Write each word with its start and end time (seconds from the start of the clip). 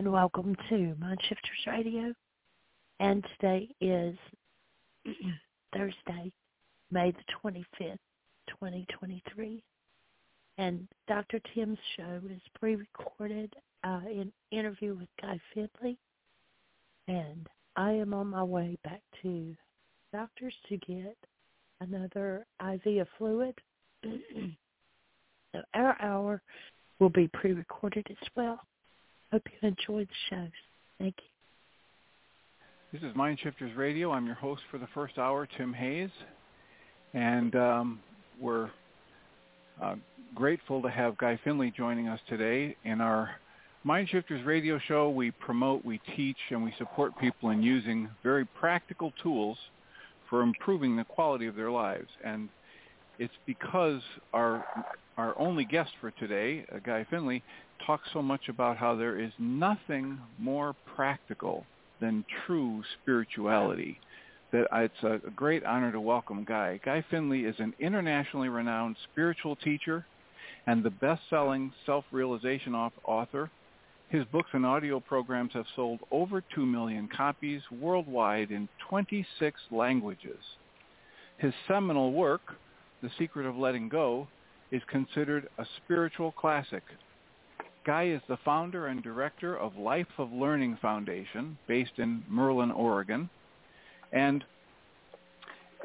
And 0.00 0.10
welcome 0.10 0.56
to 0.70 0.94
Mind 0.98 1.18
Shifters 1.28 1.66
Radio. 1.66 2.14
And 3.00 3.22
today 3.38 3.68
is 3.82 4.16
Thursday, 5.74 6.32
May 6.90 7.10
the 7.10 7.18
25th, 7.44 7.98
2023. 8.48 9.62
And 10.56 10.88
Dr. 11.06 11.38
Tim's 11.54 11.76
show 11.98 12.18
is 12.32 12.40
pre-recorded 12.58 13.52
uh, 13.84 14.00
in 14.10 14.32
interview 14.50 14.94
with 14.94 15.08
Guy 15.20 15.38
Finley. 15.52 15.98
And 17.06 17.46
I 17.76 17.92
am 17.92 18.14
on 18.14 18.28
my 18.28 18.42
way 18.42 18.78
back 18.82 19.02
to 19.20 19.54
doctors 20.14 20.54
to 20.70 20.78
get 20.78 21.14
another 21.82 22.46
IV 22.58 23.02
of 23.02 23.08
fluid. 23.18 23.54
so 25.52 25.60
our 25.74 26.00
hour 26.00 26.40
will 27.00 27.10
be 27.10 27.28
pre-recorded 27.34 28.06
as 28.08 28.28
well. 28.34 28.60
Hope 29.32 29.42
you 29.62 29.68
enjoyed 29.68 30.08
the 30.08 30.34
shows. 30.34 30.50
Thank 30.98 31.14
you. 31.18 32.98
This 32.98 33.08
is 33.08 33.14
Mind 33.14 33.38
Shifters 33.40 33.76
Radio. 33.76 34.10
I'm 34.10 34.26
your 34.26 34.34
host 34.34 34.62
for 34.72 34.78
the 34.78 34.88
first 34.92 35.18
hour, 35.18 35.46
Tim 35.56 35.72
Hayes, 35.72 36.10
and 37.14 37.54
um, 37.54 38.00
we're 38.40 38.70
uh, 39.80 39.94
grateful 40.34 40.82
to 40.82 40.90
have 40.90 41.16
Guy 41.16 41.38
Finley 41.44 41.72
joining 41.76 42.08
us 42.08 42.18
today. 42.28 42.76
In 42.84 43.00
our 43.00 43.30
Mind 43.84 44.08
Shifters 44.08 44.44
Radio 44.44 44.80
show, 44.88 45.10
we 45.10 45.30
promote, 45.30 45.84
we 45.84 46.00
teach, 46.16 46.36
and 46.50 46.64
we 46.64 46.74
support 46.76 47.16
people 47.20 47.50
in 47.50 47.62
using 47.62 48.08
very 48.24 48.44
practical 48.44 49.12
tools 49.22 49.56
for 50.28 50.42
improving 50.42 50.96
the 50.96 51.04
quality 51.04 51.46
of 51.46 51.54
their 51.54 51.70
lives. 51.70 52.08
And 52.24 52.48
it's 53.20 53.34
because 53.46 54.02
our 54.32 54.64
our 55.16 55.38
only 55.38 55.64
guest 55.66 55.90
for 56.00 56.10
today, 56.12 56.64
uh, 56.74 56.78
Guy 56.78 57.06
Finley, 57.10 57.44
talks 57.86 58.08
so 58.12 58.22
much 58.22 58.48
about 58.48 58.76
how 58.76 58.94
there 58.94 59.18
is 59.18 59.32
nothing 59.38 60.18
more 60.38 60.74
practical 60.94 61.64
than 62.00 62.24
true 62.46 62.82
spirituality. 63.00 63.98
That 64.52 64.66
it's 64.72 65.02
a 65.02 65.30
great 65.30 65.64
honor 65.64 65.92
to 65.92 66.00
welcome 66.00 66.44
Guy. 66.44 66.80
Guy 66.84 67.04
Finley 67.10 67.44
is 67.44 67.54
an 67.58 67.72
internationally 67.78 68.48
renowned 68.48 68.96
spiritual 69.12 69.56
teacher 69.56 70.04
and 70.66 70.82
the 70.82 70.90
best-selling 70.90 71.72
self-realization 71.86 72.74
author. 72.74 73.50
His 74.08 74.24
books 74.32 74.50
and 74.52 74.66
audio 74.66 74.98
programs 74.98 75.52
have 75.52 75.66
sold 75.76 76.00
over 76.10 76.42
2 76.54 76.66
million 76.66 77.08
copies 77.16 77.62
worldwide 77.80 78.50
in 78.50 78.68
26 78.88 79.60
languages. 79.70 80.38
His 81.38 81.54
seminal 81.68 82.12
work, 82.12 82.42
The 83.02 83.10
Secret 83.18 83.46
of 83.46 83.56
Letting 83.56 83.88
Go, 83.88 84.26
is 84.72 84.82
considered 84.90 85.48
a 85.58 85.64
spiritual 85.84 86.32
classic. 86.32 86.82
Guy 87.86 88.08
is 88.08 88.20
the 88.28 88.36
founder 88.44 88.88
and 88.88 89.02
director 89.02 89.56
of 89.56 89.76
Life 89.76 90.06
of 90.18 90.30
Learning 90.32 90.76
Foundation, 90.82 91.56
based 91.66 91.98
in 91.98 92.22
Merlin, 92.28 92.70
Oregon, 92.70 93.30
and 94.12 94.44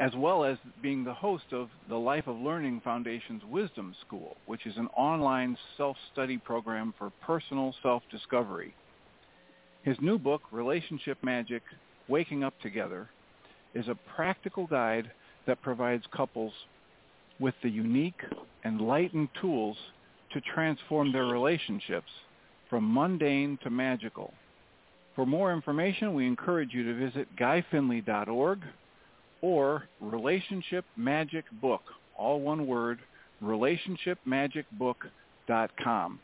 as 0.02 0.12
well 0.18 0.44
as 0.44 0.58
being 0.82 1.06
the 1.06 1.14
host 1.14 1.46
of 1.54 1.70
the 1.88 1.96
Life 1.96 2.28
of 2.28 2.36
Learning 2.36 2.82
Foundation's 2.84 3.44
Wisdom 3.50 3.96
School, 4.06 4.36
which 4.46 4.66
is 4.66 4.76
an 4.76 4.88
online 4.88 5.58
self-study 5.78 6.38
program 6.40 6.94
for 6.98 7.14
personal 7.26 7.74
self-discovery. 7.82 8.74
His 9.84 9.96
new 10.02 10.20
book, 10.20 10.42
Relationship 10.52 11.18
Magic, 11.24 11.64
Waking 12.10 12.44
Up 12.44 12.54
Together, 12.62 13.08
is 13.74 13.88
a 13.88 13.98
practical 14.16 14.68
guide 14.68 15.10
that 15.48 15.62
provides 15.62 16.04
couples 16.14 16.52
with 17.40 17.56
the 17.64 17.70
unique, 17.70 18.22
enlightened 18.66 19.30
tools 19.40 19.78
to 20.36 20.42
transform 20.54 21.12
their 21.14 21.26
relationships 21.26 22.12
from 22.70 22.94
mundane 22.94 23.58
to 23.64 23.70
magical. 23.70 24.34
For 25.16 25.26
more 25.26 25.54
information, 25.54 26.14
we 26.14 26.28
encourage 26.28 26.74
you 26.74 26.84
to 26.84 26.94
visit 26.94 27.34
guyfinley.org 27.38 28.60
or 29.42 29.88
Relationship 30.02 30.84
Magic 30.98 31.46
Book, 31.62 31.84
all 32.18 32.42
one 32.42 32.68
word, 32.68 33.00
relationshipmagicbook.com. 33.42 36.20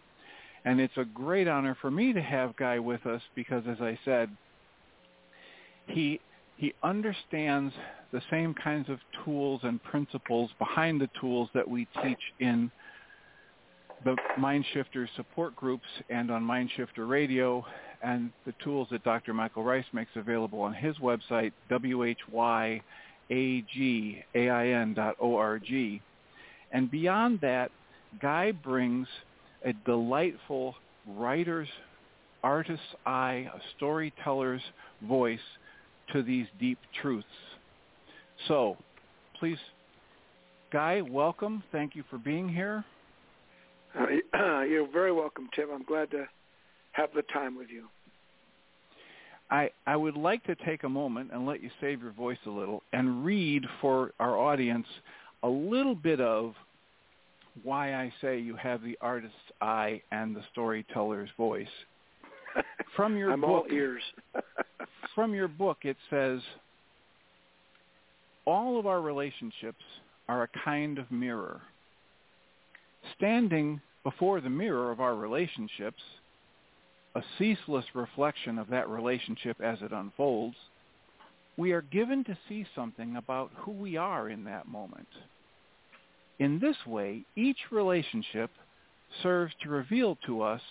And 0.66 0.81
it's 0.81 0.97
a 0.97 1.05
great 1.05 1.47
honor 1.47 1.78
for 1.79 1.89
me 1.89 2.11
to 2.11 2.22
have 2.22 2.57
Guy 2.57 2.79
with 2.79 3.05
us 3.05 3.22
because, 3.33 3.63
as 3.67 3.79
I 3.79 3.97
said, 4.03 4.29
he 5.88 6.19
he 6.57 6.73
understands 6.83 7.73
the 8.11 8.22
same 8.29 8.53
kinds 8.53 8.89
of 8.89 8.99
tools 9.23 9.61
and 9.63 9.81
principles 9.83 10.51
behind 10.59 10.99
the 11.01 11.09
tools 11.19 11.49
that 11.55 11.67
we 11.67 11.88
teach 12.03 12.19
in 12.39 12.69
the 14.03 14.16
Mindshifter 14.39 15.07
support 15.16 15.56
groups 15.56 15.85
and 16.09 16.31
on 16.31 16.44
Mindshifter 16.44 17.07
Radio 17.07 17.66
and 18.03 18.31
the 18.45 18.53
tools 18.63 18.88
that 18.91 19.03
Dr. 19.03 19.34
Michael 19.34 19.63
Ryce 19.63 19.85
makes 19.94 20.12
available 20.16 20.62
on 20.62 20.73
his 20.73 20.97
website, 20.97 21.51
whyagain.org. 21.69 22.81
And 26.73 26.91
beyond 26.91 27.41
that, 27.41 27.72
Guy 28.22 28.51
brings 28.51 29.07
a 29.63 29.73
delightful 29.85 30.75
writer's, 31.07 31.69
artist's 32.44 32.84
eye, 33.06 33.50
a 33.53 33.59
storyteller's 33.78 34.61
voice 35.07 35.40
to 36.11 36.23
these 36.23 36.47
deep 36.59 36.79
truths. 37.01 37.28
So, 38.47 38.78
please, 39.40 39.59
Guy, 40.73 41.01
welcome. 41.01 41.63
Thank 41.72 41.95
you 41.95 42.03
for 42.09 42.17
being 42.17 42.50
here. 42.50 42.84
Uh, 43.97 44.62
you're 44.63 44.88
very 44.91 45.12
welcome, 45.12 45.50
Tim. 45.56 45.69
I'm 45.74 45.84
glad 45.84 46.12
to 46.12 46.25
have 46.94 47.09
the 47.16 47.24
time 47.34 47.57
with 47.57 47.69
you. 47.69 47.88
I, 49.50 49.69
I 49.85 49.97
would 49.97 50.16
like 50.16 50.44
to 50.46 50.56
take 50.56 50.84
a 50.84 50.90
moment 50.90 51.31
and 51.34 51.46
let 51.46 51.62
you 51.62 51.69
save 51.81 52.02
your 52.02 52.13
voice 52.13 52.38
a 52.46 52.50
little 52.50 52.84
and 52.94 53.25
read 53.25 53.66
for 53.81 54.13
our 54.19 54.38
audience 54.38 54.88
a 55.44 55.50
little 55.50 55.96
bit 55.96 56.22
of 56.22 56.53
why 57.64 57.96
I 57.96 58.14
say 58.22 58.40
you 58.40 58.55
have 58.55 58.82
the 58.82 58.97
artist's 59.02 59.35
eye 59.59 60.02
and 60.11 60.34
the 60.34 60.43
storyteller's 60.53 61.29
voice. 61.38 61.67
From 62.96 63.17
your 63.17 63.32
I'm 63.32 63.41
book, 63.41 63.49
all 63.49 63.66
ears. 63.72 64.02
from 65.16 65.34
your 65.34 65.47
book, 65.47 65.79
it 65.84 65.97
says, 66.09 66.40
all 68.46 68.79
of 68.79 68.88
our 68.88 69.02
relationships 69.02 69.84
are 70.28 70.43
a 70.43 70.47
kind 70.64 70.97
of 70.97 71.09
mirror. 71.11 71.61
Standing 73.18 73.82
before 74.03 74.42
the 74.42 74.50
mirror 74.50 74.92
of 74.92 75.00
our 75.00 75.16
relationships, 75.16 76.02
a 77.16 77.22
ceaseless 77.38 77.86
reflection 77.94 78.58
of 78.58 78.70
that 78.70 78.90
relationship 78.90 79.59
as 79.62 79.82
it 79.82 79.92
unfolds, 79.92 80.56
we 81.58 81.72
are 81.72 81.82
given 81.82 82.24
to 82.24 82.38
see 82.48 82.66
something 82.74 83.18
about 83.18 83.52
who 83.58 83.72
we 83.72 83.98
are 83.98 84.30
in 84.30 84.44
that 84.46 84.68
moment. 84.68 85.08
In 86.40 86.59
this 86.59 86.78
way, 86.88 87.24
each 87.36 87.58
relationship 87.70 88.50
serves 89.22 89.53
to 89.62 89.70
reveal 89.70 90.18
to 90.26 90.42
us 90.42 90.62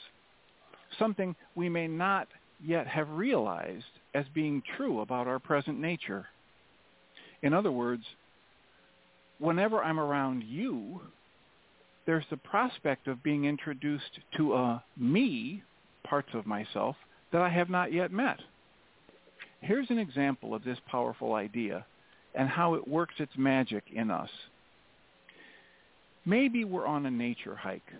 something 0.99 1.37
we 1.55 1.69
may 1.69 1.87
not 1.87 2.27
yet 2.65 2.87
have 2.87 3.09
realized 3.11 3.85
as 4.15 4.25
being 4.35 4.63
true 4.77 5.01
about 5.01 5.29
our 5.29 5.39
present 5.39 5.79
nature. 5.79 6.27
In 7.43 7.55
other 7.55 7.71
words, 7.71 8.03
whenever 9.39 9.83
I'm 9.83 10.01
around 10.01 10.43
you, 10.43 11.01
there's 12.11 12.25
the 12.29 12.37
prospect 12.39 13.07
of 13.07 13.23
being 13.23 13.45
introduced 13.45 14.19
to 14.37 14.55
a 14.55 14.83
me, 14.97 15.63
parts 16.03 16.31
of 16.35 16.45
myself, 16.45 16.97
that 17.31 17.41
I 17.41 17.49
have 17.49 17.71
not 17.71 17.93
yet 17.93 18.11
met. 18.11 18.41
Here's 19.61 19.89
an 19.91 19.99
example 20.01 20.53
of 20.53 20.65
this 20.65 20.79
powerful 20.91 21.35
idea 21.35 21.87
and 22.35 22.49
how 22.49 22.75
it 22.75 22.89
works 22.89 23.15
its 23.19 23.31
magic 23.37 23.85
in 23.95 24.11
us. 24.11 24.29
Maybe 26.27 26.65
we're 26.65 26.85
on 26.85 27.07
a 27.07 27.13
nature 27.13 27.55
hike. 27.55 27.93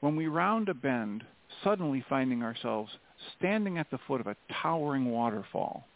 When 0.00 0.14
we 0.14 0.26
round 0.26 0.68
a 0.68 0.74
bend, 0.74 1.24
suddenly 1.64 2.04
finding 2.10 2.42
ourselves 2.42 2.92
standing 3.38 3.78
at 3.78 3.90
the 3.90 3.98
foot 4.06 4.20
of 4.20 4.26
a 4.26 4.36
towering 4.62 5.06
waterfall. 5.06 5.86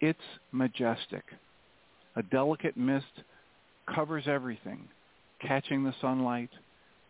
It's 0.00 0.18
majestic. 0.52 1.24
A 2.16 2.22
delicate 2.22 2.78
mist 2.78 3.04
covers 3.94 4.24
everything, 4.26 4.88
catching 5.46 5.84
the 5.84 5.94
sunlight, 6.00 6.50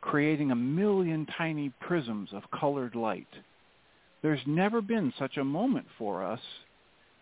creating 0.00 0.50
a 0.50 0.56
million 0.56 1.26
tiny 1.38 1.72
prisms 1.80 2.30
of 2.32 2.42
colored 2.58 2.94
light. 2.94 3.28
There's 4.22 4.40
never 4.46 4.80
been 4.80 5.12
such 5.18 5.36
a 5.36 5.44
moment 5.44 5.86
for 5.98 6.24
us 6.24 6.40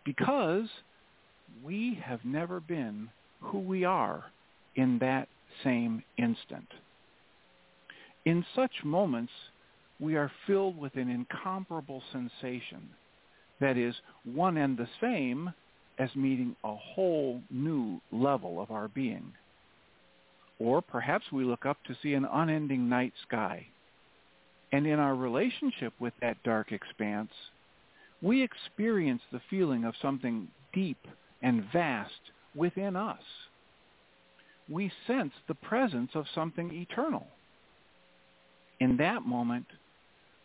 because 0.05 0.67
we 1.63 1.99
have 2.03 2.19
never 2.23 2.59
been 2.59 3.09
who 3.41 3.59
we 3.59 3.83
are 3.83 4.25
in 4.75 4.99
that 4.99 5.27
same 5.63 6.03
instant. 6.17 6.67
In 8.25 8.45
such 8.55 8.71
moments, 8.83 9.31
we 9.99 10.15
are 10.15 10.31
filled 10.47 10.77
with 10.77 10.95
an 10.95 11.09
incomparable 11.09 12.01
sensation 12.11 12.89
that 13.59 13.77
is 13.77 13.95
one 14.25 14.57
and 14.57 14.77
the 14.77 14.87
same 14.99 15.53
as 15.99 16.09
meeting 16.15 16.55
a 16.63 16.75
whole 16.75 17.41
new 17.51 18.01
level 18.11 18.61
of 18.61 18.71
our 18.71 18.87
being. 18.87 19.31
Or 20.59 20.81
perhaps 20.81 21.25
we 21.31 21.43
look 21.43 21.65
up 21.65 21.77
to 21.85 21.97
see 22.01 22.13
an 22.13 22.25
unending 22.25 22.87
night 22.87 23.13
sky. 23.27 23.67
And 24.71 24.87
in 24.87 24.99
our 24.99 25.15
relationship 25.15 25.93
with 25.99 26.13
that 26.21 26.41
dark 26.43 26.71
expanse, 26.71 27.31
we 28.21 28.41
experience 28.41 29.21
the 29.31 29.41
feeling 29.49 29.83
of 29.83 29.93
something 30.01 30.47
deep 30.73 30.97
and 31.41 31.65
vast 31.71 32.31
within 32.55 32.95
us. 32.95 33.21
We 34.69 34.91
sense 35.05 35.33
the 35.47 35.55
presence 35.55 36.11
of 36.15 36.25
something 36.33 36.73
eternal. 36.73 37.27
In 38.79 38.97
that 38.97 39.23
moment, 39.23 39.65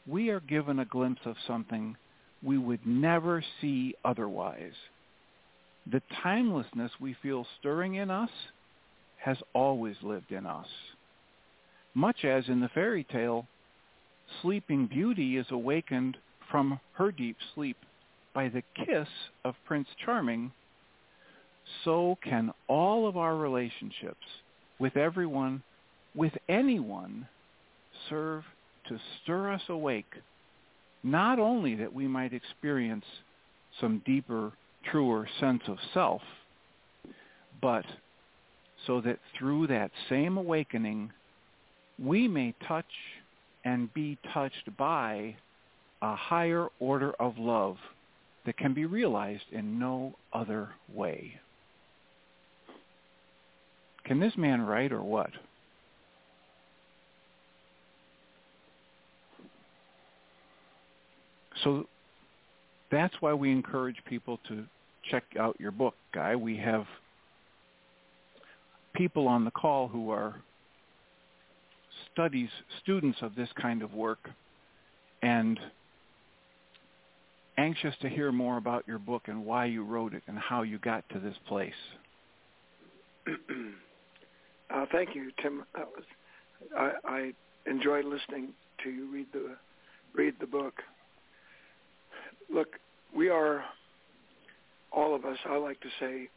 we 0.06 0.30
are 0.30 0.40
given 0.40 0.80
a 0.80 0.84
glimpse 0.84 1.20
of 1.24 1.36
something 1.46 1.96
we 2.42 2.58
would 2.58 2.84
never 2.86 3.44
see 3.60 3.94
otherwise. 4.04 4.74
The 5.90 6.02
timelessness 6.22 6.92
we 7.00 7.16
feel 7.22 7.46
stirring 7.58 7.94
in 7.94 8.10
us 8.10 8.30
has 9.18 9.36
always 9.54 9.96
lived 10.02 10.32
in 10.32 10.46
us. 10.46 10.66
Much 11.94 12.24
as 12.24 12.48
in 12.48 12.60
the 12.60 12.68
fairy 12.68 13.04
tale, 13.04 13.46
Sleeping 14.42 14.86
Beauty 14.86 15.36
is 15.36 15.46
awakened 15.50 16.16
from 16.50 16.78
her 16.92 17.10
deep 17.10 17.36
sleep 17.54 17.76
by 18.34 18.48
the 18.48 18.62
kiss 18.84 19.08
of 19.44 19.54
Prince 19.66 19.88
Charming, 20.04 20.52
so 21.84 22.16
can 22.22 22.52
all 22.68 23.08
of 23.08 23.16
our 23.16 23.36
relationships 23.36 24.16
with 24.78 24.96
everyone, 24.96 25.62
with 26.14 26.32
anyone, 26.48 27.26
serve 28.08 28.44
to 28.88 28.98
stir 29.22 29.52
us 29.52 29.62
awake, 29.68 30.12
not 31.02 31.38
only 31.38 31.74
that 31.74 31.92
we 31.92 32.06
might 32.06 32.32
experience 32.32 33.04
some 33.80 34.02
deeper, 34.06 34.52
truer 34.84 35.28
sense 35.40 35.62
of 35.66 35.76
self, 35.92 36.22
but 37.60 37.84
so 38.86 39.00
that 39.00 39.18
through 39.38 39.66
that 39.66 39.90
same 40.08 40.36
awakening, 40.36 41.10
we 42.02 42.28
may 42.28 42.54
touch 42.66 42.86
and 43.64 43.92
be 43.92 44.18
touched 44.32 44.76
by 44.76 45.36
a 46.00 46.14
higher 46.14 46.68
order 46.78 47.12
of 47.18 47.38
love 47.38 47.76
that 48.46 48.56
can 48.56 48.72
be 48.72 48.86
realized 48.86 49.44
in 49.52 49.78
no 49.78 50.14
other 50.32 50.70
way. 50.94 51.34
Can 54.04 54.20
this 54.20 54.32
man 54.36 54.62
write 54.62 54.92
or 54.92 55.02
what? 55.02 55.30
So 61.64 61.86
that's 62.90 63.14
why 63.20 63.34
we 63.34 63.50
encourage 63.50 63.96
people 64.08 64.38
to 64.48 64.64
check 65.10 65.24
out 65.38 65.56
your 65.58 65.72
book, 65.72 65.94
Guy. 66.14 66.36
We 66.36 66.56
have 66.58 66.86
people 68.94 69.28
on 69.28 69.44
the 69.44 69.50
call 69.50 69.88
who 69.88 70.10
are 70.10 70.36
studies 72.12 72.48
students 72.82 73.18
of 73.22 73.34
this 73.34 73.48
kind 73.60 73.82
of 73.82 73.94
work 73.94 74.28
and 75.22 75.58
anxious 77.56 77.94
to 78.02 78.08
hear 78.08 78.30
more 78.32 78.56
about 78.56 78.86
your 78.86 78.98
book 78.98 79.22
and 79.26 79.44
why 79.44 79.64
you 79.64 79.84
wrote 79.84 80.14
it 80.14 80.22
and 80.26 80.38
how 80.38 80.62
you 80.62 80.78
got 80.78 81.08
to 81.10 81.18
this 81.18 81.36
place. 81.46 81.72
uh, 83.28 84.86
thank 84.92 85.14
you, 85.14 85.30
Tim. 85.42 85.64
That 85.74 85.88
Was, 85.94 86.04
I, 86.76 86.92
I 87.04 87.32
enjoyed 87.70 88.04
listening 88.04 88.50
to 88.84 88.90
you 88.90 89.10
read 89.12 89.26
the 89.32 89.56
read 90.14 90.34
the 90.40 90.46
book 90.46 90.74
look, 92.52 92.68
we 93.14 93.28
are, 93.28 93.64
all 94.92 95.14
of 95.14 95.24
us, 95.24 95.38
I 95.48 95.56
like 95.56 95.80
to 95.80 95.88
say, 96.00 96.28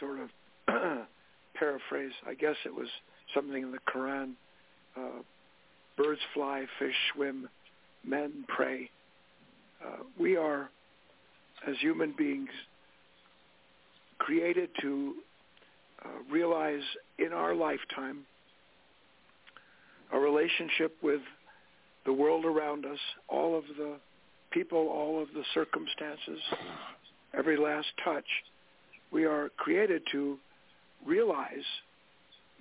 sort 0.00 0.18
of 0.20 0.28
paraphrase, 1.54 2.12
I 2.26 2.34
guess 2.34 2.56
it 2.64 2.74
was 2.74 2.88
something 3.34 3.62
in 3.62 3.72
the 3.72 3.78
Quran, 3.92 4.32
uh, 4.96 5.22
birds 5.96 6.20
fly, 6.34 6.64
fish 6.78 6.94
swim, 7.14 7.48
men 8.04 8.44
pray. 8.48 8.90
Uh, 9.84 10.02
we 10.18 10.36
are, 10.36 10.70
as 11.66 11.76
human 11.80 12.14
beings, 12.16 12.50
created 14.18 14.70
to 14.80 15.14
uh, 16.04 16.08
realize 16.30 16.82
in 17.18 17.32
our 17.32 17.54
lifetime 17.54 18.24
a 20.12 20.18
relationship 20.18 20.96
with 21.02 21.20
the 22.06 22.12
world 22.12 22.44
around 22.44 22.84
us, 22.84 22.98
all 23.28 23.56
of 23.56 23.64
the 23.76 23.96
people, 24.50 24.88
all 24.88 25.20
of 25.20 25.28
the 25.34 25.42
circumstances, 25.54 26.40
every 27.36 27.56
last 27.56 27.88
touch, 28.04 28.24
we 29.10 29.24
are 29.24 29.50
created 29.56 30.02
to 30.12 30.38
realize 31.06 31.64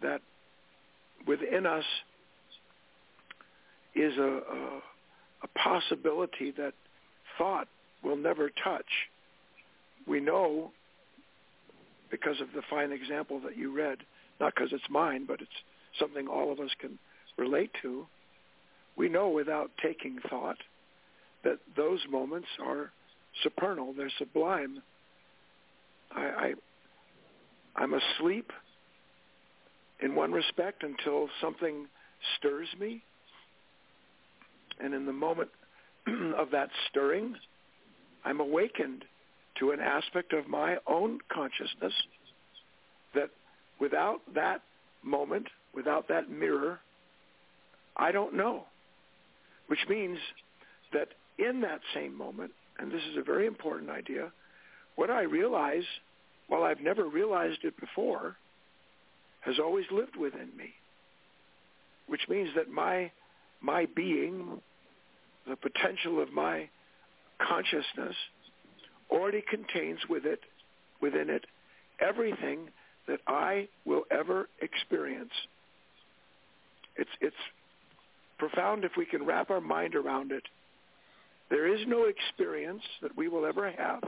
that 0.01 0.21
within 1.27 1.65
us 1.65 1.85
is 3.95 4.17
a, 4.17 4.21
a, 4.21 4.81
a 5.43 5.47
possibility 5.55 6.51
that 6.57 6.73
thought 7.37 7.67
will 8.03 8.17
never 8.17 8.49
touch. 8.63 8.85
We 10.07 10.19
know 10.19 10.71
because 12.11 12.41
of 12.41 12.47
the 12.53 12.61
fine 12.69 12.91
example 12.91 13.39
that 13.41 13.57
you 13.57 13.75
read, 13.75 13.99
not 14.39 14.53
because 14.53 14.71
it's 14.71 14.83
mine, 14.89 15.25
but 15.27 15.41
it's 15.41 15.51
something 15.99 16.27
all 16.27 16.51
of 16.51 16.59
us 16.59 16.71
can 16.79 16.99
relate 17.37 17.71
to. 17.81 18.05
We 18.95 19.09
know 19.09 19.29
without 19.29 19.71
taking 19.81 20.19
thought 20.29 20.57
that 21.43 21.59
those 21.75 21.99
moments 22.09 22.47
are 22.63 22.91
supernal. 23.41 23.93
They're 23.93 24.11
sublime. 24.17 24.81
I, 26.15 26.21
I 26.21 26.53
I'm 27.75 27.93
asleep 27.93 28.51
in 30.01 30.15
one 30.15 30.31
respect 30.31 30.83
until 30.83 31.29
something 31.41 31.87
stirs 32.37 32.67
me. 32.79 33.03
And 34.79 34.93
in 34.93 35.05
the 35.05 35.13
moment 35.13 35.49
of 36.37 36.51
that 36.51 36.69
stirring, 36.89 37.35
I'm 38.25 38.39
awakened 38.39 39.05
to 39.59 39.71
an 39.71 39.79
aspect 39.79 40.33
of 40.33 40.47
my 40.47 40.77
own 40.87 41.19
consciousness 41.31 41.93
that 43.13 43.29
without 43.79 44.21
that 44.33 44.61
moment, 45.03 45.47
without 45.73 46.07
that 46.07 46.29
mirror, 46.29 46.79
I 47.95 48.11
don't 48.11 48.35
know. 48.35 48.63
Which 49.67 49.85
means 49.89 50.17
that 50.91 51.09
in 51.37 51.61
that 51.61 51.81
same 51.93 52.17
moment, 52.17 52.51
and 52.79 52.91
this 52.91 53.01
is 53.11 53.17
a 53.17 53.23
very 53.23 53.45
important 53.45 53.89
idea, 53.89 54.31
what 54.95 55.09
I 55.09 55.21
realize, 55.23 55.83
while 56.53 56.65
I've 56.65 56.81
never 56.81 57.05
realized 57.05 57.63
it 57.63 57.79
before, 57.79 58.35
has 59.41 59.57
always 59.57 59.85
lived 59.89 60.15
within 60.15 60.55
me. 60.55 60.75
Which 62.05 62.21
means 62.29 62.49
that 62.55 62.69
my 62.69 63.11
my 63.59 63.87
being, 63.95 64.61
the 65.49 65.55
potential 65.55 66.21
of 66.21 66.31
my 66.31 66.69
consciousness, 67.41 68.15
already 69.09 69.41
contains 69.49 69.97
with 70.07 70.25
it, 70.27 70.41
within 71.01 71.31
it, 71.31 71.45
everything 71.99 72.69
that 73.07 73.21
I 73.25 73.67
will 73.83 74.03
ever 74.11 74.47
experience. 74.61 75.33
It's 76.95 77.09
it's 77.19 77.35
profound 78.37 78.85
if 78.85 78.91
we 78.95 79.07
can 79.07 79.25
wrap 79.25 79.49
our 79.49 79.61
mind 79.61 79.95
around 79.95 80.31
it 80.31 80.43
there 81.49 81.67
is 81.73 81.85
no 81.87 82.05
experience 82.05 82.81
that 83.01 83.15
we 83.15 83.27
will 83.27 83.45
ever 83.45 83.71
have 83.71 84.01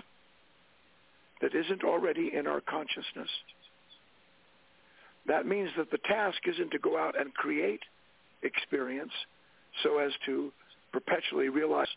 that 1.42 1.54
isn't 1.54 1.84
already 1.84 2.32
in 2.34 2.48
our 2.48 2.62
consciousness. 2.62 3.30
that 5.27 5.46
means 5.46 5.70
that 5.77 5.89
the 5.92 5.98
task 5.98 6.38
isn't 6.48 6.72
to 6.72 6.80
go 6.80 6.98
out 6.98 7.20
and 7.20 7.34
create 7.34 7.82
experience 8.44 9.12
so 9.84 9.98
as 9.98 10.12
to 10.25 10.51
perpetually 10.92 11.50
realize, 11.50 11.88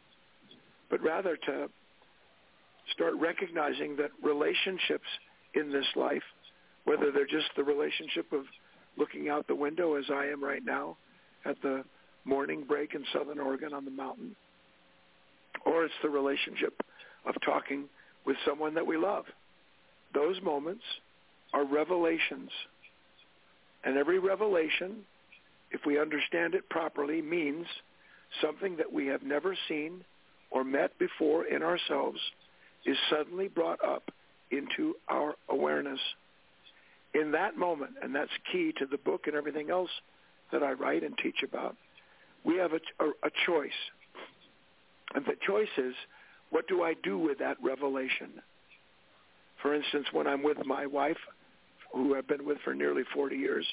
but 0.91 1.01
rather 1.03 1.37
to 1.37 1.69
start 2.93 3.15
recognizing 3.15 3.97
that 3.97 4.11
relationships 4.23 5.07
in 5.55 5.71
this 5.71 5.87
life, 5.95 6.23
whether 6.85 7.13
they're 7.13 7.27
just 7.27 7.51
the 7.57 7.63
relationship 7.63 8.33
of 8.33 8.45
looking 8.97 9.29
out 9.29 9.47
the 9.47 9.55
window 9.55 9.95
as 9.95 10.05
I 10.11 10.27
am 10.27 10.43
right 10.43 10.65
now 10.65 10.97
at 11.45 11.61
the 11.63 11.85
morning 12.25 12.65
break 12.67 12.95
in 12.95 13.05
Southern 13.13 13.39
Oregon 13.39 13.73
on 13.73 13.85
the 13.85 13.91
mountain, 13.91 14.35
or 15.65 15.85
it's 15.85 15.95
the 16.03 16.09
relationship 16.09 16.83
of 17.27 17.35
talking 17.45 17.85
with 18.27 18.37
someone 18.47 18.75
that 18.75 18.87
we 18.87 18.97
love. 18.97 19.25
Those 20.15 20.41
moments 20.43 20.83
are 21.53 21.65
revelations. 21.65 22.51
And 23.85 23.97
every 23.97 24.19
revelation, 24.19 25.05
if 25.71 25.81
we 25.87 26.01
understand 26.01 26.55
it 26.55 26.69
properly, 26.69 27.23
means 27.23 27.67
something 28.43 28.77
that 28.77 28.93
we 28.93 29.07
have 29.07 29.23
never 29.23 29.57
seen 29.69 30.05
or 30.51 30.65
met 30.65 30.99
before 30.99 31.45
in 31.47 31.63
ourselves 31.63 32.19
is 32.85 32.97
suddenly 33.11 33.49
brought 33.49 33.83
up 33.85 34.11
into 34.51 34.95
our 35.09 35.35
awareness. 35.49 36.01
In 37.15 37.33
that 37.33 37.57
moment, 37.57 37.93
and 38.03 38.15
that's 38.15 38.31
key 38.53 38.73
to 38.79 38.87
the 38.87 38.99
book 38.99 39.27
and 39.27 39.35
everything 39.35 39.71
else 39.71 39.91
that 40.53 40.63
I 40.63 40.73
write 40.73 41.03
and 41.03 41.17
teach 41.19 41.43
about, 41.43 41.77
we 42.45 42.57
have 42.57 42.73
a, 42.73 43.05
a, 43.05 43.09
a 43.25 43.31
choice. 43.47 43.71
And 45.15 45.25
the 45.25 45.37
choice 45.47 45.69
is, 45.77 45.95
what 46.51 46.67
do 46.69 46.83
I 46.83 46.95
do 47.03 47.19
with 47.19 47.39
that 47.39 47.57
revelation? 47.63 48.31
For 49.63 49.75
instance, 49.75 50.07
when 50.13 50.27
I'm 50.27 50.43
with 50.43 50.59
my 50.65 50.87
wife, 50.87 51.17
who 51.93 52.17
I've 52.17 52.29
been 52.29 52.45
with 52.45 52.59
for 52.65 52.75
nearly 52.75 53.03
40 53.15 53.37
years, 53.37 53.67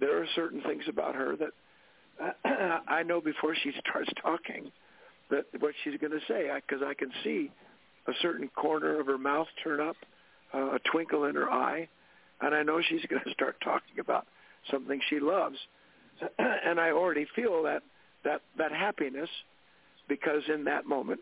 there 0.00 0.20
are 0.20 0.26
certain 0.34 0.60
things 0.62 0.84
about 0.88 1.14
her 1.14 1.36
that 1.36 2.82
I 2.88 3.02
know 3.02 3.20
before 3.20 3.54
she 3.54 3.72
starts 3.86 4.10
talking 4.22 4.70
that 5.30 5.44
what 5.58 5.74
she's 5.84 5.98
going 6.00 6.12
to 6.12 6.20
say 6.28 6.50
because 6.66 6.82
I, 6.84 6.90
I 6.90 6.94
can 6.94 7.10
see 7.22 7.50
a 8.06 8.12
certain 8.22 8.48
corner 8.48 9.00
of 9.00 9.06
her 9.06 9.18
mouth 9.18 9.48
turn 9.62 9.80
up, 9.80 9.96
uh, 10.54 10.76
a 10.76 10.78
twinkle 10.90 11.24
in 11.24 11.34
her 11.34 11.50
eye, 11.50 11.88
and 12.40 12.54
I 12.54 12.62
know 12.62 12.80
she's 12.80 13.04
going 13.10 13.22
to 13.24 13.32
start 13.32 13.56
talking 13.62 13.98
about 14.00 14.26
something 14.70 15.00
she 15.08 15.20
loves, 15.20 15.56
and 16.38 16.80
I 16.80 16.90
already 16.90 17.26
feel 17.34 17.62
that 17.64 17.82
that 18.24 18.40
that 18.58 18.72
happiness 18.72 19.28
because 20.08 20.42
in 20.52 20.64
that 20.64 20.86
moment 20.86 21.20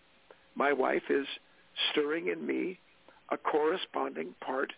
my 0.54 0.73
wife 0.73 1.02
is 1.11 1.26
stirring 1.90 2.28
in 2.28 2.46
me 2.46 2.78
a 3.30 3.37
corresponding 3.37 4.34
part 4.44 4.73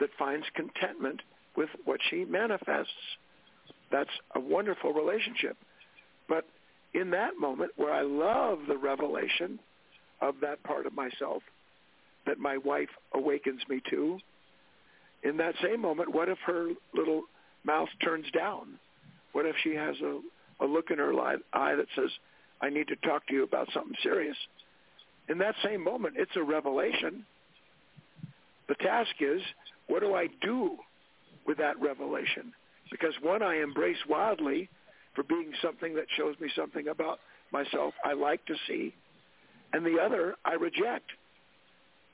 that 0.00 0.10
finds 0.18 0.46
contentment 0.54 1.20
with 1.56 1.68
what 1.84 2.00
she 2.08 2.24
manifests. 2.24 2.92
That's 3.90 4.10
a 4.34 4.40
wonderful 4.40 4.92
relationship. 4.92 5.56
But 6.28 6.44
in 6.94 7.10
that 7.10 7.38
moment 7.38 7.72
where 7.76 7.92
I 7.92 8.02
love 8.02 8.60
the 8.68 8.76
revelation 8.76 9.58
of 10.20 10.36
that 10.42 10.62
part 10.62 10.86
of 10.86 10.94
myself 10.94 11.42
that 12.26 12.38
my 12.38 12.58
wife 12.58 12.90
awakens 13.14 13.62
me 13.68 13.80
to, 13.90 14.18
in 15.22 15.36
that 15.38 15.54
same 15.62 15.80
moment, 15.80 16.14
what 16.14 16.28
if 16.28 16.38
her 16.46 16.68
little 16.94 17.22
mouth 17.64 17.88
turns 18.04 18.26
down? 18.32 18.78
What 19.32 19.46
if 19.46 19.56
she 19.62 19.74
has 19.74 19.96
a, 20.00 20.20
a 20.64 20.66
look 20.66 20.90
in 20.90 20.98
her 20.98 21.12
eye 21.18 21.74
that 21.74 21.86
says, 21.96 22.10
I 22.60 22.70
need 22.70 22.88
to 22.88 22.96
talk 22.96 23.26
to 23.28 23.34
you 23.34 23.44
about 23.44 23.68
something 23.72 23.96
serious? 24.02 24.36
In 25.28 25.38
that 25.38 25.54
same 25.62 25.82
moment, 25.84 26.14
it's 26.16 26.36
a 26.36 26.42
revelation. 26.42 27.24
The 28.68 28.74
task 28.76 29.10
is, 29.20 29.42
what 29.86 30.00
do 30.00 30.14
I 30.14 30.28
do 30.40 30.76
with 31.46 31.58
that 31.58 31.80
revelation? 31.80 32.52
Because 32.90 33.14
one, 33.20 33.42
I 33.42 33.62
embrace 33.62 33.98
wildly 34.08 34.68
for 35.14 35.22
being 35.22 35.52
something 35.62 35.94
that 35.96 36.06
shows 36.16 36.34
me 36.40 36.48
something 36.56 36.88
about 36.88 37.18
myself 37.52 37.94
I 38.04 38.12
like 38.12 38.44
to 38.46 38.54
see, 38.66 38.94
and 39.72 39.84
the 39.84 39.98
other 40.00 40.36
I 40.44 40.54
reject. 40.54 41.10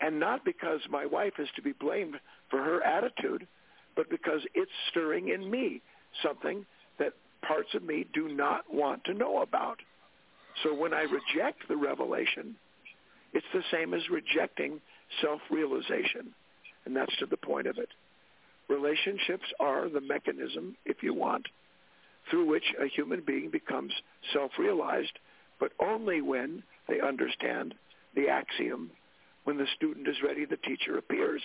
And 0.00 0.18
not 0.18 0.44
because 0.44 0.80
my 0.90 1.06
wife 1.06 1.34
is 1.38 1.48
to 1.56 1.62
be 1.62 1.72
blamed 1.72 2.16
for 2.50 2.62
her 2.62 2.82
attitude, 2.82 3.46
but 3.96 4.10
because 4.10 4.40
it's 4.54 4.70
stirring 4.90 5.28
in 5.28 5.50
me 5.50 5.80
something 6.22 6.66
that 6.98 7.12
parts 7.42 7.74
of 7.74 7.82
me 7.82 8.06
do 8.12 8.28
not 8.28 8.64
want 8.72 9.04
to 9.04 9.14
know 9.14 9.42
about. 9.42 9.78
So 10.62 10.74
when 10.74 10.92
I 10.92 11.02
reject 11.02 11.68
the 11.68 11.76
revelation, 11.76 12.56
it's 13.34 13.46
the 13.52 13.62
same 13.70 13.92
as 13.92 14.08
rejecting 14.08 14.80
self-realization. 15.20 16.34
And 16.86 16.96
that's 16.96 17.16
to 17.18 17.26
the 17.26 17.36
point 17.36 17.66
of 17.66 17.78
it. 17.78 17.88
Relationships 18.68 19.44
are 19.60 19.88
the 19.88 20.00
mechanism, 20.00 20.76
if 20.86 21.02
you 21.02 21.12
want, 21.12 21.46
through 22.30 22.46
which 22.46 22.64
a 22.80 22.86
human 22.86 23.22
being 23.26 23.50
becomes 23.50 23.92
self-realized, 24.32 25.18
but 25.60 25.72
only 25.80 26.22
when 26.22 26.62
they 26.88 27.00
understand 27.00 27.74
the 28.14 28.28
axiom, 28.28 28.90
when 29.44 29.58
the 29.58 29.66
student 29.76 30.08
is 30.08 30.16
ready, 30.22 30.44
the 30.46 30.56
teacher 30.56 30.96
appears. 30.96 31.42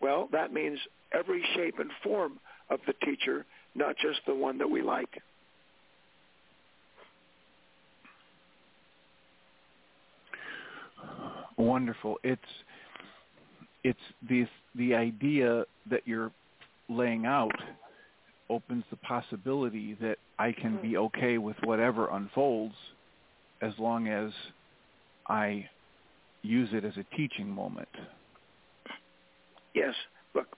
Well, 0.00 0.28
that 0.32 0.52
means 0.52 0.78
every 1.12 1.44
shape 1.54 1.78
and 1.78 1.90
form 2.02 2.38
of 2.70 2.80
the 2.86 2.94
teacher, 3.04 3.46
not 3.74 3.96
just 3.96 4.20
the 4.26 4.34
one 4.34 4.58
that 4.58 4.70
we 4.70 4.82
like. 4.82 5.22
Wonderful. 11.56 12.18
It's 12.22 12.42
it's 13.84 13.98
the 14.28 14.46
the 14.74 14.94
idea 14.94 15.64
that 15.90 16.02
you're 16.06 16.32
laying 16.88 17.26
out 17.26 17.54
opens 18.48 18.84
the 18.90 18.96
possibility 18.96 19.94
that 20.00 20.18
I 20.38 20.52
can 20.52 20.76
be 20.80 20.90
mm-hmm. 20.90 21.06
okay 21.06 21.38
with 21.38 21.56
whatever 21.64 22.08
unfolds 22.10 22.74
as 23.62 23.72
long 23.78 24.08
as 24.08 24.30
I 25.28 25.68
use 26.42 26.68
it 26.72 26.84
as 26.84 26.96
a 26.96 27.16
teaching 27.16 27.50
moment. 27.50 27.88
Yes. 29.74 29.94
Look, 30.34 30.56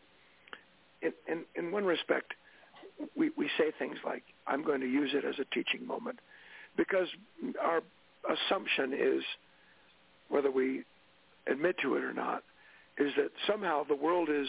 in, 1.02 1.12
in, 1.26 1.44
in 1.56 1.72
one 1.72 1.84
respect, 1.84 2.34
we, 3.16 3.30
we 3.36 3.48
say 3.56 3.72
things 3.78 3.96
like, 4.04 4.22
I'm 4.46 4.64
going 4.64 4.80
to 4.80 4.86
use 4.86 5.10
it 5.14 5.24
as 5.24 5.36
a 5.38 5.54
teaching 5.54 5.86
moment 5.86 6.18
because 6.76 7.08
our 7.62 7.80
assumption 8.28 8.92
is, 8.92 9.22
whether 10.28 10.50
we 10.50 10.84
admit 11.46 11.76
to 11.82 11.96
it 11.96 12.04
or 12.04 12.12
not, 12.12 12.42
is 12.98 13.12
that 13.16 13.30
somehow 13.46 13.84
the 13.84 13.94
world 13.94 14.28
is 14.30 14.48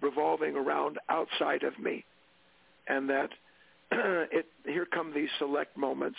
revolving 0.00 0.56
around 0.56 0.98
outside 1.08 1.62
of 1.62 1.78
me 1.78 2.04
and 2.88 3.08
that 3.08 3.30
it 3.92 4.46
here 4.64 4.86
come 4.86 5.12
these 5.14 5.28
select 5.38 5.76
moments 5.76 6.18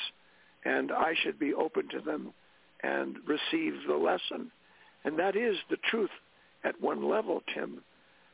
and 0.65 0.91
I 0.91 1.13
should 1.21 1.37
be 1.37 1.53
open 1.53 1.89
to 1.89 1.99
them 1.99 2.33
and 2.81 3.17
receive 3.27 3.73
the 3.87 3.95
lesson. 3.95 4.51
And 5.03 5.19
that 5.19 5.35
is 5.35 5.57
the 5.69 5.77
truth 5.89 6.09
at 6.63 6.79
one 6.81 7.09
level, 7.09 7.41
Tim. 7.53 7.81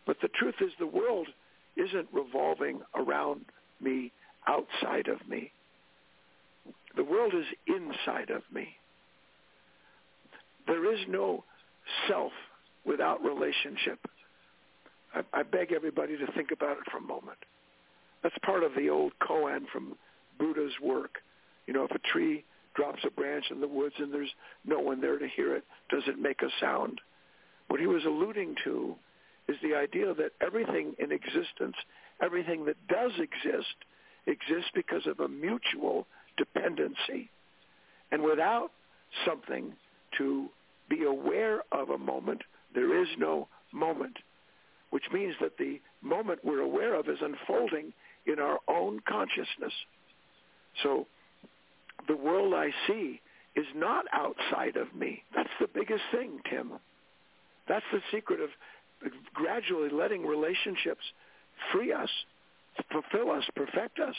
But 0.05 0.17
the 0.21 0.27
truth 0.27 0.55
is 0.61 0.71
the 0.77 0.87
world 0.87 1.27
isn't 1.75 2.07
revolving 2.13 2.81
around 2.95 3.45
me, 3.81 4.11
outside 4.47 5.07
of 5.07 5.27
me. 5.27 5.51
The 6.95 7.03
world 7.03 7.33
is 7.33 7.45
inside 7.67 8.29
of 8.29 8.41
me. 8.53 8.69
There 10.69 10.93
is 10.93 10.99
no 11.09 11.43
self 12.07 12.31
without 12.85 13.23
relationship. 13.23 13.99
I, 15.15 15.21
I 15.33 15.43
beg 15.43 15.71
everybody 15.71 16.15
to 16.15 16.31
think 16.33 16.51
about 16.51 16.77
it 16.77 16.83
for 16.91 16.97
a 16.97 17.01
moment. 17.01 17.39
That's 18.21 18.35
part 18.45 18.63
of 18.63 18.75
the 18.75 18.89
old 18.89 19.13
koan 19.19 19.65
from 19.73 19.95
Buddha's 20.37 20.73
work. 20.81 21.17
You 21.65 21.73
know, 21.73 21.85
if 21.85 21.91
a 21.91 22.07
tree 22.13 22.43
drops 22.75 22.99
a 23.03 23.09
branch 23.09 23.45
in 23.49 23.61
the 23.61 23.67
woods 23.67 23.95
and 23.97 24.13
there's 24.13 24.29
no 24.63 24.79
one 24.79 25.01
there 25.01 25.17
to 25.17 25.27
hear 25.27 25.55
it, 25.55 25.63
does 25.89 26.03
it 26.05 26.19
make 26.19 26.43
a 26.43 26.49
sound? 26.61 27.01
What 27.67 27.79
he 27.79 27.87
was 27.87 28.05
alluding 28.05 28.55
to 28.63 28.95
is 29.47 29.57
the 29.63 29.75
idea 29.75 30.13
that 30.13 30.33
everything 30.39 30.93
in 30.99 31.11
existence, 31.11 31.75
everything 32.21 32.65
that 32.65 32.77
does 32.87 33.11
exist, 33.17 33.75
exists 34.27 34.69
because 34.75 35.07
of 35.07 35.19
a 35.19 35.27
mutual 35.27 36.05
dependency. 36.37 37.31
And 38.11 38.21
without 38.21 38.69
something 39.25 39.73
to 40.17 40.49
be 40.89 41.03
aware 41.03 41.61
of 41.71 41.89
a 41.89 41.97
moment, 41.97 42.41
there 42.73 43.01
is 43.01 43.07
no 43.17 43.47
moment, 43.71 44.17
which 44.89 45.03
means 45.13 45.35
that 45.41 45.57
the 45.57 45.79
moment 46.01 46.39
we're 46.43 46.61
aware 46.61 46.95
of 46.95 47.07
is 47.07 47.19
unfolding 47.21 47.93
in 48.25 48.39
our 48.39 48.59
own 48.67 48.99
consciousness. 49.07 49.73
So 50.83 51.07
the 52.07 52.17
world 52.17 52.53
I 52.53 52.71
see 52.87 53.21
is 53.55 53.65
not 53.75 54.05
outside 54.13 54.77
of 54.77 54.95
me. 54.95 55.23
That's 55.35 55.49
the 55.59 55.67
biggest 55.67 56.03
thing, 56.11 56.39
Tim. 56.49 56.73
That's 57.67 57.85
the 57.91 58.01
secret 58.11 58.39
of 58.39 58.49
gradually 59.33 59.89
letting 59.89 60.25
relationships 60.25 61.03
free 61.71 61.93
us, 61.93 62.09
fulfill 62.91 63.31
us, 63.31 63.43
perfect 63.55 63.99
us. 63.99 64.15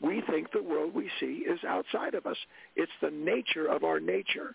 We 0.00 0.22
think 0.30 0.52
the 0.52 0.62
world 0.62 0.94
we 0.94 1.10
see 1.20 1.44
is 1.48 1.58
outside 1.66 2.14
of 2.14 2.26
us. 2.26 2.36
It's 2.74 2.92
the 3.00 3.10
nature 3.10 3.66
of 3.66 3.84
our 3.84 3.98
nature. 3.98 4.54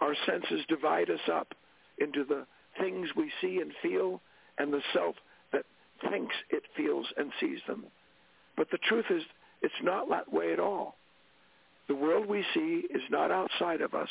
Our 0.00 0.14
senses 0.26 0.64
divide 0.68 1.10
us 1.10 1.28
up 1.32 1.54
into 1.98 2.24
the 2.24 2.46
things 2.78 3.08
we 3.16 3.30
see 3.40 3.60
and 3.60 3.72
feel 3.82 4.20
and 4.58 4.72
the 4.72 4.82
self 4.92 5.16
that 5.52 5.64
thinks 6.10 6.34
it 6.50 6.62
feels 6.76 7.06
and 7.16 7.30
sees 7.40 7.60
them. 7.66 7.84
But 8.56 8.70
the 8.70 8.78
truth 8.78 9.06
is, 9.10 9.22
it's 9.62 9.74
not 9.82 10.08
that 10.10 10.32
way 10.32 10.52
at 10.52 10.60
all. 10.60 10.96
The 11.88 11.94
world 11.94 12.26
we 12.26 12.44
see 12.54 12.84
is 12.90 13.02
not 13.10 13.30
outside 13.30 13.80
of 13.80 13.94
us. 13.94 14.08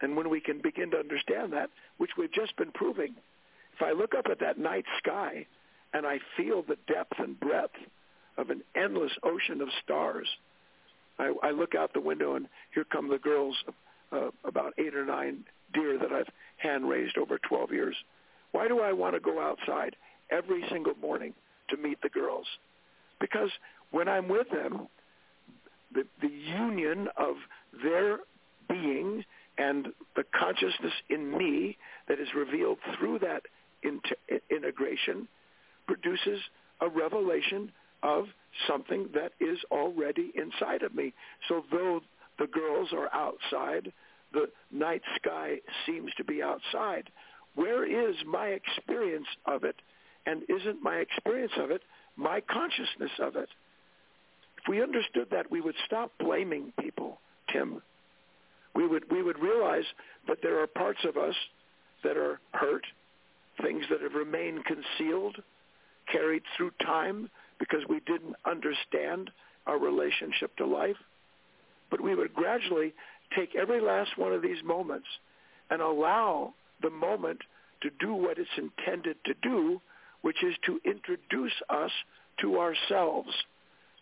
And 0.00 0.16
when 0.16 0.30
we 0.30 0.40
can 0.40 0.60
begin 0.60 0.90
to 0.92 0.98
understand 0.98 1.52
that, 1.52 1.70
which 1.98 2.10
we've 2.16 2.32
just 2.32 2.56
been 2.56 2.72
proving, 2.72 3.14
if 3.74 3.82
I 3.82 3.92
look 3.92 4.14
up 4.14 4.26
at 4.30 4.40
that 4.40 4.58
night 4.58 4.84
sky 4.98 5.46
and 5.92 6.06
I 6.06 6.18
feel 6.36 6.62
the 6.62 6.76
depth 6.86 7.18
and 7.18 7.38
breadth 7.38 7.74
of 8.36 8.50
an 8.50 8.62
endless 8.76 9.12
ocean 9.22 9.60
of 9.60 9.68
stars, 9.84 10.28
I, 11.18 11.32
I 11.42 11.50
look 11.50 11.74
out 11.74 11.92
the 11.92 12.00
window 12.00 12.36
and 12.36 12.46
here 12.74 12.84
come 12.84 13.08
the 13.08 13.18
girls, 13.18 13.56
uh, 14.12 14.30
about 14.44 14.74
eight 14.78 14.94
or 14.94 15.04
nine 15.04 15.44
deer 15.72 15.98
that 15.98 16.12
I've 16.12 16.28
hand 16.56 16.88
raised 16.88 17.18
over 17.18 17.38
12 17.38 17.72
years. 17.72 17.96
Why 18.52 18.68
do 18.68 18.80
I 18.80 18.92
want 18.92 19.14
to 19.14 19.20
go 19.20 19.40
outside 19.40 19.96
every 20.30 20.64
single 20.70 20.94
morning 21.00 21.34
to 21.70 21.76
meet 21.76 22.00
the 22.02 22.08
girls? 22.08 22.46
Because 23.20 23.50
when 23.90 24.08
I'm 24.08 24.28
with 24.28 24.48
them, 24.50 24.88
the, 25.94 26.04
the 26.20 26.28
union 26.28 27.08
of 27.16 27.36
their 27.82 28.18
being 28.68 29.24
and 29.56 29.88
the 30.14 30.24
consciousness 30.38 30.92
in 31.08 31.36
me 31.36 31.76
that 32.08 32.20
is 32.20 32.28
revealed 32.34 32.78
through 32.98 33.18
that 33.20 33.42
inter- 33.82 34.40
integration 34.50 35.26
produces 35.86 36.40
a 36.80 36.88
revelation 36.88 37.72
of 38.02 38.26
something 38.68 39.08
that 39.14 39.32
is 39.40 39.58
already 39.70 40.32
inside 40.34 40.82
of 40.82 40.94
me. 40.94 41.12
So 41.48 41.64
though 41.70 42.00
the 42.38 42.46
girls 42.46 42.88
are 42.92 43.12
outside, 43.12 43.92
the 44.32 44.48
night 44.70 45.02
sky 45.16 45.56
seems 45.86 46.12
to 46.16 46.24
be 46.24 46.42
outside. 46.42 47.10
Where 47.54 47.84
is 47.84 48.16
my 48.26 48.48
experience 48.48 49.26
of 49.46 49.64
it? 49.64 49.76
And 50.26 50.42
isn't 50.48 50.82
my 50.82 50.96
experience 50.96 51.52
of 51.58 51.70
it 51.70 51.82
my 52.16 52.40
consciousness 52.40 53.12
of 53.20 53.36
it? 53.36 53.48
If 54.58 54.68
we 54.68 54.82
understood 54.82 55.28
that, 55.30 55.50
we 55.50 55.60
would 55.60 55.76
stop 55.86 56.12
blaming 56.18 56.72
people, 56.80 57.20
Tim. 57.52 57.80
We 58.74 58.86
would, 58.86 59.10
we 59.10 59.22
would 59.22 59.38
realize 59.38 59.84
that 60.26 60.38
there 60.42 60.60
are 60.60 60.66
parts 60.66 61.00
of 61.04 61.16
us 61.16 61.34
that 62.04 62.16
are 62.16 62.40
hurt, 62.52 62.84
things 63.62 63.84
that 63.90 64.02
have 64.02 64.14
remained 64.14 64.64
concealed, 64.64 65.36
carried 66.10 66.42
through 66.56 66.72
time 66.84 67.30
because 67.58 67.80
we 67.88 68.00
didn't 68.00 68.36
understand 68.44 69.30
our 69.66 69.78
relationship 69.78 70.56
to 70.56 70.66
life. 70.66 70.96
But 71.90 72.00
we 72.00 72.14
would 72.14 72.34
gradually 72.34 72.94
take 73.36 73.54
every 73.54 73.80
last 73.80 74.16
one 74.16 74.32
of 74.32 74.42
these 74.42 74.62
moments 74.64 75.06
and 75.70 75.80
allow 75.80 76.54
the 76.82 76.90
moment 76.90 77.40
to 77.82 77.90
do 78.00 78.14
what 78.14 78.38
it's 78.38 78.48
intended 78.56 79.16
to 79.26 79.34
do, 79.42 79.80
which 80.22 80.42
is 80.42 80.54
to 80.66 80.80
introduce 80.84 81.52
us 81.68 81.90
to 82.40 82.58
ourselves 82.58 83.30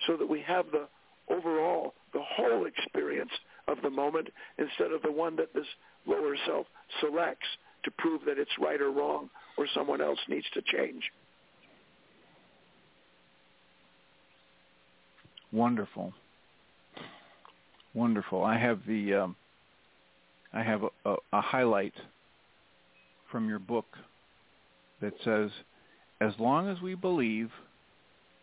so 0.06 0.16
that 0.16 0.28
we 0.28 0.42
have 0.42 0.66
the 0.72 0.86
overall, 1.28 1.94
the 2.12 2.22
whole 2.22 2.66
experience 2.66 3.30
of 3.68 3.78
the 3.82 3.90
moment 3.90 4.28
instead 4.58 4.92
of 4.92 5.02
the 5.02 5.10
one 5.10 5.36
that 5.36 5.52
this 5.54 5.66
lower 6.06 6.36
self 6.46 6.66
selects 7.00 7.46
to 7.84 7.90
prove 7.92 8.22
that 8.26 8.38
it's 8.38 8.50
right 8.60 8.80
or 8.80 8.90
wrong 8.90 9.28
or 9.56 9.66
someone 9.74 10.00
else 10.00 10.18
needs 10.28 10.46
to 10.54 10.62
change. 10.62 11.02
Wonderful. 15.52 16.12
Wonderful. 17.96 18.44
I 18.44 18.58
have 18.58 18.80
the 18.86 19.14
um, 19.14 19.36
I 20.52 20.62
have 20.62 20.82
a, 20.82 20.88
a, 21.10 21.16
a 21.32 21.40
highlight 21.40 21.94
from 23.32 23.48
your 23.48 23.58
book 23.58 23.86
that 25.00 25.14
says, 25.24 25.50
as 26.20 26.34
long 26.38 26.68
as 26.68 26.82
we 26.82 26.94
believe 26.94 27.48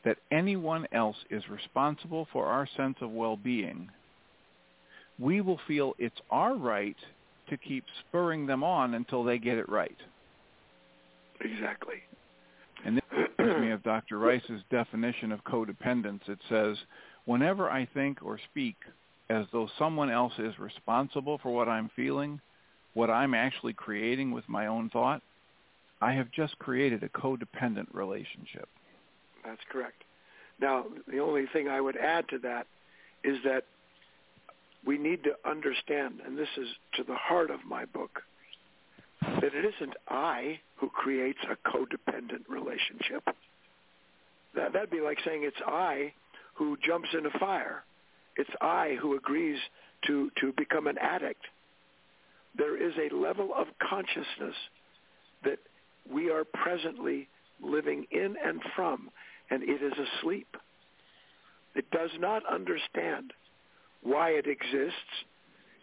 that 0.05 0.17
anyone 0.31 0.87
else 0.91 1.17
is 1.29 1.43
responsible 1.49 2.27
for 2.33 2.47
our 2.47 2.67
sense 2.75 2.97
of 2.99 3.11
well-being, 3.11 3.89
we 5.19 5.39
will 5.39 5.59
feel 5.67 5.93
it's 5.99 6.19
our 6.31 6.55
right 6.55 6.97
to 7.51 7.55
keep 7.55 7.85
spurring 8.07 8.47
them 8.47 8.63
on 8.63 8.95
until 8.95 9.23
they 9.23 9.37
get 9.37 9.59
it 9.59 9.69
right. 9.69 9.97
Exactly. 11.41 12.01
And 12.85 12.97
this 12.97 13.03
reminds 13.37 13.61
me 13.61 13.71
of 13.71 13.83
Dr. 13.83 14.17
Ryce's 14.17 14.63
definition 14.71 15.31
of 15.31 15.43
codependence. 15.43 16.27
It 16.27 16.39
says, 16.49 16.75
whenever 17.25 17.69
I 17.69 17.87
think 17.93 18.23
or 18.23 18.39
speak 18.51 18.77
as 19.33 19.47
though 19.51 19.67
someone 19.79 20.11
else 20.11 20.33
is 20.37 20.59
responsible 20.59 21.39
for 21.39 21.51
what 21.53 21.67
I'm 21.67 21.89
feeling, 21.95 22.39
what 22.93 23.09
I'm 23.09 23.33
actually 23.33 23.73
creating 23.73 24.31
with 24.31 24.47
my 24.47 24.67
own 24.67 24.89
thought, 24.89 25.21
I 26.01 26.13
have 26.13 26.31
just 26.31 26.57
created 26.59 27.03
a 27.03 27.09
codependent 27.09 27.87
relationship. 27.93 28.69
That's 29.43 29.61
correct. 29.71 30.03
Now, 30.61 30.85
the 31.07 31.19
only 31.19 31.45
thing 31.51 31.67
I 31.67 31.81
would 31.81 31.97
add 31.97 32.29
to 32.29 32.37
that 32.39 32.67
is 33.23 33.37
that 33.43 33.63
we 34.85 34.97
need 34.97 35.23
to 35.23 35.31
understand, 35.49 36.19
and 36.25 36.37
this 36.37 36.49
is 36.57 36.67
to 36.97 37.03
the 37.03 37.15
heart 37.15 37.49
of 37.49 37.65
my 37.65 37.85
book, 37.85 38.21
that 39.21 39.55
it 39.55 39.73
isn't 39.75 39.95
I 40.09 40.59
who 40.75 40.89
creates 40.89 41.39
a 41.49 41.55
codependent 41.67 42.47
relationship. 42.49 43.23
That, 44.55 44.73
that'd 44.73 44.91
be 44.91 44.99
like 44.99 45.19
saying 45.25 45.43
it's 45.43 45.61
I 45.65 46.13
who 46.53 46.77
jumps 46.85 47.09
in 47.17 47.25
a 47.25 47.39
fire. 47.39 47.83
It's 48.35 48.49
I 48.61 48.97
who 49.01 49.15
agrees 49.15 49.59
to, 50.07 50.31
to 50.41 50.53
become 50.57 50.87
an 50.87 50.97
addict. 50.97 51.43
There 52.57 52.77
is 52.77 52.93
a 52.97 53.15
level 53.15 53.51
of 53.55 53.67
consciousness 53.87 54.55
that 55.43 55.59
we 56.11 56.29
are 56.29 56.43
presently 56.43 57.27
living 57.61 58.05
in 58.11 58.35
and 58.43 58.61
from, 58.75 59.09
and 59.49 59.63
it 59.63 59.81
is 59.81 59.93
asleep. 59.93 60.47
It 61.75 61.89
does 61.91 62.11
not 62.19 62.43
understand 62.51 63.33
why 64.03 64.31
it 64.31 64.47
exists. 64.47 65.25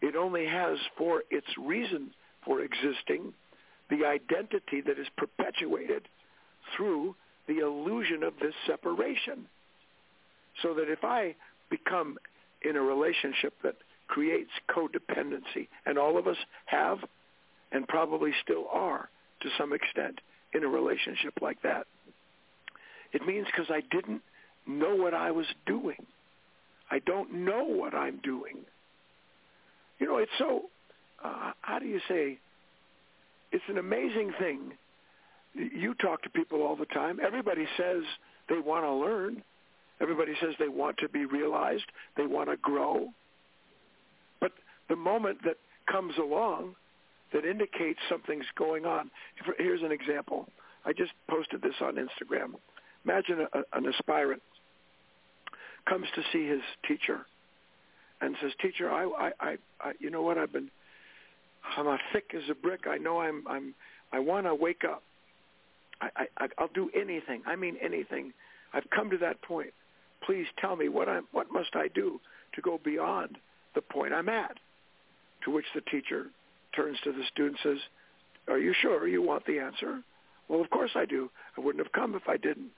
It 0.03 0.17
only 0.17 0.47
has 0.47 0.79
for 0.97 1.23
its 1.31 1.47
reason 1.59 2.11
for 2.45 2.61
existing 2.61 3.33
the 3.91 4.07
identity 4.07 4.81
that 4.87 4.99
is 4.99 5.09
perpetuated 5.17 6.09
through 6.77 7.17
the 7.49 7.59
illusion 7.59 8.23
of 8.23 8.35
this 8.41 8.55
separation. 8.67 9.47
So 10.63 10.75
that 10.75 10.91
if 10.91 11.03
I 11.03 11.35
become 11.71 12.19
in 12.63 12.77
a 12.77 12.81
relationship 12.81 13.55
that 13.63 13.77
creates 14.09 14.51
codependency, 14.69 15.69
and 15.87 15.99
all 15.99 16.19
of 16.19 16.27
us 16.27 16.37
have 16.67 16.99
and 17.73 17.87
probably 17.87 18.33
still 18.43 18.67
are 18.73 19.09
to 19.41 19.49
some 19.57 19.73
extent 19.73 20.21
in 20.53 20.65
a 20.65 20.69
relationship 20.69 21.35
like 21.41 21.63
that, 21.63 21.87
it 23.13 23.25
means 23.27 23.47
because 23.47 23.71
I 23.71 23.83
didn't 23.91 24.23
know 24.67 24.95
what 24.95 25.15
I 25.15 25.31
was 25.31 25.47
doing. 25.67 26.07
I 26.91 26.99
don't 26.99 27.33
know 27.45 27.65
what 27.65 27.95
I'm 27.95 28.19
doing. 28.23 28.59
You 29.99 30.07
know, 30.07 30.17
it's 30.17 30.31
so, 30.39 30.63
uh, 31.25 31.53
how 31.61 31.79
do 31.79 31.87
you 31.87 32.01
say, 32.09 32.39
it's 33.53 33.65
an 33.69 33.79
amazing 33.79 34.33
thing. 34.39 34.73
You 35.55 35.95
talk 35.95 36.23
to 36.23 36.31
people 36.31 36.63
all 36.63 36.77
the 36.77 36.87
time. 36.87 37.19
Everybody 37.25 37.67
says 37.77 38.03
they 38.49 38.59
want 38.59 38.85
to 38.85 38.93
learn. 38.93 39.43
Everybody 40.01 40.33
says 40.41 40.55
they 40.59 40.69
want 40.69 40.99
to 40.99 41.09
be 41.09 41.27
realized. 41.27 41.85
They 42.17 42.27
want 42.27 42.49
to 42.51 42.57
grow. 42.57 43.09
But 44.41 44.53
the 44.89 44.97
moment 44.97 45.39
that 45.45 45.57
comes 45.91 46.15
along 46.19 46.75
that 47.33 47.45
indicates 47.45 47.99
something's 48.09 48.47
going 48.57 48.85
on. 48.85 49.11
Here's 49.59 49.83
an 49.83 49.93
example. 49.93 50.49
I 50.85 50.93
just 50.93 51.13
posted 51.29 51.63
this 51.63 51.75
on 51.81 51.95
Instagram. 51.95 52.55
Imagine 53.05 53.47
a, 53.53 53.77
an 53.77 53.87
aspirant 53.87 54.43
comes 55.89 56.07
to 56.15 56.23
see 56.33 56.47
his 56.47 56.61
teacher 56.87 57.21
and 58.21 58.37
says, 58.43 58.53
"Teacher, 58.61 58.91
I, 58.91 59.33
I, 59.41 59.57
I, 59.81 59.93
you 59.99 60.11
know 60.11 60.23
what? 60.23 60.39
I've 60.39 60.53
been, 60.53 60.71
I'm 61.77 61.87
a 61.87 61.99
thick 62.13 62.33
as 62.35 62.43
a 62.51 62.55
brick. 62.55 62.87
I 62.89 62.99
know 62.99 63.21
I'm, 63.21 63.45
I'm, 63.49 63.75
I 64.13 64.19
want 64.19 64.47
to 64.47 64.55
wake 64.55 64.83
up. 64.85 65.03
I, 66.01 66.27
I, 66.37 66.49
I'll 66.59 66.69
do 66.75 66.91
anything. 66.95 67.43
I 67.47 67.57
mean 67.57 67.77
anything. 67.83 68.33
I've 68.73 68.89
come 68.91 69.11
to 69.11 69.19
that 69.19 69.41
point. 69.43 69.73
Please 70.31 70.47
tell 70.61 70.77
me 70.77 70.89
what 70.89 71.09
I'm, 71.09 71.27
what 71.33 71.51
must 71.51 71.75
I 71.75 71.89
do 71.89 72.21
to 72.55 72.61
go 72.61 72.79
beyond 72.85 73.37
the 73.75 73.83
point 73.83 74.13
I'm 74.13 74.29
at?" 74.29 74.57
To 75.43 75.51
which 75.51 75.65
the 75.75 75.81
teacher 75.81 76.31
turns 76.73 77.01
to 77.01 77.11
the 77.11 77.25
student 77.25 77.59
and 77.65 77.75
says, 77.75 77.89
"Are 78.47 78.61
you 78.61 78.73
sure 78.75 79.09
you 79.09 79.23
want 79.23 79.45
the 79.45 79.59
answer?" 79.59 80.05
Well, 80.47 80.61
of 80.61 80.71
course 80.71 80.93
I 80.95 81.05
do. 81.05 81.33
I 81.59 81.63
wouldn't 81.63 81.85
have 81.85 81.91
come 81.91 82.15
if 82.15 82.29
I 82.29 82.37
didn't. 82.37 82.71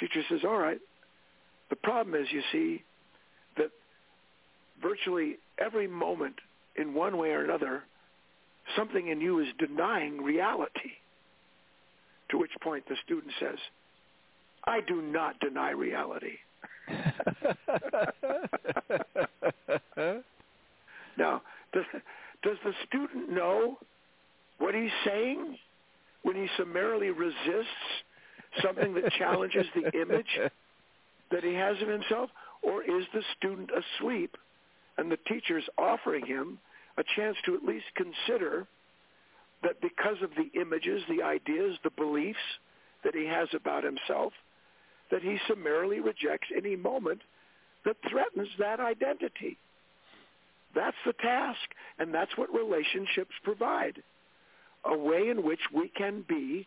Teacher 0.00 0.24
says, 0.28 0.44
"All 0.44 0.58
right, 0.58 0.80
the 1.68 1.76
problem 1.76 2.20
is, 2.20 2.32
you 2.32 2.42
see, 2.50 2.82
that 3.54 3.70
virtually 4.82 5.38
every 5.56 5.86
moment 5.86 6.40
in 6.74 6.94
one 6.94 7.16
way 7.16 7.30
or 7.30 7.44
another, 7.44 7.84
something 8.74 9.06
in 9.06 9.20
you 9.20 9.38
is 9.38 9.52
denying 9.56 10.20
reality. 10.20 10.96
To 12.30 12.38
which 12.38 12.58
point 12.60 12.88
the 12.88 12.96
student 13.04 13.32
says, 13.38 13.60
I 14.64 14.80
do 14.80 15.00
not 15.00 15.38
deny 15.38 15.70
reality. 15.70 16.38
now, 21.16 21.42
does, 21.72 21.84
does 22.42 22.56
the 22.64 22.72
student 22.86 23.30
know 23.30 23.78
what 24.58 24.74
he's 24.74 24.90
saying 25.04 25.56
when 26.22 26.36
he 26.36 26.48
summarily 26.56 27.10
resists 27.10 27.68
something 28.62 28.94
that 28.94 29.12
challenges 29.12 29.66
the 29.74 29.90
image 30.00 30.38
that 31.30 31.44
he 31.44 31.54
has 31.54 31.80
of 31.82 31.88
himself? 31.88 32.30
Or 32.62 32.82
is 32.82 33.04
the 33.14 33.22
student 33.36 33.70
asleep 33.70 34.36
and 34.96 35.10
the 35.10 35.18
teacher's 35.28 35.64
offering 35.78 36.26
him 36.26 36.58
a 36.96 37.04
chance 37.16 37.36
to 37.46 37.54
at 37.54 37.62
least 37.62 37.86
consider 37.94 38.66
that 39.62 39.80
because 39.80 40.16
of 40.22 40.30
the 40.36 40.60
images, 40.60 41.02
the 41.08 41.22
ideas, 41.22 41.78
the 41.84 41.90
beliefs 41.90 42.38
that 43.04 43.14
he 43.14 43.26
has 43.26 43.48
about 43.54 43.84
himself, 43.84 44.32
that 45.10 45.22
he 45.22 45.38
summarily 45.48 46.00
rejects 46.00 46.48
any 46.56 46.76
moment 46.76 47.20
that 47.84 47.96
threatens 48.10 48.48
that 48.58 48.80
identity. 48.80 49.56
That's 50.74 50.96
the 51.06 51.14
task, 51.14 51.60
and 51.98 52.12
that's 52.12 52.36
what 52.36 52.52
relationships 52.52 53.32
provide. 53.42 54.02
A 54.84 54.96
way 54.96 55.28
in 55.28 55.42
which 55.42 55.60
we 55.74 55.88
can 55.88 56.24
be 56.28 56.66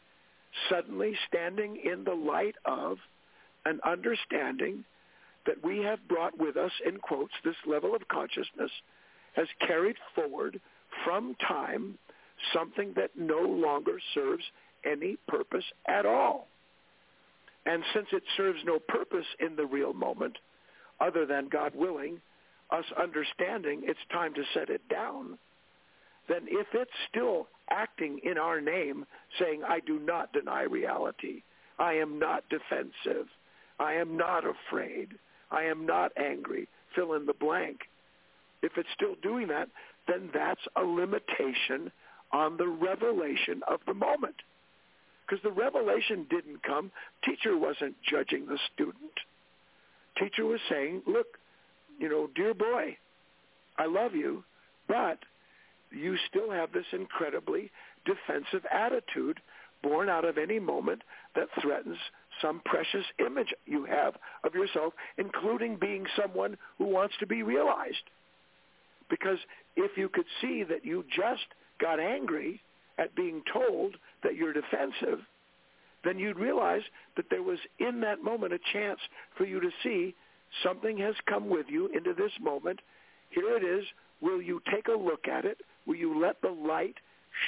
suddenly 0.69 1.13
standing 1.27 1.77
in 1.83 2.03
the 2.03 2.13
light 2.13 2.55
of 2.65 2.97
an 3.65 3.79
understanding 3.85 4.83
that 5.45 5.63
we 5.63 5.79
have 5.79 6.07
brought 6.07 6.37
with 6.37 6.57
us, 6.57 6.71
in 6.85 6.97
quotes, 6.97 7.33
this 7.43 7.55
level 7.65 7.95
of 7.95 8.07
consciousness 8.07 8.71
has 9.35 9.47
carried 9.65 9.95
forward 10.13 10.59
from 11.05 11.35
time 11.47 11.97
something 12.53 12.93
that 12.95 13.11
no 13.15 13.39
longer 13.39 13.99
serves 14.13 14.43
any 14.85 15.17
purpose 15.27 15.63
at 15.87 16.05
all. 16.05 16.47
And 17.65 17.83
since 17.93 18.07
it 18.11 18.23
serves 18.37 18.59
no 18.65 18.79
purpose 18.79 19.25
in 19.39 19.55
the 19.55 19.65
real 19.65 19.93
moment, 19.93 20.37
other 20.99 21.25
than 21.25 21.49
God 21.49 21.73
willing, 21.75 22.19
us 22.71 22.85
understanding 22.99 23.81
it's 23.83 23.99
time 24.11 24.33
to 24.33 24.43
set 24.53 24.69
it 24.69 24.87
down, 24.89 25.37
then 26.27 26.43
if 26.47 26.67
it's 26.73 26.91
still 27.09 27.47
acting 27.69 28.19
in 28.23 28.37
our 28.37 28.61
name, 28.61 29.05
saying, 29.39 29.63
I 29.67 29.79
do 29.81 29.99
not 29.99 30.33
deny 30.33 30.63
reality, 30.63 31.43
I 31.79 31.93
am 31.93 32.19
not 32.19 32.43
defensive, 32.49 33.27
I 33.79 33.93
am 33.93 34.17
not 34.17 34.43
afraid, 34.45 35.09
I 35.51 35.63
am 35.63 35.85
not 35.85 36.11
angry, 36.17 36.67
fill 36.95 37.13
in 37.13 37.25
the 37.25 37.33
blank. 37.33 37.79
If 38.61 38.73
it's 38.77 38.89
still 38.93 39.15
doing 39.21 39.47
that, 39.47 39.69
then 40.07 40.29
that's 40.33 40.61
a 40.75 40.83
limitation 40.83 41.91
on 42.31 42.57
the 42.57 42.67
revelation 42.67 43.61
of 43.67 43.79
the 43.85 43.93
moment. 43.93 44.35
Because 45.31 45.43
the 45.43 45.51
revelation 45.51 46.27
didn't 46.29 46.61
come. 46.61 46.91
Teacher 47.23 47.57
wasn't 47.57 47.95
judging 48.03 48.47
the 48.47 48.57
student. 48.73 49.13
Teacher 50.19 50.45
was 50.45 50.59
saying, 50.69 51.03
look, 51.07 51.37
you 51.99 52.09
know, 52.09 52.29
dear 52.35 52.53
boy, 52.53 52.97
I 53.77 53.85
love 53.85 54.13
you, 54.13 54.43
but 54.89 55.19
you 55.89 56.17
still 56.29 56.51
have 56.51 56.73
this 56.73 56.85
incredibly 56.91 57.71
defensive 58.03 58.65
attitude 58.69 59.39
born 59.81 60.09
out 60.09 60.25
of 60.25 60.37
any 60.37 60.59
moment 60.59 61.01
that 61.35 61.47
threatens 61.61 61.97
some 62.41 62.61
precious 62.65 63.05
image 63.25 63.53
you 63.65 63.85
have 63.85 64.15
of 64.43 64.53
yourself, 64.53 64.91
including 65.17 65.77
being 65.77 66.05
someone 66.21 66.57
who 66.77 66.83
wants 66.83 67.15
to 67.21 67.25
be 67.25 67.41
realized. 67.41 68.03
Because 69.09 69.39
if 69.77 69.97
you 69.97 70.09
could 70.09 70.27
see 70.41 70.63
that 70.63 70.83
you 70.83 71.05
just 71.15 71.45
got 71.79 72.01
angry 72.01 72.61
at 72.97 73.15
being 73.15 73.41
told 73.51 73.95
that 74.23 74.35
you're 74.35 74.53
defensive, 74.53 75.19
then 76.03 76.17
you'd 76.17 76.39
realize 76.39 76.81
that 77.15 77.25
there 77.29 77.43
was 77.43 77.59
in 77.79 78.01
that 78.01 78.23
moment 78.23 78.53
a 78.53 78.59
chance 78.73 78.99
for 79.37 79.45
you 79.45 79.59
to 79.59 79.69
see 79.83 80.15
something 80.63 80.97
has 80.97 81.15
come 81.27 81.49
with 81.49 81.67
you 81.69 81.87
into 81.87 82.13
this 82.13 82.31
moment. 82.41 82.79
Here 83.29 83.55
it 83.55 83.63
is. 83.63 83.85
Will 84.21 84.41
you 84.41 84.61
take 84.71 84.87
a 84.87 84.91
look 84.91 85.27
at 85.27 85.45
it? 85.45 85.59
Will 85.85 85.95
you 85.95 86.19
let 86.19 86.41
the 86.41 86.49
light 86.49 86.95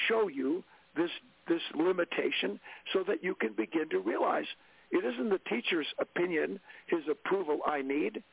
show 0.08 0.28
you 0.28 0.64
this 0.96 1.10
this 1.48 1.62
limitation 1.76 2.60
so 2.94 3.04
that 3.06 3.24
you 3.24 3.36
can 3.36 3.52
begin 3.54 3.90
to 3.90 4.00
realize 4.00 4.46
it 4.92 5.04
isn't 5.04 5.30
the 5.30 5.40
teacher's 5.50 5.88
opinion, 6.00 6.60
his 6.88 7.02
approval 7.10 7.60
I 7.66 7.82
need. 7.82 8.24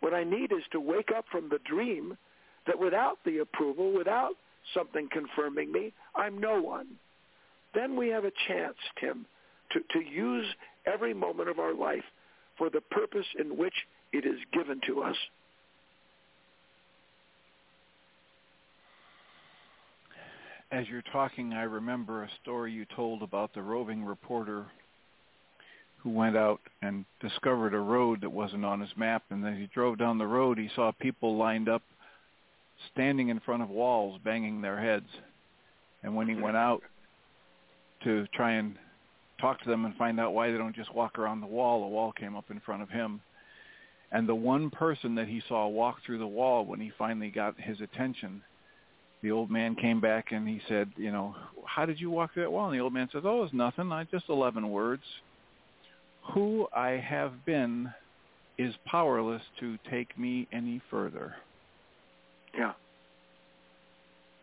What 0.00 0.14
I 0.14 0.24
need 0.24 0.52
is 0.52 0.62
to 0.72 0.80
wake 0.80 1.10
up 1.14 1.26
from 1.30 1.48
the 1.48 1.58
dream 1.68 2.16
that 2.66 2.78
without 2.78 3.18
the 3.24 3.38
approval, 3.38 3.92
without 3.92 4.36
something 4.74 5.08
confirming 5.10 5.72
me, 5.72 5.92
I'm 6.14 6.38
no 6.38 6.60
one. 6.60 6.86
Then 7.74 7.96
we 7.96 8.08
have 8.08 8.24
a 8.24 8.32
chance, 8.48 8.76
Tim, 9.00 9.26
to, 9.72 9.80
to 9.92 10.04
use 10.04 10.46
every 10.86 11.14
moment 11.14 11.48
of 11.48 11.58
our 11.58 11.74
life 11.74 12.04
for 12.56 12.70
the 12.70 12.80
purpose 12.80 13.26
in 13.38 13.56
which 13.56 13.74
it 14.12 14.24
is 14.24 14.38
given 14.52 14.80
to 14.86 15.02
us. 15.02 15.16
As 20.72 20.88
you're 20.88 21.02
talking, 21.12 21.52
I 21.52 21.62
remember 21.62 22.24
a 22.24 22.30
story 22.42 22.72
you 22.72 22.86
told 22.96 23.22
about 23.22 23.54
the 23.54 23.62
roving 23.62 24.04
reporter 24.04 24.66
who 25.98 26.10
went 26.10 26.36
out 26.36 26.60
and 26.82 27.04
discovered 27.20 27.74
a 27.74 27.78
road 27.78 28.20
that 28.20 28.30
wasn't 28.30 28.64
on 28.64 28.80
his 28.80 28.90
map. 28.96 29.22
And 29.30 29.46
as 29.46 29.56
he 29.58 29.68
drove 29.72 29.98
down 29.98 30.18
the 30.18 30.26
road, 30.26 30.58
he 30.58 30.68
saw 30.74 30.92
people 30.92 31.36
lined 31.36 31.68
up, 31.68 31.82
standing 32.92 33.28
in 33.28 33.40
front 33.40 33.62
of 33.62 33.70
walls, 33.70 34.20
banging 34.24 34.60
their 34.60 34.80
heads. 34.80 35.06
And 36.02 36.14
when 36.14 36.28
he 36.28 36.34
mm-hmm. 36.34 36.42
went 36.44 36.56
out 36.56 36.82
to 38.04 38.26
try 38.34 38.52
and 38.52 38.76
talk 39.40 39.60
to 39.62 39.68
them 39.68 39.84
and 39.84 39.94
find 39.96 40.18
out 40.20 40.34
why 40.34 40.50
they 40.50 40.58
don't 40.58 40.76
just 40.76 40.94
walk 40.94 41.18
around 41.18 41.40
the 41.40 41.46
wall, 41.46 41.84
a 41.84 41.88
wall 41.88 42.12
came 42.12 42.36
up 42.36 42.50
in 42.50 42.60
front 42.60 42.82
of 42.82 42.88
him. 42.88 43.20
And 44.12 44.28
the 44.28 44.34
one 44.34 44.70
person 44.70 45.14
that 45.16 45.28
he 45.28 45.42
saw 45.48 45.66
walk 45.66 45.96
through 46.04 46.18
the 46.18 46.26
wall 46.26 46.64
when 46.64 46.80
he 46.80 46.92
finally 46.96 47.30
got 47.30 47.58
his 47.60 47.80
attention, 47.80 48.42
the 49.22 49.32
old 49.32 49.50
man 49.50 49.74
came 49.74 50.00
back 50.00 50.26
and 50.30 50.48
he 50.48 50.60
said, 50.68 50.90
you 50.96 51.10
know, 51.10 51.34
how 51.64 51.86
did 51.86 52.00
you 52.00 52.10
walk 52.10 52.32
through 52.32 52.44
that 52.44 52.50
wall? 52.50 52.66
And 52.66 52.78
the 52.78 52.82
old 52.82 52.92
man 52.92 53.08
says, 53.12 53.22
oh, 53.24 53.42
it's 53.42 53.52
nothing. 53.52 53.90
I 53.90 54.04
just 54.04 54.26
11 54.28 54.70
words. 54.70 55.02
Who 56.34 56.68
I 56.74 56.90
have 56.90 57.44
been 57.44 57.92
is 58.58 58.74
powerless 58.86 59.42
to 59.60 59.78
take 59.90 60.16
me 60.18 60.46
any 60.52 60.80
further. 60.90 61.34
Yeah. 62.56 62.72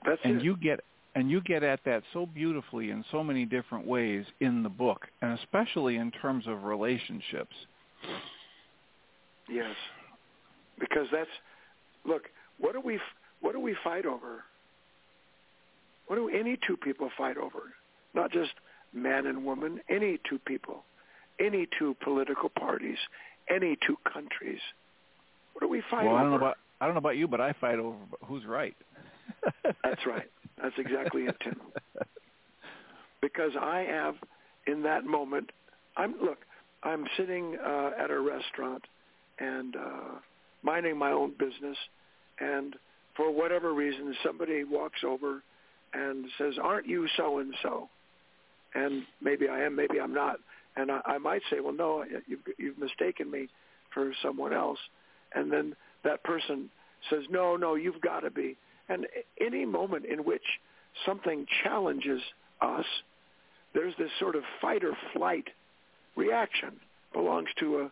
That's 0.06 0.22
and 0.24 0.38
it. 0.38 0.44
you 0.44 0.58
get 0.58 0.82
and 1.16 1.30
you 1.30 1.42
get 1.42 1.64
at 1.64 1.80
that 1.86 2.04
so 2.12 2.26
beautifully 2.26 2.90
in 2.90 3.04
so 3.12 3.24
many 3.24 3.46
different 3.46 3.86
ways 3.86 4.26
in 4.40 4.64
the 4.64 4.70
book, 4.70 5.08
and 5.22 5.38
especially 5.40 5.98
in 5.98 6.12
terms 6.12 6.46
of 6.48 6.64
relationships. 6.64 7.56
Yes, 9.50 9.76
because 10.80 11.08
that's 11.12 11.30
look. 12.06 12.24
What 12.60 12.74
do 12.74 12.82
we 12.82 13.00
what 13.42 13.54
do 13.54 13.60
we 13.60 13.76
fight 13.84 14.06
over? 14.06 14.44
What 16.08 16.16
do 16.16 16.30
any 16.30 16.58
two 16.68 16.78
people 16.78 17.10
fight 17.18 17.38
over? 17.38 17.74
Not 18.14 18.32
just 18.32 18.52
man 18.94 19.26
and 19.26 19.46
woman. 19.46 19.80
Any 19.90 20.20
two 20.30 20.40
people, 20.40 20.84
any 21.40 21.68
two 21.80 21.96
political 22.04 22.50
parties, 22.50 22.98
any 23.50 23.78
two 23.86 23.98
countries. 24.12 24.60
What 25.54 25.62
do 25.62 25.68
we 25.68 25.84
fight 25.90 26.06
well, 26.06 26.34
over? 26.34 26.54
I 26.84 26.86
don't 26.86 26.96
know 26.96 27.00
about 27.00 27.16
you, 27.16 27.30
but 27.30 27.40
I 27.40 27.54
fight 27.54 27.80
over 27.80 27.96
who's 28.26 28.44
right. 28.46 28.76
That's 29.64 30.06
right. 30.06 30.30
That's 30.62 30.76
exactly 30.78 31.22
it, 31.24 31.38
Tim. 31.42 31.62
Because 33.22 33.52
I 33.58 33.86
have, 33.90 34.16
in 34.68 34.84
that 34.84 35.06
moment, 35.06 35.52
I'm 35.96 36.16
look. 36.22 36.40
I'm 36.84 37.06
sitting 37.16 37.56
uh, 37.66 37.92
at 37.98 38.12
a 38.12 38.20
restaurant 38.20 38.84
and 39.40 39.78
uh, 39.78 40.20
minding 40.62 40.98
my 40.98 41.12
own 41.12 41.32
business, 41.40 41.78
and 42.42 42.76
for 43.16 43.32
whatever 43.32 43.74
reason, 43.74 44.14
somebody 44.22 44.66
walks 44.66 45.06
over 45.08 45.42
and 45.94 46.26
says, 46.38 46.56
"Aren't 46.62 46.88
you 46.88 47.08
so 47.16 47.40
and 47.40 47.54
so?" 47.64 47.88
And 48.76 49.04
maybe 49.22 49.48
I 49.48 49.62
am, 49.62 49.74
maybe 49.74 50.02
I'm 50.02 50.14
not. 50.14 50.36
And 50.76 50.92
I, 50.92 51.00
I 51.06 51.18
might 51.18 51.44
say, 51.50 51.62
"Well, 51.62 51.72
no, 51.72 52.04
you've, 52.28 52.42
you've 52.58 52.78
mistaken 52.78 53.32
me 53.32 53.48
for 53.94 54.12
someone 54.22 54.52
else." 54.52 54.80
And 55.34 55.50
then 55.50 55.78
that 56.04 56.24
person 56.24 56.70
says, 57.10 57.24
"No, 57.30 57.56
no, 57.56 57.76
you've 57.76 58.02
got 58.02 58.22
to 58.22 58.32
be." 58.32 58.58
And 58.90 59.08
any 59.40 59.66
moment 59.66 60.06
in 60.06 60.24
which 60.24 60.60
something 61.06 61.46
challenges 61.64 62.22
us, 62.62 62.86
there's 63.74 63.96
this 63.98 64.12
sort 64.20 64.36
of 64.36 64.44
fight 64.62 64.84
or 64.84 64.96
flight 65.14 65.48
reaction. 66.16 66.80
Belongs 67.14 67.50
to 67.60 67.82
a 67.82 67.92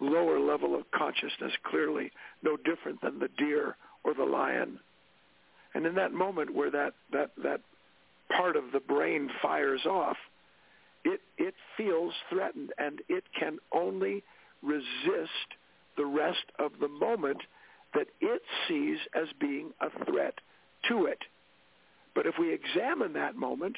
lower 0.00 0.38
level 0.38 0.74
of 0.74 0.90
consciousness, 0.90 1.52
clearly 1.64 2.10
no 2.42 2.56
different 2.56 3.00
than 3.00 3.18
the 3.18 3.28
deer 3.36 3.76
or 4.04 4.14
the 4.14 4.24
lion. 4.24 4.78
And 5.74 5.86
in 5.86 5.94
that 5.96 6.12
moment 6.12 6.54
where 6.54 6.70
that, 6.70 6.94
that, 7.12 7.30
that 7.42 7.60
part 8.36 8.56
of 8.56 8.64
the 8.72 8.80
brain 8.80 9.28
fires 9.42 9.84
off, 9.86 10.16
it, 11.04 11.20
it 11.36 11.54
feels 11.76 12.12
threatened 12.30 12.72
and 12.78 13.00
it 13.08 13.24
can 13.38 13.58
only 13.72 14.22
resist 14.62 15.30
the 15.96 16.06
rest 16.06 16.44
of 16.58 16.72
the 16.80 16.88
moment 16.88 17.38
that 17.94 18.08
it 18.20 18.42
sees 18.68 18.98
as 19.14 19.28
being 19.40 19.70
a 19.80 19.90
threat 20.04 20.34
to 20.88 21.06
it. 21.06 21.18
But 22.14 22.26
if 22.26 22.34
we 22.38 22.52
examine 22.52 23.12
that 23.14 23.36
moment, 23.36 23.76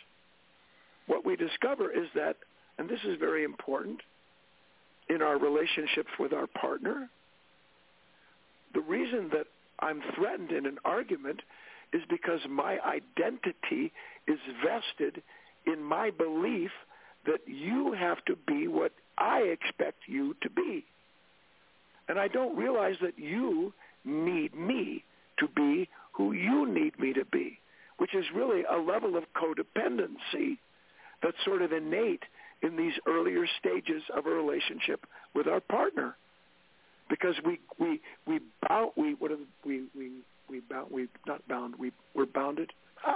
what 1.07 1.25
we 1.25 1.37
discover 1.37 1.91
is 1.91 2.09
that, 2.15 2.37
and 2.79 2.89
this 2.89 3.01
is 3.05 3.19
very 3.19 3.45
important, 3.45 4.01
in 5.09 5.23
our 5.23 5.39
relationships 5.39 6.11
with 6.19 6.33
our 6.33 6.47
partner, 6.47 7.09
the 8.75 8.81
reason 8.81 9.31
that 9.33 9.47
I'm 9.81 10.03
threatened 10.15 10.51
in 10.51 10.67
an 10.67 10.79
argument 10.85 11.43
is 11.93 12.03
because 12.09 12.41
my 12.49 12.79
identity 12.81 13.93
is 14.27 14.39
vested 14.65 15.23
in 15.67 15.83
my 15.83 16.11
belief 16.11 16.71
that 17.27 17.41
you 17.47 17.93
have 17.93 18.25
to 18.27 18.37
be 18.47 18.69
what 18.69 18.93
I 19.19 19.41
expect 19.41 20.01
you 20.07 20.35
to 20.43 20.51
be. 20.51 20.85
And 22.09 22.19
I 22.19 22.29
don't 22.29 22.57
realize 22.57 22.97
that 23.03 23.19
you 23.19 23.73
need 24.05 24.55
me 24.55 25.05
to 25.38 25.49
be 25.49 25.88
who 26.12 26.33
you 26.33 26.73
need 26.73 26.99
me 26.99 27.12
to 27.12 27.25
be, 27.27 27.59
which 27.99 28.14
is 28.14 28.25
really 28.35 28.62
a 28.64 28.79
level 28.79 29.16
of 29.16 29.25
codependency 29.35 30.59
that's 31.23 31.37
sort 31.45 31.62
of 31.62 31.73
innate 31.73 32.23
in 32.62 32.77
these 32.77 32.95
earlier 33.07 33.47
stages 33.59 34.03
of 34.16 34.27
a 34.27 34.31
relationship 34.31 35.07
with 35.35 35.47
our 35.47 35.61
partner. 35.61 36.16
Because 37.09 37.35
we 37.45 37.61
we 37.79 38.01
we 38.27 38.40
bound 38.69 38.90
we 38.97 39.14
what 39.14 39.31
are, 39.31 39.37
we 39.64 39.85
we 39.97 40.11
we 40.49 40.61
bound 40.61 40.90
we 40.90 41.09
not 41.27 41.47
bound 41.49 41.75
we 41.79 41.92
we're 42.14 42.27
bounded 42.27 42.73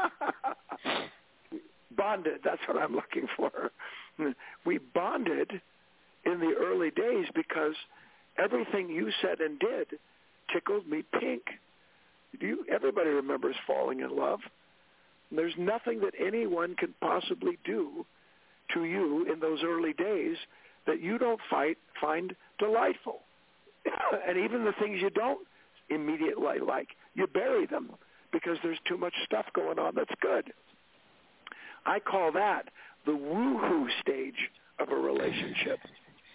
bonded 1.96 2.40
that's 2.44 2.61
what 2.68 2.81
I'm 2.81 2.94
looking 2.94 3.26
for 3.37 3.72
we 4.64 4.79
bonded 4.79 5.61
in 6.24 6.40
the 6.40 6.55
early 6.59 6.90
days 6.90 7.26
because 7.35 7.74
everything 8.42 8.88
you 8.88 9.11
said 9.22 9.40
and 9.40 9.59
did 9.59 9.98
tickled 10.53 10.87
me 10.87 11.03
pink. 11.18 11.42
Do 12.38 12.46
you, 12.46 12.64
everybody 12.72 13.11
remembers 13.11 13.57
falling 13.66 14.00
in 14.00 14.16
love. 14.16 14.40
There's 15.33 15.55
nothing 15.59 16.00
that 16.00 16.14
anyone 16.18 16.74
can 16.76 16.94
possibly 17.00 17.59
do 17.64 18.05
to 18.74 18.85
you 18.85 19.33
in 19.33 19.40
those 19.40 19.61
early 19.64 19.92
days 19.92 20.37
that 20.87 21.00
you 21.00 21.18
don't 21.18 21.40
fight, 21.48 21.79
find 22.00 22.35
delightful. 22.59 23.20
and 24.29 24.38
even 24.38 24.64
the 24.64 24.74
things 24.81 25.00
you 25.00 25.11
don't 25.11 25.46
immediately 25.88 26.59
like, 26.64 26.88
you 27.14 27.26
bury 27.26 27.66
them 27.66 27.90
because 28.33 28.59
there's 28.62 28.79
too 28.88 28.96
much 28.96 29.14
stuff 29.24 29.46
going 29.55 29.79
on 29.79 29.94
that's 29.94 30.11
good. 30.20 30.53
I 31.87 31.98
call 31.98 32.33
that 32.33 32.68
the 33.07 33.12
woohoo 33.12 33.87
stage 34.00 34.50
of 34.79 34.90
a 34.90 34.94
relationship. 34.94 35.79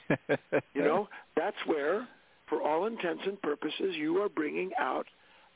You 0.10 0.84
know, 0.84 1.08
that's 1.36 1.58
where, 1.66 2.08
for 2.48 2.62
all 2.62 2.86
intents 2.86 3.24
and 3.26 3.42
purposes, 3.42 3.96
you 3.96 4.22
are 4.22 4.30
bringing 4.30 4.72
out 4.78 5.08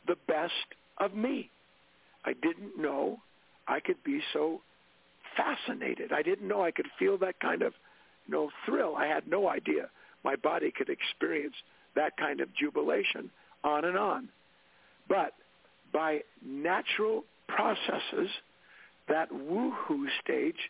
the 0.07 0.15
best 0.27 0.53
of 0.97 1.13
me. 1.13 1.49
I 2.25 2.33
didn't 2.33 2.79
know 2.79 3.19
I 3.67 3.79
could 3.79 4.03
be 4.03 4.21
so 4.33 4.61
fascinated. 5.37 6.11
I 6.11 6.21
didn't 6.21 6.47
know 6.47 6.63
I 6.63 6.71
could 6.71 6.87
feel 6.97 7.17
that 7.19 7.39
kind 7.39 7.61
of, 7.61 7.73
you 8.27 8.33
know, 8.33 8.49
thrill. 8.65 8.95
I 8.95 9.05
had 9.05 9.27
no 9.27 9.47
idea 9.47 9.89
my 10.23 10.35
body 10.35 10.71
could 10.75 10.89
experience 10.89 11.55
that 11.95 12.17
kind 12.17 12.41
of 12.41 12.53
jubilation 12.55 13.29
on 13.63 13.85
and 13.85 13.97
on. 13.97 14.29
But 15.07 15.33
by 15.93 16.21
natural 16.45 17.23
processes, 17.47 18.29
that 19.07 19.31
woohoo 19.31 20.05
stage 20.23 20.69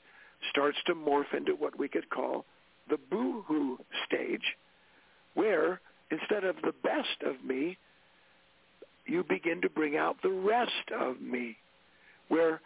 starts 0.49 0.77
to 0.85 0.95
morph 0.95 1.33
into 1.35 1.53
what 1.53 1.77
we 1.77 1.87
could 1.87 2.09
call 2.09 2.45
the 2.89 2.97
boohoo 2.97 3.77
stage, 4.05 4.55
where 5.33 5.79
instead 6.11 6.43
of 6.43 6.55
the 6.63 6.73
best 6.83 7.21
of 7.25 7.43
me, 7.43 7.77
you 9.05 9.23
begin 9.23 9.61
to 9.61 9.69
bring 9.69 9.97
out 9.97 10.17
the 10.21 10.29
rest 10.29 10.91
of 10.97 11.21
me, 11.21 11.57
where 12.27 12.61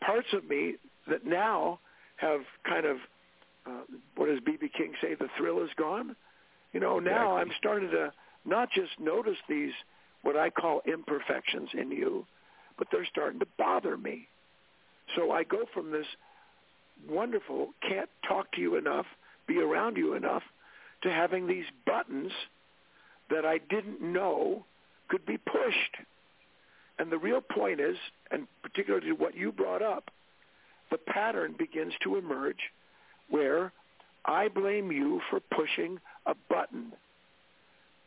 parts 0.00 0.28
of 0.32 0.44
me 0.44 0.76
that 1.08 1.24
now 1.24 1.80
have 2.16 2.40
kind 2.64 2.86
of, 2.86 2.96
uh, 3.66 3.82
what 4.16 4.26
does 4.26 4.40
B.B. 4.44 4.70
King 4.76 4.92
say, 5.00 5.14
the 5.14 5.28
thrill 5.36 5.62
is 5.62 5.70
gone? 5.76 6.14
You 6.72 6.80
know, 6.80 6.98
exactly. 6.98 7.18
now 7.18 7.36
I'm 7.36 7.50
starting 7.58 7.90
to 7.90 8.12
not 8.44 8.70
just 8.70 8.98
notice 9.00 9.38
these, 9.48 9.72
what 10.22 10.36
I 10.36 10.50
call 10.50 10.82
imperfections 10.86 11.70
in 11.74 11.90
you, 11.90 12.26
but 12.76 12.88
they're 12.92 13.06
starting 13.06 13.40
to 13.40 13.46
bother 13.56 13.96
me. 13.96 14.28
So 15.16 15.32
I 15.32 15.44
go 15.44 15.64
from 15.72 15.90
this 15.90 16.06
wonderful, 17.08 17.70
can't 17.86 18.08
talk 18.26 18.52
to 18.52 18.60
you 18.60 18.76
enough, 18.76 19.06
be 19.48 19.58
around 19.58 19.96
you 19.96 20.14
enough, 20.14 20.44
to 21.02 21.10
having 21.10 21.46
these 21.46 21.64
buttons 21.86 22.30
that 23.30 23.44
I 23.44 23.58
didn't 23.58 24.00
know 24.00 24.64
could 25.08 25.26
be 25.26 25.38
pushed. 25.38 25.96
And 26.98 27.10
the 27.10 27.18
real 27.18 27.40
point 27.40 27.80
is, 27.80 27.96
and 28.30 28.46
particularly 28.62 29.12
what 29.12 29.36
you 29.36 29.50
brought 29.52 29.82
up, 29.82 30.10
the 30.90 30.98
pattern 30.98 31.54
begins 31.58 31.94
to 32.02 32.16
emerge 32.16 32.70
where 33.28 33.72
I 34.24 34.48
blame 34.48 34.90
you 34.90 35.20
for 35.30 35.40
pushing 35.40 36.00
a 36.26 36.34
button. 36.48 36.92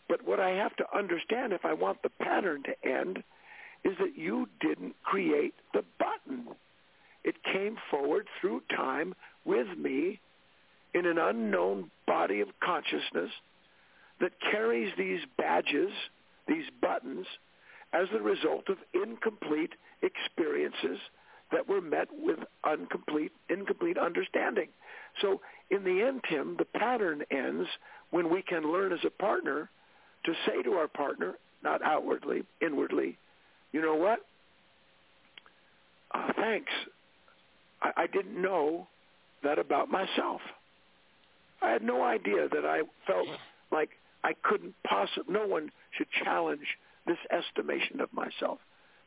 But 0.10 0.27
what 0.27 0.39
I 0.39 0.49
have 0.51 0.75
to 0.77 0.97
understand 0.97 1.54
if 1.54 1.63
I 1.63 1.73
want 1.73 2.01
the 2.01 2.10
pattern 2.10 2.63
to 2.63 2.89
end 2.89 3.23
is 3.84 3.93
that 3.99 4.17
you 4.17 4.47
didn't 4.60 4.95
create 5.04 5.54
the 5.73 5.84
button. 5.97 6.47
It 7.23 7.36
came 7.43 7.77
forward 7.89 8.27
through 8.39 8.63
time 8.75 9.15
with 9.45 9.67
me 9.77 10.19
in 10.93 11.06
an 11.06 11.17
unknown 11.17 11.89
body 12.06 12.41
of 12.41 12.47
consciousness 12.63 13.32
that 14.19 14.32
carries 14.51 14.91
these 14.97 15.21
badges, 15.38 15.91
these 16.47 16.65
buttons, 16.82 17.25
as 17.93 18.08
the 18.13 18.21
result 18.21 18.69
of 18.69 18.77
incomplete 18.93 19.73
experiences 20.01 20.99
that 21.51 21.67
were 21.67 21.82
met 21.82 22.08
with 22.12 22.39
incomplete, 22.65 23.32
incomplete 23.49 23.97
understanding. 23.97 24.69
So 25.21 25.41
in 25.69 25.84
the 25.84 26.01
end, 26.01 26.21
Tim, 26.30 26.56
the 26.58 26.65
pattern 26.65 27.23
ends 27.32 27.67
when 28.12 28.30
we 28.30 28.41
can 28.41 28.71
learn 28.71 28.93
as 28.93 29.04
a 29.06 29.10
partner 29.10 29.69
to 30.25 30.34
say 30.45 30.62
to 30.63 30.73
our 30.73 30.88
partner, 30.88 31.36
not 31.63 31.82
outwardly, 31.84 32.43
inwardly, 32.62 33.17
you 33.71 33.82
know 33.82 33.95
what? 33.95 34.19
Uh, 36.13 36.32
thanks. 36.36 36.71
I, 37.82 37.91
I 37.97 38.08
didn't 38.08 38.39
know 38.41 38.88
that 39.43 39.60
about 39.60 39.89
myself. 39.89 40.41
I 41.62 41.69
had 41.71 41.84
no 41.84 42.04
idea 42.04 42.47
that 42.50 42.65
I 42.65 42.82
felt 43.06 43.28
like 43.71 43.91
I 44.24 44.34
couldn't 44.43 44.76
possibly, 44.88 45.34
no 45.34 45.47
one 45.47 45.71
should 45.91 46.08
challenge 46.24 46.78
this 47.06 47.17
estimation 47.32 48.02
of 48.02 48.13
myself, 48.13 48.60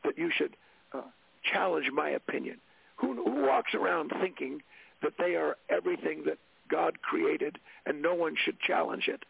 that 0.03 0.17
you 0.17 0.29
should 0.35 0.55
uh, 0.93 1.01
challenge 1.43 1.89
my 1.93 2.09
opinion. 2.09 2.57
Who, 2.97 3.15
who 3.15 3.45
walks 3.45 3.73
around 3.73 4.11
thinking 4.21 4.61
that 5.01 5.13
they 5.17 5.35
are 5.35 5.57
everything 5.69 6.23
that 6.25 6.37
God 6.69 7.01
created 7.01 7.57
and 7.85 8.01
no 8.01 8.13
one 8.13 8.35
should 8.43 8.59
challenge 8.59 9.07
it? 9.07 9.23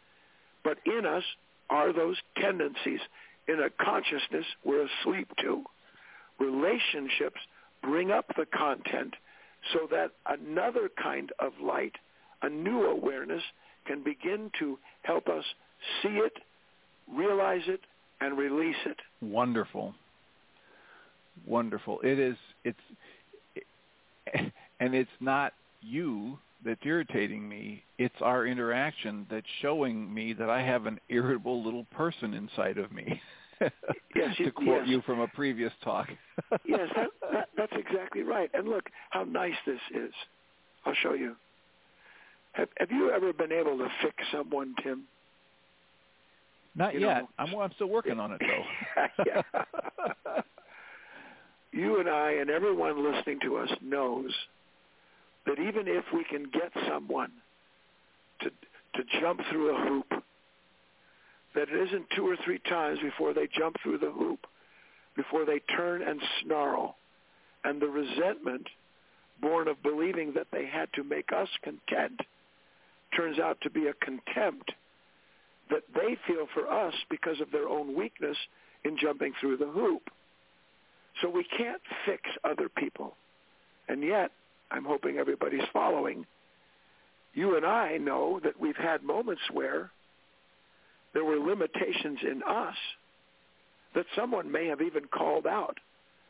But 0.63 0.77
in 0.85 1.05
us 1.05 1.23
are 1.69 1.93
those 1.93 2.17
tendencies 2.38 2.99
in 3.47 3.59
a 3.59 3.69
consciousness 3.83 4.45
we're 4.63 4.88
asleep 5.01 5.29
to. 5.41 5.63
Relationships 6.39 7.39
bring 7.81 8.11
up 8.11 8.25
the 8.35 8.45
content 8.45 9.15
so 9.73 9.88
that 9.89 10.11
another 10.27 10.89
kind 11.01 11.31
of 11.39 11.53
light, 11.61 11.95
a 12.41 12.50
new 12.50 12.86
awareness, 12.86 13.41
can 13.86 14.04
begin 14.04 14.52
to 14.60 14.78
help 15.04 15.28
us 15.28 15.43
see 16.02 16.10
it, 16.10 16.34
realize 17.12 17.62
it, 17.67 17.82
and 18.21 18.38
release 18.38 18.76
it. 18.86 18.98
Wonderful. 19.21 19.93
Wonderful. 21.45 22.00
It 22.02 22.19
is, 22.19 22.38
it's, 22.63 22.80
it, 23.56 23.63
and 24.80 24.95
it's 24.95 25.10
not 25.19 25.54
you 25.82 26.39
that's 26.63 26.82
irritating 26.84 27.48
me. 27.48 27.84
It's 27.98 28.15
our 28.21 28.48
interaction 28.48 29.28
that's 29.30 29.45
showing 29.62 30.12
me 30.12 30.34
that 30.34 30.50
I 30.50 30.62
have 30.62 30.88
an 30.88 31.00
irritable 31.10 31.63
little 31.63 31.86
person 31.95 32.34
inside 32.34 32.78
of 32.78 32.91
me. 32.91 33.21
yes, 34.15 34.36
to 34.38 34.52
quote 34.52 34.82
yes. 34.82 34.88
you 34.88 35.02
from 35.06 35.19
a 35.19 35.28
previous 35.30 35.71
talk. 35.84 36.10
yes, 36.65 36.89
that, 36.95 37.08
that, 37.32 37.50
that's 37.56 37.74
exactly 37.74 38.24
right. 38.24 38.50
And 38.54 38.67
look 38.67 38.86
how 39.12 39.24
nice 39.24 39.54
this 39.65 39.80
is. 39.93 40.12
I'll 40.86 40.95
show 40.95 41.13
you. 41.13 41.36
Have, 42.55 42.69
have 42.79 42.91
you 42.91 43.11
ever 43.11 43.33
been 43.33 43.51
able 43.51 43.77
to 43.77 43.87
fix 44.01 44.15
someone, 44.31 44.75
Tim? 44.81 45.03
Not 46.75 46.93
You 46.93 47.01
yet. 47.01 47.21
know- 47.21 47.29
I'm, 47.37 47.55
I'm 47.55 47.71
still 47.75 47.87
working 47.87 48.19
on 48.19 48.31
it, 48.33 48.41
though. 48.41 49.43
you 51.71 51.99
and 51.99 52.09
I 52.09 52.31
and 52.33 52.49
everyone 52.49 53.03
listening 53.03 53.39
to 53.41 53.57
us 53.57 53.69
knows 53.81 54.31
that 55.45 55.59
even 55.59 55.87
if 55.87 56.05
we 56.13 56.23
can 56.23 56.43
get 56.51 56.71
someone 56.87 57.31
to 58.41 58.49
to 58.49 59.03
jump 59.19 59.41
through 59.51 59.75
a 59.75 59.87
hoop, 59.89 60.23
that 61.53 61.67
it 61.69 61.87
isn't 61.89 62.05
two 62.15 62.25
or 62.27 62.37
three 62.45 62.59
times 62.59 62.99
before 63.01 63.33
they 63.33 63.47
jump 63.57 63.75
through 63.83 63.97
the 63.97 64.11
hoop, 64.11 64.39
before 65.17 65.43
they 65.45 65.59
turn 65.75 66.01
and 66.01 66.21
snarl, 66.41 66.95
and 67.65 67.81
the 67.81 67.87
resentment 67.87 68.67
born 69.41 69.67
of 69.67 69.83
believing 69.83 70.31
that 70.35 70.47
they 70.53 70.65
had 70.65 70.87
to 70.93 71.03
make 71.03 71.31
us 71.35 71.49
content 71.61 72.21
turns 73.15 73.39
out 73.39 73.60
to 73.62 73.69
be 73.69 73.88
a 73.88 73.93
contempt 73.93 74.71
that 75.69 75.84
they 75.93 76.17
feel 76.28 76.47
for 76.54 76.69
us 76.69 76.93
because 77.10 77.41
of 77.41 77.51
their 77.51 77.67
own 77.67 77.95
weakness 77.95 78.38
in 78.84 78.97
jumping 78.97 79.34
through 79.39 79.58
the 79.58 79.67
hoop. 79.67 80.10
So 81.21 81.30
we 81.30 81.45
can't 81.58 81.82
fix 82.06 82.21
other 82.43 82.69
people. 82.69 83.15
And 83.88 84.04
yet, 84.04 84.32
I'm 84.71 84.86
hoping 84.86 85.17
everybody's 85.17 85.67
following. 85.71 86.25
You 87.34 87.56
and 87.58 87.65
I 87.65 87.97
know 87.97 88.39
that 88.43 88.60
we've 88.60 88.75
had 88.75 89.04
moments 89.04 89.41
where 89.51 89.91
there 91.13 91.25
were 91.25 91.38
limitations 91.38 92.19
in 92.21 92.43
us 92.43 92.75
that 93.95 94.06
someone 94.15 94.51
may 94.51 94.67
have 94.67 94.82
even 94.82 95.06
called 95.06 95.47
out 95.47 95.78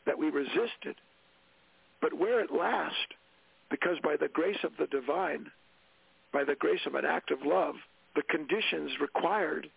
that 0.06 0.18
we 0.18 0.30
resisted. 0.30 0.96
But 2.00 2.14
where 2.14 2.40
at 2.40 2.52
last 2.52 3.14
Because 3.70 3.98
by 4.02 4.16
the 4.16 4.28
grace 4.28 4.62
of 4.62 4.72
the 4.78 4.86
divine, 4.86 5.50
by 6.36 6.44
the 6.44 6.54
grace 6.56 6.80
of 6.84 6.94
an 6.94 7.06
act 7.06 7.30
of 7.30 7.38
love, 7.46 7.76
the 8.14 8.22
conditions 8.28 8.90
required 9.00 9.70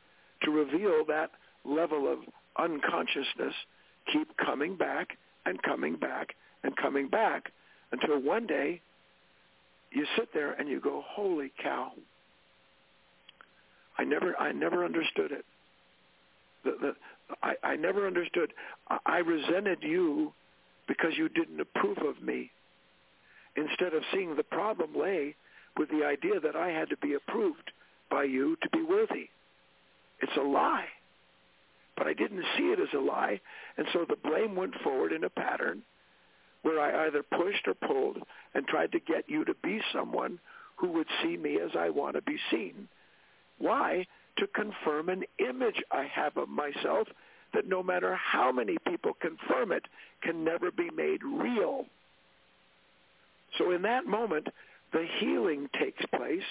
to 0.43 0.51
reveal 0.51 1.05
that 1.07 1.31
level 1.63 2.11
of 2.11 2.19
unconsciousness 2.57 3.53
keep 4.11 4.27
coming 4.35 4.75
back 4.75 5.17
and 5.45 5.63
coming 5.63 5.95
back 5.95 6.35
and 6.63 6.75
coming 6.75 7.07
back 7.07 7.53
until 7.93 8.21
one 8.21 8.45
day 8.45 8.81
you 9.93 10.05
sit 10.17 10.33
there 10.33 10.51
and 10.51 10.67
you 10.67 10.81
go, 10.81 11.01
holy 11.07 11.49
cow. 11.63 11.93
I 13.97 14.03
never, 14.03 14.35
I 14.37 14.51
never 14.51 14.83
understood 14.83 15.31
it. 15.31 15.45
The, 16.65 16.71
the, 16.81 16.95
I, 17.41 17.53
I 17.63 17.75
never 17.77 18.05
understood. 18.05 18.51
I, 18.89 18.97
I 19.05 19.17
resented 19.19 19.77
you 19.81 20.33
because 20.89 21.13
you 21.15 21.29
didn't 21.29 21.61
approve 21.61 21.99
of 21.99 22.21
me. 22.21 22.51
Instead 23.55 23.93
of 23.93 24.03
seeing 24.13 24.35
the 24.35 24.43
problem 24.43 24.89
lay 24.93 25.35
with 25.77 25.89
the 25.89 26.05
idea 26.05 26.39
that 26.39 26.55
I 26.55 26.69
had 26.69 26.89
to 26.89 26.97
be 26.97 27.13
approved 27.13 27.71
by 28.09 28.23
you 28.23 28.57
to 28.61 28.69
be 28.69 28.81
worthy. 28.81 29.29
It's 30.21 30.37
a 30.37 30.41
lie. 30.41 30.87
But 31.97 32.07
I 32.07 32.13
didn't 32.13 32.45
see 32.57 32.65
it 32.65 32.79
as 32.79 32.93
a 32.93 33.01
lie, 33.01 33.39
and 33.77 33.85
so 33.93 34.05
the 34.07 34.15
blame 34.15 34.55
went 34.55 34.73
forward 34.83 35.11
in 35.11 35.23
a 35.23 35.29
pattern 35.29 35.81
where 36.61 36.79
I 36.79 37.07
either 37.07 37.23
pushed 37.23 37.67
or 37.67 37.73
pulled 37.73 38.17
and 38.53 38.67
tried 38.67 38.91
to 38.93 38.99
get 38.99 39.29
you 39.29 39.45
to 39.45 39.53
be 39.63 39.81
someone 39.93 40.39
who 40.77 40.91
would 40.91 41.07
see 41.21 41.37
me 41.37 41.59
as 41.59 41.71
I 41.77 41.89
want 41.89 42.15
to 42.15 42.21
be 42.21 42.37
seen. 42.51 42.87
Why? 43.57 44.05
To 44.37 44.47
confirm 44.47 45.09
an 45.09 45.23
image 45.39 45.81
I 45.91 46.05
have 46.05 46.37
of 46.37 46.47
myself 46.49 47.07
that 47.53 47.67
no 47.67 47.83
matter 47.83 48.15
how 48.15 48.51
many 48.51 48.77
people 48.87 49.13
confirm 49.19 49.71
it, 49.71 49.85
can 50.21 50.43
never 50.43 50.71
be 50.71 50.89
made 50.95 51.23
real. 51.23 51.85
So 53.57 53.71
in 53.71 53.81
that 53.81 54.05
moment, 54.05 54.47
the 54.91 55.05
healing 55.19 55.69
takes 55.79 56.03
place 56.15 56.43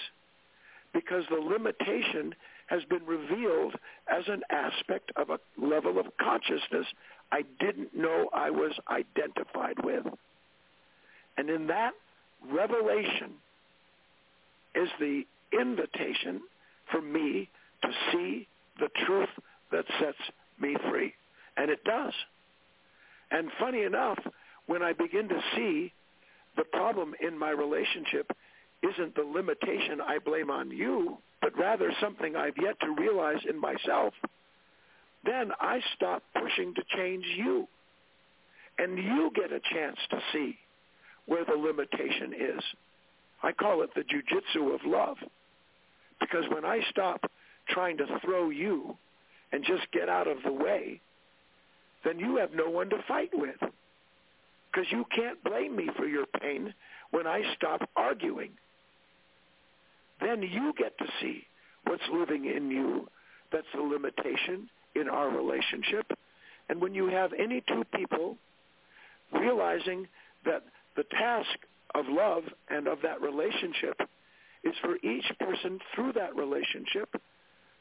because 0.93 1.23
the 1.29 1.35
limitation 1.35 2.33
has 2.67 2.83
been 2.85 3.05
revealed 3.05 3.75
as 4.07 4.23
an 4.27 4.41
aspect 4.49 5.11
of 5.15 5.29
a 5.29 5.39
level 5.57 5.99
of 5.99 6.05
consciousness 6.21 6.85
I 7.31 7.43
didn't 7.59 7.95
know 7.95 8.29
I 8.33 8.49
was 8.49 8.73
identified 8.89 9.83
with. 9.83 10.05
And 11.37 11.49
in 11.49 11.67
that 11.67 11.93
revelation 12.51 13.33
is 14.75 14.89
the 14.99 15.23
invitation 15.53 16.41
for 16.91 17.01
me 17.01 17.49
to 17.83 17.89
see 18.11 18.47
the 18.79 18.89
truth 19.05 19.29
that 19.71 19.85
sets 19.99 20.17
me 20.59 20.75
free. 20.89 21.13
And 21.57 21.69
it 21.69 21.83
does. 21.83 22.13
And 23.31 23.49
funny 23.59 23.83
enough, 23.83 24.19
when 24.65 24.81
I 24.81 24.93
begin 24.93 25.29
to 25.29 25.41
see 25.55 25.93
the 26.59 26.65
problem 26.77 27.13
in 27.25 27.39
my 27.39 27.51
relationship 27.51 28.29
isn't 28.83 29.15
the 29.15 29.23
limitation 29.23 30.01
I 30.05 30.19
blame 30.19 30.49
on 30.49 30.69
you, 30.69 31.17
but 31.41 31.57
rather 31.57 31.89
something 32.01 32.35
I've 32.35 32.57
yet 32.61 32.77
to 32.81 32.95
realize 32.99 33.39
in 33.49 33.59
myself, 33.59 34.13
then 35.23 35.51
I 35.61 35.79
stop 35.95 36.21
pushing 36.33 36.73
to 36.75 36.81
change 36.97 37.23
you. 37.37 37.65
And 38.77 38.97
you 38.97 39.31
get 39.33 39.53
a 39.53 39.61
chance 39.73 39.97
to 40.09 40.19
see 40.33 40.57
where 41.27 41.45
the 41.45 41.55
limitation 41.55 42.33
is. 42.33 42.63
I 43.41 43.53
call 43.53 43.81
it 43.83 43.91
the 43.95 44.01
jujitsu 44.01 44.73
of 44.73 44.81
love. 44.85 45.17
Because 46.19 46.43
when 46.53 46.65
I 46.65 46.81
stop 46.89 47.21
trying 47.69 47.97
to 47.97 48.19
throw 48.25 48.49
you 48.49 48.97
and 49.53 49.63
just 49.63 49.89
get 49.93 50.09
out 50.09 50.27
of 50.27 50.37
the 50.43 50.51
way, 50.51 50.99
then 52.03 52.19
you 52.19 52.35
have 52.37 52.51
no 52.53 52.69
one 52.69 52.89
to 52.89 52.97
fight 53.07 53.29
with. 53.33 53.55
Because 54.71 54.91
you 54.91 55.05
can't 55.15 55.43
blame 55.43 55.75
me 55.75 55.89
for 55.97 56.05
your 56.05 56.25
pain 56.25 56.73
when 57.11 57.25
I 57.25 57.41
stop 57.55 57.89
arguing. 57.95 58.51
Then 60.21 60.41
you 60.41 60.73
get 60.77 60.97
to 60.97 61.05
see 61.21 61.43
what's 61.85 62.03
living 62.11 62.45
in 62.45 62.69
you 62.69 63.07
that's 63.51 63.67
the 63.73 63.81
limitation 63.81 64.69
in 64.95 65.09
our 65.09 65.29
relationship. 65.29 66.05
And 66.69 66.81
when 66.81 66.93
you 66.93 67.07
have 67.07 67.31
any 67.33 67.63
two 67.67 67.83
people 67.95 68.37
realizing 69.33 70.07
that 70.45 70.63
the 70.95 71.03
task 71.03 71.49
of 71.95 72.05
love 72.07 72.43
and 72.69 72.87
of 72.87 72.99
that 73.01 73.21
relationship 73.21 73.99
is 74.63 74.73
for 74.81 74.97
each 74.97 75.25
person 75.39 75.79
through 75.95 76.13
that 76.13 76.35
relationship 76.35 77.09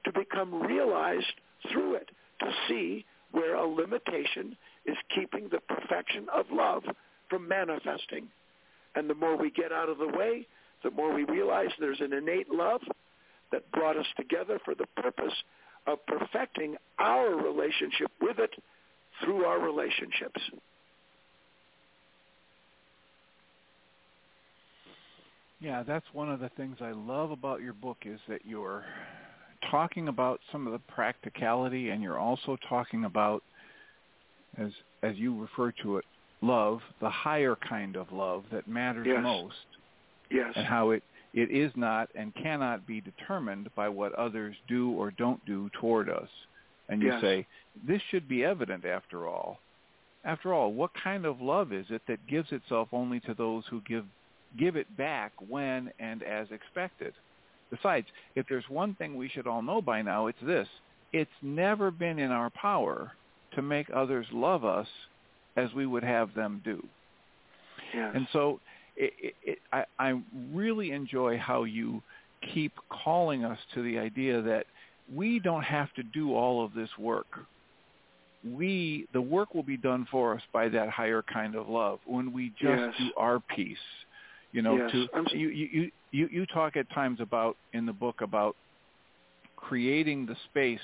to 0.05 0.12
become 0.12 0.62
realized 0.62 1.27
through 1.70 1.94
it, 1.94 2.09
to 2.40 2.51
see 2.68 3.05
where 3.33 3.57
a 3.57 3.66
limitation 3.66 4.57
is 4.87 4.97
keeping 5.14 5.49
the 5.51 5.61
perfection 5.61 6.27
of 6.35 6.47
love 6.51 6.83
from 7.29 7.49
manifesting. 7.49 8.29
And 8.95 9.09
the 9.09 9.14
more 9.14 9.37
we 9.37 9.51
get 9.51 9.73
out 9.73 9.88
of 9.88 9.99
the 9.99 10.09
way, 10.09 10.47
the 10.83 10.91
more 10.91 11.12
we 11.12 11.25
realize 11.25 11.69
there's 11.79 12.01
an 12.01 12.12
innate 12.12 12.51
love 12.51 12.81
that 13.53 13.71
brought 13.73 13.97
us 13.97 14.07
together 14.17 14.59
for 14.64 14.75
the 14.75 14.87
purpose 14.97 15.35
of 15.87 16.05
perfecting 16.07 16.77
our 16.99 17.35
relationship 17.35 18.11
with 18.21 18.38
it 18.38 18.51
through 19.23 19.45
our 19.45 19.59
relationships. 19.59 20.41
Yeah, 25.61 25.83
that's 25.83 26.07
one 26.12 26.31
of 26.31 26.38
the 26.38 26.51
things 26.51 26.77
I 26.81 26.93
love 26.93 27.33
about 27.33 27.62
your 27.62 27.73
book 27.73 27.99
is 28.05 28.21
that 28.29 28.43
you're 28.47 28.85
talking 29.71 30.07
about 30.07 30.41
some 30.53 30.67
of 30.67 30.73
the 30.73 30.79
practicality 30.79 31.91
and 31.91 32.01
you're 32.01 32.19
also 32.19 32.57
talking 32.69 33.05
about 33.05 33.43
as 34.57 34.71
as 35.03 35.17
you 35.17 35.39
refer 35.41 35.73
to 35.83 35.99
it, 35.99 36.05
love, 36.41 36.81
the 37.01 37.11
higher 37.11 37.57
kind 37.69 37.97
of 37.97 38.11
love 38.13 38.45
that 38.53 38.69
matters 38.69 39.07
yes. 39.09 39.21
most. 39.23 39.55
Yes. 40.31 40.53
And 40.57 40.67
how 40.67 40.91
it 40.91 41.03
it 41.35 41.51
is 41.51 41.73
not 41.77 42.09
and 42.15 42.35
cannot 42.35 42.87
be 42.87 43.01
determined 43.01 43.69
by 43.77 43.89
what 43.89 44.15
others 44.15 44.57
do 44.67 44.93
or 44.93 45.11
don't 45.13 45.45
do 45.45 45.71
toward 45.81 46.09
us. 46.09 46.29
And 46.89 47.03
you 47.03 47.09
yes. 47.09 47.21
say, 47.21 47.47
this 47.87 48.01
should 48.11 48.29
be 48.29 48.45
evident 48.45 48.87
after 48.87 49.29
all. 49.29 49.61
After 50.25 50.55
all, 50.55 50.73
what 50.73 50.91
kind 51.03 51.27
of 51.27 51.41
love 51.41 51.73
is 51.73 51.87
it 51.91 52.03
that 52.09 52.27
gives 52.27 52.51
itself 52.51 52.89
only 52.93 53.21
to 53.21 53.35
those 53.35 53.65
who 53.71 53.81
give 53.83 54.05
give 54.59 54.77
it 54.77 54.97
back 54.97 55.33
when 55.49 55.91
and 55.99 56.23
as 56.23 56.49
expected? 56.51 57.13
Besides, 57.71 58.07
if 58.35 58.47
there's 58.49 58.65
one 58.69 58.95
thing 58.95 59.15
we 59.15 59.29
should 59.29 59.47
all 59.47 59.63
know 59.63 59.83
by 59.83 60.01
now, 60.01 60.27
it's 60.27 60.39
this. 60.43 60.69
It's 61.13 61.31
never 61.43 61.91
been 61.91 62.19
in 62.19 62.31
our 62.31 62.51
power 62.51 63.13
to 63.55 63.63
make 63.63 63.89
others 63.95 64.27
love 64.33 64.65
us 64.65 64.87
as 65.57 65.73
we 65.75 65.87
would 65.87 66.05
have 66.05 66.35
them 66.35 66.61
do. 66.65 66.85
Yes. 67.95 68.13
And 68.15 68.27
so 68.33 68.61
it, 68.97 69.13
it, 69.21 69.35
it, 69.43 69.59
I, 69.73 69.85
I 69.99 70.21
really 70.53 70.93
enjoy 70.93 71.39
how 71.39 71.65
you 71.65 72.03
keep 72.55 72.73
calling 72.91 73.45
us 73.45 73.59
to 73.75 73.83
the 73.83 73.99
idea 73.99 74.43
that 74.43 74.67
we 75.15 75.41
don't 75.41 75.63
have 75.63 75.93
to 75.95 76.03
do 76.03 76.35
all 76.35 76.65
of 76.65 76.75
this 76.75 76.91
work. 76.99 77.27
We, 78.45 79.09
the 79.13 79.21
work 79.21 79.55
will 79.55 79.63
be 79.65 79.77
done 79.77 80.07
for 80.11 80.35
us 80.35 80.43
by 80.53 80.69
that 80.69 80.91
higher 80.91 81.23
kind 81.33 81.55
of 81.57 81.69
love 81.69 81.99
when 82.07 82.33
we 82.33 82.51
just 82.51 82.63
yes. 82.63 82.95
do 82.99 83.11
our 83.17 83.41
piece. 83.41 83.77
You 84.53 84.63
know, 84.63 84.77
yes. 84.77 84.93
to 84.93 85.37
you, 85.37 85.49
you 85.49 85.91
you 86.11 86.29
you 86.33 86.47
talk 86.47 86.77
at 86.77 86.89
times 86.91 87.21
about 87.21 87.57
in 87.75 87.85
the 87.85 87.93
book 87.93 88.23
about 88.23 88.57
creating 89.57 90.25
the 90.25 90.37
space 90.51 90.81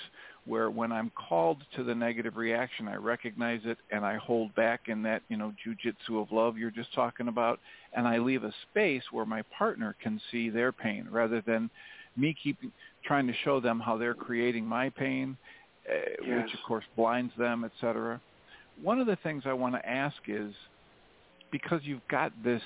where 0.47 0.71
when 0.71 0.93
I'm 0.93 1.11
called 1.11 1.63
to 1.77 1.85
the 1.85 1.95
negative 1.95 2.37
reaction, 2.37 2.87
I 2.87 2.97
recognize 2.97 3.61
it 3.65 3.79
and 3.91 4.05
I 4.05 4.17
hold 4.17 4.55
back 4.55 4.83
in 4.89 5.03
that, 5.03 5.23
you 5.29 5.37
know, 5.37 5.55
jujitsu 5.67 6.21
of 6.21 6.33
love 6.33 6.59
you're 6.59 6.71
just 6.71 6.93
talking 6.95 7.29
about, 7.29 7.61
and 7.95 8.07
I 8.07 8.19
leave 8.19 8.45
a 8.45 8.53
space 8.71 9.03
where 9.11 9.25
my 9.25 9.43
partner 9.57 9.97
can 10.03 10.21
see 10.31 10.51
their 10.51 10.71
pain 10.71 11.09
rather 11.11 11.41
than 11.41 11.71
me 12.17 12.37
keeping 12.43 12.71
trying 13.05 13.27
to 13.27 13.35
show 13.45 13.61
them 13.61 13.81
how 13.81 13.97
they're 13.97 14.15
creating 14.15 14.65
my 14.65 14.89
pain, 14.91 15.37
uh, 15.89 15.95
yes. 16.25 16.43
which 16.43 16.55
of 16.55 16.61
course 16.67 16.85
blinds 16.97 17.33
them, 17.39 17.65
etc. 17.65 18.21
One 18.83 18.99
of 18.99 19.07
the 19.07 19.17
things 19.23 19.43
I 19.47 19.53
want 19.53 19.75
to 19.75 19.89
ask 19.89 20.17
is 20.27 20.53
because 21.53 21.81
you've 21.85 22.07
got 22.11 22.33
this 22.43 22.63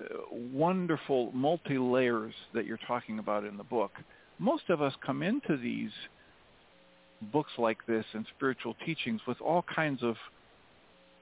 uh, 0.00 0.14
wonderful 0.52 1.32
multi 1.32 1.78
layers 1.78 2.34
that 2.54 2.64
you're 2.64 2.78
talking 2.86 3.18
about 3.18 3.44
in 3.44 3.56
the 3.56 3.64
book. 3.64 3.92
Most 4.38 4.70
of 4.70 4.80
us 4.80 4.94
come 5.04 5.22
into 5.22 5.56
these 5.56 5.90
books 7.32 7.52
like 7.58 7.78
this 7.86 8.04
and 8.12 8.26
spiritual 8.36 8.74
teachings 8.84 9.20
with 9.26 9.40
all 9.40 9.64
kinds 9.74 10.02
of 10.02 10.16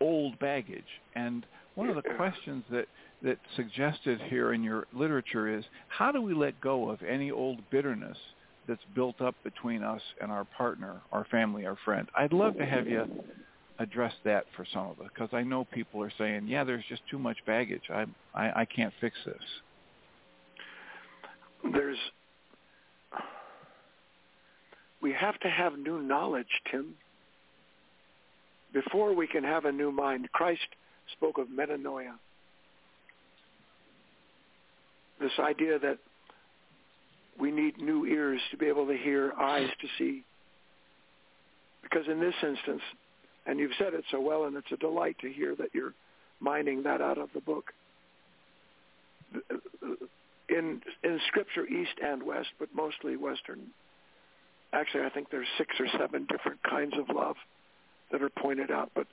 old 0.00 0.38
baggage. 0.38 0.84
And 1.14 1.44
one 1.74 1.88
of 1.88 1.96
the 1.96 2.02
questions 2.16 2.64
that 2.70 2.86
that 3.22 3.38
suggested 3.56 4.20
here 4.28 4.52
in 4.52 4.62
your 4.62 4.86
literature 4.92 5.52
is 5.52 5.64
how 5.88 6.12
do 6.12 6.22
we 6.22 6.34
let 6.34 6.60
go 6.60 6.88
of 6.88 7.02
any 7.02 7.32
old 7.32 7.58
bitterness 7.68 8.16
that's 8.68 8.82
built 8.94 9.20
up 9.20 9.34
between 9.42 9.82
us 9.82 10.02
and 10.20 10.30
our 10.30 10.44
partner, 10.44 11.00
our 11.10 11.24
family, 11.24 11.66
our 11.66 11.76
friend? 11.84 12.08
I'd 12.16 12.32
love 12.32 12.56
to 12.58 12.66
have 12.66 12.86
you 12.86 13.06
address 13.80 14.12
that 14.24 14.44
for 14.56 14.64
some 14.72 14.86
of 14.86 15.00
us 15.00 15.08
because 15.12 15.30
I 15.32 15.42
know 15.42 15.64
people 15.64 16.02
are 16.02 16.12
saying, 16.16 16.46
yeah, 16.46 16.64
there's 16.64 16.84
just 16.88 17.02
too 17.10 17.18
much 17.18 17.38
baggage. 17.46 17.82
I, 17.90 18.06
I 18.34 18.60
I 18.60 18.64
can't 18.64 18.92
fix 19.00 19.16
this. 19.24 19.36
There's 21.72 21.98
we 25.00 25.12
have 25.12 25.38
to 25.40 25.48
have 25.48 25.78
new 25.78 26.00
knowledge, 26.00 26.62
Tim. 26.70 26.94
Before 28.72 29.14
we 29.14 29.26
can 29.26 29.44
have 29.44 29.64
a 29.64 29.72
new 29.72 29.90
mind, 29.90 30.30
Christ 30.32 30.66
spoke 31.12 31.38
of 31.38 31.48
metanoia. 31.48 32.14
this 35.20 35.32
idea 35.38 35.78
that 35.78 35.98
we 37.38 37.50
need 37.50 37.78
new 37.78 38.04
ears 38.06 38.40
to 38.50 38.56
be 38.56 38.66
able 38.66 38.86
to 38.86 38.96
hear, 38.96 39.32
eyes 39.38 39.68
to 39.80 39.88
see. 39.98 40.24
Because 41.82 42.06
in 42.08 42.20
this 42.20 42.34
instance, 42.42 42.82
and 43.46 43.58
you've 43.58 43.72
said 43.78 43.94
it 43.94 44.04
so 44.10 44.20
well, 44.20 44.44
and 44.44 44.56
it's 44.56 44.70
a 44.72 44.76
delight 44.76 45.16
to 45.20 45.32
hear 45.32 45.54
that 45.56 45.68
you're 45.72 45.94
mining 46.40 46.82
that 46.82 47.00
out 47.00 47.18
of 47.18 47.30
the 47.34 47.40
book. 47.40 47.72
In 50.48 50.80
in 51.04 51.20
Scripture, 51.28 51.66
East 51.66 51.98
and 52.02 52.22
West, 52.22 52.48
but 52.58 52.68
mostly 52.74 53.16
Western. 53.16 53.60
Actually, 54.72 55.04
I 55.04 55.10
think 55.10 55.30
there's 55.30 55.48
six 55.56 55.74
or 55.80 55.86
seven 55.98 56.26
different 56.30 56.62
kinds 56.62 56.94
of 56.98 57.14
love 57.14 57.36
that 58.12 58.22
are 58.22 58.30
pointed 58.30 58.70
out, 58.70 58.90
but 58.94 59.06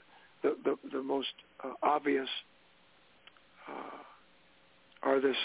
the 0.44 0.56
the, 0.64 0.76
the 0.92 1.04
most 1.04 1.34
uh, 1.64 1.72
obvious 1.82 2.30
uh, 3.70 3.98
are 5.04 5.22
this 5.22 5.38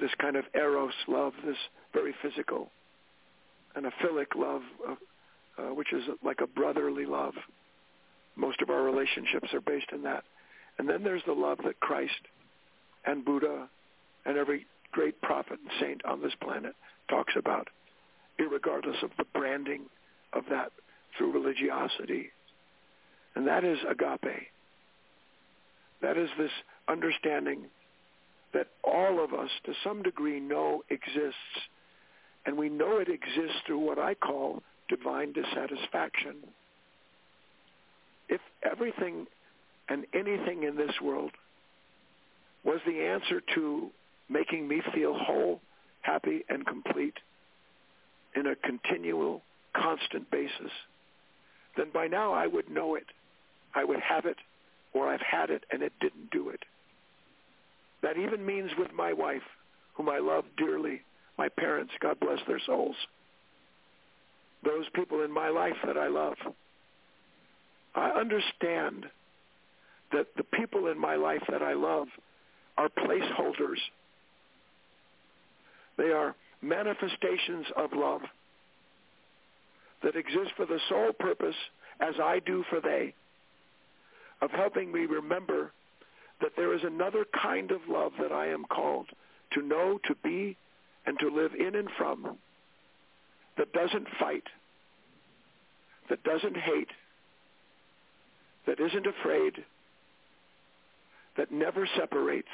this 0.00 0.10
kind 0.20 0.36
of 0.36 0.44
eros 0.54 0.92
love, 1.06 1.32
this 1.44 1.56
very 1.92 2.14
physical, 2.22 2.70
and 3.74 3.86
a 3.86 3.92
philic 4.02 4.34
love, 4.36 4.62
uh, 5.58 5.62
which 5.74 5.92
is 5.92 6.02
like 6.22 6.40
a 6.40 6.46
brotherly 6.46 7.06
love. 7.06 7.34
Most 8.36 8.62
of 8.62 8.70
our 8.70 8.82
relationships 8.82 9.52
are 9.52 9.60
based 9.60 9.90
in 9.92 10.02
that. 10.02 10.24
And 10.78 10.88
then 10.88 11.02
there's 11.02 11.22
the 11.26 11.32
love 11.32 11.58
that 11.64 11.80
Christ 11.80 12.12
and 13.04 13.24
Buddha 13.24 13.68
and 14.24 14.36
every 14.36 14.66
great 14.92 15.20
prophet 15.20 15.58
and 15.60 15.70
saint 15.80 16.04
on 16.04 16.22
this 16.22 16.34
planet 16.40 16.74
talks 17.10 17.34
about, 17.36 17.68
regardless 18.46 18.96
of 19.02 19.10
the 19.18 19.24
branding 19.34 19.82
of 20.32 20.44
that 20.50 20.72
through 21.16 21.32
religiosity. 21.32 22.30
And 23.34 23.46
that 23.46 23.64
is 23.64 23.78
agape. 23.88 24.48
That 26.02 26.16
is 26.16 26.28
this 26.38 26.50
understanding 26.88 27.66
that 28.54 28.68
all 28.84 29.22
of 29.22 29.34
us, 29.34 29.50
to 29.64 29.72
some 29.84 30.02
degree, 30.02 30.40
know 30.40 30.82
exists. 30.88 31.36
And 32.46 32.56
we 32.56 32.68
know 32.68 32.98
it 32.98 33.08
exists 33.08 33.58
through 33.66 33.80
what 33.80 33.98
I 33.98 34.14
call 34.14 34.62
divine 34.88 35.32
dissatisfaction. 35.32 36.36
If 38.28 38.40
everything 38.62 39.26
and 39.88 40.06
anything 40.14 40.62
in 40.62 40.76
this 40.76 40.94
world 41.02 41.32
was 42.64 42.80
the 42.86 43.00
answer 43.00 43.42
to 43.54 43.90
making 44.28 44.68
me 44.68 44.82
feel 44.94 45.14
whole, 45.14 45.60
happy, 46.02 46.44
and 46.48 46.66
complete 46.66 47.14
in 48.38 48.46
a 48.46 48.56
continual, 48.56 49.42
constant 49.74 50.30
basis, 50.30 50.70
then 51.76 51.86
by 51.92 52.06
now 52.06 52.32
I 52.32 52.46
would 52.46 52.70
know 52.70 52.94
it. 52.94 53.06
I 53.74 53.84
would 53.84 54.00
have 54.00 54.24
it, 54.24 54.36
or 54.92 55.08
I've 55.08 55.20
had 55.20 55.50
it 55.50 55.64
and 55.72 55.82
it 55.82 55.92
didn't 56.00 56.30
do 56.30 56.48
it. 56.50 56.64
That 58.02 58.16
even 58.16 58.46
means 58.46 58.70
with 58.78 58.92
my 58.92 59.12
wife, 59.12 59.42
whom 59.94 60.08
I 60.08 60.18
love 60.18 60.44
dearly, 60.56 61.02
my 61.36 61.48
parents, 61.48 61.92
God 62.00 62.20
bless 62.20 62.38
their 62.46 62.60
souls, 62.64 62.96
those 64.64 64.86
people 64.94 65.22
in 65.22 65.32
my 65.32 65.48
life 65.48 65.76
that 65.84 65.96
I 65.96 66.08
love. 66.08 66.36
I 67.94 68.10
understand 68.10 69.06
that 70.12 70.26
the 70.36 70.44
people 70.44 70.88
in 70.88 70.98
my 70.98 71.16
life 71.16 71.42
that 71.50 71.62
I 71.62 71.74
love 71.74 72.08
are 72.76 72.88
placeholders. 72.88 73.78
They 75.96 76.10
are 76.10 76.34
manifestations 76.62 77.66
of 77.76 77.90
love 77.94 78.22
that 80.02 80.16
exist 80.16 80.50
for 80.56 80.66
the 80.66 80.78
sole 80.88 81.12
purpose, 81.12 81.56
as 82.00 82.14
I 82.22 82.40
do 82.44 82.64
for 82.70 82.80
they, 82.80 83.14
of 84.40 84.50
helping 84.50 84.92
me 84.92 85.00
remember 85.00 85.72
that 86.40 86.52
there 86.56 86.74
is 86.74 86.82
another 86.84 87.24
kind 87.42 87.70
of 87.70 87.80
love 87.88 88.12
that 88.20 88.32
I 88.32 88.46
am 88.48 88.64
called 88.64 89.08
to 89.54 89.62
know, 89.62 89.98
to 90.06 90.14
be, 90.22 90.56
and 91.06 91.18
to 91.18 91.28
live 91.28 91.52
in 91.54 91.74
and 91.74 91.88
from 91.96 92.38
that 93.56 93.72
doesn't 93.72 94.06
fight, 94.20 94.44
that 96.10 96.22
doesn't 96.22 96.56
hate, 96.56 96.90
that 98.66 98.78
isn't 98.78 99.06
afraid, 99.06 99.54
that 101.36 101.50
never 101.50 101.88
separates, 101.96 102.48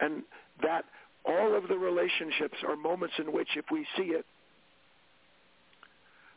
and 0.00 0.22
that 0.62 0.84
all 1.26 1.56
of 1.56 1.68
the 1.68 1.76
relationships 1.76 2.56
are 2.66 2.76
moments 2.76 3.14
in 3.18 3.32
which 3.32 3.48
if 3.56 3.64
we 3.70 3.86
see 3.96 4.10
it, 4.10 4.24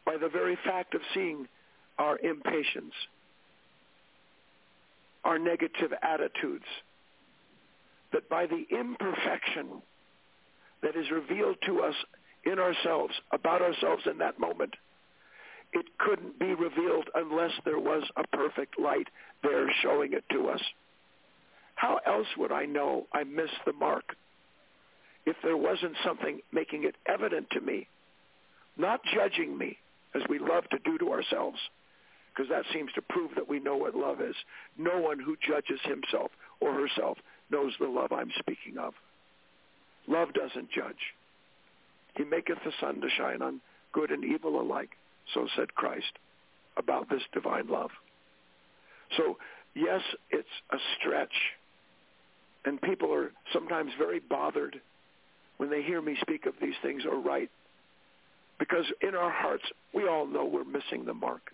by 0.06 0.18
the 0.18 0.30
very 0.30 0.58
fact 0.66 0.96
of 0.96 1.02
seeing 1.14 1.48
our 1.98 2.18
impatience, 2.20 2.94
our 5.24 5.38
negative 5.38 5.92
attitudes, 6.02 6.66
that 8.12 8.28
by 8.30 8.48
the 8.48 8.66
imperfection 8.72 9.82
that 10.82 10.96
is 10.96 11.12
revealed 11.12 11.58
to 11.66 11.82
us 11.82 11.96
in 12.46 12.58
ourselves, 12.58 13.14
about 13.32 13.62
ourselves 13.62 14.04
in 14.10 14.18
that 14.18 14.40
moment, 14.40 14.74
it 15.74 15.86
couldn't 16.00 16.40
be 16.40 16.54
revealed 16.56 17.10
unless 17.14 17.52
there 17.66 17.80
was 17.80 18.04
a 18.16 18.26
perfect 18.36 18.80
light 18.80 19.08
there 19.44 19.72
showing 19.84 20.14
it 20.14 20.24
to 20.32 20.48
us. 20.48 20.62
How 21.76 22.00
else 22.08 22.28
would 22.38 22.52
I 22.52 22.66
know 22.66 23.06
I 23.14 23.24
missed 23.24 23.60
the 23.66 23.74
mark 23.74 24.16
if 25.26 25.36
there 25.44 25.58
wasn't 25.58 25.96
something 26.04 26.42
making 26.52 26.84
it 26.84 26.96
evident 27.06 27.50
to 27.52 27.62
me, 27.62 27.88
not 28.78 29.02
judging 29.14 29.58
me 29.58 29.78
as 30.16 30.22
we 30.30 30.40
love 30.40 30.64
to 30.70 30.80
do 30.84 30.98
to 30.98 31.12
ourselves, 31.12 31.60
because 32.34 32.50
that 32.50 32.66
seems 32.74 32.92
to 32.94 33.02
prove 33.02 33.32
that 33.36 33.50
we 33.50 33.60
know 33.60 33.76
what 33.78 33.96
love 33.96 34.22
is. 34.22 34.36
No 34.78 35.00
one 35.00 35.20
who 35.20 35.36
judges 35.46 35.80
himself 35.84 36.32
or 36.60 36.74
herself 36.74 37.18
knows 37.52 37.74
the 37.80 37.88
love 37.88 38.12
I'm 38.12 38.32
speaking 38.40 38.78
of. 38.78 38.94
Love 40.08 40.34
doesn't 40.34 40.72
judge. 40.72 41.14
He 42.16 42.24
maketh 42.24 42.60
the 42.64 42.72
sun 42.80 43.02
to 43.02 43.10
shine 43.10 43.42
on 43.42 43.62
good 43.92 44.12
and 44.12 44.24
evil 44.24 44.62
alike. 44.62 44.92
So 45.34 45.48
said 45.56 45.76
Christ 45.76 46.18
about 46.78 47.10
this 47.10 47.22
divine 47.34 47.68
love. 47.68 47.92
So, 49.18 49.38
yes, 49.76 50.02
it's 50.30 50.48
a 50.72 50.78
stretch. 50.98 51.34
And 52.66 52.82
people 52.82 53.14
are 53.14 53.32
sometimes 53.54 53.92
very 53.98 54.20
bothered 54.20 54.80
when 55.60 55.70
they 55.70 55.84
hear 55.84 56.02
me 56.02 56.18
speak 56.22 56.46
of 56.46 56.54
these 56.62 56.74
things 56.82 57.04
or 57.06 57.20
write. 57.20 57.52
Because 58.58 58.86
in 59.02 59.14
our 59.14 59.30
hearts, 59.30 59.66
we 59.94 60.08
all 60.08 60.26
know 60.26 60.46
we're 60.46 60.64
missing 60.64 61.06
the 61.06 61.14
mark. 61.14 61.52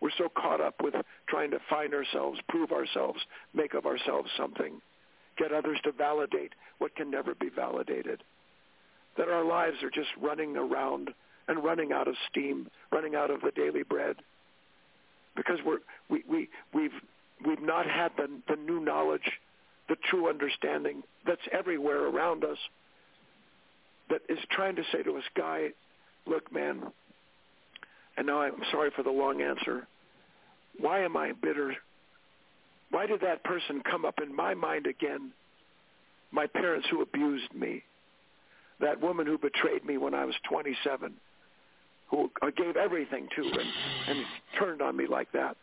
We're 0.00 0.10
so 0.16 0.28
caught 0.28 0.60
up 0.60 0.76
with 0.82 0.94
trying 1.28 1.50
to 1.50 1.58
find 1.68 1.92
ourselves, 1.92 2.38
prove 2.48 2.70
ourselves, 2.70 3.20
make 3.52 3.74
of 3.74 3.84
ourselves 3.84 4.30
something, 4.36 4.80
get 5.36 5.52
others 5.52 5.78
to 5.84 5.92
validate 5.92 6.52
what 6.78 6.94
can 6.94 7.10
never 7.10 7.34
be 7.34 7.48
validated. 7.48 8.22
That 9.18 9.28
our 9.28 9.44
lives 9.44 9.82
are 9.82 9.90
just 9.90 10.10
running 10.20 10.56
around 10.56 11.10
and 11.48 11.64
running 11.64 11.92
out 11.92 12.08
of 12.08 12.14
steam, 12.30 12.68
running 12.92 13.14
out 13.14 13.30
of 13.30 13.40
the 13.40 13.50
daily 13.50 13.82
bread, 13.82 14.16
because 15.34 15.58
we're 15.64 15.78
we 16.08 16.22
we 16.28 16.48
we've 16.74 16.94
we've 17.46 17.62
not 17.62 17.86
had 17.86 18.12
the 18.16 18.28
the 18.48 18.56
new 18.56 18.80
knowledge, 18.80 19.32
the 19.88 19.96
true 20.10 20.28
understanding 20.28 21.02
that's 21.26 21.40
everywhere 21.52 22.06
around 22.06 22.44
us. 22.44 22.58
That 24.10 24.20
is 24.28 24.38
trying 24.50 24.76
to 24.76 24.82
say 24.92 25.02
to 25.02 25.16
us, 25.16 25.24
guy, 25.36 25.68
look, 26.26 26.52
man. 26.52 26.82
And 28.16 28.26
now 28.26 28.40
I'm 28.40 28.62
sorry 28.70 28.90
for 28.94 29.02
the 29.02 29.10
long 29.10 29.42
answer. 29.42 29.86
Why 30.78 31.00
am 31.00 31.16
I 31.16 31.32
bitter? 31.32 31.74
Why 32.90 33.06
did 33.06 33.20
that 33.22 33.44
person 33.44 33.82
come 33.88 34.04
up 34.04 34.20
in 34.22 34.34
my 34.34 34.54
mind 34.54 34.86
again? 34.86 35.32
My 36.30 36.46
parents 36.46 36.86
who 36.90 37.02
abused 37.02 37.52
me. 37.54 37.82
That 38.80 39.00
woman 39.00 39.26
who 39.26 39.38
betrayed 39.38 39.84
me 39.84 39.96
when 39.96 40.14
I 40.14 40.24
was 40.24 40.34
27 40.48 41.14
who 42.08 42.30
I 42.42 42.50
gave 42.50 42.76
everything 42.76 43.28
to 43.36 43.42
and, 43.42 43.68
and 44.08 44.24
turned 44.58 44.82
on 44.82 44.96
me 44.96 45.06
like 45.06 45.32
that. 45.32 45.56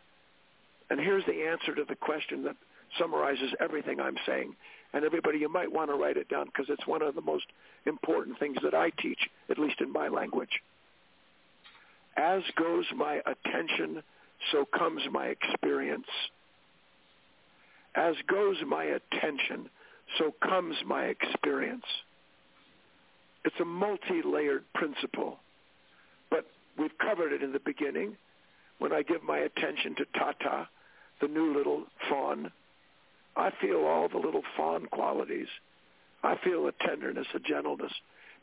And 0.90 1.00
here's 1.00 1.24
the 1.24 1.46
answer 1.50 1.74
to 1.74 1.84
the 1.88 1.94
question 1.94 2.44
that 2.44 2.56
summarizes 2.98 3.52
everything 3.60 4.00
I'm 4.00 4.16
saying. 4.26 4.54
And 4.94 5.04
everybody, 5.04 5.38
you 5.38 5.48
might 5.48 5.70
want 5.70 5.90
to 5.90 5.96
write 5.96 6.16
it 6.16 6.28
down 6.28 6.46
because 6.46 6.66
it's 6.68 6.86
one 6.86 7.02
of 7.02 7.14
the 7.14 7.20
most 7.20 7.44
important 7.84 8.38
things 8.38 8.56
that 8.62 8.74
I 8.74 8.90
teach, 8.90 9.28
at 9.50 9.58
least 9.58 9.80
in 9.80 9.92
my 9.92 10.08
language. 10.08 10.62
As 12.16 12.42
goes 12.56 12.84
my 12.96 13.20
attention, 13.26 14.02
so 14.52 14.64
comes 14.64 15.02
my 15.10 15.26
experience. 15.26 16.06
As 17.94 18.14
goes 18.28 18.56
my 18.66 18.84
attention, 18.84 19.68
so 20.18 20.32
comes 20.40 20.76
my 20.86 21.04
experience. 21.04 21.84
It's 23.44 23.60
a 23.60 23.64
multi-layered 23.64 24.64
principle 24.74 25.38
but 26.30 26.46
We've 26.76 26.96
covered 26.98 27.32
it 27.32 27.42
in 27.42 27.52
the 27.52 27.60
beginning 27.60 28.16
when 28.78 28.92
I 28.92 29.02
give 29.02 29.22
my 29.22 29.38
attention 29.38 29.94
to 29.96 30.04
Tata, 30.18 30.68
the 31.20 31.28
new 31.28 31.56
little 31.56 31.84
fawn. 32.08 32.50
I 33.36 33.50
feel 33.60 33.84
all 33.84 34.08
the 34.08 34.18
little 34.18 34.42
fond 34.56 34.90
qualities. 34.90 35.48
I 36.22 36.36
feel 36.42 36.66
a 36.66 36.72
tenderness, 36.86 37.26
a 37.34 37.38
gentleness, 37.38 37.92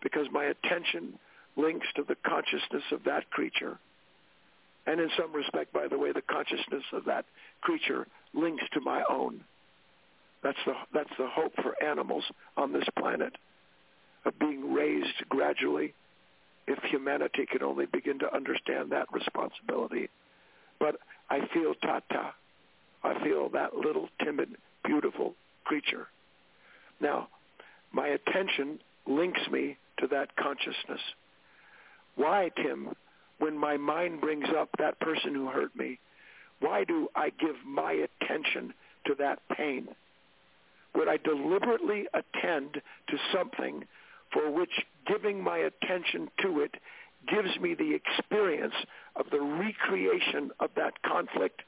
because 0.01 0.27
my 0.31 0.45
attention 0.45 1.17
links 1.55 1.87
to 1.95 2.03
the 2.03 2.15
consciousness 2.25 2.83
of 2.91 3.03
that 3.05 3.29
creature. 3.31 3.79
And 4.85 4.99
in 4.99 5.09
some 5.17 5.33
respect, 5.33 5.73
by 5.73 5.87
the 5.87 5.97
way, 5.97 6.11
the 6.11 6.21
consciousness 6.21 6.83
of 6.93 7.05
that 7.05 7.25
creature 7.61 8.07
links 8.33 8.63
to 8.73 8.81
my 8.81 9.03
own. 9.09 9.43
That's 10.43 10.57
the 10.65 10.73
that's 10.93 11.11
the 11.19 11.27
hope 11.27 11.53
for 11.61 11.81
animals 11.83 12.23
on 12.57 12.73
this 12.73 12.87
planet 12.97 13.35
of 14.25 14.37
being 14.39 14.73
raised 14.73 15.29
gradually 15.29 15.93
if 16.67 16.79
humanity 16.83 17.45
could 17.51 17.61
only 17.63 17.85
begin 17.85 18.19
to 18.19 18.35
understand 18.35 18.91
that 18.91 19.11
responsibility. 19.11 20.09
But 20.79 20.97
I 21.29 21.47
feel 21.53 21.73
Tata. 21.75 22.33
I 23.03 23.23
feel 23.23 23.49
that 23.49 23.75
little 23.75 24.09
timid, 24.23 24.55
beautiful 24.83 25.35
creature. 25.63 26.07
Now, 26.99 27.27
my 27.91 28.07
attention 28.07 28.79
links 29.07 29.41
me 29.51 29.77
to 29.99 30.07
that 30.07 30.35
consciousness. 30.35 31.01
Why, 32.15 32.51
Tim, 32.55 32.89
when 33.39 33.57
my 33.57 33.77
mind 33.77 34.21
brings 34.21 34.47
up 34.57 34.69
that 34.77 34.99
person 34.99 35.33
who 35.33 35.47
hurt 35.47 35.75
me, 35.75 35.99
why 36.59 36.83
do 36.83 37.09
I 37.15 37.31
give 37.31 37.55
my 37.65 37.91
attention 37.93 38.73
to 39.07 39.15
that 39.15 39.39
pain? 39.57 39.87
Would 40.95 41.07
I 41.07 41.17
deliberately 41.17 42.05
attend 42.13 42.75
to 42.75 43.17
something 43.33 43.85
for 44.31 44.51
which 44.51 44.69
giving 45.07 45.43
my 45.43 45.57
attention 45.57 46.29
to 46.43 46.59
it 46.61 46.75
gives 47.27 47.59
me 47.59 47.73
the 47.73 47.95
experience 47.95 48.75
of 49.15 49.25
the 49.31 49.41
recreation 49.41 50.51
of 50.59 50.69
that 50.75 51.01
conflict? 51.01 51.61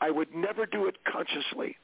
I 0.00 0.10
would 0.10 0.34
never 0.34 0.66
do 0.66 0.86
it 0.86 0.96
consciously, 1.04 1.76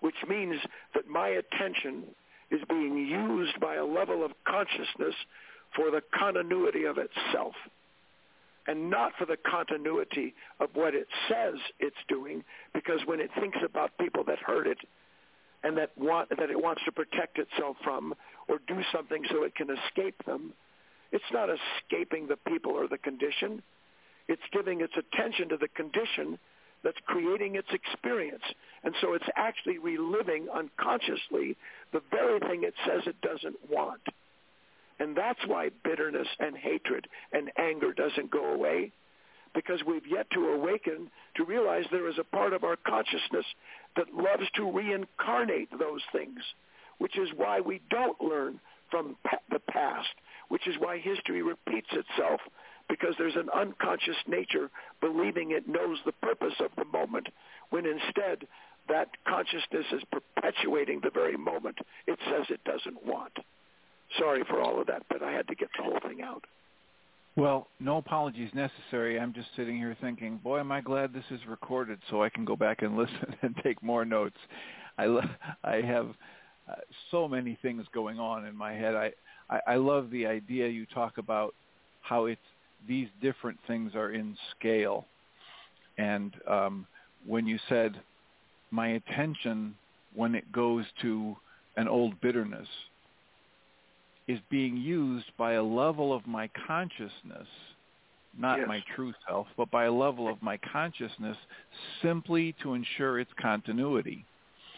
which 0.00 0.16
means 0.28 0.56
that 0.94 1.08
my 1.08 1.28
attention 1.28 2.04
is 2.50 2.60
being 2.68 2.96
used 2.96 3.58
by 3.60 3.76
a 3.76 3.84
level 3.84 4.24
of 4.24 4.32
consciousness 4.46 5.14
for 5.74 5.90
the 5.90 6.02
continuity 6.16 6.84
of 6.84 6.98
itself 6.98 7.54
and 8.66 8.88
not 8.88 9.12
for 9.18 9.26
the 9.26 9.36
continuity 9.36 10.34
of 10.60 10.70
what 10.74 10.94
it 10.94 11.06
says 11.28 11.54
it's 11.80 11.96
doing 12.08 12.44
because 12.72 13.00
when 13.06 13.20
it 13.20 13.30
thinks 13.38 13.58
about 13.64 13.96
people 13.98 14.24
that 14.24 14.38
hurt 14.38 14.66
it 14.66 14.78
and 15.62 15.76
that 15.76 15.90
want 15.98 16.28
that 16.30 16.50
it 16.50 16.62
wants 16.62 16.80
to 16.84 16.92
protect 16.92 17.38
itself 17.38 17.76
from 17.82 18.14
or 18.48 18.58
do 18.68 18.80
something 18.92 19.22
so 19.30 19.42
it 19.42 19.54
can 19.54 19.68
escape 19.70 20.24
them 20.24 20.54
it's 21.14 21.32
not 21.32 21.48
escaping 21.48 22.26
the 22.26 22.36
people 22.36 22.72
or 22.72 22.88
the 22.88 22.98
condition. 22.98 23.62
It's 24.26 24.42
giving 24.52 24.80
its 24.80 24.94
attention 24.96 25.48
to 25.50 25.56
the 25.56 25.68
condition 25.68 26.40
that's 26.84 26.98
creating 27.06 27.56
its 27.56 27.68
experience. 27.72 28.42
And 28.84 28.94
so 29.00 29.14
it's 29.14 29.24
actually 29.34 29.78
reliving 29.78 30.46
unconsciously 30.54 31.56
the 31.92 32.02
very 32.10 32.38
thing 32.40 32.62
it 32.62 32.74
says 32.86 33.02
it 33.06 33.20
doesn't 33.22 33.56
want. 33.70 34.02
And 35.00 35.16
that's 35.16 35.40
why 35.46 35.70
bitterness 35.82 36.28
and 36.38 36.56
hatred 36.56 37.08
and 37.32 37.50
anger 37.58 37.92
doesn't 37.92 38.30
go 38.30 38.52
away 38.52 38.92
because 39.54 39.80
we've 39.86 40.06
yet 40.06 40.26
to 40.30 40.48
awaken 40.48 41.10
to 41.36 41.44
realize 41.44 41.84
there 41.90 42.08
is 42.08 42.18
a 42.18 42.36
part 42.36 42.52
of 42.52 42.64
our 42.64 42.76
consciousness 42.76 43.46
that 43.96 44.12
loves 44.12 44.48
to 44.56 44.70
reincarnate 44.70 45.70
those 45.78 46.02
things, 46.12 46.40
which 46.98 47.16
is 47.16 47.28
why 47.36 47.60
we 47.60 47.80
don't 47.88 48.20
learn 48.20 48.60
from 48.90 49.16
the 49.50 49.60
past, 49.60 50.08
which 50.48 50.66
is 50.66 50.74
why 50.78 50.98
history 50.98 51.42
repeats 51.42 51.88
itself 51.92 52.40
because 52.88 53.14
there's 53.18 53.36
an 53.36 53.50
unconscious 53.50 54.16
nature 54.26 54.70
believing 55.00 55.50
it 55.50 55.68
knows 55.68 55.98
the 56.04 56.12
purpose 56.12 56.54
of 56.60 56.70
the 56.76 56.84
moment 56.84 57.28
when 57.70 57.86
instead 57.86 58.46
that 58.88 59.08
consciousness 59.26 59.86
is 59.92 60.02
perpetuating 60.12 61.00
the 61.02 61.10
very 61.10 61.36
moment 61.36 61.78
it 62.06 62.18
says 62.30 62.46
it 62.50 62.62
doesn't 62.64 63.06
want 63.06 63.32
sorry 64.18 64.44
for 64.48 64.60
all 64.60 64.80
of 64.80 64.86
that, 64.86 65.02
but 65.08 65.22
I 65.22 65.32
had 65.32 65.48
to 65.48 65.54
get 65.54 65.68
the 65.76 65.82
whole 65.82 65.98
thing 66.06 66.22
out. 66.22 66.44
Well, 67.36 67.68
no 67.80 67.96
apologies 67.96 68.50
necessary. 68.54 69.18
I'm 69.18 69.32
just 69.32 69.48
sitting 69.56 69.76
here 69.76 69.96
thinking, 70.00 70.38
boy, 70.38 70.60
am 70.60 70.70
I 70.70 70.80
glad 70.80 71.12
this 71.12 71.24
is 71.30 71.40
recorded 71.48 71.98
so 72.08 72.22
I 72.22 72.28
can 72.28 72.44
go 72.44 72.54
back 72.54 72.82
and 72.82 72.96
listen 72.96 73.34
and 73.42 73.54
take 73.62 73.82
more 73.82 74.04
notes. 74.04 74.36
I 74.98 75.06
lo- 75.06 75.22
I 75.64 75.76
have 75.76 76.10
uh, 76.70 76.74
so 77.10 77.26
many 77.26 77.58
things 77.60 77.84
going 77.92 78.18
on 78.20 78.46
in 78.46 78.56
my 78.56 78.72
head. 78.72 78.94
I, 78.94 79.10
I 79.50 79.60
I 79.66 79.76
love 79.76 80.10
the 80.10 80.26
idea 80.26 80.68
you 80.68 80.86
talk 80.86 81.18
about 81.18 81.54
how 82.02 82.26
it's 82.26 82.40
these 82.86 83.08
different 83.22 83.58
things 83.66 83.94
are 83.94 84.10
in 84.10 84.36
scale, 84.58 85.06
and 85.98 86.34
um, 86.48 86.86
when 87.26 87.46
you 87.46 87.58
said 87.68 88.00
my 88.70 88.88
attention 88.88 89.74
when 90.14 90.34
it 90.34 90.50
goes 90.52 90.84
to 91.02 91.36
an 91.76 91.88
old 91.88 92.20
bitterness 92.20 92.68
is 94.26 94.38
being 94.50 94.76
used 94.76 95.26
by 95.36 95.52
a 95.54 95.62
level 95.62 96.12
of 96.12 96.26
my 96.26 96.48
consciousness, 96.66 97.46
not 98.38 98.58
yes. 98.58 98.68
my 98.68 98.82
true 98.96 99.12
self, 99.28 99.46
but 99.56 99.70
by 99.70 99.84
a 99.84 99.92
level 99.92 100.28
of 100.28 100.40
my 100.42 100.58
consciousness 100.72 101.36
simply 102.02 102.54
to 102.62 102.74
ensure 102.74 103.20
its 103.20 103.30
continuity. 103.40 104.24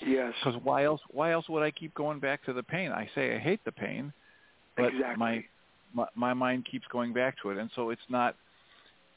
Yes. 0.05 0.35
Because 0.45 0.61
why 0.63 0.85
else? 0.85 1.01
Why 1.11 1.33
else 1.33 1.49
would 1.49 1.63
I 1.63 1.71
keep 1.71 1.95
going 1.95 2.19
back 2.19 2.45
to 2.45 2.53
the 2.53 2.63
pain? 2.63 2.93
I 2.93 3.09
say 3.15 3.35
I 3.35 3.39
hate 3.39 3.65
the 3.65 3.73
pain, 3.73 4.13
but 4.77 4.87
exactly. 4.87 5.17
my, 5.17 5.45
my 6.15 6.35
mind 6.35 6.67
keeps 6.71 6.87
going 6.91 7.13
back 7.13 7.37
to 7.43 7.51
it, 7.51 7.59
and 7.59 7.71
so 7.75 7.91
it's 7.91 8.01
not 8.09 8.37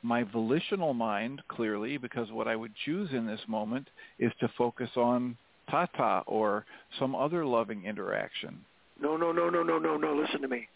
my 0.02 0.24
volitional 0.24 0.94
mind 0.94 1.42
clearly 1.50 1.98
because 1.98 2.32
what 2.32 2.48
I 2.48 2.56
would 2.56 2.72
choose 2.86 3.10
in 3.12 3.28
this 3.28 3.42
moment 3.48 3.88
is 4.18 4.32
to 4.40 4.50
focus 4.58 4.90
on 4.96 5.36
tata 5.70 6.24
or 6.26 6.66
some 6.98 7.16
other 7.16 7.46
loving 7.46 7.84
interaction 7.86 8.60
no, 9.02 9.16
no, 9.16 9.32
no, 9.32 9.50
no, 9.50 9.64
no, 9.64 9.80
no, 9.80 9.98
no. 9.98 10.14
Listen 10.14 10.42
to 10.42 10.48
me. 10.48 10.68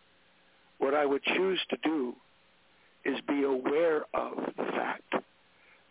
What 0.78 0.94
I 0.94 1.06
would 1.06 1.24
choose 1.24 1.60
to 1.70 1.78
do 1.84 2.14
is 3.06 3.20
be 3.28 3.44
aware 3.44 4.04
of 4.14 4.38
the 4.58 4.64
fact 4.64 5.14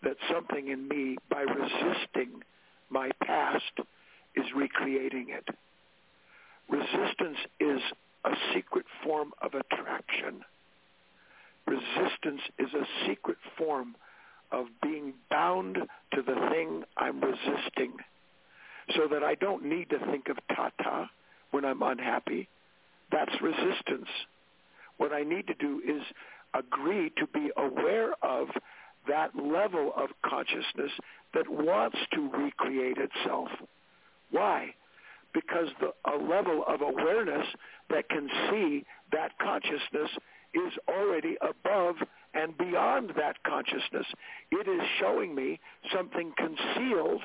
that 0.03 0.17
something 0.33 0.69
in 0.69 0.89
me, 0.89 1.17
by 1.31 1.43
resisting 1.43 2.43
my 2.91 3.11
past, 3.25 3.73
is 4.35 4.45
recreating 4.57 5.27
it. 5.29 5.47
Resistance 6.69 7.39
is 7.61 7.81
a 8.25 8.31
secret 8.55 8.87
form 9.05 9.33
of 9.43 9.53
attraction. 9.55 10.45
Resistance 11.67 12.41
is 12.59 12.73
a 12.75 12.87
secret 13.07 13.39
form 13.57 13.95
of 14.51 14.67
being 14.83 15.15
bound 15.31 15.77
to 16.15 16.23
the 16.23 16.35
thing 16.51 16.85
I'm 16.97 17.21
resisting 17.21 17.93
so 18.97 19.09
that 19.11 19.23
I 19.23 19.35
don't 19.37 19.65
need 19.65 19.91
to 19.91 19.99
think 20.11 20.29
of 20.29 20.37
tata 20.55 21.09
when 21.51 21.65
I'm 21.65 21.83
unhappy. 21.83 22.49
That's 23.11 23.31
resistance. 23.41 24.09
What 24.99 25.13
I 25.13 25.23
need 25.23 25.47
to 25.47 25.55
do 25.55 25.81
is 25.87 26.03
agree 26.55 27.11
to 27.19 27.27
be 27.27 27.51
aware 27.57 28.13
of 28.23 28.49
that 29.09 29.35
level 29.35 29.93
of 29.97 30.11
consciousness 30.25 30.93
that 31.35 31.49
wants 31.49 31.99
to 32.15 32.31
recreate 32.31 32.99
itself. 32.99 33.49
Why? 34.31 34.75
Because 35.35 35.69
the, 35.81 35.93
a 36.11 36.17
level 36.17 36.65
of 36.67 36.83
awareness 36.83 37.47
that 37.91 38.09
can 38.09 38.29
see 38.51 38.85
that 39.13 39.39
consciousness 39.39 40.11
is 40.55 40.73
already 40.89 41.37
above 41.41 41.97
and 42.35 42.57
beyond 42.57 43.13
that 43.17 43.43
consciousness. 43.45 44.07
It 44.51 44.69
is 44.69 44.83
showing 45.01 45.35
me 45.35 45.61
something 45.95 46.33
concealed 46.37 47.23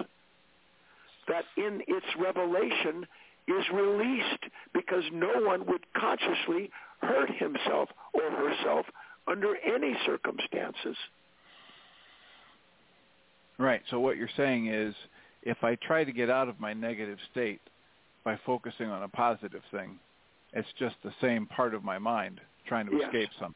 that 1.28 1.46
in 1.58 1.82
its 1.88 2.06
revelation 2.20 3.06
is 3.48 3.66
released 3.74 4.44
because 4.74 5.04
no 5.14 5.32
one 5.42 5.66
would 5.66 5.86
consciously 5.94 6.70
hurt 7.02 7.30
himself 7.38 7.90
or 8.14 8.30
herself 8.32 8.86
under 9.28 9.56
any 9.58 9.96
circumstances. 10.06 10.96
Right. 13.58 13.82
So 13.90 14.00
what 14.00 14.18
you're 14.18 14.30
saying 14.38 14.68
is 14.68 14.94
if 15.44 15.64
I 15.64 15.76
try 15.76 16.04
to 16.04 16.12
get 16.12 16.30
out 16.30 16.48
of 16.48 16.60
my 16.60 16.74
negative 16.74 17.18
state 17.32 17.62
by 18.28 18.38
focusing 18.46 18.90
on 18.90 19.04
a 19.04 19.08
positive 19.08 19.62
thing, 19.72 19.98
it's 20.52 20.68
just 20.78 20.96
the 21.02 21.14
same 21.22 21.46
part 21.46 21.74
of 21.74 21.86
my 21.86 21.98
mind 21.98 22.42
trying 22.68 22.86
to 22.86 22.92
yes. 22.92 23.04
escape 23.06 23.30
something. 23.40 23.56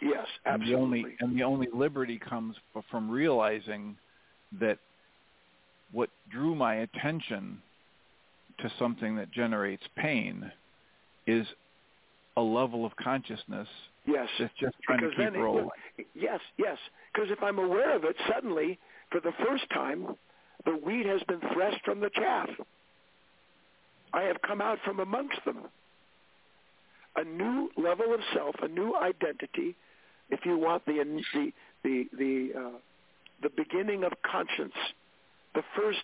Yes, 0.00 0.26
absolutely. 0.46 0.60
And 0.60 0.62
the 0.62 0.76
only 0.76 1.16
and 1.18 1.36
the 1.36 1.42
only 1.42 1.66
liberty 1.74 2.16
comes 2.16 2.54
from 2.88 3.10
realizing 3.10 3.96
that 4.60 4.78
what 5.90 6.08
drew 6.30 6.54
my 6.54 6.76
attention 6.76 7.60
to 8.60 8.70
something 8.78 9.16
that 9.16 9.32
generates 9.32 9.82
pain 9.96 10.52
is 11.26 11.44
a 12.36 12.42
level 12.42 12.86
of 12.86 12.94
consciousness 13.02 13.66
yes. 14.06 14.28
that's 14.38 14.54
just 14.60 14.76
trying 14.84 15.00
because 15.00 15.16
to 15.16 15.30
keep 15.32 15.34
rolling. 15.34 15.68
It, 15.98 16.06
yes, 16.14 16.38
yes. 16.58 16.78
Because 17.12 17.32
if 17.32 17.42
I'm 17.42 17.58
aware 17.58 17.96
of 17.96 18.04
it, 18.04 18.14
suddenly, 18.32 18.78
for 19.10 19.20
the 19.20 19.32
first 19.44 19.68
time, 19.70 20.14
the 20.64 20.72
wheat 20.72 21.06
has 21.06 21.22
been 21.24 21.40
threshed 21.52 21.84
from 21.84 21.98
the 21.98 22.10
chaff. 22.14 22.48
I 24.16 24.22
have 24.22 24.40
come 24.40 24.62
out 24.62 24.78
from 24.82 24.98
amongst 24.98 25.44
them. 25.44 25.58
A 27.16 27.24
new 27.24 27.70
level 27.76 28.14
of 28.14 28.20
self, 28.34 28.56
a 28.62 28.68
new 28.68 28.96
identity, 28.96 29.76
if 30.30 30.40
you 30.44 30.56
want 30.56 30.84
the 30.86 30.94
the 31.34 31.52
the 31.84 32.08
the, 32.18 32.58
uh, 32.58 32.78
the 33.42 33.50
beginning 33.50 34.04
of 34.04 34.12
conscience, 34.22 34.74
the 35.54 35.62
first 35.76 36.02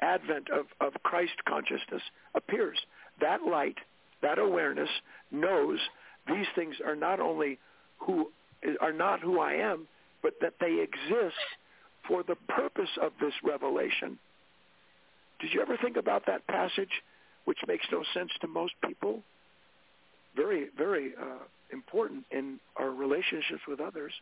advent 0.00 0.48
of, 0.50 0.66
of 0.80 1.02
Christ 1.02 1.34
consciousness 1.46 2.02
appears. 2.34 2.78
That 3.20 3.42
light, 3.42 3.76
that 4.22 4.38
awareness 4.38 4.88
knows 5.30 5.78
these 6.26 6.46
things 6.54 6.76
are 6.84 6.96
not 6.96 7.20
only 7.20 7.58
who 7.98 8.32
are 8.80 8.92
not 8.92 9.20
who 9.20 9.38
I 9.38 9.52
am, 9.52 9.86
but 10.22 10.34
that 10.40 10.54
they 10.60 10.80
exist 10.82 11.36
for 12.08 12.22
the 12.22 12.36
purpose 12.48 12.90
of 13.02 13.12
this 13.20 13.34
revelation. 13.44 14.18
Did 15.40 15.52
you 15.52 15.60
ever 15.60 15.76
think 15.76 15.96
about 15.96 16.24
that 16.26 16.46
passage, 16.46 17.02
which 17.44 17.58
makes 17.66 17.86
no 17.90 18.02
sense 18.14 18.30
to 18.40 18.48
most 18.48 18.74
people? 18.86 19.22
Very, 20.36 20.68
very 20.76 21.12
uh, 21.20 21.44
important 21.72 22.24
in 22.30 22.60
our 22.76 22.90
relationships 22.90 23.62
with 23.68 23.80
others. 23.80 24.12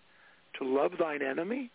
To 0.58 0.64
love 0.64 0.92
thine 0.98 1.22
enemy? 1.22 1.70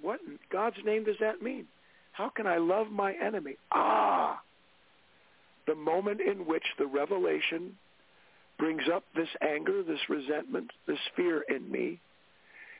What 0.00 0.20
in 0.26 0.38
God's 0.52 0.76
name 0.84 1.04
does 1.04 1.16
that 1.20 1.42
mean? 1.42 1.66
How 2.12 2.28
can 2.28 2.46
I 2.46 2.58
love 2.58 2.88
my 2.90 3.14
enemy? 3.14 3.56
Ah! 3.72 4.40
The 5.66 5.74
moment 5.74 6.20
in 6.20 6.46
which 6.46 6.64
the 6.78 6.86
revelation 6.86 7.76
brings 8.58 8.82
up 8.92 9.04
this 9.14 9.28
anger, 9.40 9.82
this 9.82 10.00
resentment, 10.08 10.70
this 10.86 10.98
fear 11.16 11.44
in 11.48 11.70
me 11.70 12.00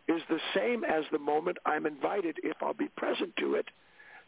is 0.08 0.22
the 0.28 0.40
same 0.54 0.84
as 0.84 1.04
the 1.12 1.18
moment 1.18 1.58
I'm 1.66 1.86
invited, 1.86 2.38
if 2.42 2.56
I'll 2.62 2.74
be 2.74 2.88
present 2.96 3.34
to 3.38 3.54
it, 3.54 3.66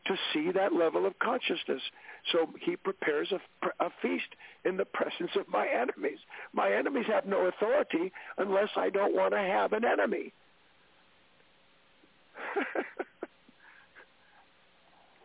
to 0.06 0.16
see 0.32 0.50
that 0.52 0.72
level 0.72 1.06
of 1.06 1.18
consciousness. 1.18 1.82
So 2.32 2.50
he 2.60 2.76
prepares 2.76 3.32
a, 3.32 3.40
a, 3.84 3.90
feast 4.02 4.28
in 4.64 4.76
the 4.76 4.84
presence 4.84 5.30
of 5.36 5.48
my 5.48 5.66
enemies. 5.66 6.18
My 6.52 6.72
enemies 6.72 7.06
have 7.08 7.26
no 7.26 7.46
authority 7.46 8.12
unless 8.38 8.68
I 8.76 8.90
don't 8.90 9.14
want 9.14 9.32
to 9.32 9.38
have 9.38 9.72
an 9.72 9.84
enemy. 9.84 10.32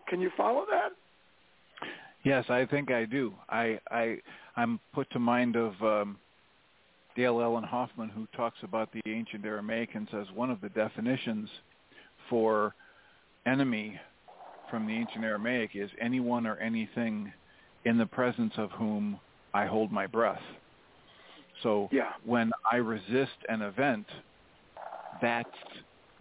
Can 0.07 0.21
you 0.21 0.31
follow 0.37 0.65
that? 0.69 0.91
Yes, 2.23 2.45
I 2.49 2.65
think 2.65 2.91
I 2.91 3.05
do. 3.05 3.33
I, 3.49 3.79
I 3.91 4.17
I'm 4.55 4.79
put 4.93 5.09
to 5.11 5.19
mind 5.19 5.55
of 5.55 5.73
um, 5.81 6.17
Dale 7.15 7.41
Allen 7.41 7.63
Hoffman, 7.63 8.09
who 8.09 8.27
talks 8.35 8.57
about 8.63 8.91
the 8.91 9.01
ancient 9.05 9.45
Aramaic 9.45 9.95
and 9.95 10.07
says 10.11 10.27
one 10.33 10.49
of 10.49 10.59
the 10.61 10.69
definitions 10.69 11.49
for 12.29 12.73
enemy 13.45 13.99
from 14.69 14.87
the 14.87 14.93
ancient 14.93 15.23
Aramaic 15.23 15.71
is 15.75 15.89
anyone 15.99 16.45
or 16.45 16.57
anything 16.57 17.31
in 17.85 17.97
the 17.97 18.05
presence 18.05 18.53
of 18.57 18.71
whom 18.71 19.19
I 19.53 19.65
hold 19.65 19.91
my 19.91 20.07
breath. 20.07 20.41
So 21.63 21.89
yeah. 21.91 22.11
when 22.25 22.51
I 22.69 22.77
resist 22.77 23.37
an 23.47 23.61
event, 23.61 24.05
that's 25.21 25.49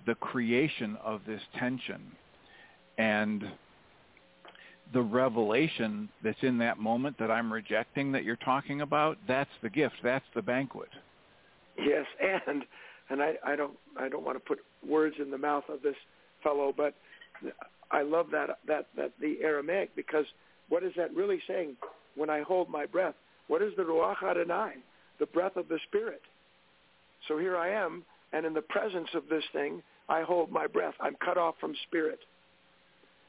the 0.06 0.14
creation 0.16 0.96
of 1.02 1.20
this 1.26 1.40
tension. 1.58 2.02
And 2.98 3.44
the 4.92 5.02
revelation 5.02 6.08
that's 6.22 6.42
in 6.42 6.58
that 6.58 6.78
moment 6.78 7.18
that 7.18 7.30
I'm 7.30 7.52
rejecting 7.52 8.12
that 8.12 8.24
you're 8.24 8.36
talking 8.36 8.82
about, 8.82 9.18
that's 9.26 9.50
the 9.62 9.70
gift. 9.70 9.96
That's 10.02 10.24
the 10.34 10.42
banquet. 10.42 10.90
Yes, 11.76 12.06
and 12.46 12.64
and 13.10 13.22
I, 13.22 13.34
I 13.44 13.56
don't 13.56 13.76
I 13.98 14.08
don't 14.08 14.24
want 14.24 14.36
to 14.36 14.40
put 14.40 14.60
words 14.88 15.16
in 15.20 15.30
the 15.30 15.38
mouth 15.38 15.64
of 15.68 15.82
this 15.82 15.96
fellow, 16.42 16.72
but 16.76 16.94
I 17.94 18.02
love 18.02 18.26
that 18.32 18.58
that 18.66 18.86
that 18.96 19.12
the 19.20 19.38
Aramaic 19.42 19.94
because 19.94 20.26
what 20.68 20.82
is 20.82 20.92
that 20.96 21.14
really 21.14 21.40
saying? 21.46 21.76
When 22.16 22.30
I 22.30 22.42
hold 22.42 22.68
my 22.68 22.86
breath, 22.86 23.14
what 23.48 23.62
is 23.62 23.72
the 23.76 23.82
ruach 23.82 24.22
Adonai, 24.22 24.74
the 25.18 25.26
breath 25.26 25.56
of 25.56 25.68
the 25.68 25.78
Spirit? 25.88 26.22
So 27.28 27.38
here 27.38 27.56
I 27.56 27.70
am, 27.70 28.04
and 28.32 28.44
in 28.44 28.52
the 28.52 28.62
presence 28.62 29.08
of 29.14 29.28
this 29.30 29.44
thing, 29.52 29.82
I 30.08 30.22
hold 30.22 30.50
my 30.50 30.66
breath. 30.66 30.94
I'm 31.00 31.16
cut 31.24 31.38
off 31.38 31.54
from 31.60 31.74
spirit. 31.86 32.18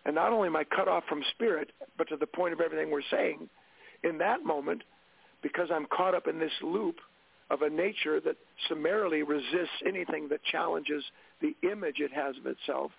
And 0.06 0.16
not 0.16 0.34
only 0.34 0.48
am 0.48 0.56
I 0.56 0.64
cut 0.64 0.88
off 0.88 1.04
from 1.08 1.24
spirit, 1.34 1.72
but 1.98 2.10
to 2.10 2.18
the 2.18 2.28
point 2.28 2.54
of 2.54 2.62
everything 2.62 2.92
we're 2.92 3.02
saying, 3.10 3.50
in 4.04 4.18
that 4.20 4.44
moment, 4.44 4.84
because 5.42 5.70
I'm 5.72 5.88
caught 5.88 6.16
up 6.16 6.28
in 6.28 6.40
this 6.40 6.52
loop 6.62 6.98
of 7.50 7.62
a 7.62 7.70
nature 7.70 8.20
that 8.20 8.36
summarily 8.68 9.24
resists 9.24 9.82
anything 9.86 10.28
that 10.30 10.44
challenges 10.52 11.04
the 11.42 11.56
image 11.72 12.00
it 12.00 12.12
has 12.12 12.36
of 12.38 12.46
itself, 12.46 12.92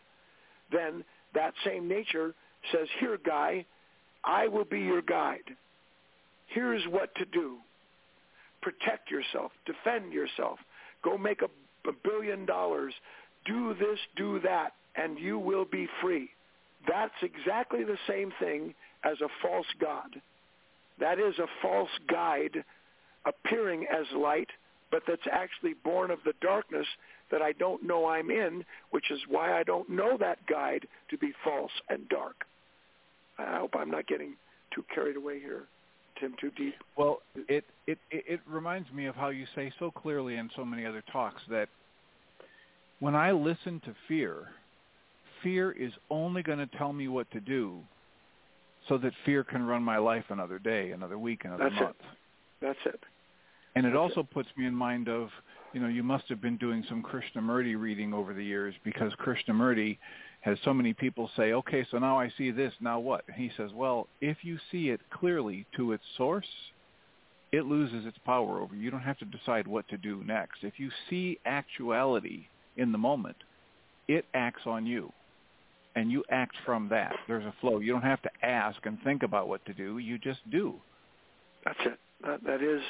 then 0.72 1.04
that 1.36 1.54
same 1.64 1.86
nature 1.86 2.34
says, 2.72 2.88
here, 2.98 3.18
guy, 3.24 3.64
I 4.24 4.48
will 4.48 4.64
be 4.64 4.80
your 4.80 5.02
guide. 5.02 5.54
Here's 6.48 6.82
what 6.88 7.14
to 7.16 7.24
do. 7.26 7.58
Protect 8.62 9.10
yourself. 9.10 9.52
Defend 9.64 10.12
yourself. 10.12 10.58
Go 11.04 11.16
make 11.16 11.42
a, 11.42 11.88
a 11.88 11.92
billion 12.02 12.46
dollars. 12.46 12.92
Do 13.44 13.74
this, 13.74 13.98
do 14.16 14.40
that, 14.40 14.72
and 14.96 15.18
you 15.18 15.38
will 15.38 15.64
be 15.64 15.86
free. 16.02 16.30
That's 16.88 17.14
exactly 17.22 17.84
the 17.84 17.98
same 18.08 18.32
thing 18.40 18.74
as 19.04 19.20
a 19.20 19.28
false 19.42 19.66
God. 19.80 20.20
That 20.98 21.18
is 21.18 21.38
a 21.38 21.46
false 21.62 21.90
guide 22.08 22.64
appearing 23.24 23.86
as 23.92 24.06
light, 24.16 24.48
but 24.90 25.02
that's 25.06 25.26
actually 25.30 25.74
born 25.84 26.10
of 26.10 26.18
the 26.24 26.32
darkness 26.40 26.86
that 27.30 27.42
I 27.42 27.52
don't 27.52 27.82
know 27.82 28.06
I'm 28.06 28.30
in, 28.30 28.64
which 28.90 29.10
is 29.10 29.20
why 29.28 29.58
I 29.58 29.62
don't 29.62 29.88
know 29.88 30.16
that 30.18 30.46
guide 30.46 30.86
to 31.10 31.18
be 31.18 31.32
false 31.44 31.72
and 31.88 32.08
dark. 32.08 32.44
I 33.38 33.58
hope 33.58 33.74
I'm 33.76 33.90
not 33.90 34.06
getting 34.06 34.34
too 34.74 34.84
carried 34.94 35.16
away 35.16 35.40
here, 35.40 35.64
Tim, 36.20 36.34
too 36.40 36.50
deep. 36.56 36.74
Well, 36.96 37.20
it, 37.48 37.64
it, 37.86 37.98
it 38.10 38.40
reminds 38.46 38.90
me 38.92 39.06
of 39.06 39.14
how 39.14 39.28
you 39.28 39.46
say 39.54 39.72
so 39.78 39.90
clearly 39.90 40.36
in 40.36 40.48
so 40.56 40.64
many 40.64 40.86
other 40.86 41.02
talks 41.12 41.42
that 41.50 41.68
when 43.00 43.14
I 43.14 43.32
listen 43.32 43.80
to 43.84 43.94
fear, 44.08 44.48
fear 45.42 45.72
is 45.72 45.92
only 46.10 46.42
going 46.42 46.58
to 46.58 46.68
tell 46.78 46.92
me 46.92 47.08
what 47.08 47.30
to 47.32 47.40
do 47.40 47.80
so 48.88 48.96
that 48.98 49.12
fear 49.24 49.44
can 49.44 49.64
run 49.64 49.82
my 49.82 49.98
life 49.98 50.24
another 50.30 50.58
day, 50.58 50.92
another 50.92 51.18
week, 51.18 51.44
another 51.44 51.64
That's 51.64 51.80
month. 51.82 51.96
It. 52.00 52.06
That's 52.62 52.78
it. 52.86 53.00
And 53.74 53.84
it 53.84 53.90
That's 53.90 53.98
also 53.98 54.20
it. 54.20 54.30
puts 54.30 54.48
me 54.56 54.66
in 54.66 54.74
mind 54.74 55.08
of, 55.08 55.28
you 55.76 55.82
know, 55.82 55.88
you 55.88 56.02
must 56.02 56.24
have 56.28 56.40
been 56.40 56.56
doing 56.56 56.82
some 56.88 57.02
Krishnamurti 57.02 57.78
reading 57.78 58.14
over 58.14 58.32
the 58.32 58.42
years 58.42 58.74
because 58.82 59.12
Krishnamurti 59.22 59.98
has 60.40 60.56
so 60.64 60.72
many 60.72 60.94
people 60.94 61.28
say, 61.36 61.52
okay, 61.52 61.86
so 61.90 61.98
now 61.98 62.18
I 62.18 62.32
see 62.38 62.50
this, 62.50 62.72
now 62.80 62.98
what? 62.98 63.24
And 63.26 63.36
he 63.36 63.50
says, 63.58 63.72
well, 63.74 64.08
if 64.22 64.38
you 64.40 64.56
see 64.72 64.88
it 64.88 65.02
clearly 65.10 65.66
to 65.76 65.92
its 65.92 66.02
source, 66.16 66.46
it 67.52 67.66
loses 67.66 68.06
its 68.06 68.16
power 68.24 68.58
over 68.58 68.74
you. 68.74 68.80
You 68.80 68.90
don't 68.90 69.02
have 69.02 69.18
to 69.18 69.26
decide 69.26 69.66
what 69.66 69.86
to 69.88 69.98
do 69.98 70.24
next. 70.24 70.60
If 70.62 70.80
you 70.80 70.88
see 71.10 71.38
actuality 71.44 72.46
in 72.78 72.90
the 72.90 72.96
moment, 72.96 73.36
it 74.08 74.24
acts 74.32 74.62
on 74.64 74.86
you 74.86 75.12
and 75.94 76.10
you 76.10 76.24
act 76.30 76.56
from 76.64 76.88
that. 76.88 77.12
There's 77.28 77.44
a 77.44 77.54
flow. 77.60 77.80
You 77.80 77.92
don't 77.92 78.00
have 78.00 78.22
to 78.22 78.30
ask 78.42 78.78
and 78.86 78.96
think 79.04 79.24
about 79.24 79.46
what 79.46 79.62
to 79.66 79.74
do. 79.74 79.98
You 79.98 80.16
just 80.16 80.40
do. 80.50 80.76
That's 81.66 81.80
it. 81.84 81.98
That, 82.24 82.42
that 82.44 82.62
is 82.62 82.80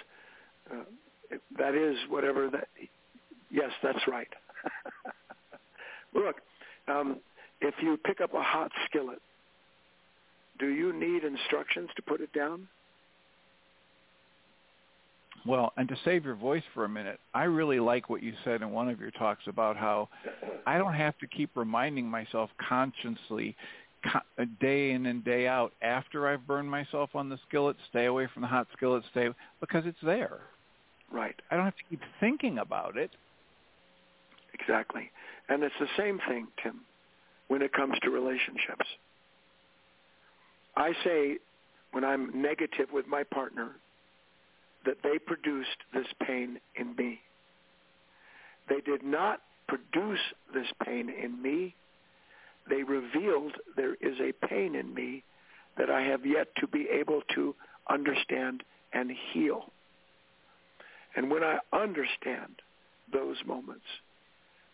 uh, 0.70 0.84
that 1.58 1.74
is 1.74 1.96
whatever 2.08 2.50
that. 2.50 2.68
Yes, 3.50 3.70
that's 3.82 4.06
right. 4.08 4.28
Look, 6.14 6.36
um, 6.88 7.18
if 7.60 7.74
you 7.82 7.96
pick 8.04 8.20
up 8.20 8.34
a 8.34 8.42
hot 8.42 8.70
skillet, 8.88 9.20
do 10.58 10.68
you 10.68 10.92
need 10.92 11.24
instructions 11.24 11.90
to 11.96 12.02
put 12.02 12.20
it 12.20 12.32
down? 12.32 12.68
Well, 15.46 15.72
and 15.76 15.88
to 15.88 15.96
save 16.04 16.24
your 16.24 16.34
voice 16.34 16.62
for 16.74 16.84
a 16.84 16.88
minute, 16.88 17.20
I 17.32 17.44
really 17.44 17.78
like 17.78 18.10
what 18.10 18.22
you 18.22 18.32
said 18.44 18.62
in 18.62 18.70
one 18.72 18.88
of 18.88 19.00
your 19.00 19.12
talks 19.12 19.44
about 19.46 19.76
how 19.76 20.08
I 20.66 20.76
don't 20.76 20.94
have 20.94 21.16
to 21.18 21.26
keep 21.28 21.50
reminding 21.54 22.06
myself 22.06 22.50
consciously 22.68 23.54
day 24.60 24.92
in 24.92 25.06
and 25.06 25.24
day 25.24 25.46
out 25.46 25.72
after 25.82 26.28
I've 26.28 26.46
burned 26.46 26.70
myself 26.70 27.10
on 27.14 27.28
the 27.28 27.38
skillet, 27.48 27.76
stay 27.90 28.06
away 28.06 28.28
from 28.32 28.42
the 28.42 28.48
hot 28.48 28.66
skillet, 28.76 29.04
stay 29.10 29.28
because 29.60 29.84
it's 29.86 29.98
there. 30.02 30.40
Right. 31.12 31.34
I 31.50 31.56
don't 31.56 31.64
have 31.64 31.76
to 31.76 31.84
keep 31.88 32.00
thinking 32.20 32.58
about 32.58 32.96
it. 32.96 33.10
Exactly. 34.54 35.10
And 35.48 35.62
it's 35.62 35.74
the 35.78 35.88
same 35.96 36.18
thing, 36.28 36.48
Tim, 36.62 36.80
when 37.48 37.62
it 37.62 37.72
comes 37.72 37.96
to 38.02 38.10
relationships. 38.10 38.86
I 40.76 40.92
say 41.04 41.38
when 41.92 42.04
I'm 42.04 42.42
negative 42.42 42.88
with 42.92 43.06
my 43.06 43.22
partner 43.22 43.70
that 44.84 44.98
they 45.02 45.18
produced 45.18 45.78
this 45.92 46.06
pain 46.26 46.58
in 46.74 46.94
me. 46.96 47.20
They 48.68 48.80
did 48.80 49.02
not 49.02 49.40
produce 49.68 50.20
this 50.54 50.66
pain 50.84 51.08
in 51.10 51.40
me. 51.40 51.74
They 52.68 52.82
revealed 52.82 53.52
there 53.76 53.94
is 53.94 54.18
a 54.20 54.32
pain 54.46 54.74
in 54.74 54.94
me 54.94 55.22
that 55.78 55.90
I 55.90 56.02
have 56.02 56.26
yet 56.26 56.48
to 56.60 56.66
be 56.66 56.88
able 56.90 57.22
to 57.34 57.54
understand 57.88 58.62
and 58.92 59.10
heal. 59.32 59.70
And 61.16 61.30
when 61.30 61.42
I 61.42 61.58
understand 61.72 62.60
those 63.12 63.36
moments, 63.46 63.86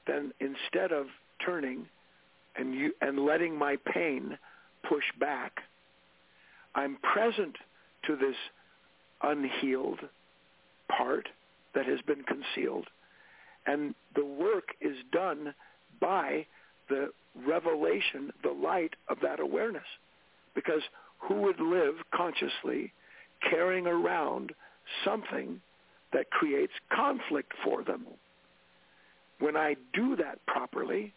then 0.07 0.33
instead 0.41 0.93
of 0.93 1.07
turning 1.45 1.87
and 2.57 2.75
you 2.75 2.93
and 3.01 3.21
letting 3.21 3.57
my 3.57 3.77
pain 3.93 4.37
push 4.89 5.05
back, 5.19 5.61
I'm 6.75 6.97
present 6.97 7.57
to 8.07 8.17
this 8.17 8.37
unhealed 9.23 10.01
part 10.89 11.29
that 11.75 11.87
has 11.87 12.01
been 12.03 12.25
concealed. 12.25 12.89
And 13.67 13.95
the 14.17 14.25
work 14.25 14.75
is 14.81 14.97
done 15.13 15.55
by 16.01 16.47
the 16.89 17.11
revelation, 17.47 18.33
the 18.43 18.51
light 18.51 18.95
of 19.09 19.19
that 19.23 19.39
awareness. 19.39 19.87
Because 20.55 20.83
who 21.21 21.35
would 21.43 21.61
live 21.61 21.95
consciously 22.13 22.93
carrying 23.49 23.87
around 23.87 24.53
something 25.05 25.61
that 26.13 26.31
creates 26.31 26.73
conflict 26.95 27.53
for 27.65 27.83
them? 27.83 28.07
When 29.39 29.57
I 29.57 29.77
do 29.93 30.17
that 30.17 30.45
properly, 30.47 31.13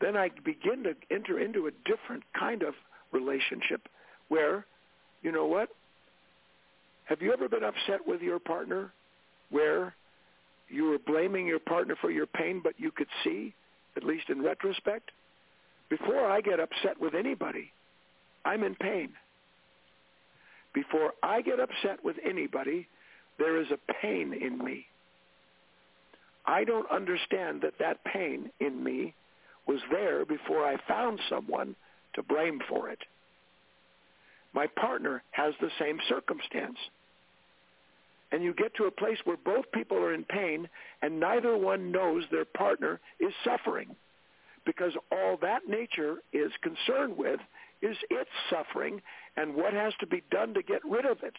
then 0.00 0.16
I 0.16 0.30
begin 0.44 0.82
to 0.84 0.94
enter 1.10 1.38
into 1.38 1.66
a 1.66 1.70
different 1.84 2.24
kind 2.38 2.62
of 2.62 2.74
relationship 3.12 3.88
where, 4.28 4.66
you 5.22 5.30
know 5.30 5.46
what? 5.46 5.68
Have 7.04 7.20
you 7.20 7.32
ever 7.32 7.48
been 7.48 7.64
upset 7.64 8.06
with 8.06 8.22
your 8.22 8.38
partner 8.38 8.92
where 9.50 9.94
you 10.68 10.84
were 10.84 10.98
blaming 10.98 11.46
your 11.46 11.58
partner 11.58 11.94
for 12.00 12.10
your 12.10 12.26
pain, 12.26 12.60
but 12.64 12.74
you 12.78 12.90
could 12.90 13.08
see, 13.22 13.54
at 13.96 14.02
least 14.02 14.30
in 14.30 14.42
retrospect, 14.42 15.10
before 15.90 16.26
I 16.26 16.40
get 16.40 16.58
upset 16.58 16.98
with 16.98 17.14
anybody, 17.14 17.70
I'm 18.46 18.64
in 18.64 18.74
pain. 18.74 19.10
Before 20.72 21.12
I 21.22 21.42
get 21.42 21.60
upset 21.60 22.02
with 22.02 22.16
anybody, 22.26 22.88
there 23.38 23.60
is 23.60 23.68
a 23.70 23.92
pain 24.00 24.32
in 24.32 24.58
me. 24.58 24.86
I 26.46 26.64
don't 26.64 26.90
understand 26.90 27.62
that 27.62 27.78
that 27.78 28.04
pain 28.04 28.50
in 28.60 28.82
me 28.82 29.14
was 29.66 29.80
there 29.90 30.24
before 30.24 30.64
I 30.64 30.76
found 30.88 31.20
someone 31.28 31.76
to 32.14 32.22
blame 32.22 32.60
for 32.68 32.90
it. 32.90 32.98
My 34.52 34.66
partner 34.66 35.22
has 35.30 35.54
the 35.60 35.70
same 35.78 35.98
circumstance. 36.08 36.78
And 38.32 38.42
you 38.42 38.54
get 38.54 38.74
to 38.76 38.84
a 38.84 38.90
place 38.90 39.18
where 39.24 39.36
both 39.36 39.70
people 39.72 39.98
are 39.98 40.14
in 40.14 40.24
pain 40.24 40.68
and 41.00 41.20
neither 41.20 41.56
one 41.56 41.92
knows 41.92 42.24
their 42.30 42.44
partner 42.46 42.98
is 43.20 43.32
suffering 43.44 43.94
because 44.64 44.92
all 45.10 45.36
that 45.42 45.68
nature 45.68 46.16
is 46.32 46.50
concerned 46.62 47.16
with 47.16 47.40
is 47.82 47.96
its 48.10 48.30
suffering 48.48 49.02
and 49.36 49.54
what 49.54 49.74
has 49.74 49.92
to 50.00 50.06
be 50.06 50.22
done 50.30 50.54
to 50.54 50.62
get 50.62 50.84
rid 50.84 51.04
of 51.04 51.18
it. 51.22 51.34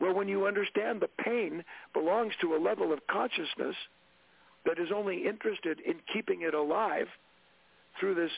Well, 0.00 0.14
when 0.14 0.28
you 0.28 0.46
understand 0.46 1.00
the 1.00 1.08
pain 1.22 1.64
belongs 1.92 2.34
to 2.40 2.54
a 2.54 2.58
level 2.58 2.92
of 2.92 3.06
consciousness 3.06 3.76
that 4.66 4.78
is 4.78 4.88
only 4.94 5.26
interested 5.26 5.80
in 5.80 5.96
keeping 6.12 6.42
it 6.42 6.54
alive 6.54 7.06
through 7.98 8.14
this 8.16 8.32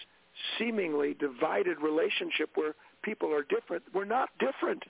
seemingly 0.59 1.15
divided 1.15 1.79
relationship 1.81 2.51
where 2.55 2.75
people 3.03 3.33
are 3.33 3.43
different, 3.43 3.83
we're 3.95 4.05
not 4.05 4.29
different. 4.39 4.83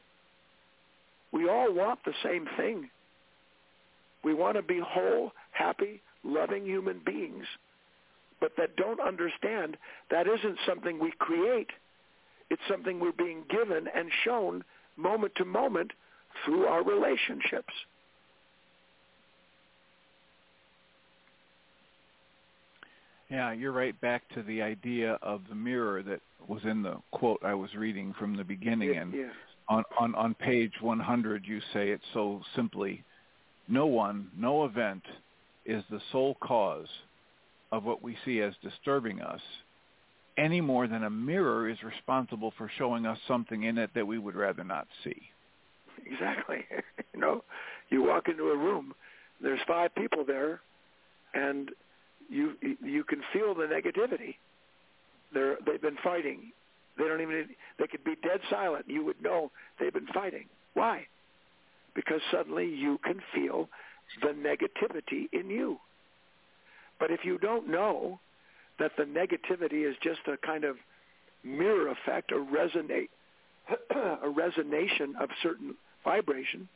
We 1.32 1.48
all 1.48 1.72
want 1.72 2.00
the 2.04 2.14
same 2.24 2.46
thing. 2.56 2.90
We 4.24 4.34
want 4.34 4.56
to 4.56 4.62
be 4.62 4.80
whole, 4.84 5.32
happy, 5.52 6.02
loving 6.24 6.64
human 6.64 7.00
beings 7.04 7.46
but 8.40 8.52
that 8.56 8.76
don't 8.76 9.00
understand 9.00 9.76
that 10.10 10.26
isn't 10.26 10.58
something 10.66 10.98
we 10.98 11.12
create. 11.18 11.70
It's 12.50 12.62
something 12.68 13.00
we're 13.00 13.12
being 13.12 13.44
given 13.48 13.88
and 13.94 14.10
shown 14.24 14.64
moment 14.96 15.34
to 15.36 15.44
moment 15.44 15.92
through 16.44 16.66
our 16.66 16.84
relationships. 16.84 17.72
Yeah, 23.30 23.52
you're 23.52 23.72
right 23.72 24.00
back 24.00 24.22
to 24.34 24.42
the 24.42 24.62
idea 24.62 25.18
of 25.20 25.42
the 25.48 25.54
mirror 25.54 26.02
that 26.04 26.20
was 26.46 26.62
in 26.64 26.82
the 26.82 26.96
quote 27.10 27.40
I 27.44 27.54
was 27.54 27.74
reading 27.74 28.14
from 28.18 28.36
the 28.36 28.44
beginning. 28.44 28.94
Yeah, 28.94 29.00
and 29.00 29.12
yeah. 29.12 29.28
on, 29.68 29.82
on, 29.98 30.14
on 30.14 30.34
page 30.34 30.72
100, 30.80 31.44
you 31.44 31.60
say 31.72 31.90
it 31.90 32.00
so 32.14 32.40
simply, 32.54 33.02
no 33.66 33.86
one, 33.86 34.28
no 34.36 34.64
event 34.64 35.02
is 35.64 35.82
the 35.90 36.00
sole 36.12 36.36
cause 36.40 36.86
of 37.72 37.82
what 37.82 38.00
we 38.00 38.16
see 38.24 38.40
as 38.40 38.54
disturbing 38.62 39.20
us 39.20 39.40
any 40.38 40.60
more 40.60 40.86
than 40.86 41.04
a 41.04 41.10
mirror 41.10 41.68
is 41.68 41.82
responsible 41.82 42.52
for 42.56 42.70
showing 42.78 43.06
us 43.06 43.18
something 43.26 43.64
in 43.64 43.78
it 43.78 43.90
that 43.94 44.06
we 44.06 44.18
would 44.18 44.36
rather 44.36 44.64
not 44.64 44.86
see. 45.02 45.30
Exactly. 46.10 46.64
you 47.14 47.20
know, 47.20 47.44
you 47.90 48.02
walk 48.02 48.28
into 48.28 48.44
a 48.44 48.56
room, 48.56 48.94
there's 49.40 49.60
five 49.66 49.94
people 49.94 50.24
there, 50.24 50.60
and 51.34 51.70
you 52.28 52.54
you 52.82 53.04
can 53.04 53.22
feel 53.32 53.54
the 53.54 53.64
negativity. 53.64 54.36
They're 55.32 55.56
they've 55.66 55.80
been 55.80 55.98
fighting. 56.02 56.52
They 56.98 57.04
don't 57.04 57.20
even 57.20 57.48
they 57.78 57.86
could 57.86 58.04
be 58.04 58.14
dead 58.22 58.40
silent. 58.50 58.86
You 58.88 59.04
would 59.04 59.22
know 59.22 59.50
they've 59.78 59.92
been 59.92 60.06
fighting. 60.08 60.46
Why? 60.74 61.06
Because 61.94 62.20
suddenly 62.30 62.66
you 62.66 62.98
can 63.04 63.20
feel 63.34 63.68
the 64.22 64.28
negativity 64.28 65.28
in 65.32 65.50
you. 65.50 65.78
But 66.98 67.10
if 67.10 67.20
you 67.24 67.38
don't 67.38 67.68
know 67.68 68.20
that 68.78 68.92
the 68.96 69.04
negativity 69.04 69.88
is 69.88 69.96
just 70.02 70.20
a 70.26 70.36
kind 70.46 70.64
of 70.64 70.76
mirror 71.44 71.88
effect, 71.88 72.32
a 72.32 72.34
resonate, 72.34 73.08
a 73.90 74.28
resonation 74.28 75.20
of 75.20 75.28
certain 75.42 75.74
vibration, 76.06 76.68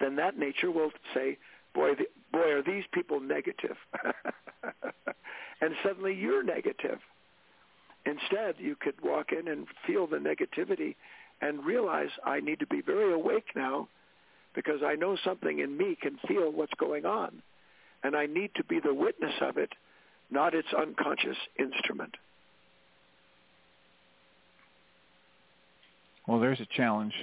then 0.00 0.16
that 0.16 0.38
nature 0.38 0.70
will 0.70 0.90
say, 1.12 1.36
"Boy, 1.74 1.94
the, 1.94 2.06
boy, 2.32 2.50
are 2.52 2.62
these 2.62 2.84
people 2.92 3.20
negative," 3.20 3.76
and 5.60 5.74
suddenly 5.82 6.14
you're 6.14 6.42
negative. 6.42 7.00
Instead, 8.06 8.54
you 8.58 8.76
could 8.76 9.00
walk 9.02 9.32
in 9.32 9.48
and 9.48 9.66
feel 9.86 10.06
the 10.06 10.18
negativity 10.18 10.94
and 11.40 11.64
realize 11.64 12.10
I 12.24 12.40
need 12.40 12.60
to 12.60 12.66
be 12.66 12.80
very 12.80 13.12
awake 13.12 13.48
now 13.56 13.88
because 14.54 14.82
I 14.84 14.94
know 14.94 15.16
something 15.24 15.58
in 15.58 15.76
me 15.76 15.96
can 16.00 16.18
feel 16.28 16.52
what's 16.52 16.74
going 16.78 17.04
on 17.04 17.42
and 18.04 18.14
I 18.14 18.26
need 18.26 18.50
to 18.56 18.64
be 18.64 18.78
the 18.78 18.94
witness 18.94 19.32
of 19.40 19.56
it, 19.56 19.72
not 20.30 20.54
its 20.54 20.68
unconscious 20.78 21.38
instrument. 21.58 22.14
Well, 26.28 26.38
there's 26.38 26.60
a 26.60 26.66
challenge. 26.66 27.14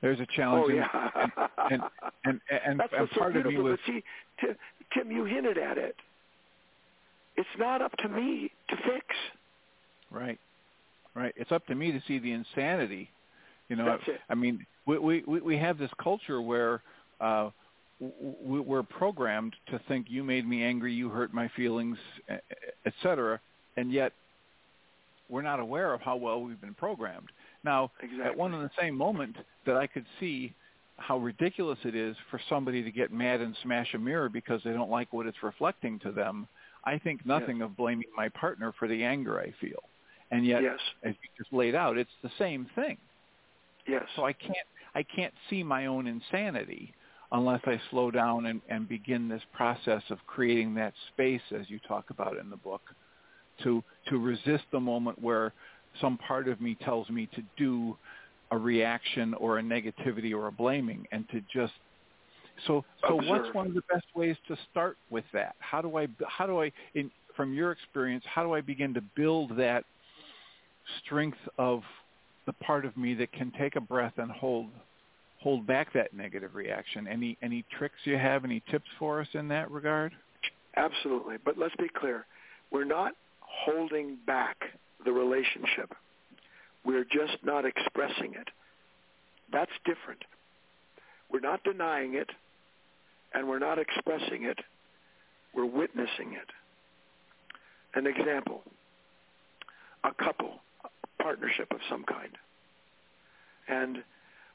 There's 0.00 0.20
a 0.20 0.26
challenge. 0.36 0.66
Oh 0.68 0.72
yeah, 0.72 1.28
and 1.70 1.82
and 2.24 2.40
and, 2.50 2.60
and, 2.66 2.80
that's 2.80 2.92
and 2.96 3.08
so 3.14 3.20
part 3.20 3.36
of 3.36 3.46
me 3.46 3.56
was 3.58 3.78
see, 3.86 4.02
Tim, 4.40 4.56
Tim, 4.92 5.10
you 5.10 5.24
hinted 5.24 5.58
at 5.58 5.78
it. 5.78 5.96
It's 7.36 7.48
not 7.58 7.82
up 7.82 7.92
to 7.98 8.08
me 8.08 8.50
to 8.68 8.76
fix. 8.76 9.06
right, 10.10 10.38
right. 11.14 11.34
It's 11.36 11.52
up 11.52 11.66
to 11.66 11.74
me 11.74 11.90
to 11.92 12.00
see 12.06 12.18
the 12.18 12.32
insanity. 12.32 13.10
You 13.68 13.76
know, 13.76 13.98
it. 14.06 14.20
I 14.28 14.34
mean, 14.34 14.66
we 14.86 14.98
we 14.98 15.40
we 15.40 15.56
have 15.58 15.78
this 15.78 15.90
culture 16.02 16.42
where 16.42 16.82
uh, 17.20 17.50
we're 18.00 18.82
programmed 18.82 19.54
to 19.70 19.80
think 19.88 20.06
you 20.08 20.22
made 20.22 20.46
me 20.46 20.62
angry, 20.62 20.92
you 20.92 21.08
hurt 21.08 21.32
my 21.32 21.48
feelings, 21.56 21.96
etc. 22.84 23.40
And 23.76 23.92
yet, 23.92 24.12
we're 25.28 25.42
not 25.42 25.60
aware 25.60 25.94
of 25.94 26.00
how 26.00 26.16
well 26.16 26.42
we've 26.42 26.60
been 26.60 26.74
programmed. 26.74 27.28
Now, 27.64 27.90
exactly. 28.00 28.26
at 28.26 28.36
one 28.36 28.54
and 28.54 28.64
the 28.64 28.70
same 28.78 28.96
moment 28.96 29.36
that 29.66 29.76
I 29.76 29.86
could 29.86 30.04
see 30.20 30.54
how 30.96 31.18
ridiculous 31.18 31.78
it 31.84 31.94
is 31.94 32.16
for 32.30 32.40
somebody 32.48 32.82
to 32.82 32.90
get 32.90 33.12
mad 33.12 33.40
and 33.40 33.56
smash 33.62 33.94
a 33.94 33.98
mirror 33.98 34.28
because 34.28 34.60
they 34.64 34.72
don't 34.72 34.90
like 34.90 35.12
what 35.12 35.26
it's 35.26 35.42
reflecting 35.42 35.98
to 36.00 36.12
them, 36.12 36.46
I 36.84 36.98
think 36.98 37.26
nothing 37.26 37.58
yes. 37.58 37.66
of 37.66 37.76
blaming 37.76 38.08
my 38.16 38.28
partner 38.28 38.72
for 38.78 38.86
the 38.86 39.02
anger 39.02 39.40
I 39.40 39.52
feel. 39.60 39.82
And 40.30 40.46
yet, 40.46 40.62
yes. 40.62 40.78
as 41.02 41.14
you 41.22 41.28
just 41.36 41.52
laid 41.52 41.74
out, 41.74 41.96
it's 41.96 42.10
the 42.22 42.30
same 42.38 42.66
thing. 42.74 42.96
Yes. 43.86 44.04
So 44.16 44.24
I 44.24 44.32
can't 44.32 44.56
I 44.94 45.02
can't 45.02 45.34
see 45.50 45.62
my 45.62 45.86
own 45.86 46.06
insanity 46.06 46.94
unless 47.32 47.60
I 47.66 47.80
slow 47.90 48.10
down 48.10 48.46
and, 48.46 48.60
and 48.68 48.88
begin 48.88 49.28
this 49.28 49.42
process 49.52 50.02
of 50.10 50.18
creating 50.26 50.74
that 50.74 50.94
space, 51.12 51.42
as 51.58 51.68
you 51.68 51.80
talk 51.80 52.10
about 52.10 52.38
in 52.38 52.48
the 52.48 52.56
book, 52.56 52.82
to 53.62 53.82
to 54.08 54.18
resist 54.18 54.64
the 54.72 54.80
moment 54.80 55.20
where 55.20 55.52
some 56.00 56.18
part 56.18 56.48
of 56.48 56.60
me 56.60 56.76
tells 56.84 57.08
me 57.08 57.28
to 57.34 57.42
do 57.56 57.96
a 58.50 58.58
reaction 58.58 59.34
or 59.34 59.58
a 59.58 59.62
negativity 59.62 60.32
or 60.32 60.48
a 60.48 60.52
blaming, 60.52 61.06
and 61.12 61.28
to 61.30 61.40
just 61.52 61.72
so 62.66 62.84
so 63.08 63.18
Observe. 63.18 63.30
what's 63.30 63.54
one 63.54 63.66
of 63.66 63.74
the 63.74 63.82
best 63.92 64.06
ways 64.14 64.36
to 64.48 64.56
start 64.70 64.96
with 65.10 65.24
that? 65.32 65.56
How 65.58 65.82
do 65.82 65.96
I 65.98 66.08
how 66.28 66.46
do 66.46 66.60
I 66.62 66.72
in 66.94 67.10
from 67.36 67.52
your 67.52 67.72
experience 67.72 68.24
how 68.32 68.44
do 68.44 68.54
I 68.54 68.60
begin 68.60 68.94
to 68.94 69.02
build 69.16 69.56
that 69.56 69.84
strength 71.04 71.38
of 71.58 71.82
the 72.46 72.52
part 72.52 72.84
of 72.84 72.96
me 72.96 73.14
that 73.14 73.32
can 73.32 73.52
take 73.58 73.76
a 73.76 73.80
breath 73.80 74.14
and 74.18 74.30
hold 74.30 74.66
hold 75.44 75.66
back 75.66 75.92
that 75.92 76.14
negative 76.14 76.54
reaction. 76.54 77.06
Any 77.06 77.36
any 77.42 77.64
tricks 77.76 77.96
you 78.04 78.16
have? 78.16 78.44
Any 78.44 78.62
tips 78.70 78.88
for 78.98 79.20
us 79.20 79.28
in 79.34 79.48
that 79.48 79.70
regard? 79.70 80.12
Absolutely. 80.76 81.36
But 81.44 81.58
let's 81.58 81.76
be 81.76 81.88
clear. 81.88 82.26
We're 82.70 82.84
not 82.84 83.12
holding 83.40 84.16
back 84.26 84.56
the 85.04 85.12
relationship. 85.12 85.94
We're 86.84 87.04
just 87.04 87.38
not 87.42 87.64
expressing 87.64 88.34
it. 88.34 88.48
That's 89.52 89.70
different. 89.84 90.22
We're 91.30 91.40
not 91.40 91.64
denying 91.64 92.14
it, 92.14 92.30
and 93.32 93.48
we're 93.48 93.58
not 93.58 93.78
expressing 93.78 94.44
it. 94.44 94.58
We're 95.54 95.66
witnessing 95.66 96.34
it. 96.34 96.50
An 97.94 98.06
example, 98.06 98.62
a 100.02 100.12
couple, 100.12 100.60
a 100.84 101.22
partnership 101.22 101.68
of 101.70 101.78
some 101.88 102.04
kind. 102.04 102.36
And 103.68 103.98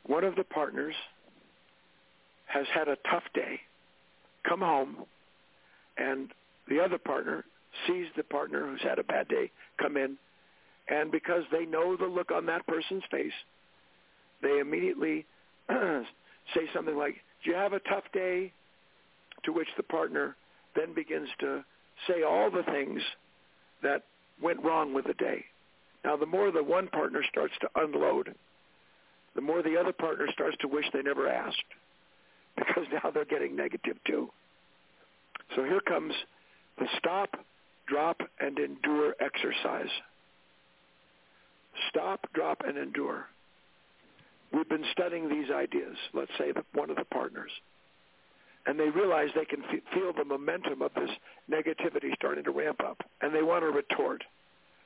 one 0.06 0.24
of 0.24 0.36
the 0.36 0.43
partners 0.43 0.95
has 2.47 2.66
had 2.74 2.88
a 2.88 2.97
tough 3.10 3.24
day, 3.34 3.62
come 4.47 4.60
home, 4.60 4.97
and 5.97 6.32
the 6.68 6.80
other 6.80 6.97
partner 6.97 7.45
sees 7.88 8.08
the 8.18 8.24
partner 8.24 8.66
who's 8.68 8.82
had 8.82 9.00
a 9.00 9.04
bad 9.04 9.28
day 9.28 9.52
come 9.80 9.97
in, 9.97 10.18
and 10.90 11.12
because 11.12 11.44
they 11.52 11.66
know 11.66 11.96
the 11.96 12.06
look 12.06 12.32
on 12.32 12.46
that 12.48 12.66
person's 12.68 13.04
face, 13.12 13.34
they 14.42 14.60
immediately 14.60 15.26
say 15.70 16.62
something 16.74 16.98
like, 16.98 17.16
do 17.44 17.52
you 17.52 17.56
have 17.56 17.74
a 17.74 17.80
tough 17.80 18.06
day? 18.14 18.52
To 19.46 19.54
which 19.54 19.70
the 19.78 19.84
partner 19.84 20.36
then 20.76 20.94
begins 20.94 21.30
to 21.40 21.64
say 22.08 22.24
all 22.24 22.52
the 22.52 22.64
things 22.64 23.02
that 23.82 24.04
went 24.42 24.62
wrong 24.64 24.94
with 24.94 25.06
the 25.06 25.14
day. 25.14 25.46
Now, 26.04 26.18
the 26.18 26.26
more 26.26 26.52
the 26.52 26.64
one 26.64 26.88
partner 26.88 27.24
starts 27.30 27.54
to 27.62 27.70
unload, 27.76 28.36
the 29.36 29.42
more 29.42 29.62
the 29.62 29.78
other 29.78 29.94
partner 29.94 30.28
starts 30.34 30.58
to 30.62 30.68
wish 30.68 30.86
they 30.94 31.02
never 31.02 31.30
asked 31.30 31.64
because 32.58 32.86
now 32.92 33.12
they're 33.12 33.26
getting 33.26 33.56
negative 33.56 33.98
too. 34.06 34.30
So 35.56 35.64
here 35.64 35.82
comes 35.82 36.14
the 36.78 36.88
stop, 36.98 37.30
drop, 37.88 38.22
and 38.40 38.58
endure 38.60 39.16
exercise. 39.20 39.90
Stop, 41.90 42.28
drop, 42.34 42.62
and 42.68 42.78
endure. 42.78 43.28
We've 44.52 44.68
been 44.68 44.86
studying 44.92 45.30
these 45.30 45.50
ideas, 45.52 45.96
let's 46.14 46.32
say 46.38 46.52
that 46.52 46.66
one 46.74 46.90
of 46.90 46.96
the 46.98 47.06
partners, 47.06 47.52
and 48.66 48.80
they 48.80 48.90
realize 48.90 49.30
they 49.36 49.46
can 49.46 49.64
f- 49.64 49.94
feel 49.94 50.12
the 50.12 50.26
momentum 50.26 50.82
of 50.82 50.92
this 50.96 51.10
negativity 51.50 52.14
starting 52.16 52.44
to 52.44 52.52
ramp 52.52 52.82
up, 52.84 53.02
and 53.22 53.34
they 53.34 53.44
want 53.44 53.64
to 53.64 53.70
retort. 53.70 54.24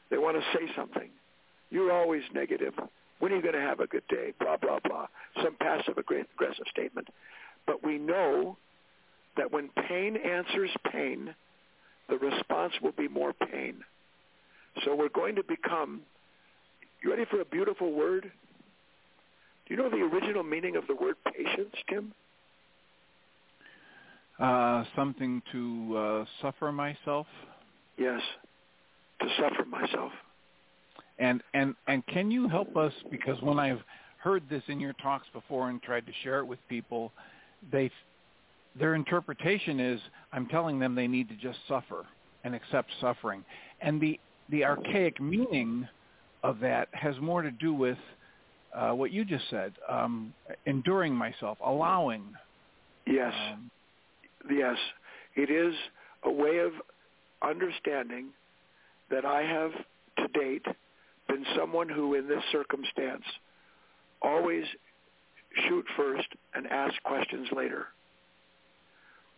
They 0.10 0.18
want 0.18 0.38
to 0.38 0.58
say 0.58 0.72
something. 0.76 1.10
You're 1.70 1.92
always 1.92 2.24
negative. 2.34 2.74
When 3.20 3.32
are 3.32 3.36
you 3.38 3.42
going 3.42 3.56
to 3.56 3.62
have 3.62 3.80
a 3.80 3.88
good 3.88 4.08
day? 4.10 4.34
Blah, 4.40 4.58
blah, 4.58 4.80
blah. 4.84 5.08
Some 5.42 5.56
passive 5.56 5.98
aggressive 5.98 6.66
statement. 6.70 7.08
But 7.66 7.84
we 7.84 7.98
know 7.98 8.58
that 9.38 9.52
when 9.52 9.70
pain 9.88 10.18
answers 10.18 10.70
pain, 10.92 11.34
the 12.10 12.18
response 12.18 12.74
will 12.82 12.92
be 12.92 13.08
more 13.08 13.34
pain. 13.34 13.78
So 14.84 14.96
we're 14.96 15.10
going 15.10 15.36
to 15.36 15.44
become, 15.44 16.02
you 17.04 17.10
ready 17.10 17.26
for 17.30 17.42
a 17.42 17.46
beautiful 17.46 17.92
word? 17.92 18.32
Do 19.68 19.74
you 19.74 19.78
know 19.78 19.90
the 19.90 19.98
original 19.98 20.44
meaning 20.44 20.76
of 20.76 20.88
the 20.88 20.96
word 20.96 21.16
patience, 21.26 21.76
Tim? 21.90 22.14
Uh, 24.40 24.84
something 24.96 25.42
to 25.52 25.98
uh, 25.98 26.26
suffer 26.42 26.72
myself. 26.72 27.28
Yes, 27.98 28.22
to 29.22 29.28
suffer 29.38 29.66
myself. 29.66 30.12
And 31.20 31.44
and 31.54 31.76
and 31.88 32.06
can 32.08 32.32
you 32.32 32.48
help 32.48 32.76
us 32.76 32.94
because 33.12 33.40
when 33.42 33.60
I've 33.60 33.82
heard 34.18 34.44
this 34.50 34.64
in 34.68 34.80
your 34.80 34.94
talks 34.94 35.28
before 35.34 35.70
and 35.70 35.82
tried 35.84 36.06
to 36.08 36.12
share 36.24 36.40
it 36.40 36.46
with 36.46 36.60
people, 36.68 37.12
they 37.72 37.92
their 38.80 38.96
interpretation 38.96 39.80
is 39.80 40.00
I'm 40.32 40.48
telling 40.48 40.80
them 40.80 40.96
they 40.96 41.08
need 41.08 41.30
to 41.30 41.36
just 41.36 41.60
suffer 41.68 42.06
and 42.44 42.56
accept 42.56 42.90
suffering. 43.00 43.46
And 43.82 44.02
the 44.02 44.20
the 44.50 44.66
archaic 44.66 45.22
meaning 45.22 45.88
of 46.44 46.60
that 46.60 46.90
has 46.92 47.16
more 47.22 47.42
to 47.42 47.52
do 47.52 47.74
with 47.74 47.98
uh, 48.76 48.92
what 48.92 49.12
you 49.12 49.24
just 49.24 49.50
said, 49.50 49.74
um, 49.90 50.34
enduring 50.66 51.14
myself, 51.14 51.58
allowing. 51.66 52.24
Yes. 53.06 53.34
Um, 53.54 53.72
yes. 54.50 54.78
It 55.36 55.50
is 55.50 55.74
a 56.24 56.32
way 56.32 56.60
of 56.60 56.74
understanding 57.42 58.28
that 59.10 59.26
I 59.26 59.44
have 59.44 59.72
to 60.18 60.28
date 60.40 60.66
been 61.28 61.46
someone 61.58 61.90
who 61.90 62.16
in 62.16 62.28
this 62.28 62.44
circumstance 62.52 63.24
always 64.22 64.66
shoot 65.68 65.86
first 65.96 66.28
and 66.54 66.68
ask 66.68 67.02
questions 67.04 67.48
later. 67.56 67.88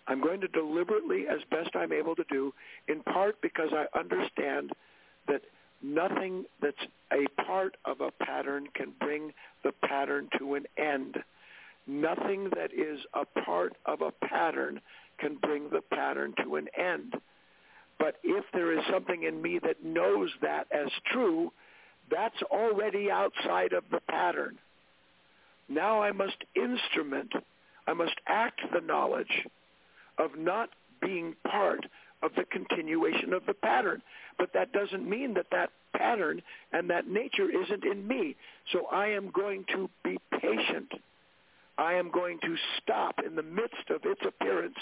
I'm 0.07 0.21
going 0.21 0.39
to 0.41 0.47
deliberately, 0.47 1.25
as 1.29 1.39
best 1.49 1.75
I'm 1.75 1.91
able 1.91 2.15
to 2.15 2.23
do, 2.29 2.53
in 2.87 3.01
part 3.01 3.41
because 3.41 3.69
I 3.73 3.85
understand 3.97 4.71
that 5.27 5.41
nothing 5.81 6.45
that's 6.61 6.75
a 7.11 7.43
part 7.43 7.77
of 7.85 8.01
a 8.01 8.11
pattern 8.23 8.67
can 8.73 8.93
bring 8.99 9.33
the 9.63 9.71
pattern 9.87 10.29
to 10.39 10.55
an 10.55 10.65
end. 10.77 11.17
Nothing 11.87 12.49
that 12.55 12.71
is 12.73 12.99
a 13.13 13.25
part 13.41 13.73
of 13.85 14.01
a 14.01 14.11
pattern 14.25 14.81
can 15.19 15.35
bring 15.35 15.69
the 15.69 15.81
pattern 15.81 16.33
to 16.43 16.55
an 16.55 16.67
end. 16.77 17.13
But 17.99 18.15
if 18.23 18.43
there 18.53 18.77
is 18.77 18.83
something 18.91 19.23
in 19.23 19.41
me 19.41 19.59
that 19.59 19.83
knows 19.83 20.29
that 20.41 20.67
as 20.71 20.89
true, 21.11 21.51
that's 22.11 22.41
already 22.51 23.09
outside 23.09 23.73
of 23.73 23.83
the 23.91 24.01
pattern. 24.09 24.57
Now 25.69 26.01
I 26.01 26.11
must 26.11 26.37
instrument, 26.55 27.31
I 27.87 27.93
must 27.93 28.15
act 28.27 28.61
the 28.73 28.81
knowledge 28.81 29.47
of 30.17 30.37
not 30.37 30.69
being 31.01 31.35
part 31.49 31.85
of 32.23 32.31
the 32.35 32.45
continuation 32.45 33.33
of 33.33 33.45
the 33.45 33.53
pattern. 33.53 34.01
But 34.37 34.51
that 34.53 34.71
doesn't 34.71 35.07
mean 35.07 35.33
that 35.35 35.47
that 35.51 35.71
pattern 35.95 36.41
and 36.71 36.89
that 36.89 37.07
nature 37.07 37.49
isn't 37.49 37.83
in 37.83 38.07
me. 38.07 38.35
So 38.71 38.87
I 38.91 39.07
am 39.07 39.31
going 39.31 39.65
to 39.73 39.89
be 40.03 40.17
patient. 40.39 40.91
I 41.77 41.93
am 41.93 42.09
going 42.11 42.39
to 42.41 42.55
stop 42.81 43.15
in 43.25 43.35
the 43.35 43.43
midst 43.43 43.89
of 43.89 44.01
its 44.05 44.21
appearance 44.25 44.77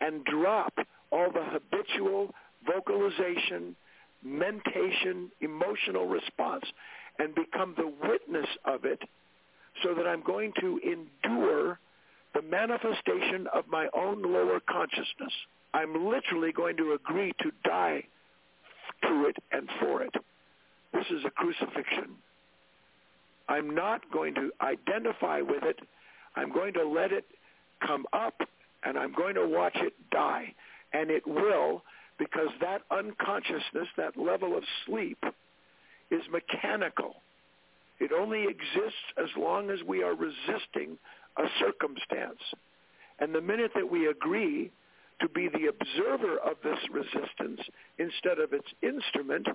and 0.00 0.24
drop 0.24 0.74
all 1.10 1.30
the 1.32 1.44
habitual 1.44 2.34
vocalization, 2.66 3.74
mentation, 4.22 5.30
emotional 5.40 6.06
response, 6.06 6.64
and 7.18 7.34
become 7.34 7.74
the 7.76 7.92
witness 8.08 8.46
of 8.64 8.84
it 8.84 9.00
so 9.82 9.94
that 9.94 10.06
I'm 10.06 10.22
going 10.22 10.52
to 10.60 10.78
endure 10.78 11.78
the 12.34 12.42
manifestation 12.42 13.46
of 13.52 13.64
my 13.68 13.88
own 13.94 14.22
lower 14.22 14.60
consciousness. 14.60 15.32
I'm 15.72 16.08
literally 16.08 16.52
going 16.52 16.76
to 16.78 16.92
agree 16.92 17.32
to 17.40 17.50
die 17.64 18.04
to 19.02 19.26
it 19.26 19.36
and 19.52 19.68
for 19.80 20.02
it. 20.02 20.14
This 20.92 21.06
is 21.10 21.24
a 21.24 21.30
crucifixion. 21.30 22.16
I'm 23.48 23.74
not 23.74 24.00
going 24.12 24.34
to 24.34 24.50
identify 24.60 25.40
with 25.40 25.62
it. 25.62 25.78
I'm 26.36 26.52
going 26.52 26.72
to 26.74 26.86
let 26.86 27.12
it 27.12 27.24
come 27.86 28.06
up 28.12 28.34
and 28.84 28.98
I'm 28.98 29.12
going 29.12 29.34
to 29.34 29.46
watch 29.46 29.76
it 29.76 29.92
die. 30.10 30.54
And 30.92 31.10
it 31.10 31.26
will 31.26 31.82
because 32.18 32.48
that 32.60 32.82
unconsciousness, 32.90 33.88
that 33.96 34.16
level 34.16 34.56
of 34.56 34.62
sleep, 34.86 35.18
is 36.10 36.22
mechanical. 36.30 37.14
It 37.98 38.12
only 38.12 38.44
exists 38.44 39.04
as 39.16 39.28
long 39.36 39.70
as 39.70 39.78
we 39.86 40.02
are 40.02 40.14
resisting 40.14 40.98
a 41.36 41.44
circumstance. 41.58 42.40
And 43.18 43.34
the 43.34 43.40
minute 43.40 43.72
that 43.74 43.90
we 43.90 44.08
agree 44.08 44.70
to 45.20 45.28
be 45.28 45.48
the 45.48 45.68
observer 45.68 46.38
of 46.38 46.56
this 46.62 46.78
resistance 46.90 47.60
instead 47.98 48.38
of 48.38 48.52
its 48.52 48.66
instrument, 48.82 49.46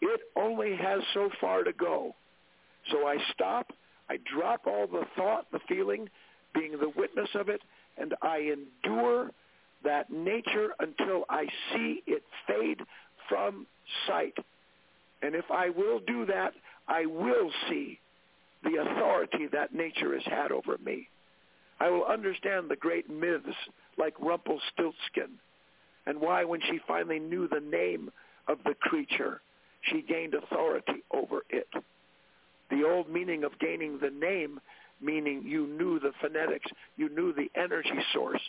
it 0.00 0.20
only 0.36 0.76
has 0.76 1.00
so 1.14 1.30
far 1.40 1.64
to 1.64 1.72
go. 1.72 2.14
So 2.90 3.06
I 3.06 3.16
stop, 3.32 3.72
I 4.08 4.18
drop 4.34 4.66
all 4.66 4.86
the 4.86 5.04
thought, 5.16 5.46
the 5.52 5.60
feeling, 5.68 6.08
being 6.54 6.72
the 6.72 6.92
witness 6.96 7.28
of 7.34 7.48
it, 7.48 7.60
and 7.96 8.14
I 8.22 8.52
endure 8.52 9.30
that 9.84 10.10
nature 10.10 10.70
until 10.80 11.24
I 11.28 11.46
see 11.72 12.02
it 12.06 12.22
fade 12.46 12.80
from 13.28 13.66
sight. 14.06 14.36
And 15.22 15.34
if 15.34 15.50
I 15.50 15.70
will 15.70 16.00
do 16.06 16.26
that, 16.26 16.52
I 16.86 17.06
will 17.06 17.50
see 17.68 17.98
the 18.64 18.76
authority 18.80 19.46
that 19.52 19.74
nature 19.74 20.14
has 20.14 20.24
had 20.24 20.52
over 20.52 20.78
me. 20.78 21.08
I 21.80 21.90
will 21.90 22.04
understand 22.04 22.68
the 22.68 22.76
great 22.76 23.08
myths 23.08 23.56
like 23.96 24.14
Rumpelstiltskin 24.20 25.38
and 26.06 26.20
why 26.20 26.44
when 26.44 26.60
she 26.62 26.80
finally 26.88 27.18
knew 27.18 27.48
the 27.48 27.60
name 27.60 28.10
of 28.48 28.58
the 28.64 28.74
creature, 28.74 29.42
she 29.82 30.02
gained 30.02 30.34
authority 30.34 31.04
over 31.10 31.42
it. 31.50 31.68
The 32.70 32.84
old 32.84 33.10
meaning 33.10 33.44
of 33.44 33.58
gaining 33.58 33.98
the 33.98 34.10
name, 34.10 34.60
meaning 35.00 35.42
you 35.46 35.66
knew 35.66 36.00
the 36.00 36.12
phonetics, 36.20 36.70
you 36.96 37.08
knew 37.10 37.32
the 37.32 37.50
energy 37.54 38.00
source, 38.12 38.40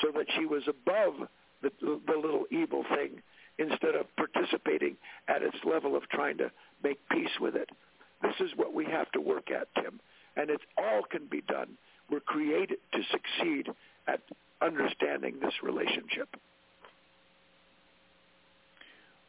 so 0.00 0.10
that 0.12 0.26
she 0.36 0.44
was 0.44 0.62
above 0.68 1.28
the, 1.62 1.70
the 1.80 2.14
little 2.14 2.44
evil 2.50 2.84
thing 2.94 3.22
instead 3.58 3.94
of 3.94 4.06
participating 4.16 4.96
at 5.28 5.42
its 5.42 5.56
level 5.64 5.96
of 5.96 6.08
trying 6.10 6.38
to 6.38 6.50
make 6.82 6.98
peace 7.10 7.40
with 7.40 7.56
it. 7.56 7.70
This 8.22 8.34
is 8.40 8.50
what 8.56 8.74
we 8.74 8.84
have 8.84 9.10
to 9.12 9.20
work 9.20 9.50
at, 9.50 9.68
Tim. 9.82 10.00
And 10.36 10.50
it 10.50 10.60
all 10.78 11.02
can 11.10 11.26
be 11.26 11.42
done. 11.42 11.76
We're 12.12 12.20
created 12.20 12.76
to 12.92 13.00
succeed 13.10 13.68
at 14.06 14.20
understanding 14.60 15.36
this 15.40 15.54
relationship. 15.62 16.28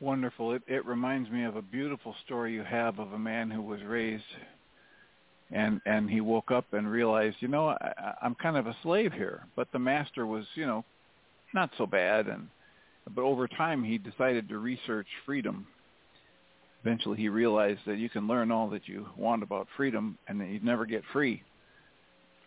Wonderful. 0.02 0.52
It, 0.52 0.64
it 0.68 0.86
reminds 0.86 1.30
me 1.30 1.46
of 1.46 1.56
a 1.56 1.62
beautiful 1.62 2.14
story 2.26 2.54
you 2.54 2.64
have 2.64 3.00
of 3.00 3.14
a 3.14 3.18
man 3.18 3.50
who 3.50 3.62
was 3.62 3.82
raised 3.84 4.26
and 5.50 5.80
and 5.86 6.10
he 6.10 6.20
woke 6.20 6.52
up 6.52 6.66
and 6.74 6.92
realized, 6.92 7.38
you 7.40 7.48
know, 7.48 7.70
I, 7.70 8.16
I'm 8.22 8.36
kind 8.36 8.58
of 8.58 8.68
a 8.68 8.76
slave 8.84 9.14
here. 9.14 9.46
But 9.56 9.72
the 9.72 9.80
master 9.80 10.26
was, 10.26 10.44
you 10.56 10.66
know, 10.66 10.84
not 11.54 11.70
so 11.78 11.86
bad, 11.86 12.28
and 12.28 12.50
but 13.16 13.22
over 13.22 13.48
time 13.48 13.82
he 13.84 13.98
decided 13.98 14.50
to 14.50 14.58
research 14.58 15.08
freedom. 15.26 15.68
Eventually, 16.84 17.18
he 17.18 17.30
realized 17.30 17.80
that 17.86 17.98
you 17.98 18.10
can 18.10 18.28
learn 18.28 18.52
all 18.52 18.70
that 18.72 18.90
you 18.90 19.08
want 19.16 19.42
about 19.42 19.68
freedom, 19.78 20.18
and 20.28 20.42
that 20.42 20.50
you'd 20.50 20.66
never 20.66 20.86
get 20.86 21.04
free. 21.14 21.44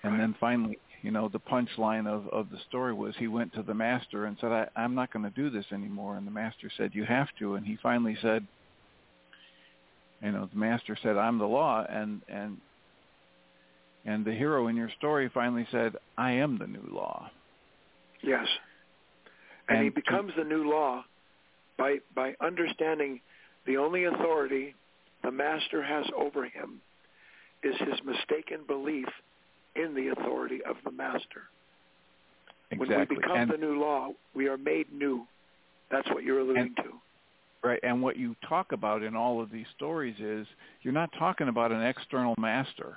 And 0.06 0.20
then 0.20 0.34
finally, 0.38 0.78
you 1.02 1.10
know, 1.10 1.28
the 1.28 1.40
punchline 1.40 2.06
of 2.06 2.28
of 2.28 2.50
the 2.50 2.58
story 2.68 2.92
was 2.92 3.14
he 3.18 3.28
went 3.28 3.52
to 3.54 3.62
the 3.62 3.74
master 3.74 4.26
and 4.26 4.36
said, 4.40 4.52
I, 4.52 4.68
"I'm 4.76 4.94
not 4.94 5.12
going 5.12 5.24
to 5.24 5.30
do 5.30 5.50
this 5.50 5.66
anymore." 5.72 6.16
And 6.16 6.26
the 6.26 6.30
master 6.32 6.70
said, 6.76 6.94
"You 6.94 7.04
have 7.04 7.28
to." 7.38 7.54
And 7.54 7.66
he 7.66 7.76
finally 7.82 8.16
said, 8.22 8.46
you 10.22 10.32
know, 10.32 10.48
the 10.52 10.58
master 10.58 10.96
said, 11.02 11.16
"I'm 11.16 11.38
the 11.38 11.46
law," 11.46 11.84
and 11.88 12.22
and 12.28 12.58
and 14.06 14.24
the 14.24 14.32
hero 14.32 14.68
in 14.68 14.76
your 14.76 14.90
story 14.98 15.28
finally 15.34 15.66
said, 15.70 15.96
I 16.16 16.32
am 16.32 16.58
the 16.58 16.66
new 16.66 16.88
law. 16.90 17.28
Yes. 18.22 18.46
And, 19.68 19.78
and 19.78 19.84
he 19.84 19.90
becomes 19.90 20.32
to, 20.34 20.44
the 20.44 20.48
new 20.48 20.70
law 20.70 21.04
by 21.76 21.96
by 22.14 22.34
understanding 22.40 23.20
the 23.66 23.76
only 23.76 24.04
authority 24.04 24.74
the 25.24 25.32
master 25.32 25.82
has 25.82 26.06
over 26.16 26.44
him 26.44 26.80
is 27.64 27.74
his 27.78 28.00
mistaken 28.04 28.60
belief 28.66 29.08
in 29.76 29.94
the 29.94 30.08
authority 30.08 30.60
of 30.68 30.76
the 30.84 30.90
master. 30.90 31.44
Exactly. 32.70 32.96
When 32.96 33.08
we 33.08 33.16
become 33.16 33.36
and, 33.36 33.50
the 33.50 33.56
new 33.56 33.80
law, 33.80 34.10
we 34.34 34.48
are 34.48 34.56
made 34.56 34.92
new. 34.92 35.26
That's 35.90 36.08
what 36.10 36.24
you're 36.24 36.40
alluding 36.40 36.62
and, 36.62 36.76
to. 36.76 36.92
Right, 37.62 37.80
and 37.82 38.02
what 38.02 38.16
you 38.16 38.36
talk 38.48 38.72
about 38.72 39.02
in 39.02 39.16
all 39.16 39.40
of 39.40 39.50
these 39.50 39.66
stories 39.76 40.16
is 40.18 40.46
you're 40.82 40.92
not 40.92 41.10
talking 41.18 41.48
about 41.48 41.72
an 41.72 41.82
external 41.82 42.34
master. 42.38 42.96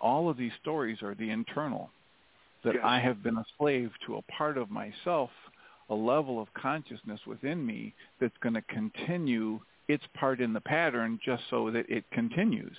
All 0.00 0.28
of 0.28 0.36
these 0.36 0.52
stories 0.60 1.02
are 1.02 1.14
the 1.14 1.30
internal. 1.30 1.90
That 2.64 2.74
yes. 2.74 2.82
I 2.84 2.98
have 2.98 3.22
been 3.22 3.36
a 3.36 3.44
slave 3.58 3.90
to 4.06 4.16
a 4.16 4.22
part 4.22 4.58
of 4.58 4.70
myself, 4.70 5.30
a 5.88 5.94
level 5.94 6.40
of 6.40 6.52
consciousness 6.54 7.20
within 7.26 7.64
me 7.64 7.94
that's 8.20 8.36
going 8.42 8.54
to 8.54 8.62
continue 8.62 9.60
its 9.88 10.04
part 10.14 10.40
in 10.40 10.52
the 10.52 10.60
pattern 10.60 11.20
just 11.24 11.44
so 11.48 11.70
that 11.70 11.88
it 11.88 12.04
continues. 12.10 12.76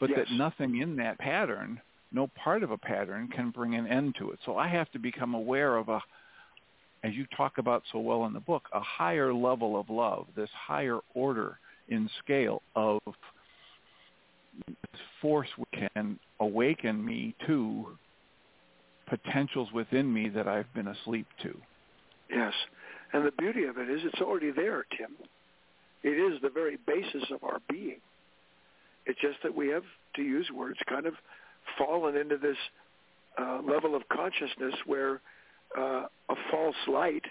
But 0.00 0.10
yes. 0.10 0.20
that 0.20 0.34
nothing 0.34 0.80
in 0.80 0.96
that 0.96 1.18
pattern, 1.18 1.80
no 2.12 2.28
part 2.42 2.62
of 2.62 2.70
a 2.70 2.78
pattern 2.78 3.28
can 3.28 3.50
bring 3.50 3.74
an 3.74 3.86
end 3.86 4.16
to 4.18 4.30
it. 4.30 4.38
So 4.44 4.56
I 4.56 4.68
have 4.68 4.90
to 4.92 4.98
become 4.98 5.34
aware 5.34 5.76
of 5.76 5.88
a 5.88 6.00
as 7.02 7.14
you 7.14 7.26
talk 7.36 7.58
about 7.58 7.82
so 7.92 7.98
well 7.98 8.26
in 8.26 8.32
the 8.32 8.40
book, 8.40 8.64
a 8.74 8.80
higher 8.80 9.32
level 9.32 9.78
of 9.78 9.88
love, 9.88 10.26
this 10.36 10.50
higher 10.52 10.98
order 11.14 11.58
in 11.88 12.10
scale 12.22 12.62
of 12.76 13.00
this 14.66 14.76
force 15.22 15.48
which 15.56 15.90
can 15.94 16.18
awaken 16.40 17.02
me 17.02 17.34
to 17.46 17.86
potentials 19.08 19.68
within 19.72 20.12
me 20.12 20.28
that 20.28 20.46
I've 20.46 20.72
been 20.74 20.88
asleep 20.88 21.26
to. 21.42 21.56
Yes. 22.30 22.52
And 23.12 23.26
the 23.26 23.32
beauty 23.32 23.64
of 23.64 23.78
it 23.78 23.90
is 23.90 24.02
it's 24.04 24.20
already 24.20 24.50
there, 24.50 24.84
Tim. 24.96 25.10
It 26.02 26.10
is 26.10 26.40
the 26.42 26.50
very 26.50 26.78
basis 26.86 27.24
of 27.30 27.42
our 27.42 27.58
being. 27.68 28.00
It's 29.06 29.20
just 29.20 29.38
that 29.42 29.54
we 29.54 29.68
have, 29.68 29.82
to 30.16 30.22
use 30.22 30.48
words, 30.54 30.78
kind 30.88 31.06
of 31.06 31.14
fallen 31.78 32.16
into 32.16 32.36
this 32.36 32.56
uh, 33.38 33.60
level 33.66 33.94
of 33.94 34.02
consciousness 34.08 34.74
where 34.86 35.20
uh, 35.76 36.06
a 36.28 36.34
false 36.50 36.76
light, 36.88 37.24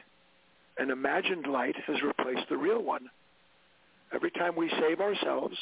an 0.77 0.89
imagined 0.89 1.45
light, 1.47 1.75
has 1.87 2.01
replaced 2.01 2.47
the 2.49 2.57
real 2.57 2.81
one. 2.81 3.09
Every 4.13 4.31
time 4.31 4.55
we 4.55 4.71
save 4.79 5.01
ourselves, 5.01 5.55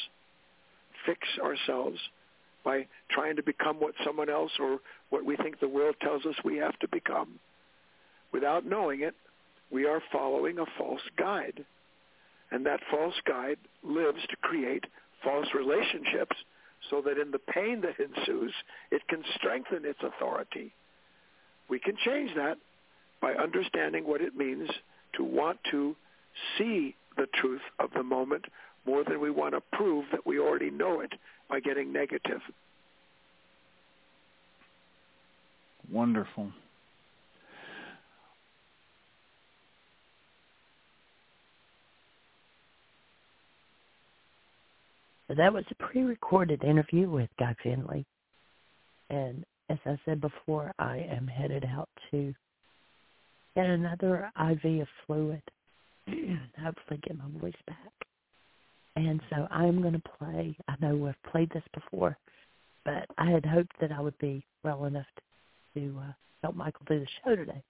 fix 1.04 1.20
ourselves 1.42 1.98
by 2.64 2.86
trying 3.10 3.36
to 3.36 3.42
become 3.42 3.76
what 3.76 3.94
someone 4.04 4.30
else 4.30 4.52
or 4.58 4.78
what 5.10 5.24
we 5.24 5.36
think 5.36 5.60
the 5.60 5.68
world 5.68 5.96
tells 6.00 6.24
us 6.26 6.34
we 6.44 6.56
have 6.56 6.78
to 6.78 6.88
become, 6.88 7.38
without 8.32 8.64
knowing 8.64 9.02
it, 9.02 9.14
we 9.70 9.86
are 9.86 10.02
following 10.12 10.58
a 10.58 10.66
false 10.78 11.02
guide. 11.16 11.64
And 12.50 12.64
that 12.66 12.80
false 12.90 13.14
guide 13.26 13.58
lives 13.82 14.20
to 14.30 14.36
create 14.36 14.84
false 15.22 15.48
relationships 15.54 16.36
so 16.90 17.02
that 17.02 17.18
in 17.18 17.30
the 17.30 17.38
pain 17.38 17.82
that 17.82 17.98
ensues, 17.98 18.52
it 18.90 19.06
can 19.08 19.22
strengthen 19.34 19.84
its 19.84 20.00
authority. 20.02 20.72
We 21.68 21.78
can 21.78 21.96
change 22.04 22.30
that 22.36 22.58
by 23.20 23.32
understanding 23.34 24.06
what 24.06 24.20
it 24.20 24.36
means 24.36 24.70
to 25.16 25.24
want 25.24 25.58
to 25.70 25.96
see 26.56 26.94
the 27.16 27.26
truth 27.34 27.62
of 27.78 27.90
the 27.94 28.02
moment 28.02 28.44
more 28.86 29.04
than 29.04 29.20
we 29.20 29.30
want 29.30 29.54
to 29.54 29.60
prove 29.76 30.06
that 30.12 30.26
we 30.26 30.38
already 30.38 30.70
know 30.70 31.00
it 31.00 31.12
by 31.50 31.60
getting 31.60 31.92
negative. 31.92 32.40
Wonderful. 35.90 36.52
That 45.28 45.52
was 45.52 45.64
a 45.70 45.74
pre-recorded 45.74 46.64
interview 46.64 47.10
with 47.10 47.28
Guy 47.38 47.54
Finley. 47.62 48.06
And 49.10 49.44
as 49.68 49.78
I 49.84 49.98
said 50.04 50.20
before, 50.20 50.72
I 50.78 50.98
am 50.98 51.26
headed 51.26 51.64
out 51.64 51.88
to 52.10 52.34
get 53.54 53.66
another 53.66 54.30
IV 54.36 54.80
of 54.80 54.88
fluid 55.06 55.42
and 56.06 56.40
hopefully 56.62 57.00
get 57.06 57.18
my 57.18 57.40
voice 57.40 57.52
back. 57.66 57.92
And 58.96 59.20
so 59.30 59.46
I'm 59.50 59.82
going 59.82 59.94
to 59.94 60.02
play. 60.18 60.56
I 60.66 60.74
know 60.80 60.96
we've 60.96 61.30
played 61.30 61.50
this 61.50 61.62
before, 61.74 62.16
but 62.84 63.06
I 63.18 63.30
had 63.30 63.44
hoped 63.44 63.78
that 63.80 63.92
I 63.92 64.00
would 64.00 64.18
be 64.18 64.44
well 64.64 64.86
enough 64.86 65.06
to 65.74 65.94
uh, 66.00 66.12
help 66.42 66.56
Michael 66.56 66.86
do 66.88 67.00
the 67.00 67.06
show 67.24 67.36
today. 67.36 67.62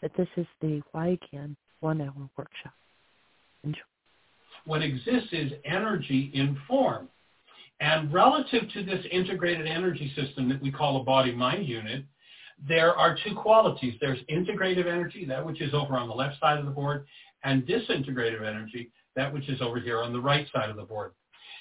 But 0.00 0.12
this 0.16 0.28
is 0.36 0.46
the 0.62 0.82
Why 0.92 1.18
Again 1.30 1.56
one-hour 1.80 2.30
workshop. 2.36 2.72
Enjoy. 3.64 3.89
What 4.64 4.82
exists 4.82 5.28
is 5.32 5.52
energy 5.64 6.30
in 6.34 6.58
form. 6.68 7.08
And 7.80 8.12
relative 8.12 8.70
to 8.74 8.84
this 8.84 9.04
integrated 9.10 9.66
energy 9.66 10.12
system 10.14 10.48
that 10.50 10.60
we 10.60 10.70
call 10.70 11.00
a 11.00 11.04
body-mind 11.04 11.66
unit, 11.66 12.04
there 12.68 12.94
are 12.94 13.16
two 13.24 13.34
qualities. 13.34 13.94
There's 14.00 14.18
integrative 14.30 14.86
energy, 14.86 15.24
that 15.24 15.44
which 15.44 15.62
is 15.62 15.72
over 15.72 15.96
on 15.96 16.08
the 16.08 16.14
left 16.14 16.38
side 16.40 16.58
of 16.58 16.66
the 16.66 16.70
board, 16.70 17.06
and 17.42 17.66
disintegrative 17.66 18.46
energy, 18.46 18.90
that 19.16 19.32
which 19.32 19.48
is 19.48 19.62
over 19.62 19.80
here 19.80 20.02
on 20.02 20.12
the 20.12 20.20
right 20.20 20.46
side 20.52 20.68
of 20.68 20.76
the 20.76 20.82
board. 20.82 21.12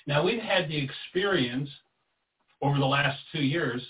Now, 0.07 0.23
we've 0.23 0.41
had 0.41 0.67
the 0.67 0.77
experience 0.77 1.69
over 2.61 2.77
the 2.77 2.85
last 2.85 3.19
two 3.31 3.41
years. 3.41 3.81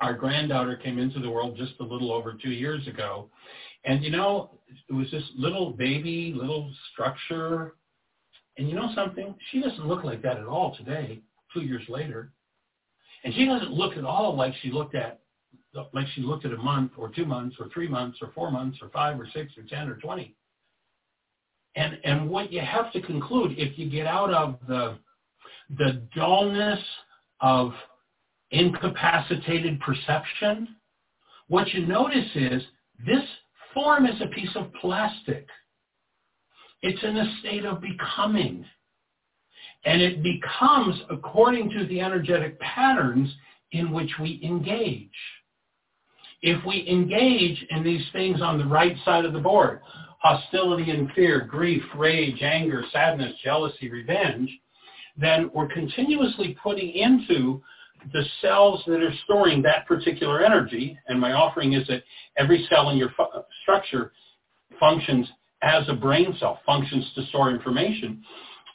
Our 0.00 0.14
granddaughter 0.14 0.76
came 0.76 0.98
into 0.98 1.20
the 1.20 1.30
world 1.30 1.56
just 1.56 1.74
a 1.78 1.84
little 1.84 2.12
over 2.12 2.32
two 2.34 2.50
years 2.50 2.88
ago. 2.88 3.30
And, 3.84 4.02
you 4.02 4.10
know, 4.10 4.50
it 4.88 4.92
was 4.92 5.08
this 5.12 5.24
little 5.36 5.70
baby, 5.70 6.34
little 6.36 6.72
structure. 6.92 7.74
And 8.58 8.68
you 8.68 8.74
know 8.74 8.90
something? 8.94 9.34
She 9.50 9.60
doesn't 9.60 9.86
look 9.86 10.04
like 10.04 10.22
that 10.22 10.36
at 10.36 10.46
all 10.46 10.76
today, 10.76 11.22
two 11.54 11.60
years 11.62 11.82
later. 11.88 12.32
And 13.24 13.32
she 13.34 13.46
doesn't 13.46 13.72
look 13.72 13.96
at 13.96 14.04
all 14.04 14.36
like 14.36 14.54
she 14.62 14.70
looked 14.70 14.94
at 14.94 15.20
like 15.94 16.06
she 16.14 16.20
looked 16.20 16.44
at 16.44 16.52
a 16.52 16.56
month 16.56 16.92
or 16.98 17.08
two 17.08 17.24
months 17.24 17.56
or 17.58 17.68
three 17.70 17.88
months 17.88 18.18
or 18.20 18.30
four 18.34 18.50
months 18.50 18.78
or 18.82 18.90
five 18.90 19.18
or 19.18 19.26
six 19.32 19.52
or 19.56 19.62
ten 19.64 19.88
or 19.88 19.96
twenty. 19.96 20.34
And 21.76 21.98
and 22.04 22.28
what 22.28 22.52
you 22.52 22.60
have 22.60 22.92
to 22.92 23.00
conclude 23.00 23.58
if 23.58 23.78
you 23.78 23.88
get 23.88 24.06
out 24.06 24.32
of 24.32 24.58
the 24.68 24.98
the 25.78 26.02
dullness 26.14 26.80
of 27.40 27.72
incapacitated 28.50 29.80
perception, 29.80 30.76
what 31.48 31.68
you 31.72 31.86
notice 31.86 32.28
is 32.34 32.62
this 33.06 33.24
form 33.72 34.06
is 34.06 34.20
a 34.20 34.26
piece 34.26 34.54
of 34.54 34.72
plastic. 34.74 35.48
It's 36.82 37.02
in 37.02 37.16
a 37.16 37.36
state 37.40 37.64
of 37.64 37.80
becoming. 37.80 38.64
And 39.84 40.00
it 40.00 40.22
becomes 40.22 41.00
according 41.10 41.70
to 41.70 41.86
the 41.86 42.00
energetic 42.00 42.58
patterns 42.60 43.32
in 43.72 43.92
which 43.92 44.10
we 44.20 44.40
engage 44.44 45.10
if 46.42 46.64
we 46.66 46.86
engage 46.88 47.64
in 47.70 47.84
these 47.84 48.04
things 48.12 48.42
on 48.42 48.58
the 48.58 48.66
right 48.66 48.96
side 49.04 49.24
of 49.24 49.32
the 49.32 49.38
board, 49.38 49.80
hostility 50.18 50.90
and 50.90 51.10
fear, 51.12 51.40
grief, 51.40 51.82
rage, 51.96 52.42
anger, 52.42 52.84
sadness, 52.92 53.32
jealousy, 53.42 53.88
revenge, 53.88 54.50
then 55.16 55.50
we're 55.54 55.68
continuously 55.68 56.56
putting 56.62 56.90
into 56.90 57.62
the 58.12 58.24
cells 58.40 58.82
that 58.86 59.00
are 59.00 59.14
storing 59.24 59.62
that 59.62 59.86
particular 59.86 60.44
energy, 60.44 60.98
and 61.06 61.20
my 61.20 61.32
offering 61.32 61.74
is 61.74 61.86
that 61.86 62.02
every 62.36 62.66
cell 62.68 62.90
in 62.90 62.96
your 62.96 63.10
fu- 63.16 63.24
structure 63.62 64.12
functions 64.80 65.28
as 65.62 65.88
a 65.88 65.94
brain 65.94 66.36
cell, 66.38 66.60
functions 66.66 67.10
to 67.14 67.24
store 67.26 67.50
information. 67.50 68.22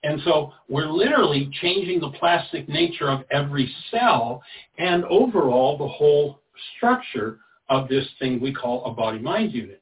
And 0.04 0.22
so 0.24 0.54
we're 0.70 0.90
literally 0.90 1.50
changing 1.62 2.00
the 2.00 2.12
plastic 2.12 2.70
nature 2.70 3.10
of 3.10 3.22
every 3.32 3.74
cell 3.92 4.42
and 4.78 5.04
overall 5.06 5.78
the 5.78 5.88
whole 5.88 6.40
structure 6.76 7.40
of 7.70 7.88
this 7.90 8.08
thing 8.20 8.40
we 8.40 8.54
call 8.54 8.86
a 8.86 8.94
body-mind 8.94 9.54
unit. 9.54 9.82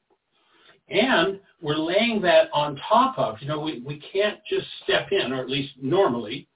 And 0.88 1.40
we're 1.60 1.76
laying 1.76 2.20
that 2.22 2.48
on 2.52 2.80
top 2.88 3.18
of, 3.18 3.36
you 3.40 3.48
know, 3.48 3.60
we, 3.60 3.80
we 3.80 4.02
can't 4.12 4.38
just 4.48 4.66
step 4.84 5.08
in, 5.12 5.32
or 5.32 5.40
at 5.40 5.50
least 5.50 5.74
normally, 5.80 6.48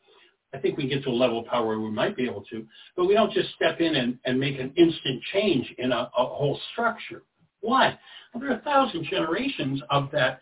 I 0.53 0.59
think 0.59 0.77
we 0.77 0.89
get 0.89 1.05
to 1.05 1.11
a 1.11 1.13
level 1.13 1.41
of 1.41 1.47
power 1.47 1.67
where 1.67 1.81
we 1.81 1.91
might 1.91 2.17
be 2.17 2.27
able 2.27 2.45
to, 2.51 2.67
but 2.97 3.07
we 3.07 3.15
don't 3.15 3.33
just 3.33 3.55
step 3.55 3.81
in 3.81 3.95
and, 3.95 4.19
and 4.25 4.39
make 4.39 4.59
an 4.59 4.73
instant 4.77 5.23
change 5.33 5.73
in 5.79 5.93
a, 5.93 6.11
a 6.17 6.27
whole 6.27 6.59
structure. 6.73 7.23
Why? 7.61 7.99
Well, 8.33 8.41
there 8.41 8.51
are 8.51 8.59
a 8.59 8.63
thousand 8.63 9.05
generations 9.05 9.81
of 9.91 10.11
that 10.13 10.41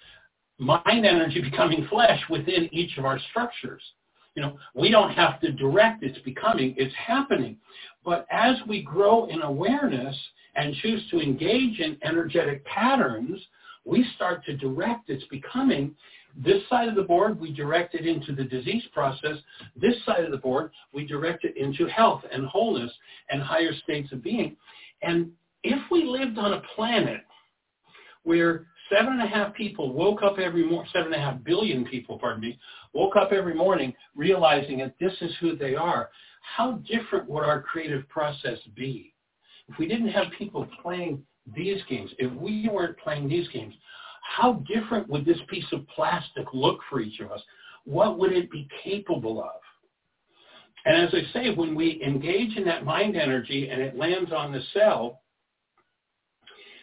mind 0.58 1.06
energy 1.06 1.40
becoming 1.40 1.86
flesh 1.88 2.20
within 2.28 2.68
each 2.72 2.98
of 2.98 3.04
our 3.04 3.18
structures. 3.30 3.82
You 4.34 4.42
know, 4.42 4.58
we 4.74 4.90
don't 4.90 5.10
have 5.12 5.40
to 5.40 5.52
direct 5.52 6.02
its 6.02 6.18
becoming, 6.20 6.74
it's 6.76 6.94
happening. 6.94 7.56
But 8.04 8.26
as 8.30 8.56
we 8.68 8.82
grow 8.82 9.26
in 9.26 9.42
awareness 9.42 10.16
and 10.54 10.74
choose 10.76 11.02
to 11.10 11.20
engage 11.20 11.80
in 11.80 11.96
energetic 12.02 12.64
patterns, 12.64 13.40
we 13.84 14.06
start 14.14 14.44
to 14.44 14.56
direct 14.56 15.10
its 15.10 15.24
becoming. 15.24 15.94
This 16.36 16.62
side 16.68 16.88
of 16.88 16.94
the 16.94 17.02
board, 17.02 17.40
we 17.40 17.52
direct 17.52 17.94
it 17.94 18.06
into 18.06 18.34
the 18.34 18.44
disease 18.44 18.84
process. 18.92 19.38
This 19.74 19.94
side 20.04 20.24
of 20.24 20.30
the 20.30 20.36
board, 20.36 20.70
we 20.92 21.06
direct 21.06 21.44
it 21.44 21.56
into 21.56 21.86
health 21.86 22.22
and 22.30 22.46
wholeness 22.46 22.92
and 23.30 23.42
higher 23.42 23.72
states 23.82 24.12
of 24.12 24.22
being. 24.22 24.56
And 25.02 25.32
if 25.62 25.80
we 25.90 26.04
lived 26.04 26.38
on 26.38 26.54
a 26.54 26.62
planet 26.74 27.22
where 28.22 28.66
seven 28.90 29.14
and 29.14 29.22
a 29.22 29.26
half 29.26 29.54
people 29.54 29.92
woke 29.92 30.22
up 30.22 30.38
every 30.38 30.64
morning, 30.64 30.90
seven 30.92 31.12
and 31.12 31.22
a 31.22 31.24
half 31.24 31.42
billion 31.44 31.84
people, 31.84 32.18
pardon 32.18 32.40
me, 32.40 32.58
woke 32.92 33.16
up 33.16 33.32
every 33.32 33.54
morning 33.54 33.92
realizing 34.14 34.78
that 34.78 34.94
this 35.00 35.12
is 35.20 35.32
who 35.40 35.56
they 35.56 35.74
are, 35.74 36.10
how 36.56 36.72
different 36.86 37.28
would 37.28 37.44
our 37.44 37.62
creative 37.62 38.08
process 38.08 38.58
be? 38.74 39.14
If 39.68 39.78
we 39.78 39.86
didn't 39.86 40.08
have 40.08 40.26
people 40.38 40.66
playing 40.82 41.22
these 41.54 41.82
games, 41.88 42.10
if 42.18 42.32
we 42.32 42.68
weren't 42.68 42.98
playing 42.98 43.28
these 43.28 43.48
games, 43.48 43.74
how 44.22 44.64
different 44.72 45.08
would 45.08 45.24
this 45.24 45.38
piece 45.48 45.64
of 45.72 45.86
plastic 45.88 46.46
look 46.52 46.80
for 46.88 47.00
each 47.00 47.20
of 47.20 47.30
us? 47.30 47.40
What 47.84 48.18
would 48.18 48.32
it 48.32 48.50
be 48.50 48.68
capable 48.84 49.42
of? 49.42 49.60
And 50.84 50.96
as 50.96 51.14
I 51.14 51.32
say, 51.32 51.54
when 51.54 51.74
we 51.74 52.02
engage 52.02 52.56
in 52.56 52.64
that 52.64 52.84
mind 52.84 53.16
energy 53.16 53.68
and 53.68 53.80
it 53.80 53.96
lands 53.96 54.32
on 54.32 54.52
the 54.52 54.62
cell, 54.72 55.20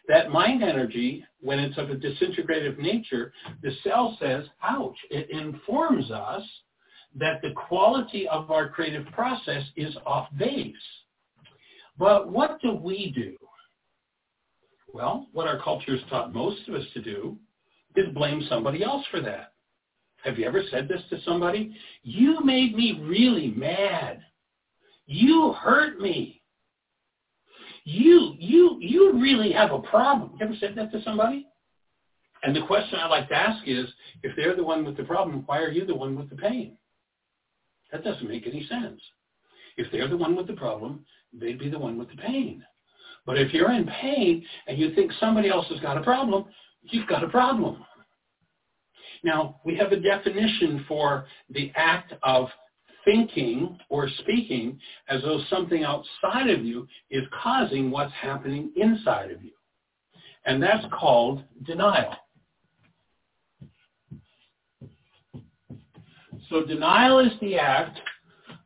that 0.07 0.31
mind 0.31 0.63
energy, 0.63 1.23
when 1.41 1.59
it's 1.59 1.77
of 1.77 1.89
a 1.89 1.95
disintegrative 1.95 2.77
nature, 2.77 3.33
the 3.61 3.71
cell 3.83 4.17
says, 4.19 4.45
ouch. 4.63 4.97
It 5.09 5.29
informs 5.29 6.11
us 6.11 6.43
that 7.17 7.41
the 7.41 7.53
quality 7.53 8.27
of 8.27 8.51
our 8.51 8.69
creative 8.69 9.05
process 9.13 9.63
is 9.75 9.95
off 10.05 10.27
base. 10.37 10.75
But 11.97 12.29
what 12.29 12.59
do 12.61 12.73
we 12.73 13.11
do? 13.15 13.35
Well, 14.93 15.27
what 15.33 15.47
our 15.47 15.61
culture 15.61 15.97
has 15.97 16.09
taught 16.09 16.33
most 16.33 16.67
of 16.67 16.75
us 16.75 16.85
to 16.93 17.01
do 17.01 17.37
is 17.95 18.13
blame 18.13 18.45
somebody 18.49 18.83
else 18.83 19.05
for 19.11 19.21
that. 19.21 19.53
Have 20.23 20.39
you 20.39 20.45
ever 20.45 20.63
said 20.71 20.87
this 20.87 21.01
to 21.09 21.21
somebody? 21.21 21.75
You 22.03 22.43
made 22.43 22.75
me 22.75 22.99
really 23.03 23.53
mad. 23.55 24.21
You 25.05 25.53
hurt 25.53 25.99
me. 25.99 26.34
You, 27.85 28.33
you, 28.39 28.77
you 28.81 29.13
really 29.13 29.51
have 29.51 29.71
a 29.71 29.79
problem. 29.79 30.31
You 30.39 30.45
ever 30.45 30.55
said 30.59 30.73
that 30.75 30.91
to 30.91 31.03
somebody? 31.03 31.47
And 32.43 32.55
the 32.55 32.65
question 32.65 32.99
I 32.99 33.07
like 33.07 33.29
to 33.29 33.35
ask 33.35 33.63
is, 33.67 33.85
if 34.23 34.35
they're 34.35 34.55
the 34.55 34.63
one 34.63 34.83
with 34.83 34.97
the 34.97 35.03
problem, 35.03 35.43
why 35.45 35.59
are 35.59 35.71
you 35.71 35.85
the 35.85 35.95
one 35.95 36.17
with 36.17 36.29
the 36.29 36.35
pain? 36.35 36.77
That 37.91 38.03
doesn't 38.03 38.27
make 38.27 38.47
any 38.47 38.65
sense. 38.67 38.99
If 39.77 39.91
they're 39.91 40.07
the 40.07 40.17
one 40.17 40.35
with 40.35 40.47
the 40.47 40.53
problem, 40.53 41.05
they'd 41.31 41.59
be 41.59 41.69
the 41.69 41.79
one 41.79 41.97
with 41.97 42.09
the 42.09 42.17
pain. 42.17 42.65
But 43.25 43.37
if 43.37 43.53
you're 43.53 43.71
in 43.71 43.85
pain 44.01 44.45
and 44.67 44.77
you 44.77 44.93
think 44.95 45.11
somebody 45.19 45.49
else 45.49 45.67
has 45.69 45.79
got 45.79 45.97
a 45.97 46.03
problem, 46.03 46.45
you've 46.81 47.07
got 47.07 47.23
a 47.23 47.29
problem. 47.29 47.83
Now, 49.23 49.59
we 49.63 49.75
have 49.77 49.91
a 49.91 49.99
definition 49.99 50.85
for 50.87 51.25
the 51.49 51.71
act 51.75 52.13
of 52.23 52.47
thinking 53.05 53.77
or 53.89 54.09
speaking 54.19 54.79
as 55.07 55.21
though 55.21 55.39
something 55.49 55.83
outside 55.83 56.49
of 56.49 56.65
you 56.65 56.87
is 57.09 57.23
causing 57.41 57.91
what's 57.91 58.13
happening 58.13 58.71
inside 58.75 59.31
of 59.31 59.43
you. 59.43 59.51
And 60.45 60.61
that's 60.61 60.85
called 60.91 61.43
denial. 61.63 62.15
So 66.49 66.63
denial 66.65 67.19
is 67.19 67.31
the 67.41 67.55
act 67.55 67.99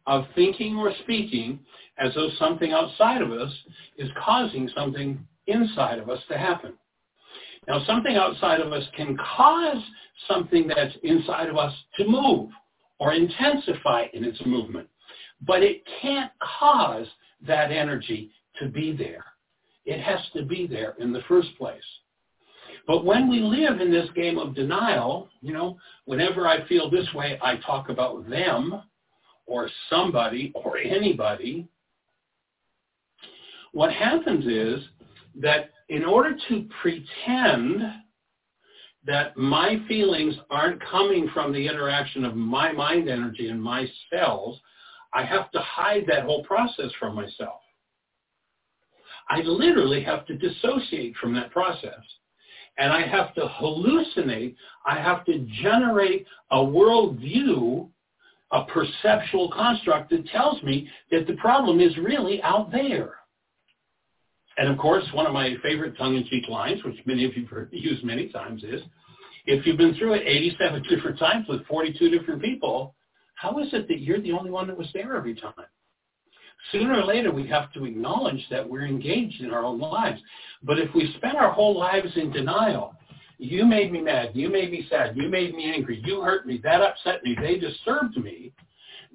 of 0.08 0.26
thinking 0.36 0.76
or 0.76 0.92
speaking 1.04 1.60
as 1.98 2.14
though 2.16 2.30
something 2.40 2.72
outside 2.72 3.22
of 3.22 3.32
us 3.32 3.52
is 3.98 4.10
causing 4.24 4.70
something 4.76 5.20
inside 5.48 6.00
of 6.00 6.10
us 6.10 6.20
to 6.30 6.38
happen. 6.38 6.74
Now, 7.68 7.84
something 7.86 8.16
outside 8.16 8.62
of 8.62 8.74
us 8.74 8.84
can 8.96 9.18
cause 9.18 9.84
something 10.28 10.68
that's 10.68 10.96
inside 11.04 11.50
of 11.50 11.58
us 11.58 11.74
to 11.98 12.06
move 12.06 12.50
or 13.00 13.14
intensify 13.14 14.06
in 14.14 14.24
its 14.24 14.39
movement, 14.45 14.88
but 15.41 15.64
it 15.64 15.82
can't 16.02 16.32
cause 16.60 17.08
that 17.45 17.72
energy 17.72 18.32
to 18.60 18.68
be 18.68 18.95
there. 18.95 19.26
It 19.86 20.02
has 20.02 20.20
to 20.36 20.43
be 20.43 20.68
there 20.68 20.95
in 21.00 21.12
the 21.12 21.22
first 21.28 21.50
place. 21.58 21.82
But 22.86 23.06
when 23.06 23.30
we 23.30 23.39
live 23.39 23.82
in 23.82 23.91
this 23.91 24.10
game 24.16 24.38
of 24.38 24.56
denial, 24.56 25.30
you 25.41 25.54
know, 25.54 25.78
whenever 26.06 26.47
I 26.47 26.68
feel 26.68 26.89
this 26.89 27.08
way, 27.14 27.39
I 27.41 27.58
talk 27.58 27.89
about 27.89 28.30
them 28.30 28.82
or 29.45 29.70
somebody 29.89 30.52
or 30.56 30.78
anybody. 30.78 31.68
What 33.72 33.93
happens 33.93 34.45
is 34.45 34.84
that 35.36 35.72
in 35.89 36.04
order 36.04 36.36
to 36.50 36.68
pretend 36.82 37.82
that 39.10 39.36
my 39.36 39.82
feelings 39.88 40.36
aren't 40.51 40.80
coming 40.86 41.30
from 41.34 41.51
the 41.51 41.68
interaction 41.68 42.24
of 42.24 42.36
my 42.36 42.72
mind 42.72 43.10
energy 43.10 43.49
and 43.49 43.62
my 43.62 43.88
cells, 44.12 44.60
I 45.14 45.24
have 45.26 45.49
to 45.51 45.60
hide 45.60 46.03
that 46.07 46.26
whole 46.26 46.43
process 46.43 46.91
from 46.99 47.16
myself. 47.16 47.62
I 49.28 49.41
literally 49.41 50.03
have 50.03 50.28
to 50.28 50.38
dissociate 50.38 51.16
from 51.18 51.34
that 51.34 51.49
process 51.51 52.03
and 52.78 52.93
I 52.93 53.05
have 53.07 53.34
to 53.36 53.41
hallucinate. 53.41 54.55
I 54.86 54.95
have 54.99 55.26
to 55.26 55.45
generate 55.62 56.28
a 56.51 56.57
worldview, 56.57 57.89
a 58.51 58.64
perceptual 58.66 59.51
construct 59.51 60.12
that 60.12 60.28
tells 60.28 60.62
me 60.64 60.88
that 61.12 61.26
the 61.26 61.34
problem 61.34 61.80
is 61.80 61.97
really 61.97 62.41
out 62.43 62.72
there. 62.72 63.16
And 64.57 64.70
of 64.70 64.78
course, 64.78 65.03
one 65.14 65.26
of 65.26 65.34
my 65.34 65.55
favorite 65.64 65.97
tongue-in-cheek 65.97 66.47
lines, 66.49 66.84
which 66.84 66.97
many 67.05 67.26
of 67.26 67.36
you 67.36 67.43
have 67.43 67.51
heard 67.51 67.70
used 67.72 68.03
many 68.03 68.30
times, 68.30 68.64
is, 68.64 68.82
if 69.50 69.66
you've 69.66 69.78
been 69.78 69.95
through 69.95 70.14
it 70.14 70.28
87 70.28 70.84
different 70.84 71.18
times 71.18 71.47
with 71.47 71.66
42 71.66 72.10
different 72.10 72.41
people, 72.41 72.93
how 73.34 73.58
is 73.60 73.68
it 73.74 73.88
that 73.88 74.00
you're 74.00 74.22
the 74.22 74.32
only 74.32 74.52
one 74.52 74.68
that 74.68 74.78
was 74.78 74.89
there 74.93 75.16
every 75.16 75.34
time? 75.34 75.54
Sooner 76.72 77.00
or 77.00 77.06
later, 77.06 77.32
we 77.32 77.47
have 77.47 77.72
to 77.74 77.86
acknowledge 77.86 78.45
that 78.52 78.70
we're 78.70 78.86
engaged 78.86 79.41
in 79.41 79.50
our 79.50 79.64
own 79.64 79.80
lives. 79.80 80.22
But 80.62 80.78
if 80.78 80.93
we 80.93 81.14
spend 81.18 81.36
our 81.36 81.52
whole 81.52 81.78
lives 81.78 82.12
in 82.16 82.32
denial, 82.32 82.93
you 83.39 83.66
made 83.66 83.91
me 83.91 84.02
mad, 84.02 84.32
you 84.34 84.50
made 84.50 84.72
me 84.72 84.86
sad, 84.88 85.18
you 85.18 85.30
made 85.30 85.56
me 85.56 85.74
angry, 85.74 86.00
you 86.06 86.22
hurt 86.22 86.45
me, 86.45 86.60
that 86.64 86.82
upset 86.82 87.24
me, 87.24 87.36
they 87.41 87.58
disturbed 87.58 88.18
me, 88.18 88.52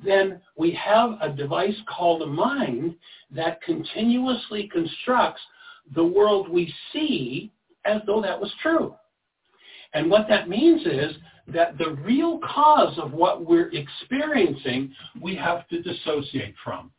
then 0.02 0.40
we 0.56 0.72
have 0.72 1.18
a 1.20 1.28
device 1.28 1.76
called 1.86 2.22
a 2.22 2.26
mind 2.26 2.96
that 3.30 3.62
continuously 3.62 4.68
constructs 4.72 5.42
the 5.94 6.04
world 6.04 6.48
we 6.48 6.72
see 6.92 7.52
as 7.84 8.00
though 8.06 8.20
that 8.22 8.40
was 8.40 8.52
true. 8.62 8.94
And 9.94 10.10
what 10.10 10.26
that 10.28 10.48
means 10.48 10.82
is 10.84 11.12
that 11.48 11.78
the 11.78 11.90
real 12.04 12.40
cause 12.40 12.98
of 12.98 13.12
what 13.12 13.46
we're 13.46 13.70
experiencing, 13.72 14.92
we 15.20 15.36
have 15.36 15.66
to 15.68 15.82
dissociate 15.82 16.54
from. 16.62 16.90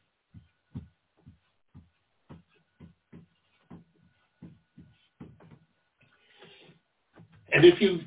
And 7.51 7.63
if 7.63 7.79
you 7.79 8.01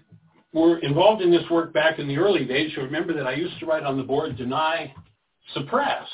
were 0.52 0.78
involved 0.78 1.22
in 1.22 1.30
this 1.30 1.48
work 1.50 1.72
back 1.72 1.98
in 1.98 2.08
the 2.08 2.18
early 2.18 2.44
days, 2.44 2.72
you 2.76 2.82
remember 2.82 3.14
that 3.14 3.26
I 3.26 3.34
used 3.34 3.58
to 3.60 3.66
write 3.66 3.82
on 3.82 3.96
the 3.96 4.02
board, 4.02 4.36
deny, 4.36 4.92
suppress. 5.54 6.06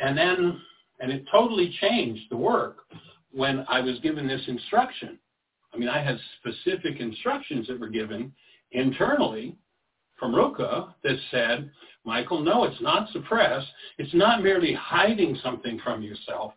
And 0.00 0.16
then, 0.16 0.60
and 1.00 1.12
it 1.12 1.24
totally 1.30 1.74
changed 1.80 2.24
the 2.30 2.36
work 2.36 2.78
when 3.32 3.64
I 3.68 3.80
was 3.80 3.98
given 4.00 4.26
this 4.26 4.42
instruction. 4.48 5.18
I 5.74 5.78
mean, 5.78 5.88
I 5.88 6.02
had 6.02 6.18
specific 6.40 7.00
instructions 7.00 7.66
that 7.66 7.80
were 7.80 7.88
given 7.88 8.32
internally 8.72 9.56
from 10.18 10.32
Ruka 10.32 10.94
that 11.02 11.16
said, 11.30 11.70
Michael, 12.04 12.40
no, 12.40 12.64
it's 12.64 12.80
not 12.80 13.10
suppress. 13.10 13.64
It's 13.98 14.14
not 14.14 14.42
merely 14.42 14.72
hiding 14.72 15.36
something 15.42 15.80
from 15.82 16.02
yourself. 16.02 16.52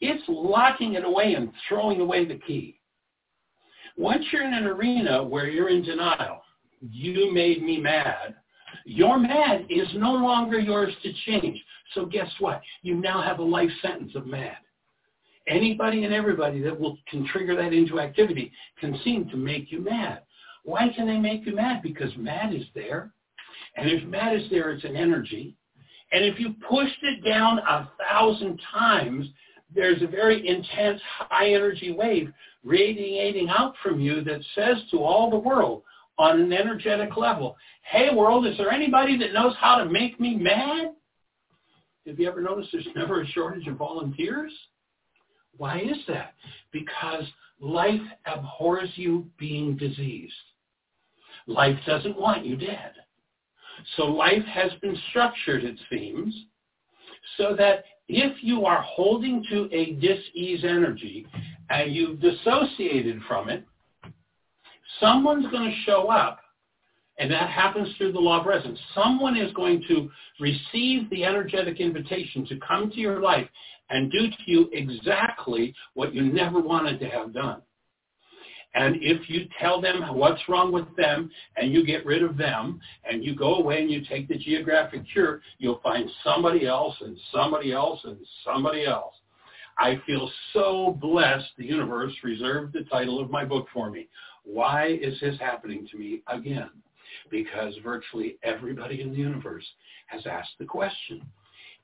It's 0.00 0.22
locking 0.28 0.94
it 0.94 1.04
away 1.04 1.34
and 1.34 1.50
throwing 1.68 2.00
away 2.00 2.26
the 2.26 2.38
key. 2.38 2.80
Once 3.96 4.24
you're 4.32 4.44
in 4.44 4.54
an 4.54 4.66
arena 4.66 5.22
where 5.22 5.48
you're 5.48 5.68
in 5.68 5.82
denial, 5.82 6.42
you 6.80 7.32
made 7.32 7.62
me 7.62 7.78
mad, 7.78 8.36
your 8.84 9.18
mad 9.18 9.66
is 9.68 9.88
no 9.94 10.12
longer 10.12 10.58
yours 10.58 10.94
to 11.02 11.12
change. 11.26 11.60
So 11.94 12.06
guess 12.06 12.30
what? 12.38 12.62
You 12.82 12.94
now 12.94 13.20
have 13.20 13.40
a 13.40 13.42
life 13.42 13.70
sentence 13.82 14.12
of 14.14 14.26
mad. 14.26 14.56
Anybody 15.50 16.04
and 16.04 16.14
everybody 16.14 16.62
that 16.62 16.78
will 16.78 16.96
can 17.08 17.26
trigger 17.26 17.56
that 17.56 17.72
into 17.72 17.98
activity 17.98 18.52
can 18.78 18.98
seem 19.02 19.28
to 19.30 19.36
make 19.36 19.72
you 19.72 19.80
mad. 19.80 20.22
Why 20.62 20.90
can 20.94 21.06
they 21.06 21.18
make 21.18 21.44
you 21.44 21.56
mad? 21.56 21.82
Because 21.82 22.16
mad 22.16 22.54
is 22.54 22.64
there. 22.74 23.12
And 23.76 23.90
if 23.90 24.06
mad 24.06 24.36
is 24.36 24.48
there, 24.48 24.70
it's 24.70 24.84
an 24.84 24.96
energy. 24.96 25.56
And 26.12 26.24
if 26.24 26.38
you 26.38 26.54
pushed 26.68 27.02
it 27.02 27.24
down 27.24 27.58
a 27.58 27.90
thousand 27.98 28.60
times, 28.72 29.26
there's 29.74 30.02
a 30.02 30.06
very 30.06 30.46
intense 30.46 31.00
high 31.18 31.52
energy 31.52 31.92
wave 31.92 32.32
radiating 32.62 33.48
out 33.48 33.74
from 33.82 34.00
you 34.00 34.22
that 34.24 34.40
says 34.54 34.76
to 34.92 34.98
all 34.98 35.30
the 35.30 35.38
world 35.38 35.82
on 36.18 36.40
an 36.40 36.52
energetic 36.52 37.16
level, 37.16 37.56
hey 37.90 38.14
world, 38.14 38.46
is 38.46 38.56
there 38.56 38.70
anybody 38.70 39.16
that 39.18 39.32
knows 39.32 39.54
how 39.58 39.76
to 39.76 39.86
make 39.86 40.20
me 40.20 40.36
mad? 40.36 40.92
Have 42.06 42.18
you 42.18 42.28
ever 42.28 42.40
noticed 42.40 42.70
there's 42.72 42.86
never 42.94 43.22
a 43.22 43.26
shortage 43.28 43.66
of 43.66 43.76
volunteers? 43.76 44.52
Why 45.56 45.80
is 45.80 45.98
that? 46.08 46.34
Because 46.72 47.24
life 47.60 48.00
abhors 48.26 48.90
you 48.94 49.26
being 49.38 49.76
diseased. 49.76 50.32
Life 51.46 51.78
doesn't 51.86 52.18
want 52.18 52.46
you 52.46 52.56
dead. 52.56 52.92
So 53.96 54.04
life 54.04 54.44
has 54.44 54.72
been 54.82 54.96
structured, 55.10 55.64
it 55.64 55.78
seems, 55.90 56.34
so 57.36 57.54
that 57.56 57.84
if 58.08 58.42
you 58.42 58.66
are 58.66 58.82
holding 58.82 59.44
to 59.50 59.68
a 59.72 59.92
dis-ease 59.94 60.64
energy 60.64 61.26
and 61.70 61.94
you've 61.94 62.20
dissociated 62.20 63.20
from 63.26 63.48
it, 63.48 63.64
someone's 64.98 65.50
going 65.50 65.70
to 65.70 65.76
show 65.84 66.10
up, 66.10 66.40
and 67.18 67.30
that 67.30 67.50
happens 67.50 67.88
through 67.96 68.12
the 68.12 68.18
law 68.18 68.40
of 68.40 68.46
resonance. 68.46 68.80
Someone 68.94 69.36
is 69.36 69.52
going 69.52 69.84
to 69.88 70.10
receive 70.40 71.08
the 71.10 71.24
energetic 71.24 71.80
invitation 71.80 72.46
to 72.46 72.58
come 72.66 72.90
to 72.90 72.98
your 72.98 73.20
life 73.20 73.48
and 73.90 74.10
do 74.10 74.28
to 74.28 74.36
you 74.46 74.70
exactly 74.72 75.74
what 75.94 76.14
you 76.14 76.22
never 76.22 76.60
wanted 76.60 76.98
to 77.00 77.08
have 77.08 77.34
done. 77.34 77.60
And 78.74 78.96
if 79.00 79.28
you 79.28 79.46
tell 79.60 79.80
them 79.80 80.14
what's 80.14 80.48
wrong 80.48 80.70
with 80.70 80.94
them 80.96 81.30
and 81.56 81.72
you 81.72 81.84
get 81.84 82.06
rid 82.06 82.22
of 82.22 82.36
them 82.36 82.80
and 83.04 83.24
you 83.24 83.34
go 83.34 83.56
away 83.56 83.80
and 83.80 83.90
you 83.90 84.04
take 84.08 84.28
the 84.28 84.38
geographic 84.38 85.02
cure, 85.12 85.42
you'll 85.58 85.80
find 85.82 86.08
somebody 86.22 86.66
else 86.66 86.94
and 87.00 87.18
somebody 87.32 87.72
else 87.72 88.00
and 88.04 88.18
somebody 88.44 88.86
else. 88.86 89.14
I 89.76 90.00
feel 90.06 90.30
so 90.52 90.96
blessed 91.00 91.48
the 91.56 91.64
universe 91.64 92.12
reserved 92.22 92.74
the 92.74 92.84
title 92.84 93.20
of 93.20 93.30
my 93.30 93.44
book 93.44 93.66
for 93.72 93.90
me. 93.90 94.08
Why 94.44 94.98
is 95.00 95.18
this 95.20 95.38
happening 95.40 95.88
to 95.90 95.98
me 95.98 96.22
again? 96.28 96.70
Because 97.30 97.74
virtually 97.82 98.36
everybody 98.44 99.00
in 99.00 99.10
the 99.10 99.16
universe 99.16 99.64
has 100.06 100.26
asked 100.26 100.58
the 100.58 100.64
question. 100.64 101.22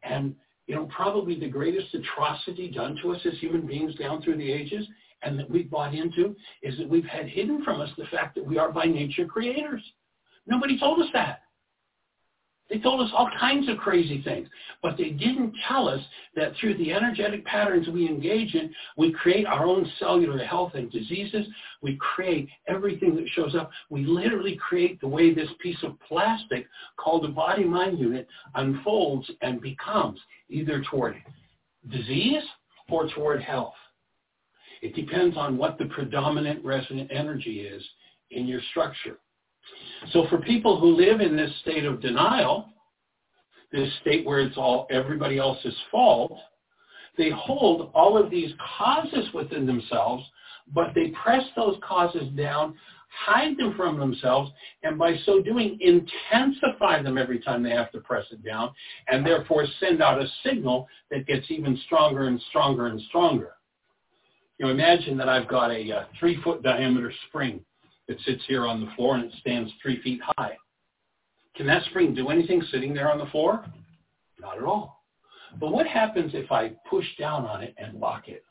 And, 0.03 0.37
you 0.67 0.75
know, 0.75 0.89
probably 0.95 1.39
the 1.39 1.49
greatest 1.49 1.95
atrocity 1.95 2.71
done 2.71 2.99
to 3.03 3.13
us 3.13 3.21
as 3.25 3.39
human 3.39 3.67
beings 3.67 3.95
down 3.97 4.21
through 4.23 4.37
the 4.37 4.53
ages 4.53 4.87
and 5.23 5.39
that 5.39 5.49
we've 5.49 5.71
bought 5.71 5.95
into 5.95 6.35
is 6.63 6.77
that 6.79 6.89
we've 6.89 7.05
had 7.05 7.29
hidden 7.29 7.65
from 7.65 7.81
us 7.81 7.91
the 7.97 8.07
fact 8.07 8.35
that 8.35 8.45
we 8.45 8.59
are 8.59 8.73
by 8.73 8.85
nature 8.85 9.27
creators. 9.27 9.83
Nobody 10.47 10.79
told 10.79 11.01
us 11.01 11.09
that. 11.13 11.41
They 12.69 12.79
told 12.79 13.01
us 13.01 13.13
all 13.17 13.31
kinds 13.39 13.69
of 13.69 13.79
crazy 13.79 14.23
things, 14.23 14.49
but 14.83 14.97
they 14.97 15.11
didn't 15.11 15.55
tell 15.69 15.89
us 15.89 16.01
that 16.35 16.53
through 16.57 16.77
the 16.79 16.93
energetic 16.93 17.45
patterns 17.45 17.89
we 17.89 18.09
engage 18.09 18.55
in, 18.55 18.75
we 18.97 19.13
create 19.13 19.47
our 19.47 19.65
own 19.65 19.91
cellular 20.01 20.39
health 20.39 20.73
and 20.75 20.91
diseases. 20.91 21.47
We 21.81 21.97
create 21.97 22.49
everything 22.67 23.15
that 23.17 23.29
shows 23.29 23.55
up. 23.55 23.71
We 23.89 24.05
literally 24.05 24.57
create 24.57 25.01
the 25.01 25.07
way 25.07 25.33
this 25.33 25.51
piece 25.61 25.79
of 25.85 25.99
plastic 26.01 26.67
called 26.97 27.25
a 27.25 27.29
body-mind 27.29 28.01
unit 28.01 28.27
unfolds 28.57 29.31
and 29.43 29.61
becomes 29.61 30.19
either 30.49 30.83
toward 30.91 31.17
disease 31.89 32.43
or 32.91 33.09
toward 33.11 33.43
health. 33.43 33.75
It 34.83 34.95
depends 34.95 35.37
on 35.37 35.57
what 35.57 35.79
the 35.79 35.87
predominant 35.87 36.65
resonant 36.65 37.11
energy 37.13 37.61
is 37.61 37.83
in 38.31 38.47
your 38.47 38.61
structure. 38.71 39.19
So 40.13 40.27
for 40.29 40.39
people 40.39 40.79
who 40.79 40.97
live 40.97 41.21
in 41.21 41.37
this 41.37 41.51
state 41.63 41.85
of 41.85 42.01
denial, 42.01 42.69
this 43.73 43.93
state 44.01 44.25
where 44.25 44.41
it's 44.41 44.57
all 44.57 44.87
everybody 44.91 45.39
else's 45.39 45.77
fault, 45.91 46.33
they 47.19 47.31
hold 47.31 47.91
all 47.95 48.23
of 48.23 48.31
these 48.31 48.53
causes 48.79 49.33
within 49.33 49.67
themselves, 49.67 50.25
but 50.73 50.93
they 50.95 51.09
press 51.23 51.43
those 51.57 51.77
causes 51.87 52.29
down, 52.37 52.77
hide 53.09 53.57
them 53.57 53.75
from 53.77 53.99
themselves, 53.99 54.51
and 54.83 54.99
by 54.99 55.17
so 55.25 55.41
doing 55.41 55.79
intensify 55.81 57.03
them 57.03 57.17
every 57.17 57.41
time 57.41 57.63
they 57.63 57.71
have 57.71 57.91
to 57.93 58.01
press 58.01 58.25
it 58.31 58.45
down, 58.45 58.71
and 59.09 59.25
therefore 59.25 59.65
send 59.81 60.03
out 60.03 60.21
a 60.21 60.27
signal 60.45 60.87
that 61.11 61.27
gets 61.27 61.47
even 61.51 61.79
stronger 61.87 62.29
and 62.29 62.41
stronger 62.49 62.87
and 62.87 63.01
stronger. 63.09 63.53
You 64.59 64.67
know, 64.67 64.73
imagine 64.73 65.17
that 65.19 65.29
I've 65.29 65.49
got 65.49 65.71
a, 65.71 65.91
a 65.91 65.97
uh, 65.97 66.05
three-foot 66.19 66.63
diameter 66.63 67.13
spring 67.29 67.61
that 68.09 68.21
sits 68.21 68.43
here 68.47 68.67
on 68.67 68.85
the 68.85 68.91
floor 68.97 69.17
and 69.17 69.25
it 69.25 69.33
stands 69.41 69.73
three 69.83 70.01
feet 70.03 70.21
high. 70.37 70.57
Can 71.57 71.67
that 71.67 71.85
spring 71.85 72.15
do 72.15 72.29
anything 72.29 72.63
sitting 72.71 72.95
there 72.95 73.11
on 73.11 73.19
the 73.19 73.27
floor? 73.27 73.65
Not 74.41 74.59
at 74.59 74.65
all. 74.65 75.05
But 75.59 75.73
what 75.73 75.87
happens 75.87 76.33
if 76.35 76.53
I 76.53 76.73
push 76.89 77.07
down 77.19 77.47
on 77.47 77.63
it 77.63 77.75
and 77.79 77.99
lock 77.99 78.29
it? 78.29 78.45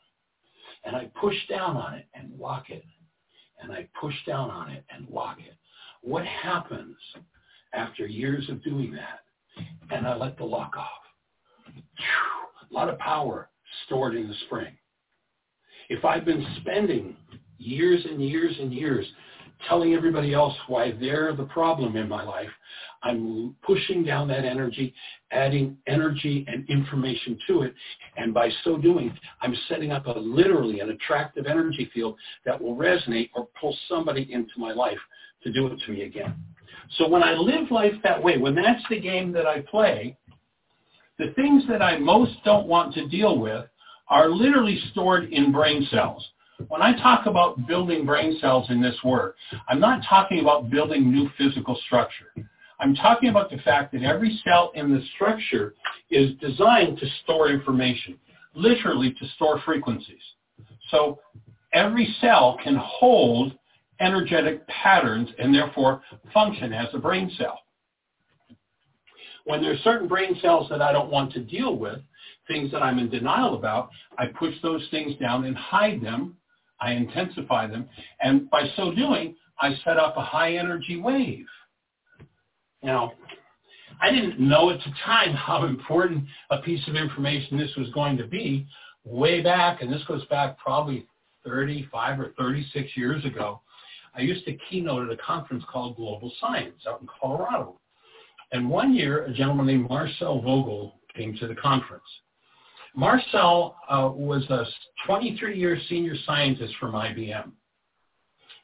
And 0.84 0.96
I 0.96 1.10
push 1.20 1.36
down 1.48 1.76
on 1.76 1.94
it 1.94 2.06
and 2.14 2.38
lock 2.38 2.70
it. 2.70 2.84
And 3.62 3.72
I 3.72 3.88
push 4.00 4.14
down 4.26 4.50
on 4.50 4.70
it 4.70 4.84
and 4.90 5.08
lock 5.08 5.38
it. 5.38 5.54
What 6.02 6.26
happens 6.26 6.96
after 7.72 8.06
years 8.06 8.48
of 8.50 8.62
doing 8.62 8.92
that? 8.92 9.20
And 9.90 10.06
I 10.06 10.16
let 10.16 10.36
the 10.36 10.44
lock 10.44 10.76
off. 10.76 10.88
A 12.70 12.74
lot 12.74 12.88
of 12.88 12.98
power 12.98 13.48
stored 13.86 14.16
in 14.16 14.28
the 14.28 14.34
spring. 14.46 14.76
If 15.88 16.04
I've 16.04 16.24
been 16.24 16.44
spending 16.60 17.16
years 17.58 18.04
and 18.04 18.22
years 18.22 18.54
and 18.58 18.72
years 18.72 19.06
telling 19.68 19.94
everybody 19.94 20.34
else 20.34 20.54
why 20.68 20.92
they're 21.00 21.34
the 21.34 21.44
problem 21.44 21.96
in 21.96 22.08
my 22.08 22.22
life, 22.22 22.50
I'm 23.02 23.54
pushing 23.64 24.04
down 24.04 24.28
that 24.28 24.44
energy, 24.44 24.94
adding 25.30 25.76
energy 25.86 26.44
and 26.48 26.68
information 26.68 27.38
to 27.46 27.62
it. 27.62 27.74
And 28.16 28.34
by 28.34 28.50
so 28.64 28.76
doing, 28.76 29.16
I'm 29.40 29.54
setting 29.68 29.92
up 29.92 30.06
a 30.06 30.18
literally 30.18 30.80
an 30.80 30.90
attractive 30.90 31.46
energy 31.46 31.90
field 31.92 32.16
that 32.44 32.60
will 32.60 32.76
resonate 32.76 33.30
or 33.34 33.48
pull 33.60 33.76
somebody 33.88 34.32
into 34.32 34.52
my 34.56 34.72
life 34.72 34.98
to 35.42 35.52
do 35.52 35.66
it 35.66 35.80
to 35.86 35.92
me 35.92 36.02
again. 36.02 36.34
So 36.98 37.08
when 37.08 37.22
I 37.22 37.34
live 37.34 37.70
life 37.70 37.94
that 38.02 38.22
way, 38.22 38.38
when 38.38 38.54
that's 38.54 38.82
the 38.88 39.00
game 39.00 39.32
that 39.32 39.46
I 39.46 39.60
play, 39.60 40.16
the 41.18 41.32
things 41.34 41.64
that 41.68 41.82
I 41.82 41.98
most 41.98 42.32
don't 42.44 42.66
want 42.66 42.94
to 42.94 43.08
deal 43.08 43.38
with 43.38 43.66
are 44.08 44.28
literally 44.28 44.80
stored 44.92 45.32
in 45.32 45.52
brain 45.52 45.86
cells. 45.90 46.24
When 46.68 46.82
I 46.82 46.96
talk 47.00 47.26
about 47.26 47.66
building 47.66 48.06
brain 48.06 48.38
cells 48.40 48.68
in 48.70 48.80
this 48.80 48.96
work, 49.04 49.36
I'm 49.68 49.80
not 49.80 50.02
talking 50.08 50.40
about 50.40 50.70
building 50.70 51.12
new 51.12 51.28
physical 51.36 51.78
structure. 51.86 52.32
I'm 52.80 52.94
talking 52.94 53.28
about 53.28 53.50
the 53.50 53.58
fact 53.58 53.92
that 53.92 54.02
every 54.02 54.40
cell 54.44 54.72
in 54.74 54.92
the 54.92 55.02
structure 55.14 55.74
is 56.10 56.32
designed 56.40 56.98
to 56.98 57.06
store 57.22 57.48
information, 57.50 58.18
literally 58.54 59.12
to 59.12 59.28
store 59.36 59.60
frequencies. 59.64 60.22
So 60.90 61.20
every 61.72 62.14
cell 62.20 62.58
can 62.62 62.76
hold 62.76 63.52
energetic 64.00 64.66
patterns 64.68 65.28
and 65.38 65.54
therefore 65.54 66.02
function 66.32 66.72
as 66.72 66.88
a 66.92 66.98
brain 66.98 67.30
cell. 67.38 67.60
When 69.44 69.62
there's 69.62 69.80
certain 69.80 70.08
brain 70.08 70.38
cells 70.42 70.68
that 70.70 70.82
I 70.82 70.92
don't 70.92 71.10
want 71.10 71.32
to 71.34 71.40
deal 71.40 71.76
with, 71.76 72.00
things 72.48 72.70
that 72.72 72.82
I'm 72.82 72.98
in 72.98 73.08
denial 73.08 73.54
about, 73.54 73.90
I 74.18 74.26
push 74.26 74.54
those 74.62 74.86
things 74.90 75.16
down 75.18 75.44
and 75.44 75.56
hide 75.56 76.02
them. 76.02 76.36
I 76.80 76.92
intensify 76.92 77.66
them. 77.66 77.88
And 78.20 78.50
by 78.50 78.68
so 78.76 78.92
doing, 78.94 79.36
I 79.60 79.74
set 79.84 79.96
up 79.96 80.16
a 80.16 80.22
high 80.22 80.56
energy 80.56 81.00
wave. 81.00 81.46
Now, 82.82 83.12
I 84.00 84.10
didn't 84.10 84.38
know 84.38 84.70
at 84.70 84.78
the 84.78 84.92
time 85.04 85.32
how 85.34 85.64
important 85.64 86.24
a 86.50 86.58
piece 86.58 86.86
of 86.88 86.96
information 86.96 87.58
this 87.58 87.74
was 87.76 87.88
going 87.90 88.16
to 88.18 88.26
be 88.26 88.66
way 89.04 89.42
back, 89.42 89.82
and 89.82 89.92
this 89.92 90.02
goes 90.04 90.24
back 90.26 90.58
probably 90.58 91.06
35 91.44 92.20
or 92.20 92.34
36 92.36 92.90
years 92.96 93.24
ago. 93.24 93.60
I 94.14 94.22
used 94.22 94.44
to 94.46 94.56
keynote 94.68 95.08
at 95.08 95.18
a 95.18 95.22
conference 95.22 95.64
called 95.70 95.96
Global 95.96 96.32
Science 96.40 96.82
out 96.88 97.00
in 97.00 97.06
Colorado. 97.20 97.78
And 98.52 98.68
one 98.68 98.94
year, 98.94 99.24
a 99.24 99.32
gentleman 99.32 99.66
named 99.66 99.88
Marcel 99.88 100.40
Vogel 100.40 100.94
came 101.14 101.36
to 101.38 101.46
the 101.46 101.54
conference. 101.54 102.04
Marcel 102.96 103.76
uh, 103.90 104.10
was 104.12 104.42
a 104.48 104.64
23-year 105.06 105.78
senior 105.88 106.14
scientist 106.24 106.74
from 106.80 106.92
IBM. 106.92 107.52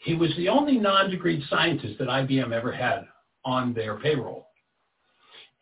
He 0.05 0.15
was 0.15 0.31
the 0.39 0.49
only 0.49 0.79
non-degreed 0.79 1.47
scientist 1.49 1.99
that 1.99 2.09
IBM 2.09 2.51
ever 2.51 2.73
had 2.73 3.05
on 3.45 3.75
their 3.75 3.99
payroll. 3.99 4.49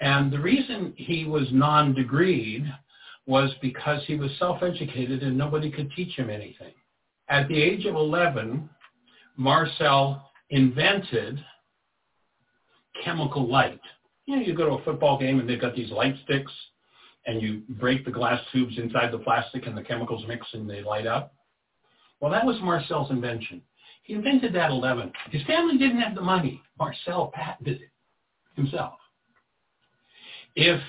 And 0.01 0.33
the 0.33 0.39
reason 0.39 0.95
he 0.97 1.25
was 1.25 1.49
non-degreed 1.51 2.65
was 3.27 3.51
because 3.61 4.03
he 4.07 4.15
was 4.15 4.31
self-educated 4.39 5.23
and 5.25 5.37
nobody 5.37 5.71
could 5.71 5.91
teach 5.97 6.15
him 6.17 6.31
anything. 6.31 6.73
At 7.29 7.49
the 7.49 7.61
age 7.61 7.87
of 7.87 7.97
11, 7.97 8.71
Marcel 9.37 10.31
invented 10.51 11.45
chemical 13.05 13.51
light. 13.51 13.81
You 14.27 14.37
know, 14.37 14.43
you 14.43 14.55
go 14.55 14.67
to 14.67 14.81
a 14.81 14.85
football 14.85 15.19
game 15.19 15.41
and 15.41 15.49
they've 15.49 15.61
got 15.61 15.75
these 15.75 15.91
light 15.91 16.15
sticks 16.25 16.53
and 17.31 17.40
you 17.40 17.62
break 17.69 18.05
the 18.05 18.11
glass 18.11 18.40
tubes 18.52 18.77
inside 18.77 19.12
the 19.12 19.19
plastic 19.19 19.69
and 19.69 19.78
the 19.78 19.82
chemicals 19.82 20.24
mix 20.27 20.44
and 20.52 20.69
they 20.69 20.82
light 20.82 21.07
up. 21.07 21.32
Well, 22.19 22.32
that 22.32 22.44
was 22.44 22.57
Marcel's 22.61 23.11
invention. 23.12 23.62
He 24.02 24.15
invented 24.15 24.52
that 24.55 24.70
11. 24.70 25.12
His 25.31 25.43
family 25.44 25.78
didn't 25.78 26.01
have 26.01 26.16
the 26.16 26.23
money. 26.23 26.61
Marcel 26.77 27.31
patented 27.32 27.82
it 27.82 27.90
himself. 28.57 28.94
If 30.57 30.81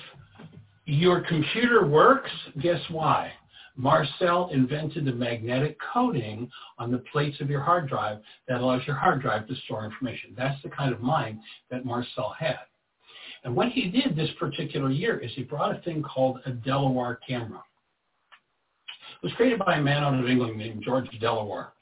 your 0.84 1.20
computer 1.20 1.86
works, 1.86 2.30
guess 2.60 2.80
why? 2.90 3.30
Marcel 3.76 4.50
invented 4.52 5.04
the 5.04 5.12
magnetic 5.12 5.78
coating 5.94 6.50
on 6.76 6.90
the 6.90 7.04
plates 7.12 7.40
of 7.40 7.48
your 7.50 7.62
hard 7.62 7.88
drive 7.88 8.18
that 8.48 8.60
allows 8.60 8.82
your 8.84 8.96
hard 8.96 9.22
drive 9.22 9.46
to 9.46 9.54
store 9.64 9.84
information. 9.84 10.34
That's 10.36 10.60
the 10.64 10.70
kind 10.70 10.92
of 10.92 11.00
mind 11.00 11.38
that 11.70 11.84
Marcel 11.84 12.34
had. 12.36 12.58
And 13.44 13.56
what 13.56 13.70
he 13.70 13.88
did 13.88 14.14
this 14.14 14.30
particular 14.38 14.90
year 14.90 15.18
is 15.18 15.30
he 15.34 15.42
brought 15.42 15.76
a 15.76 15.80
thing 15.80 16.02
called 16.02 16.40
a 16.46 16.50
de 16.50 16.76
la 16.76 16.88
Warr 16.88 17.18
camera. 17.26 17.62
It 19.22 19.26
was 19.26 19.32
created 19.34 19.58
by 19.58 19.76
a 19.76 19.82
man 19.82 20.04
out 20.04 20.18
of 20.18 20.28
England 20.28 20.56
named 20.56 20.82
George 20.84 21.08
de 21.08 21.32
la 21.32 21.44
Warr. 21.44 21.72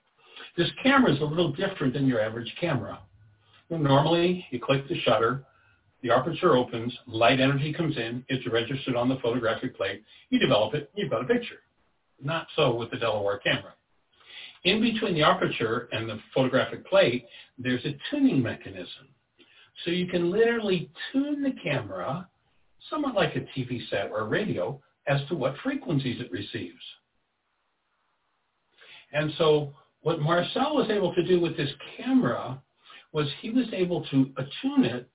This 0.57 0.71
camera 0.83 1.13
is 1.13 1.21
a 1.21 1.25
little 1.25 1.53
different 1.53 1.95
than 1.95 2.07
your 2.07 2.21
average 2.21 2.55
camera. 2.61 2.99
Normally, 3.69 4.45
you 4.51 4.59
click 4.59 4.89
the 4.89 4.99
shutter, 5.01 5.45
the 6.03 6.11
aperture 6.11 6.57
opens, 6.57 6.97
light 7.07 7.41
energy 7.41 7.73
comes 7.73 7.97
in, 7.97 8.25
it's 8.29 8.47
registered 8.51 8.97
on 8.97 9.09
the 9.09 9.19
photographic 9.23 9.77
plate, 9.77 10.03
you 10.31 10.39
develop 10.39 10.75
it, 10.75 10.91
you've 10.95 11.11
got 11.11 11.23
a 11.23 11.27
picture. 11.27 11.61
Not 12.23 12.49
so 12.57 12.75
with 12.75 12.91
the 12.91 12.97
de 12.97 13.09
la 13.09 13.21
Warr 13.21 13.39
camera. 13.39 13.75
In 14.65 14.81
between 14.81 15.15
the 15.15 15.23
aperture 15.23 15.89
and 15.93 16.09
the 16.09 16.19
photographic 16.35 16.87
plate, 16.87 17.27
there's 17.59 17.85
a 17.85 17.97
tuning 18.11 18.43
mechanism. 18.43 19.09
So 19.85 19.91
you 19.91 20.07
can 20.07 20.31
literally 20.31 20.91
tune 21.13 21.43
the 21.43 21.53
camera, 21.63 22.29
somewhat 22.89 23.15
like 23.15 23.37
a 23.37 23.41
TV 23.59 23.81
set 23.89 24.11
or 24.11 24.21
a 24.21 24.25
radio, 24.25 24.81
as 25.07 25.21
to 25.29 25.35
what 25.35 25.55
frequencies 25.63 26.21
it 26.21 26.31
receives. 26.31 26.83
And 29.13 29.33
so 29.39 29.73
what 30.03 30.21
Marcel 30.21 30.77
was 30.77 30.91
able 30.91 31.15
to 31.15 31.23
do 31.23 31.41
with 31.41 31.57
this 31.57 31.71
camera 31.97 32.61
was 33.13 33.27
he 33.41 33.51
was 33.51 33.67
able 33.73 34.05
to 34.07 34.31
attune 34.37 34.85
it 34.85 35.09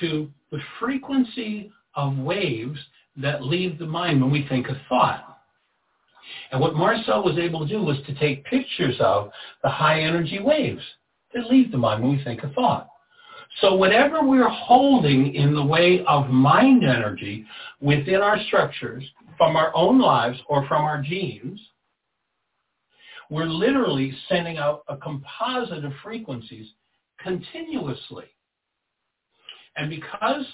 to 0.00 0.30
the 0.50 0.58
frequency 0.80 1.70
of 1.94 2.16
waves 2.18 2.78
that 3.16 3.42
leave 3.42 3.78
the 3.78 3.86
mind 3.86 4.20
when 4.20 4.30
we 4.30 4.46
think 4.48 4.68
a 4.68 4.80
thought. 4.88 5.38
And 6.50 6.60
what 6.60 6.74
Marcel 6.74 7.22
was 7.22 7.38
able 7.38 7.60
to 7.60 7.68
do 7.68 7.82
was 7.82 7.98
to 8.06 8.14
take 8.14 8.44
pictures 8.44 8.96
of 9.00 9.30
the 9.62 9.68
high 9.68 10.00
energy 10.00 10.40
waves 10.40 10.82
that 11.34 11.50
leave 11.50 11.70
the 11.70 11.78
mind 11.78 12.02
when 12.02 12.16
we 12.16 12.24
think 12.24 12.42
a 12.42 12.48
thought. 12.52 12.88
So 13.60 13.74
whatever 13.74 14.22
we're 14.22 14.48
holding 14.48 15.34
in 15.34 15.54
the 15.54 15.64
way 15.64 16.04
of 16.06 16.28
mind 16.28 16.84
energy 16.84 17.46
within 17.80 18.16
our 18.16 18.38
structures, 18.46 19.04
from 19.38 19.56
our 19.56 19.74
own 19.74 19.98
lives 19.98 20.38
or 20.48 20.66
from 20.66 20.82
our 20.84 21.02
genes, 21.02 21.60
we're 23.30 23.46
literally 23.46 24.16
sending 24.28 24.58
out 24.58 24.82
a 24.88 24.96
composite 24.96 25.84
of 25.84 25.92
frequencies 26.02 26.68
continuously. 27.18 28.26
And 29.76 29.90
because 29.90 30.46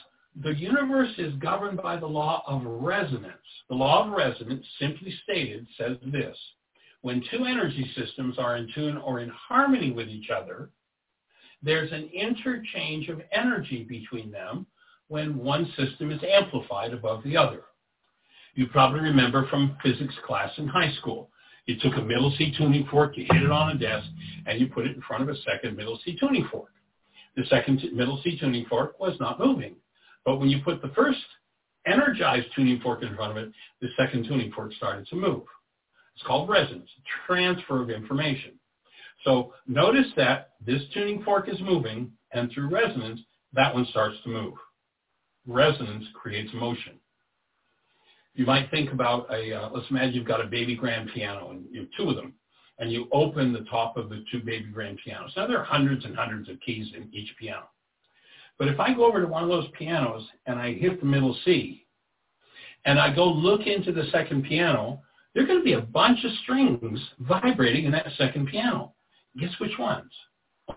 the 0.43 0.55
universe 0.55 1.13
is 1.19 1.35
governed 1.35 1.83
by 1.83 1.97
the 1.97 2.07
law 2.07 2.43
of 2.47 2.63
resonance, 2.65 3.35
the 3.69 3.75
law 3.75 4.07
of 4.07 4.13
resonance, 4.13 4.65
simply 4.79 5.13
stated, 5.23 5.67
says 5.77 5.97
this. 6.07 6.37
When 7.03 7.23
two 7.31 7.45
energy 7.45 7.91
systems 7.97 8.39
are 8.39 8.57
in 8.57 8.69
tune 8.75 8.97
or 8.97 9.21
in 9.21 9.29
harmony 9.29 9.91
with 9.91 10.09
each 10.09 10.31
other, 10.31 10.71
there's 11.63 11.93
an 11.93 12.11
interchange 12.13 13.09
of 13.09 13.21
energy 13.33 13.85
between 13.85 14.31
them 14.31 14.67
when 15.09 15.37
one 15.37 15.71
system 15.77 16.11
is 16.11 16.21
amplified 16.23 16.93
above 16.93 17.23
the 17.23 17.37
other. 17.37 17.63
You 18.55 18.67
probably 18.67 19.01
remember 19.01 19.47
from 19.49 19.77
physics 19.83 20.15
class 20.27 20.51
in 20.59 20.67
high 20.69 20.93
school. 21.01 21.31
You 21.67 21.77
took 21.81 21.97
a 21.97 22.03
middle 22.03 22.35
C 22.37 22.53
tuning 22.57 22.87
fork, 22.91 23.17
you 23.17 23.25
hit 23.31 23.43
it 23.43 23.51
on 23.51 23.77
a 23.77 23.79
desk, 23.79 24.07
and 24.47 24.61
you 24.61 24.67
put 24.67 24.87
it 24.87 24.97
in 24.97 25.03
front 25.03 25.23
of 25.23 25.29
a 25.29 25.41
second 25.43 25.77
middle 25.77 25.99
C 26.05 26.17
tuning 26.19 26.49
fork. 26.51 26.71
The 27.37 27.45
second 27.47 27.83
middle 27.95 28.21
C 28.23 28.39
tuning 28.39 28.67
fork 28.67 28.99
was 28.99 29.17
not 29.21 29.39
moving. 29.39 29.77
But 30.25 30.39
when 30.39 30.51
you 30.51 30.61
put 30.63 30.83
the 30.83 30.89
first 30.89 31.21
energized 31.87 32.49
tuning 32.55 32.81
fork 32.81 33.03
in 33.03 33.15
front 33.15 33.37
of 33.37 33.37
it, 33.39 33.53
the 33.81 33.89
second 33.97 34.27
tuning 34.27 34.53
fork 34.53 34.73
started 34.75 35.07
to 35.09 35.17
move. 35.17 35.43
It's 36.15 36.27
called 36.27 36.49
resonance, 36.49 36.91
transfer 37.27 37.83
of 37.83 37.91
information. 37.91 38.53
So 39.25 39.55
notice 39.67 40.07
that 40.17 40.51
this 40.65 40.83
tuning 40.93 41.23
fork 41.23 41.49
is 41.49 41.61
moving, 41.61 42.13
and 42.33 42.51
through 42.51 42.69
resonance, 42.69 43.21
that 43.53 43.73
one 43.75 43.87
starts 43.91 44.17
to 44.25 44.31
move. 44.31 44.55
Resonance 45.47 46.05
creates 46.15 46.51
motion. 46.55 46.99
You 48.35 48.47
might 48.47 48.71
think 48.71 48.93
about 48.93 49.33
a, 49.33 49.53
uh, 49.53 49.71
let's 49.71 49.91
imagine 49.91 50.15
you've 50.15 50.27
got 50.27 50.41
a 50.41 50.47
baby 50.47 50.75
grand 50.75 51.11
piano, 51.13 51.51
and 51.51 51.67
you 51.71 51.81
have 51.81 51.91
two 51.97 52.09
of 52.09 52.17
them, 52.17 52.35
and 52.79 52.91
you 52.91 53.09
open 53.13 53.53
the 53.53 53.67
top 53.71 53.97
of 53.97 54.09
the 54.09 54.25
two 54.33 54.41
baby 54.41 54.71
grand 54.73 54.99
pianos. 55.05 55.33
Now 55.37 55.47
there 55.47 55.59
are 55.59 55.65
hundreds 55.65 56.05
and 56.05 56.17
hundreds 56.17 56.49
of 56.49 56.59
keys 56.61 56.89
in 56.97 57.09
each 57.13 57.35
piano. 57.39 57.69
But 58.59 58.69
if 58.69 58.81
I 58.81 58.95
go 58.95 59.05
over 59.07 59.21
to 59.21 59.27
one 59.27 59.43
of 59.43 59.49
those 59.49 59.69
pianos 59.79 60.27
and 60.47 60.59
I 60.59 60.73
hit 60.73 61.01
the 61.01 61.07
middle 61.07 61.37
C, 61.45 61.87
and 62.85 62.99
I 62.99 63.15
go 63.15 63.27
look 63.27 63.67
into 63.67 63.93
the 63.93 64.05
second 64.11 64.45
piano, 64.45 65.03
there 65.35 65.45
are 65.45 65.47
going 65.47 65.61
to 65.61 65.65
be 65.65 65.75
a 65.75 65.81
bunch 65.81 66.25
of 66.25 66.33
strings 66.43 67.01
vibrating 67.21 67.85
in 67.85 67.93
that 67.93 68.07
second 68.17 68.49
piano. 68.49 68.93
Guess 69.39 69.53
which 69.59 69.79
ones? 69.79 70.11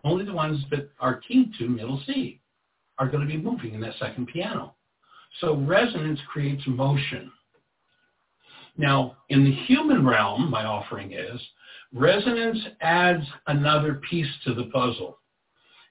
Only 0.03 0.25
the 0.25 0.33
ones 0.33 0.63
that 0.71 0.89
are 0.99 1.21
keyed 1.27 1.53
to 1.59 1.67
middle 1.67 2.01
C 2.05 2.39
are 2.97 3.07
going 3.07 3.27
to 3.27 3.31
be 3.31 3.41
moving 3.41 3.73
in 3.73 3.81
that 3.81 3.97
second 3.99 4.27
piano. 4.27 4.75
So 5.41 5.55
resonance 5.55 6.19
creates 6.31 6.63
motion. 6.65 7.31
Now, 8.77 9.17
in 9.29 9.43
the 9.43 9.55
human 9.65 10.05
realm, 10.05 10.49
my 10.49 10.65
offering 10.65 11.13
is, 11.13 11.41
resonance 11.93 12.59
adds 12.81 13.23
another 13.47 14.01
piece 14.09 14.27
to 14.45 14.53
the 14.53 14.65
puzzle. 14.65 15.19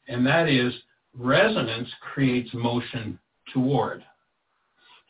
And 0.08 0.26
that 0.26 0.48
is 0.48 0.72
resonance 1.16 1.88
creates 2.12 2.50
motion 2.52 3.18
toward. 3.52 4.04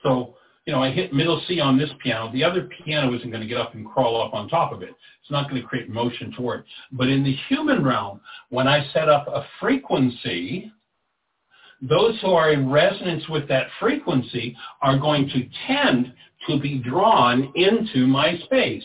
So, 0.02 0.36
you 0.66 0.72
know, 0.72 0.82
I 0.82 0.90
hit 0.90 1.12
middle 1.12 1.42
C 1.46 1.60
on 1.60 1.78
this 1.78 1.90
piano. 2.02 2.32
The 2.32 2.42
other 2.42 2.68
piano 2.84 3.14
isn't 3.14 3.30
going 3.30 3.42
to 3.42 3.48
get 3.48 3.58
up 3.58 3.74
and 3.74 3.86
crawl 3.86 4.22
up 4.22 4.32
on 4.32 4.48
top 4.48 4.72
of 4.72 4.82
it. 4.82 4.94
It's 5.20 5.30
not 5.30 5.48
going 5.48 5.60
to 5.60 5.68
create 5.68 5.90
motion 5.90 6.32
toward. 6.32 6.64
But 6.92 7.08
in 7.08 7.22
the 7.22 7.36
human 7.48 7.84
realm, 7.84 8.20
when 8.48 8.66
I 8.66 8.86
set 8.92 9.08
up 9.08 9.28
a 9.28 9.44
frequency, 9.60 10.72
those 11.82 12.18
who 12.22 12.32
are 12.32 12.52
in 12.52 12.70
resonance 12.70 13.28
with 13.28 13.46
that 13.48 13.66
frequency 13.78 14.56
are 14.80 14.98
going 14.98 15.28
to 15.28 15.46
tend 15.66 16.14
to 16.48 16.58
be 16.58 16.78
drawn 16.78 17.52
into 17.54 18.06
my 18.06 18.38
space. 18.44 18.84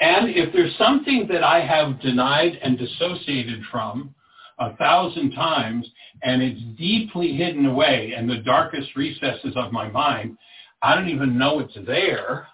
And 0.00 0.30
if 0.30 0.52
there's 0.52 0.76
something 0.78 1.28
that 1.30 1.44
I 1.44 1.64
have 1.64 2.00
denied 2.00 2.58
and 2.62 2.78
dissociated 2.78 3.62
from 3.70 4.14
a 4.60 4.76
thousand 4.76 5.32
times, 5.32 5.88
and 6.22 6.42
it's 6.42 6.60
deeply 6.78 7.32
hidden 7.34 7.66
away 7.66 8.14
in 8.16 8.26
the 8.26 8.38
darkest 8.38 8.94
recesses 8.94 9.54
of 9.56 9.72
my 9.72 9.88
mind, 9.88 10.36
I 10.82 10.94
don't 10.94 11.08
even 11.08 11.38
know 11.38 11.60
it's 11.60 11.76
there. 11.86 12.46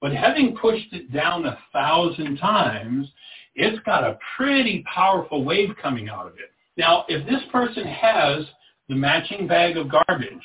But 0.00 0.12
having 0.12 0.56
pushed 0.56 0.92
it 0.92 1.12
down 1.12 1.44
a 1.44 1.58
thousand 1.72 2.38
times, 2.38 3.08
it's 3.54 3.78
got 3.84 4.04
a 4.04 4.18
pretty 4.36 4.84
powerful 4.92 5.44
wave 5.44 5.70
coming 5.80 6.08
out 6.08 6.26
of 6.26 6.34
it. 6.34 6.52
Now, 6.76 7.04
if 7.08 7.26
this 7.26 7.42
person 7.50 7.84
has 7.84 8.44
the 8.88 8.94
matching 8.94 9.46
bag 9.46 9.76
of 9.76 9.90
garbage, 9.90 10.44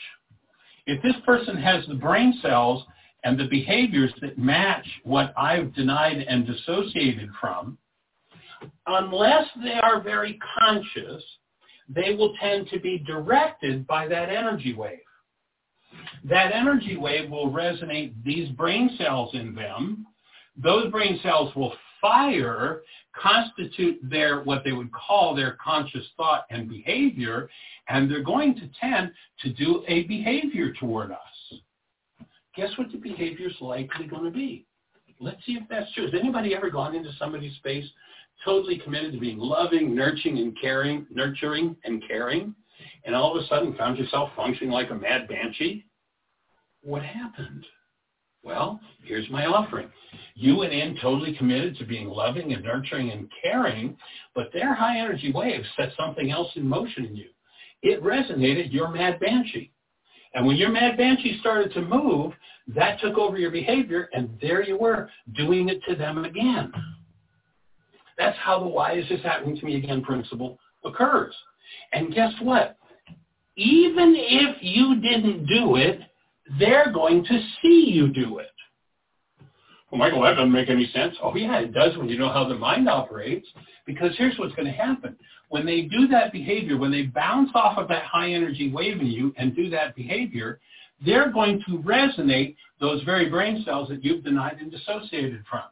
if 0.85 1.01
this 1.01 1.15
person 1.25 1.57
has 1.57 1.85
the 1.87 1.95
brain 1.95 2.37
cells 2.41 2.83
and 3.23 3.39
the 3.39 3.47
behaviors 3.47 4.13
that 4.21 4.37
match 4.37 4.85
what 5.03 5.33
I've 5.37 5.73
denied 5.73 6.17
and 6.17 6.45
dissociated 6.45 7.29
from, 7.39 7.77
unless 8.85 9.45
they 9.63 9.73
are 9.73 10.01
very 10.01 10.39
conscious, 10.59 11.23
they 11.89 12.15
will 12.15 12.33
tend 12.41 12.67
to 12.69 12.79
be 12.79 12.99
directed 12.99 13.87
by 13.87 14.07
that 14.07 14.29
energy 14.29 14.73
wave. 14.73 14.99
That 16.25 16.51
energy 16.53 16.97
wave 16.97 17.29
will 17.29 17.49
resonate 17.51 18.13
these 18.23 18.49
brain 18.49 18.89
cells 18.97 19.33
in 19.33 19.55
them. 19.55 20.05
Those 20.61 20.91
brain 20.91 21.19
cells 21.23 21.55
will 21.55 21.73
fire, 22.01 22.81
constitute 23.15 23.99
their, 24.03 24.43
what 24.43 24.63
they 24.63 24.73
would 24.73 24.91
call 24.91 25.33
their 25.33 25.57
conscious 25.63 26.05
thought 26.17 26.45
and 26.49 26.69
behavior, 26.69 27.49
and 27.89 28.09
they're 28.09 28.23
going 28.23 28.55
to 28.55 28.69
tend 28.79 29.11
to 29.41 29.53
do 29.53 29.83
a 29.87 30.03
behavior 30.03 30.73
toward 30.73 31.11
us 31.11 31.19
guess 32.57 32.71
what 32.77 32.91
the 32.91 32.97
behavior 32.97 33.47
is 33.47 33.55
likely 33.61 34.07
going 34.07 34.25
to 34.25 34.31
be? 34.31 34.65
Let's 35.19 35.37
see 35.45 35.53
if 35.53 35.63
that's 35.69 35.91
true. 35.93 36.05
Has 36.05 36.13
anybody 36.19 36.53
ever 36.55 36.69
gone 36.69 36.95
into 36.95 37.11
somebody's 37.17 37.55
space 37.57 37.85
totally 38.43 38.79
committed 38.79 39.13
to 39.13 39.19
being 39.19 39.37
loving, 39.37 39.95
nurturing, 39.95 40.37
and 40.37 40.57
caring, 40.59 41.05
nurturing 41.09 41.75
and 41.83 42.03
caring, 42.07 42.55
and 43.05 43.15
all 43.15 43.35
of 43.35 43.43
a 43.43 43.47
sudden 43.47 43.75
found 43.75 43.97
yourself 43.97 44.29
functioning 44.35 44.71
like 44.71 44.91
a 44.91 44.95
mad 44.95 45.27
banshee? 45.27 45.85
What 46.83 47.03
happened? 47.03 47.65
Well, 48.43 48.79
here's 49.03 49.29
my 49.29 49.45
offering. 49.45 49.89
You 50.35 50.55
went 50.55 50.71
in 50.71 50.97
totally 51.01 51.35
committed 51.35 51.77
to 51.77 51.85
being 51.85 52.07
loving 52.07 52.53
and 52.53 52.63
nurturing 52.63 53.11
and 53.11 53.29
caring, 53.43 53.97
but 54.35 54.49
their 54.53 54.73
high 54.73 54.99
energy 54.99 55.31
wave 55.33 55.63
set 55.75 55.91
something 55.97 56.31
else 56.31 56.49
in 56.55 56.67
motion 56.67 57.05
in 57.05 57.15
you. 57.15 57.29
It 57.81 58.01
resonated 58.03 58.71
your 58.71 58.89
mad 58.89 59.19
banshee. 59.19 59.71
And 60.33 60.45
when 60.45 60.55
your 60.55 60.69
mad 60.69 60.97
banshee 60.97 61.39
started 61.39 61.73
to 61.73 61.81
move, 61.81 62.33
that 62.67 62.99
took 62.99 63.17
over 63.17 63.37
your 63.37 63.51
behavior, 63.51 64.09
and 64.13 64.37
there 64.41 64.63
you 64.63 64.77
were, 64.77 65.09
doing 65.35 65.69
it 65.69 65.81
to 65.87 65.95
them 65.95 66.25
again. 66.25 66.71
That's 68.17 68.37
how 68.39 68.59
the 68.59 68.67
why 68.67 68.93
is 68.93 69.07
this 69.09 69.21
happening 69.21 69.57
to 69.57 69.65
me 69.65 69.75
again 69.75 70.01
principle 70.03 70.59
occurs. 70.83 71.35
And 71.93 72.13
guess 72.13 72.33
what? 72.41 72.77
Even 73.55 74.15
if 74.15 74.57
you 74.61 75.01
didn't 75.01 75.45
do 75.45 75.75
it, 75.75 75.99
they're 76.59 76.91
going 76.91 77.23
to 77.25 77.41
see 77.61 77.91
you 77.91 78.07
do 78.13 78.39
it. 78.39 78.47
Well, 79.91 79.99
Michael, 79.99 80.21
that 80.23 80.35
doesn't 80.35 80.51
make 80.51 80.69
any 80.69 80.89
sense. 80.93 81.15
Oh, 81.23 81.35
yeah, 81.35 81.59
it 81.59 81.73
does 81.73 81.97
when 81.97 82.09
you 82.09 82.17
know 82.17 82.31
how 82.31 82.47
the 82.47 82.55
mind 82.55 82.89
operates. 82.89 83.47
Because 83.85 84.11
here's 84.17 84.37
what's 84.37 84.53
going 84.55 84.67
to 84.67 84.73
happen 84.73 85.15
when 85.49 85.65
they 85.65 85.83
do 85.83 86.07
that 86.07 86.31
behavior, 86.31 86.77
when 86.77 86.91
they 86.91 87.03
bounce 87.03 87.49
off 87.55 87.77
of 87.77 87.87
that 87.87 88.03
high 88.03 88.31
energy 88.31 88.71
wave 88.71 88.99
in 88.99 89.07
you 89.07 89.33
and 89.37 89.55
do 89.55 89.69
that 89.69 89.95
behavior, 89.95 90.59
they're 91.05 91.31
going 91.31 91.63
to 91.67 91.77
resonate 91.79 92.55
those 92.79 93.01
very 93.03 93.29
brain 93.29 93.63
cells 93.63 93.87
that 93.89 94.03
you've 94.03 94.23
denied 94.23 94.57
and 94.59 94.71
dissociated 94.71 95.43
from. 95.49 95.63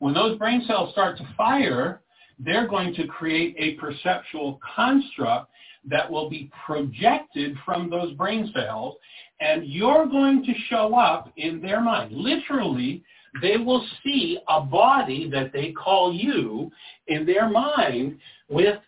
When 0.00 0.14
those 0.14 0.38
brain 0.38 0.64
cells 0.66 0.92
start 0.92 1.18
to 1.18 1.28
fire, 1.36 2.00
they're 2.38 2.66
going 2.66 2.94
to 2.94 3.06
create 3.06 3.54
a 3.58 3.74
perceptual 3.74 4.58
construct 4.74 5.50
that 5.84 6.10
will 6.10 6.28
be 6.28 6.50
projected 6.66 7.56
from 7.64 7.88
those 7.88 8.14
brain 8.14 8.50
cells, 8.54 8.96
and 9.40 9.66
you're 9.66 10.06
going 10.06 10.44
to 10.44 10.52
show 10.68 10.94
up 10.98 11.30
in 11.36 11.60
their 11.60 11.80
mind. 11.80 12.12
Literally, 12.12 13.02
they 13.42 13.58
will 13.58 13.86
see 14.02 14.38
a 14.48 14.62
body 14.62 15.28
that 15.30 15.52
they 15.52 15.72
call 15.72 16.12
you 16.14 16.70
in 17.06 17.26
their 17.26 17.48
mind 17.48 18.18
with 18.48 18.78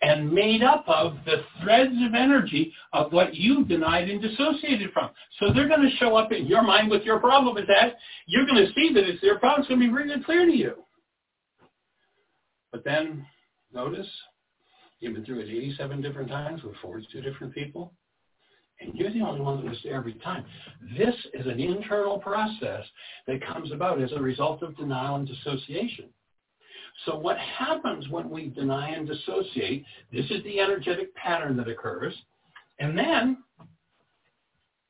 and 0.00 0.32
made 0.32 0.62
up 0.62 0.84
of 0.86 1.14
the 1.24 1.42
threads 1.62 1.92
of 2.06 2.14
energy 2.14 2.72
of 2.92 3.12
what 3.12 3.34
you 3.34 3.64
denied 3.64 4.08
and 4.08 4.22
dissociated 4.22 4.92
from. 4.92 5.10
So 5.38 5.52
they're 5.52 5.68
going 5.68 5.82
to 5.82 5.96
show 5.96 6.16
up 6.16 6.32
in 6.32 6.46
your 6.46 6.62
mind 6.62 6.90
with 6.90 7.02
your 7.02 7.18
problem 7.18 7.54
with 7.54 7.66
that. 7.66 7.96
You're 8.26 8.46
going 8.46 8.64
to 8.64 8.72
see 8.74 8.92
that 8.94 9.08
it's 9.08 9.20
their 9.20 9.38
problem. 9.38 9.62
It's 9.62 9.68
going 9.68 9.80
to 9.80 9.86
be 9.86 9.92
really 9.92 10.22
clear 10.22 10.46
to 10.46 10.56
you. 10.56 10.74
But 12.70 12.84
then, 12.84 13.26
notice, 13.72 14.06
you've 15.00 15.14
been 15.14 15.24
through 15.24 15.40
it 15.40 15.48
87 15.48 16.00
different 16.02 16.28
times 16.28 16.62
with 16.62 16.76
42 16.82 17.20
different 17.20 17.54
people 17.54 17.92
and 18.80 18.94
you're 18.94 19.12
the 19.12 19.20
only 19.20 19.40
one 19.40 19.56
that 19.56 19.68
was 19.68 19.78
there 19.82 19.94
every 19.94 20.14
time. 20.14 20.44
This 20.96 21.14
is 21.34 21.46
an 21.46 21.60
internal 21.60 22.18
process 22.18 22.84
that 23.26 23.44
comes 23.44 23.72
about 23.72 24.00
as 24.00 24.12
a 24.12 24.20
result 24.20 24.62
of 24.62 24.76
denial 24.76 25.16
and 25.16 25.26
dissociation. 25.26 26.06
So 27.04 27.16
what 27.16 27.38
happens 27.38 28.08
when 28.08 28.28
we 28.28 28.48
deny 28.48 28.90
and 28.90 29.06
dissociate, 29.06 29.84
this 30.12 30.26
is 30.30 30.42
the 30.44 30.60
energetic 30.60 31.14
pattern 31.14 31.56
that 31.58 31.68
occurs, 31.68 32.14
and 32.80 32.96
then 32.98 33.38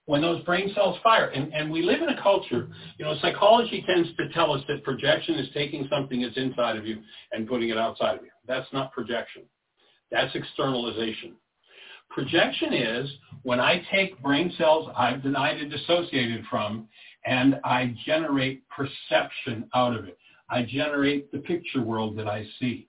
when 0.06 0.22
those 0.22 0.42
brain 0.44 0.72
cells 0.74 0.96
fire, 1.02 1.26
and, 1.26 1.52
and 1.52 1.70
we 1.70 1.82
live 1.82 2.00
in 2.00 2.08
a 2.08 2.22
culture, 2.22 2.68
you 2.96 3.04
know, 3.04 3.14
psychology 3.20 3.84
tends 3.86 4.08
to 4.16 4.30
tell 4.30 4.54
us 4.54 4.62
that 4.66 4.82
projection 4.82 5.34
is 5.34 5.48
taking 5.52 5.86
something 5.90 6.22
that's 6.22 6.36
inside 6.38 6.78
of 6.78 6.86
you 6.86 6.98
and 7.32 7.46
putting 7.46 7.68
it 7.68 7.76
outside 7.76 8.16
of 8.16 8.22
you. 8.22 8.30
That's 8.46 8.66
not 8.72 8.90
projection. 8.90 9.42
That's 10.10 10.34
externalization. 10.34 11.34
Projection 12.08 12.72
is 12.72 13.10
when 13.42 13.60
I 13.60 13.82
take 13.92 14.18
brain 14.22 14.50
cells 14.56 14.88
I've 14.96 15.22
denied 15.22 15.58
and 15.58 15.70
dissociated 15.70 16.42
from 16.50 16.88
and 17.26 17.60
I 17.62 17.94
generate 18.06 18.62
perception 18.70 19.68
out 19.74 19.94
of 19.94 20.06
it. 20.06 20.16
I 20.50 20.62
generate 20.62 21.30
the 21.32 21.38
picture 21.38 21.82
world 21.82 22.16
that 22.18 22.28
I 22.28 22.46
see. 22.58 22.88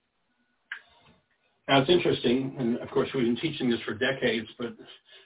Now 1.68 1.80
it's 1.80 1.90
interesting, 1.90 2.56
and 2.58 2.78
of 2.78 2.90
course 2.90 3.08
we've 3.14 3.24
been 3.24 3.36
teaching 3.36 3.70
this 3.70 3.80
for 3.82 3.94
decades, 3.94 4.48
but 4.58 4.74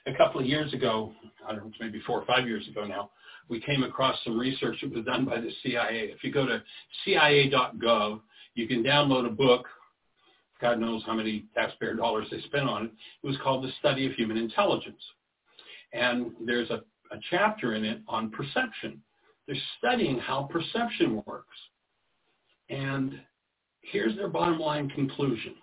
a 0.05 0.13
couple 0.13 0.39
of 0.39 0.45
years 0.45 0.73
ago, 0.73 1.13
I 1.47 1.53
don't 1.53 1.65
know, 1.65 1.71
maybe 1.79 2.01
four 2.05 2.19
or 2.21 2.25
five 2.25 2.47
years 2.47 2.67
ago 2.67 2.85
now, 2.85 3.09
we 3.47 3.59
came 3.59 3.83
across 3.83 4.17
some 4.23 4.39
research 4.39 4.77
that 4.81 4.93
was 4.93 5.05
done 5.05 5.25
by 5.25 5.39
the 5.39 5.51
CIA. 5.63 6.11
If 6.11 6.23
you 6.23 6.31
go 6.31 6.45
to 6.45 6.61
cia.gov, 7.03 8.21
you 8.53 8.67
can 8.67 8.83
download 8.83 9.25
a 9.25 9.31
book 9.31 9.67
God 10.61 10.79
knows 10.79 11.03
how 11.05 11.13
many 11.13 11.45
taxpayer 11.53 11.95
dollars 11.95 12.27
they 12.31 12.41
spent 12.41 12.67
on 12.67 12.85
it. 12.85 12.91
It 13.23 13.27
was 13.27 13.37
called 13.43 13.63
The 13.63 13.71
Study 13.79 14.05
of 14.05 14.13
Human 14.13 14.37
Intelligence. 14.37 15.01
And 15.93 16.31
there's 16.45 16.69
a, 16.69 16.81
a 17.11 17.19
chapter 17.29 17.75
in 17.75 17.83
it 17.83 18.01
on 18.07 18.31
perception. 18.31 19.01
They're 19.47 19.55
studying 19.77 20.17
how 20.17 20.43
perception 20.43 21.21
works. 21.25 21.57
And 22.69 23.19
here's 23.81 24.15
their 24.15 24.27
bottom 24.27 24.59
line 24.59 24.89
conclusion. 24.89 25.55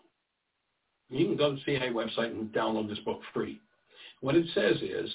You 1.11 1.27
can 1.27 1.37
go 1.37 1.51
to 1.51 1.57
the 1.57 1.62
CIA 1.65 1.91
website 1.91 2.31
and 2.31 2.53
download 2.53 2.89
this 2.89 2.99
book 3.01 3.20
free. 3.35 3.61
What 4.20 4.35
it 4.35 4.47
says 4.55 4.77
is, 4.81 5.12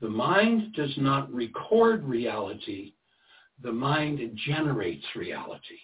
the 0.00 0.08
mind 0.08 0.74
does 0.74 0.92
not 0.96 1.32
record 1.32 2.04
reality, 2.04 2.94
the 3.62 3.72
mind 3.72 4.20
generates 4.46 5.04
reality 5.16 5.78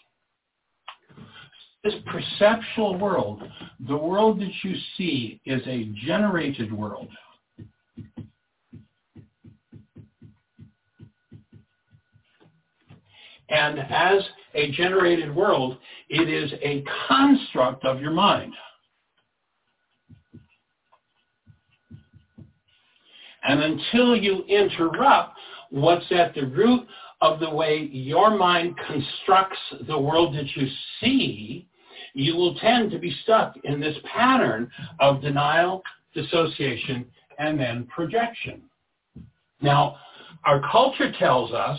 this 1.86 1.94
perceptual 2.06 2.98
world, 2.98 3.42
the 3.86 3.96
world 3.96 4.40
that 4.40 4.52
you 4.62 4.74
see 4.96 5.40
is 5.46 5.62
a 5.66 5.92
generated 6.04 6.72
world. 6.72 7.08
And 13.48 13.78
as 13.78 14.22
a 14.54 14.70
generated 14.72 15.34
world, 15.34 15.78
it 16.08 16.28
is 16.28 16.52
a 16.62 16.84
construct 17.08 17.84
of 17.84 18.00
your 18.00 18.10
mind. 18.10 18.52
And 23.44 23.62
until 23.62 24.16
you 24.16 24.42
interrupt 24.48 25.38
what's 25.70 26.10
at 26.10 26.34
the 26.34 26.46
root 26.46 26.86
of 27.20 27.38
the 27.40 27.50
way 27.50 27.88
your 27.92 28.36
mind 28.36 28.74
constructs 28.86 29.58
the 29.86 29.98
world 29.98 30.34
that 30.34 30.56
you 30.56 30.68
see, 31.00 31.68
you 32.14 32.34
will 32.34 32.56
tend 32.56 32.90
to 32.90 32.98
be 32.98 33.14
stuck 33.22 33.56
in 33.64 33.78
this 33.78 33.96
pattern 34.12 34.70
of 35.00 35.20
denial, 35.20 35.82
dissociation, 36.14 37.06
and 37.38 37.58
then 37.58 37.86
projection. 37.94 38.62
Now, 39.60 39.96
our 40.44 40.60
culture 40.70 41.12
tells 41.18 41.52
us 41.52 41.78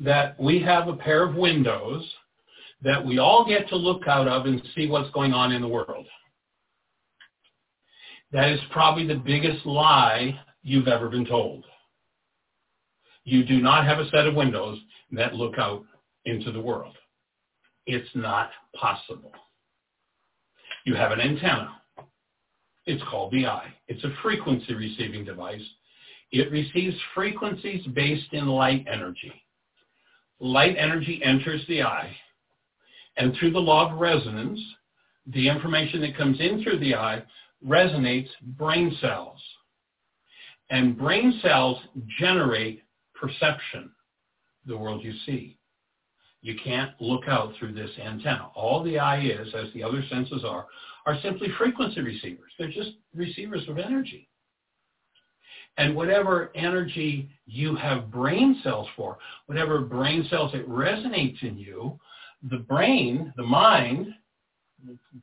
that 0.00 0.38
we 0.40 0.60
have 0.62 0.88
a 0.88 0.96
pair 0.96 1.22
of 1.22 1.34
windows 1.34 2.04
that 2.82 3.04
we 3.04 3.18
all 3.18 3.44
get 3.46 3.68
to 3.68 3.76
look 3.76 4.08
out 4.08 4.26
of 4.26 4.46
and 4.46 4.62
see 4.74 4.88
what's 4.88 5.10
going 5.10 5.32
on 5.32 5.52
in 5.52 5.60
the 5.60 5.68
world. 5.68 6.06
That 8.32 8.48
is 8.48 8.60
probably 8.70 9.06
the 9.06 9.16
biggest 9.16 9.66
lie 9.66 10.38
you've 10.62 10.88
ever 10.88 11.08
been 11.08 11.26
told. 11.26 11.64
You 13.24 13.44
do 13.44 13.60
not 13.60 13.84
have 13.84 13.98
a 13.98 14.08
set 14.10 14.26
of 14.26 14.34
windows 14.34 14.78
that 15.12 15.34
look 15.34 15.58
out 15.58 15.84
into 16.24 16.50
the 16.50 16.60
world. 16.60 16.96
It's 17.86 18.08
not 18.14 18.50
possible. 18.74 19.32
You 20.84 20.94
have 20.94 21.12
an 21.12 21.20
antenna. 21.20 21.76
It's 22.86 23.02
called 23.10 23.32
the 23.32 23.46
eye. 23.46 23.72
It's 23.88 24.02
a 24.04 24.14
frequency 24.22 24.74
receiving 24.74 25.24
device. 25.24 25.60
It 26.32 26.50
receives 26.50 26.96
frequencies 27.14 27.86
based 27.88 28.32
in 28.32 28.46
light 28.46 28.86
energy. 28.90 29.32
Light 30.40 30.76
energy 30.78 31.20
enters 31.22 31.62
the 31.68 31.82
eye, 31.82 32.16
and 33.18 33.34
through 33.34 33.52
the 33.52 33.58
law 33.58 33.92
of 33.92 34.00
resonance, 34.00 34.58
the 35.26 35.48
information 35.48 36.00
that 36.00 36.16
comes 36.16 36.40
in 36.40 36.62
through 36.62 36.78
the 36.78 36.94
eye 36.94 37.22
resonates 37.66 38.28
brain 38.56 38.96
cells. 39.00 39.38
And 40.70 40.96
brain 40.96 41.38
cells 41.42 41.78
generate 42.18 42.82
perception, 43.14 43.90
the 44.64 44.76
world 44.76 45.04
you 45.04 45.12
see. 45.26 45.58
You 46.42 46.56
can't 46.62 46.98
look 47.00 47.24
out 47.28 47.52
through 47.58 47.74
this 47.74 47.90
antenna. 48.02 48.48
All 48.54 48.82
the 48.82 48.98
eye 48.98 49.20
is, 49.20 49.54
as 49.54 49.70
the 49.74 49.82
other 49.82 50.02
senses 50.08 50.42
are, 50.42 50.66
are 51.04 51.20
simply 51.22 51.48
frequency 51.58 52.00
receivers. 52.00 52.52
They're 52.58 52.70
just 52.70 52.92
receivers 53.14 53.68
of 53.68 53.76
energy. 53.76 54.29
And 55.80 55.96
whatever 55.96 56.52
energy 56.54 57.30
you 57.46 57.74
have 57.74 58.10
brain 58.10 58.60
cells 58.62 58.86
for, 58.94 59.16
whatever 59.46 59.80
brain 59.80 60.26
cells 60.28 60.52
it 60.52 60.68
resonates 60.68 61.42
in 61.42 61.56
you, 61.56 61.98
the 62.50 62.58
brain, 62.58 63.32
the 63.38 63.42
mind, 63.42 64.08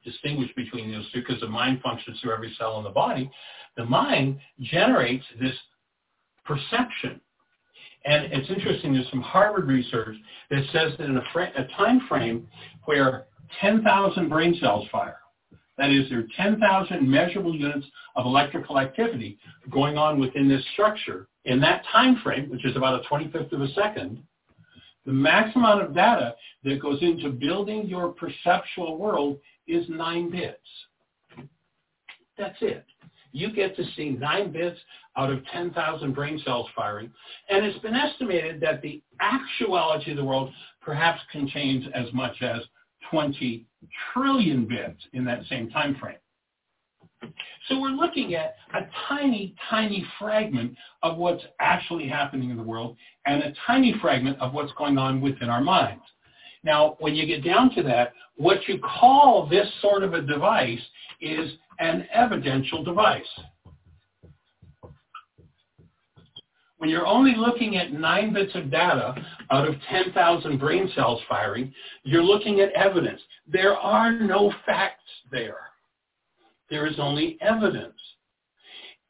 distinguish 0.04 0.50
between 0.56 0.92
those 0.92 1.06
two 1.12 1.20
because 1.20 1.40
the 1.42 1.48
mind 1.48 1.80
functions 1.84 2.20
through 2.20 2.34
every 2.34 2.56
cell 2.58 2.80
in 2.80 2.84
the 2.84 2.90
body, 2.90 3.30
the 3.76 3.86
mind 3.86 4.40
generates 4.60 5.24
this 5.40 5.54
perception. 6.44 7.22
And 8.06 8.34
it's 8.34 8.50
interesting, 8.50 8.94
there's 8.94 9.10
some 9.12 9.22
Harvard 9.22 9.68
research 9.68 10.16
that 10.50 10.64
says 10.74 10.94
that 10.98 11.06
in 11.06 11.18
a, 11.18 11.24
fr- 11.32 11.42
a 11.42 11.68
time 11.78 12.02
frame 12.10 12.48
where 12.86 13.26
10,000 13.62 14.28
brain 14.28 14.58
cells 14.60 14.88
fire, 14.92 15.20
that 15.78 15.90
is, 15.90 16.10
there 16.10 16.20
are 16.20 16.28
10,000 16.36 17.10
measurable 17.10 17.56
units 17.56 17.86
of 18.16 18.26
electrical 18.26 18.80
activity 18.80 19.38
going 19.70 19.98
on 19.98 20.20
within 20.20 20.48
this 20.48 20.64
structure. 20.74 21.28
In 21.46 21.60
that 21.62 21.84
time 21.92 22.20
frame, 22.24 22.50
which 22.50 22.66
is 22.66 22.76
about 22.76 23.04
a 23.04 23.08
25th 23.08 23.52
of 23.52 23.62
a 23.62 23.72
second, 23.74 24.22
the 25.06 25.14
max 25.14 25.56
amount 25.56 25.84
of 25.84 25.94
data 25.94 26.36
that 26.64 26.82
goes 26.82 27.02
into 27.02 27.30
building 27.30 27.88
your 27.88 28.10
perceptual 28.10 28.98
world 28.98 29.38
is 29.68 29.86
nine 29.88 30.30
bits. 30.30 30.58
That's 32.38 32.58
it 32.62 32.86
you 33.38 33.52
get 33.52 33.76
to 33.76 33.84
see 33.96 34.10
nine 34.10 34.52
bits 34.52 34.80
out 35.16 35.32
of 35.32 35.46
10,000 35.48 36.14
brain 36.14 36.42
cells 36.44 36.68
firing. 36.76 37.12
And 37.50 37.66
it's 37.66 37.80
been 37.80 37.96
estimated 37.96 38.60
that 38.62 38.82
the 38.82 39.02
actuality 39.20 40.12
of 40.12 40.18
the 40.18 40.24
world 40.24 40.52
perhaps 40.82 41.22
contains 41.32 41.86
as 41.94 42.12
much 42.14 42.42
as 42.42 42.62
20 43.12 43.66
trillion 44.14 44.68
bits 44.68 45.02
in 45.14 45.26
that 45.26 45.42
same 45.50 45.70
time 45.70 45.96
frame. 45.96 46.18
So 47.68 47.80
we're 47.80 47.90
looking 47.90 48.36
at 48.36 48.56
a 48.74 48.82
tiny, 49.08 49.56
tiny 49.70 50.06
fragment 50.20 50.76
of 51.04 51.18
what's 51.18 51.44
actually 51.60 52.08
happening 52.08 52.50
in 52.50 52.58
the 52.58 52.64
world 52.64 52.96
and 53.26 53.44
a 53.44 53.54
tiny 53.66 53.96
fragment 54.02 54.40
of 54.40 54.54
what's 54.54 54.72
going 54.74 54.98
on 54.98 55.20
within 55.20 55.50
our 55.50 55.62
minds. 55.62 56.04
Now, 56.64 56.96
when 57.00 57.16
you 57.16 57.26
get 57.26 57.44
down 57.44 57.74
to 57.76 57.84
that, 57.84 58.14
what 58.36 58.68
you 58.68 58.80
call 58.80 59.48
this 59.48 59.68
sort 59.82 60.04
of 60.04 60.14
a 60.14 60.22
device 60.22 60.80
is 61.22 61.52
an 61.80 62.08
evidential 62.14 62.84
device. 62.84 63.24
When 66.78 66.90
you're 66.90 67.08
only 67.08 67.34
looking 67.36 67.78
at 67.78 67.92
nine 67.92 68.34
bits 68.34 68.54
of 68.54 68.70
data 68.70 69.16
out 69.50 69.68
of 69.68 69.76
10,000 69.90 70.60
brain 70.60 70.92
cells 70.96 71.22
firing, 71.28 71.74
you're 72.04 72.24
looking 72.24 72.60
at 72.60 72.72
evidence. 72.74 73.22
There 73.48 73.76
are 73.76 74.12
no 74.12 74.54
facts 74.66 75.04
there. 75.32 75.58
There 76.70 76.86
is 76.86 77.00
only 77.00 77.38
evidence. 77.42 77.98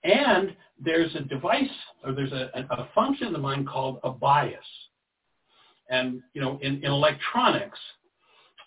And 0.03 0.55
there's 0.79 1.13
a 1.15 1.21
device, 1.21 1.67
or 2.05 2.13
there's 2.13 2.31
a, 2.31 2.51
a 2.53 2.87
function 2.95 3.27
in 3.27 3.33
the 3.33 3.39
mind 3.39 3.67
called 3.67 3.99
a 4.03 4.11
bias. 4.11 4.59
And, 5.89 6.21
you 6.33 6.41
know, 6.41 6.59
in, 6.61 6.75
in 6.83 6.91
electronics, 6.91 7.79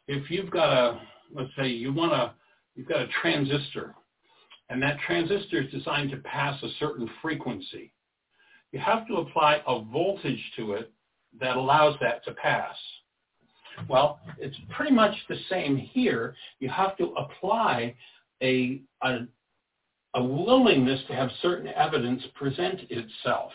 if 0.09 0.31
you've 0.31 0.51
got 0.51 0.73
a, 0.73 1.01
let's 1.35 1.51
say 1.57 1.69
you 1.69 1.93
want 1.93 2.13
to, 2.13 2.33
you've 2.75 2.89
got 2.89 3.01
a 3.01 3.09
transistor, 3.23 3.95
and 4.69 4.83
that 4.83 4.99
transistor 5.07 5.63
is 5.63 5.71
designed 5.71 6.11
to 6.11 6.17
pass 6.19 6.61
a 6.63 6.69
certain 6.79 7.09
frequency. 7.23 7.93
You 8.73 8.79
have 8.79 9.07
to 9.09 9.17
apply 9.17 9.63
a 9.67 9.83
voltage 9.83 10.53
to 10.57 10.73
it 10.75 10.93
that 11.41 11.57
allows 11.57 11.97
that 12.01 12.25
to 12.25 12.33
pass. 12.33 12.77
Well, 13.89 14.21
it's 14.39 14.57
pretty 14.71 14.93
much 14.93 15.15
the 15.29 15.37
same 15.49 15.77
here. 15.77 16.35
You 16.59 16.69
have 16.69 16.97
to 16.99 17.15
apply 17.17 17.95
a, 18.43 18.83
a, 19.03 19.21
a 20.15 20.23
willingness 20.23 21.01
to 21.09 21.15
have 21.15 21.31
certain 21.41 21.69
evidence 21.69 22.23
present 22.35 22.81
itself. 22.91 23.53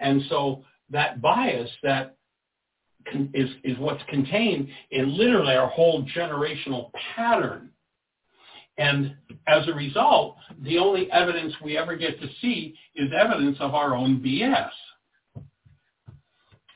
And 0.00 0.22
so 0.28 0.64
that 0.90 1.20
bias 1.22 1.70
that 1.82 2.16
is, 3.34 3.50
is 3.64 3.78
what's 3.78 4.02
contained 4.08 4.68
in 4.90 5.16
literally 5.16 5.54
our 5.54 5.68
whole 5.68 6.04
generational 6.16 6.90
pattern. 7.14 7.70
And 8.78 9.14
as 9.46 9.68
a 9.68 9.72
result, 9.72 10.36
the 10.62 10.78
only 10.78 11.10
evidence 11.12 11.52
we 11.62 11.76
ever 11.76 11.96
get 11.96 12.20
to 12.20 12.28
see 12.40 12.74
is 12.96 13.10
evidence 13.18 13.56
of 13.60 13.74
our 13.74 13.94
own 13.94 14.20
BS. 14.20 14.70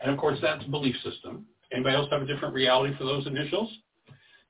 And 0.02 0.10
of 0.12 0.18
course, 0.18 0.38
that's 0.42 0.64
a 0.64 0.68
belief 0.68 0.94
system. 1.02 1.46
Anybody 1.72 1.96
else 1.96 2.08
have 2.10 2.22
a 2.22 2.26
different 2.26 2.54
reality 2.54 2.94
for 2.96 3.04
those 3.04 3.26
initials? 3.26 3.70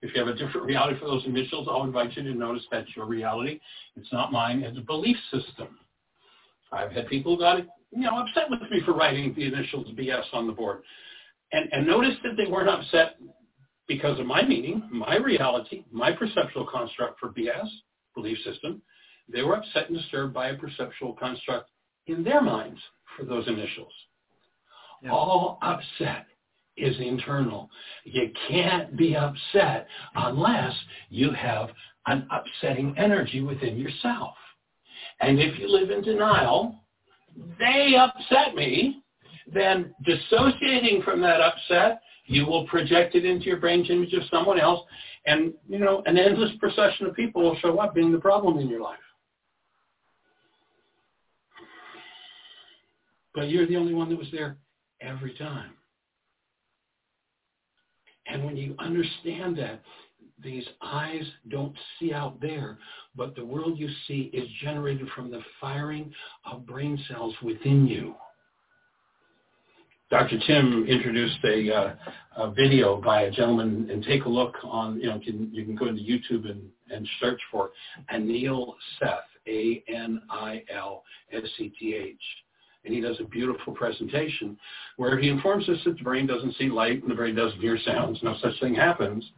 If 0.02 0.14
you 0.14 0.24
have 0.24 0.28
a 0.28 0.36
different 0.36 0.66
reality 0.66 0.98
for 0.98 1.06
those 1.06 1.24
initials, 1.24 1.66
I'll 1.70 1.85
invite 1.85 2.16
you 2.16 2.23
to 2.24 2.35
notice 2.35 2.62
that's 2.70 2.94
your 2.94 3.06
reality. 3.06 3.60
It's 3.97 4.12
not 4.12 4.32
mine. 4.32 4.62
It's 4.62 4.77
a 4.77 4.82
belief 4.82 5.16
system. 5.32 5.78
I've 6.73 6.93
had 6.93 7.09
people 7.09 7.36
who 7.36 7.40
got 7.40 7.59
you 7.90 8.02
know 8.02 8.18
upset 8.18 8.51
with 8.51 8.60
me 8.70 8.81
for 8.85 8.93
writing 8.93 9.32
the 9.35 9.47
initials 9.47 9.86
BS 9.93 10.24
on 10.32 10.47
the 10.47 10.52
board, 10.52 10.82
and 11.52 11.68
and 11.73 11.86
notice 11.86 12.14
that 12.24 12.36
they 12.36 12.51
weren't 12.51 12.68
upset 12.68 13.16
because 13.88 14.18
of 14.18 14.26
my 14.26 14.42
meaning, 14.42 14.88
my 14.90 15.16
reality, 15.16 15.84
my 15.92 16.12
perceptual 16.12 16.66
construct 16.66 17.20
for 17.20 17.30
BS 17.30 17.68
belief 18.14 18.38
system. 18.44 18.82
They 19.28 19.42
were 19.42 19.56
upset 19.56 19.88
and 19.88 19.98
disturbed 19.98 20.34
by 20.34 20.48
a 20.48 20.56
perceptual 20.56 21.14
construct 21.14 21.70
in 22.06 22.24
their 22.24 22.40
minds 22.40 22.80
for 23.16 23.24
those 23.24 23.46
initials. 23.48 23.92
Yeah. 25.02 25.10
All 25.10 25.58
upset 25.62 26.26
is 26.76 26.96
internal. 27.00 27.70
You 28.04 28.30
can't 28.48 28.96
be 28.96 29.16
upset 29.16 29.88
unless 30.14 30.74
you 31.10 31.30
have 31.32 31.70
an 32.06 32.26
upsetting 32.30 32.94
energy 32.96 33.40
within 33.40 33.76
yourself. 33.76 34.34
And 35.20 35.40
if 35.40 35.58
you 35.58 35.68
live 35.68 35.90
in 35.90 36.02
denial, 36.02 36.76
they 37.58 37.94
upset 37.98 38.54
me, 38.54 39.02
then 39.52 39.94
dissociating 40.04 41.02
from 41.02 41.20
that 41.22 41.40
upset, 41.40 42.00
you 42.27 42.47
will 42.47 42.66
project 42.66 43.15
it 43.15 43.24
into 43.24 43.47
your 43.47 43.59
brain's 43.59 43.89
image 43.90 44.12
of 44.12 44.23
someone 44.31 44.61
else, 44.61 44.81
and 45.27 45.53
you 45.69 45.78
know, 45.78 46.03
an 46.07 46.19
endless 46.19 46.51
procession 46.59 47.07
of 47.07 47.15
people 47.15 47.43
will 47.43 47.57
show 47.59 47.78
up 47.78 47.94
being 47.94 48.12
the 48.12 48.19
problem 48.19 48.59
in 48.59 48.69
your 48.69 48.81
life. 48.81 48.98
But 53.35 53.51
you're 53.51 53.66
the 53.66 53.77
only 53.77 53.94
one 53.94 54.09
that 54.09 54.19
was 54.19 54.28
there 54.32 54.57
every 55.01 55.35
time. 55.35 55.73
And 58.27 58.44
when 58.44 58.57
you 58.57 58.74
understand 58.78 59.57
that, 59.59 59.82
these 60.43 60.66
eyes 60.82 61.23
don't 61.48 61.74
see 61.98 62.12
out 62.12 62.40
there, 62.40 62.78
but 63.15 63.35
the 63.35 63.44
world 63.44 63.78
you 63.78 63.89
see 64.07 64.31
is 64.32 64.48
generated 64.62 65.09
from 65.15 65.31
the 65.31 65.40
firing 65.61 66.12
of 66.44 66.66
brain 66.66 66.98
cells 67.09 67.35
within 67.43 67.86
you. 67.86 68.15
Dr. 70.09 70.39
Tim 70.47 70.87
introduced 70.87 71.39
a, 71.45 71.74
uh, 71.74 71.95
a, 72.37 72.51
video 72.53 73.01
by 73.01 73.23
a 73.23 73.31
gentleman, 73.31 73.89
and 73.91 74.05
take 74.05 74.24
a 74.24 74.28
look 74.28 74.55
on, 74.62 75.01
you 75.01 75.09
know, 75.09 75.19
can, 75.19 75.51
you 75.53 75.65
can 75.65 75.74
go 75.74 75.87
into 75.89 76.01
YouTube 76.01 76.49
and, 76.49 76.62
and 76.91 77.09
search 77.20 77.41
for 77.51 77.70
Anil 78.15 78.74
Seth, 78.99 79.24
A-N-I-L-S-E-T-H 79.47 79.87
and 82.87 82.95
he 82.95 83.01
does 83.01 83.19
a 83.20 83.24
beautiful 83.24 83.74
presentation 83.74 84.57
where 84.97 85.19
he 85.19 85.28
informs 85.28 85.69
us 85.69 85.78
that 85.85 85.99
the 85.99 86.05
brain 86.05 86.27
doesn't 86.27 86.55
see 86.55 86.69
light 86.69 87.03
and 87.03 87.11
the 87.11 87.15
brain 87.15 87.35
doesn't 87.35 87.61
hear 87.61 87.77
sounds. 87.85 88.20
No 88.23 88.37
such 88.41 88.59
thing 88.61 88.74
happens. 88.74 89.28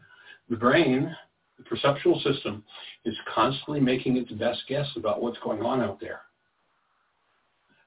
The 0.51 0.57
brain, 0.57 1.17
the 1.57 1.65
perceptual 1.65 2.21
system, 2.21 2.63
is 3.05 3.17
constantly 3.35 3.81
making 3.81 4.19
its 4.19 4.31
best 4.33 4.63
guess 4.69 4.87
about 4.97 5.23
what's 5.23 5.39
going 5.39 5.63
on 5.63 5.81
out 5.81 5.99
there. 5.99 6.21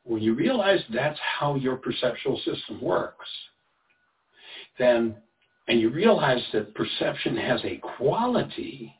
When 0.04 0.22
you 0.22 0.34
realize 0.34 0.80
that's 0.94 1.20
how 1.40 1.56
your 1.56 1.78
perceptual 1.78 2.38
system 2.38 2.82
works, 2.82 3.28
then, 4.80 5.16
and 5.68 5.80
you 5.80 5.90
realize 5.90 6.42
that 6.54 6.74
perception 6.74 7.38
has 7.38 7.62
a 7.64 7.78
quality, 7.98 8.94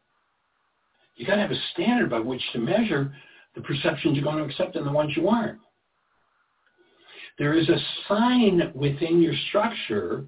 you 1.16 1.26
got 1.26 1.36
to 1.36 1.42
have 1.42 1.52
a 1.52 1.62
standard 1.74 2.10
by 2.10 2.20
which 2.20 2.42
to 2.54 2.60
measure 2.60 3.14
the 3.56 3.62
perceptions 3.62 4.16
you're 4.16 4.24
going 4.24 4.38
to 4.38 4.44
accept 4.44 4.76
and 4.76 4.86
the 4.86 4.92
ones 4.92 5.12
you 5.16 5.28
aren't. 5.28 5.60
There 7.38 7.54
is 7.54 7.68
a 7.70 7.78
sign 8.08 8.72
within 8.76 9.22
your 9.22 9.34
structure 9.50 10.26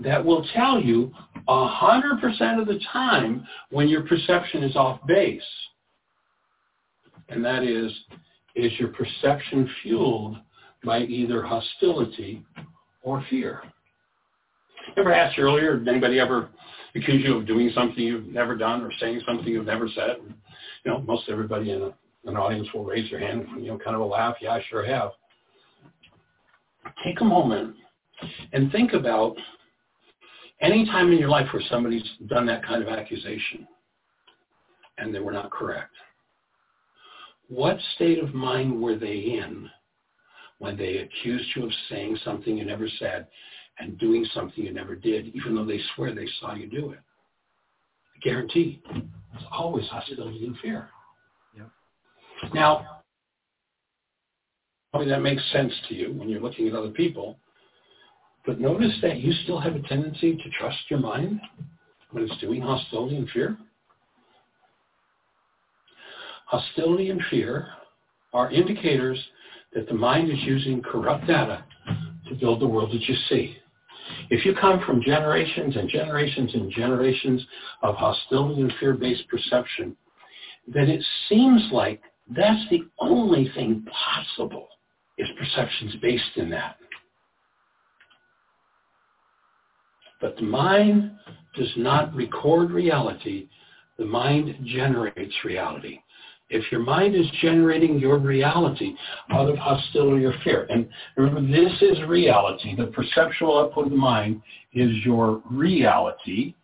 that 0.00 0.24
will 0.24 0.46
tell 0.54 0.80
you 0.80 1.12
100% 1.48 2.60
of 2.60 2.66
the 2.66 2.80
time 2.92 3.46
when 3.70 3.88
your 3.88 4.02
perception 4.02 4.62
is 4.62 4.74
off 4.74 5.00
base. 5.06 5.42
And 7.28 7.44
that 7.44 7.62
is, 7.62 7.92
is 8.54 8.72
your 8.78 8.88
perception 8.88 9.68
fueled 9.82 10.36
by 10.84 11.00
either 11.00 11.42
hostility 11.42 12.44
or 13.02 13.24
fear? 13.30 13.62
Ever 14.96 15.12
asked 15.12 15.38
you 15.38 15.44
earlier, 15.44 15.78
did 15.78 15.88
anybody 15.88 16.18
ever 16.18 16.50
accuse 16.94 17.24
you 17.24 17.38
of 17.38 17.46
doing 17.46 17.70
something 17.74 18.02
you've 18.02 18.26
never 18.26 18.56
done 18.56 18.82
or 18.82 18.90
saying 19.00 19.20
something 19.26 19.46
you've 19.46 19.66
never 19.66 19.88
said? 19.88 20.16
You 20.84 20.90
know, 20.90 21.00
most 21.00 21.28
everybody 21.28 21.70
in 21.70 21.82
a, 21.82 21.94
an 22.28 22.36
audience 22.36 22.68
will 22.74 22.84
raise 22.84 23.10
their 23.10 23.20
hand, 23.20 23.46
you 23.58 23.68
know, 23.68 23.78
kind 23.78 23.94
of 23.94 24.02
a 24.02 24.04
laugh. 24.04 24.36
Yeah, 24.40 24.52
I 24.52 24.64
sure 24.68 24.84
have 24.84 25.12
take 27.04 27.20
a 27.20 27.24
moment 27.24 27.74
and 28.52 28.70
think 28.72 28.92
about 28.92 29.36
any 30.60 30.86
time 30.86 31.12
in 31.12 31.18
your 31.18 31.28
life 31.28 31.48
where 31.52 31.62
somebody's 31.68 32.08
done 32.28 32.46
that 32.46 32.64
kind 32.64 32.82
of 32.82 32.88
accusation 32.88 33.66
and 34.98 35.14
they 35.14 35.18
were 35.18 35.32
not 35.32 35.50
correct. 35.50 35.92
What 37.54 37.76
state 37.96 38.18
of 38.18 38.34
mind 38.34 38.80
were 38.80 38.96
they 38.96 39.16
in 39.16 39.68
when 40.58 40.76
they 40.76 40.98
accused 40.98 41.48
you 41.54 41.64
of 41.64 41.70
saying 41.90 42.16
something 42.24 42.56
you 42.56 42.64
never 42.64 42.88
said 42.98 43.26
and 43.78 43.98
doing 43.98 44.24
something 44.32 44.64
you 44.64 44.72
never 44.72 44.94
did, 44.94 45.34
even 45.34 45.54
though 45.54 45.66
they 45.66 45.80
swear 45.94 46.14
they 46.14 46.28
saw 46.40 46.54
you 46.54 46.66
do 46.66 46.92
it? 46.92 47.00
I 48.16 48.18
guarantee 48.22 48.82
it's 49.34 49.44
always 49.50 49.86
hostility 49.88 50.46
and 50.46 50.56
fear. 50.58 50.88
Yep. 51.56 51.70
Now, 52.54 53.02
Probably 54.92 55.08
that 55.08 55.22
makes 55.22 55.42
sense 55.52 55.72
to 55.88 55.94
you 55.94 56.12
when 56.12 56.28
you're 56.28 56.40
looking 56.40 56.68
at 56.68 56.74
other 56.74 56.90
people. 56.90 57.38
But 58.44 58.60
notice 58.60 58.92
that 59.00 59.20
you 59.20 59.32
still 59.44 59.58
have 59.58 59.74
a 59.74 59.80
tendency 59.80 60.36
to 60.36 60.50
trust 60.58 60.78
your 60.90 61.00
mind 61.00 61.40
when 62.10 62.24
it's 62.24 62.40
doing 62.40 62.60
hostility 62.60 63.16
and 63.16 63.28
fear. 63.30 63.56
Hostility 66.52 67.08
and 67.08 67.22
fear 67.30 67.66
are 68.34 68.50
indicators 68.50 69.18
that 69.72 69.88
the 69.88 69.94
mind 69.94 70.30
is 70.30 70.36
using 70.42 70.82
corrupt 70.82 71.26
data 71.26 71.64
to 72.28 72.34
build 72.34 72.60
the 72.60 72.66
world 72.66 72.92
that 72.92 73.00
you 73.08 73.14
see. 73.30 73.56
If 74.28 74.44
you 74.44 74.54
come 74.60 74.82
from 74.84 75.00
generations 75.00 75.74
and 75.76 75.88
generations 75.88 76.50
and 76.52 76.70
generations 76.70 77.42
of 77.82 77.94
hostility 77.94 78.60
and 78.60 78.72
fear-based 78.78 79.26
perception, 79.28 79.96
then 80.68 80.90
it 80.90 81.02
seems 81.30 81.62
like 81.72 82.02
that's 82.36 82.68
the 82.68 82.82
only 82.98 83.50
thing 83.54 83.86
possible 83.90 84.68
is 85.16 85.28
perceptions 85.38 85.94
based 86.02 86.36
in 86.36 86.50
that. 86.50 86.76
But 90.20 90.36
the 90.36 90.42
mind 90.42 91.12
does 91.56 91.72
not 91.78 92.14
record 92.14 92.72
reality. 92.72 93.48
The 93.96 94.04
mind 94.04 94.54
generates 94.66 95.34
reality. 95.46 96.00
If 96.52 96.70
your 96.70 96.82
mind 96.82 97.14
is 97.14 97.26
generating 97.40 97.98
your 97.98 98.18
reality 98.18 98.94
out 99.30 99.48
of 99.48 99.56
hostility 99.56 100.24
or 100.26 100.34
fear, 100.44 100.66
and 100.68 100.86
remember, 101.16 101.40
this 101.50 101.72
is 101.80 102.02
reality. 102.06 102.76
The 102.76 102.88
perceptual 102.88 103.58
output 103.58 103.86
of 103.86 103.90
the 103.90 103.96
mind 103.96 104.42
is 104.74 104.90
your 105.04 105.42
reality. 105.50 106.54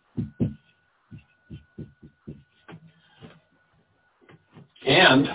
And 4.85 5.27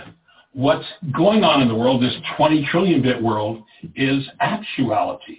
what's 0.52 0.86
going 1.16 1.42
on 1.42 1.60
in 1.60 1.68
the 1.68 1.74
world, 1.74 2.00
this 2.00 2.14
20 2.36 2.66
trillion 2.70 3.02
bit 3.02 3.20
world, 3.20 3.62
is 3.96 4.24
actuality. 4.40 5.38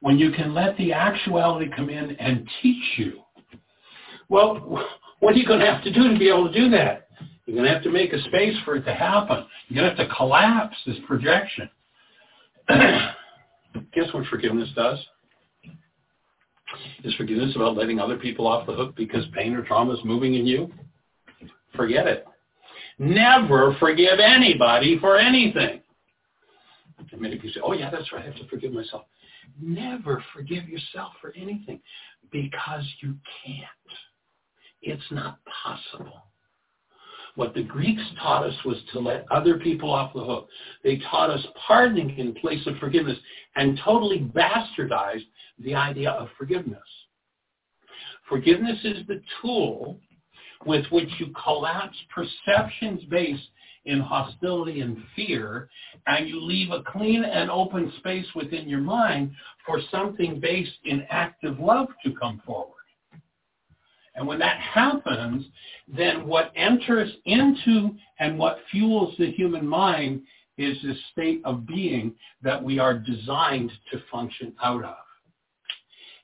When 0.00 0.16
you 0.18 0.30
can 0.30 0.54
let 0.54 0.76
the 0.76 0.92
actuality 0.92 1.70
come 1.74 1.90
in 1.90 2.14
and 2.16 2.48
teach 2.62 2.98
you, 2.98 3.20
well, 4.28 4.86
what 5.24 5.34
are 5.34 5.38
you 5.38 5.46
going 5.46 5.60
to 5.60 5.66
have 5.66 5.82
to 5.82 5.90
do 5.90 6.12
to 6.12 6.18
be 6.18 6.28
able 6.28 6.52
to 6.52 6.52
do 6.52 6.68
that? 6.68 7.08
You're 7.46 7.56
going 7.56 7.66
to 7.66 7.72
have 7.72 7.82
to 7.84 7.90
make 7.90 8.12
a 8.12 8.20
space 8.24 8.54
for 8.62 8.76
it 8.76 8.84
to 8.84 8.92
happen. 8.92 9.46
You're 9.68 9.82
going 9.82 9.96
to 9.96 10.02
have 10.02 10.08
to 10.10 10.14
collapse 10.14 10.76
this 10.86 10.96
projection. 11.06 11.70
guess 12.68 14.12
what 14.12 14.26
forgiveness 14.26 14.68
does? 14.76 14.98
Is 17.04 17.14
forgiveness 17.14 17.56
about 17.56 17.74
letting 17.74 17.98
other 18.00 18.18
people 18.18 18.46
off 18.46 18.66
the 18.66 18.74
hook 18.74 18.96
because 18.96 19.24
pain 19.32 19.54
or 19.54 19.64
trauma 19.64 19.94
is 19.94 20.00
moving 20.04 20.34
in 20.34 20.46
you? 20.46 20.70
Forget 21.74 22.06
it. 22.06 22.26
Never 22.98 23.74
forgive 23.80 24.20
anybody 24.22 24.98
for 24.98 25.16
anything. 25.16 25.80
And 27.12 27.20
many 27.20 27.36
people 27.36 27.50
say, 27.54 27.60
oh 27.64 27.72
yeah, 27.72 27.90
that's 27.90 28.12
right, 28.12 28.22
I 28.22 28.26
have 28.26 28.36
to 28.36 28.48
forgive 28.48 28.74
myself. 28.74 29.06
Never 29.58 30.22
forgive 30.34 30.68
yourself 30.68 31.12
for 31.22 31.32
anything 31.34 31.80
because 32.30 32.84
you 33.00 33.16
can't. 33.42 33.68
It's 34.86 35.10
not 35.10 35.38
possible. 35.46 36.24
What 37.36 37.54
the 37.54 37.62
Greeks 37.62 38.02
taught 38.20 38.44
us 38.44 38.54
was 38.64 38.76
to 38.92 39.00
let 39.00 39.26
other 39.30 39.58
people 39.58 39.92
off 39.92 40.12
the 40.12 40.22
hook. 40.22 40.48
They 40.84 41.00
taught 41.10 41.30
us 41.30 41.44
pardoning 41.66 42.16
in 42.18 42.34
place 42.34 42.64
of 42.66 42.76
forgiveness 42.78 43.18
and 43.56 43.80
totally 43.84 44.20
bastardized 44.20 45.24
the 45.58 45.74
idea 45.74 46.10
of 46.10 46.28
forgiveness. 46.38 46.78
Forgiveness 48.28 48.78
is 48.84 49.06
the 49.06 49.20
tool 49.40 49.98
with 50.66 50.84
which 50.90 51.08
you 51.18 51.32
collapse 51.42 51.96
perceptions 52.14 53.02
based 53.10 53.48
in 53.86 54.00
hostility 54.00 54.80
and 54.80 55.02
fear, 55.16 55.68
and 56.06 56.28
you 56.28 56.40
leave 56.40 56.70
a 56.70 56.82
clean 56.84 57.24
and 57.24 57.50
open 57.50 57.92
space 57.98 58.26
within 58.34 58.68
your 58.68 58.80
mind 58.80 59.32
for 59.66 59.80
something 59.90 60.40
based 60.40 60.78
in 60.84 61.06
active 61.10 61.58
love 61.58 61.88
to 62.04 62.12
come 62.12 62.40
forward. 62.46 62.73
And 64.14 64.26
when 64.26 64.38
that 64.38 64.60
happens, 64.60 65.44
then 65.88 66.26
what 66.26 66.52
enters 66.54 67.10
into 67.24 67.96
and 68.18 68.38
what 68.38 68.58
fuels 68.70 69.14
the 69.18 69.30
human 69.32 69.66
mind 69.66 70.22
is 70.56 70.76
this 70.82 70.96
state 71.10 71.40
of 71.44 71.66
being 71.66 72.14
that 72.42 72.62
we 72.62 72.78
are 72.78 72.94
designed 72.96 73.72
to 73.90 74.00
function 74.10 74.54
out 74.62 74.84
of. 74.84 74.96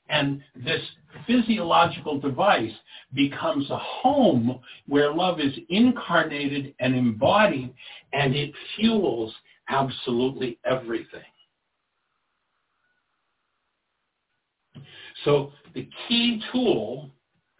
And 0.07 0.41
this 0.55 0.81
physiological 1.25 2.19
device 2.19 2.73
becomes 3.13 3.69
a 3.69 3.77
home 3.77 4.59
where 4.87 5.13
love 5.13 5.39
is 5.39 5.53
incarnated 5.69 6.73
and 6.79 6.95
embodied, 6.95 7.73
and 8.13 8.35
it 8.35 8.53
fuels 8.75 9.33
absolutely 9.69 10.59
everything. 10.65 11.21
So 15.23 15.51
the 15.73 15.87
key 16.07 16.41
tool 16.51 17.11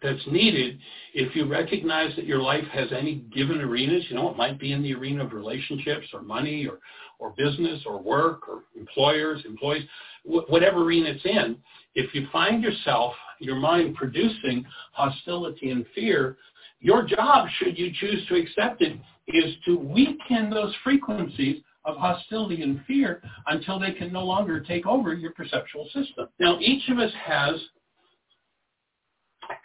that's 0.02 0.26
needed 0.26 0.78
if 1.14 1.34
you 1.36 1.46
recognize 1.46 2.14
that 2.16 2.26
your 2.26 2.40
life 2.40 2.64
has 2.72 2.88
any 2.92 3.16
given 3.34 3.60
arenas, 3.60 4.04
you 4.08 4.16
know, 4.16 4.30
it 4.30 4.36
might 4.36 4.58
be 4.58 4.72
in 4.72 4.82
the 4.82 4.94
arena 4.94 5.24
of 5.24 5.32
relationships 5.32 6.06
or 6.12 6.22
money 6.22 6.66
or, 6.66 6.78
or 7.18 7.34
business 7.36 7.82
or 7.86 8.00
work 8.02 8.48
or 8.48 8.64
employers, 8.76 9.42
employees, 9.44 9.84
wh- 10.24 10.48
whatever 10.50 10.82
arena 10.82 11.10
it's 11.10 11.24
in, 11.24 11.56
if 11.94 12.14
you 12.14 12.26
find 12.32 12.62
yourself, 12.62 13.12
your 13.38 13.56
mind 13.56 13.94
producing 13.94 14.64
hostility 14.92 15.70
and 15.70 15.84
fear, 15.94 16.36
your 16.80 17.04
job, 17.06 17.48
should 17.58 17.78
you 17.78 17.92
choose 18.00 18.26
to 18.28 18.34
accept 18.34 18.82
it, 18.82 18.98
is 19.28 19.54
to 19.64 19.78
weaken 19.78 20.50
those 20.50 20.74
frequencies 20.82 21.62
of 21.84 21.96
hostility 21.96 22.62
and 22.62 22.80
fear 22.86 23.22
until 23.46 23.78
they 23.78 23.92
can 23.92 24.12
no 24.12 24.24
longer 24.24 24.60
take 24.60 24.86
over 24.86 25.14
your 25.14 25.32
perceptual 25.32 25.84
system. 25.86 26.28
Now, 26.38 26.58
each 26.60 26.88
of 26.88 26.98
us 26.98 27.12
has 27.24 27.54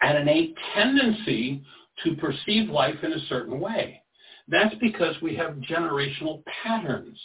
an 0.01 0.17
innate 0.17 0.55
tendency 0.75 1.63
to 2.03 2.15
perceive 2.15 2.69
life 2.69 2.95
in 3.03 3.13
a 3.13 3.25
certain 3.27 3.59
way. 3.59 4.01
That's 4.47 4.75
because 4.79 5.15
we 5.21 5.35
have 5.35 5.55
generational 5.69 6.43
patterns. 6.63 7.19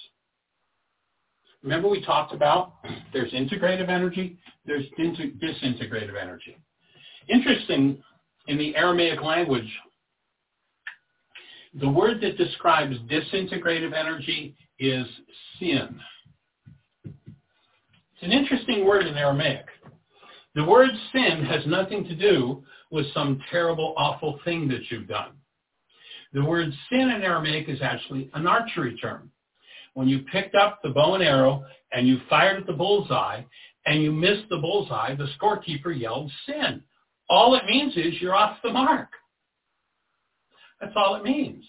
Remember 1.63 1.89
we 1.89 2.05
talked 2.05 2.33
about 2.33 2.75
there's 3.13 3.33
integrative 3.33 3.89
energy, 3.89 4.39
there's 4.67 4.85
disintegrative 4.99 6.21
energy. 6.21 6.57
Interesting, 7.29 8.03
in 8.49 8.59
the 8.59 8.75
Aramaic 8.75 9.23
language, 9.23 9.71
the 11.75 11.89
word 11.89 12.21
that 12.21 12.37
describes 12.37 12.97
disintegrative 13.09 13.95
energy 13.95 14.57
is 14.79 15.07
sin. 15.59 16.01
It's 17.05 18.23
an 18.23 18.33
interesting 18.33 18.85
word 18.85 19.07
in 19.07 19.17
Aramaic. 19.17 19.67
The 20.55 20.65
word 20.65 20.91
sin 21.13 21.45
has 21.45 21.67
nothing 21.67 22.05
to 22.05 22.15
do 22.15 22.63
with 22.91 23.07
some 23.15 23.41
terrible, 23.51 23.95
awful 23.97 24.39
thing 24.45 24.69
that 24.69 24.91
you've 24.91 25.09
done. 25.09 25.33
The 26.33 26.45
word 26.45 26.73
sin 26.91 27.11
in 27.11 27.23
Aramaic 27.23 27.69
is 27.69 27.81
actually 27.83 28.31
an 28.35 28.47
archery 28.47 28.97
term. 28.97 29.31
When 29.95 30.09
you 30.09 30.21
picked 30.33 30.55
up 30.55 30.81
the 30.83 30.91
bow 30.91 31.15
and 31.15 31.23
arrow 31.23 31.65
and 31.93 32.07
you 32.07 32.19
fired 32.29 32.61
at 32.61 32.67
the 32.67 32.73
bullseye 32.73 33.43
and 33.87 34.03
you 34.03 34.13
missed 34.13 34.49
the 34.49 34.59
bullseye, 34.59 35.15
the 35.15 35.29
scorekeeper 35.39 35.99
yelled 35.99 36.31
sin. 36.47 36.83
All 37.29 37.55
it 37.55 37.65
means 37.67 37.97
is 37.97 38.21
you're 38.21 38.35
off 38.35 38.59
the 38.63 38.73
mark. 38.73 39.09
That's 40.81 40.93
all 40.97 41.15
it 41.17 41.25
means. 41.25 41.65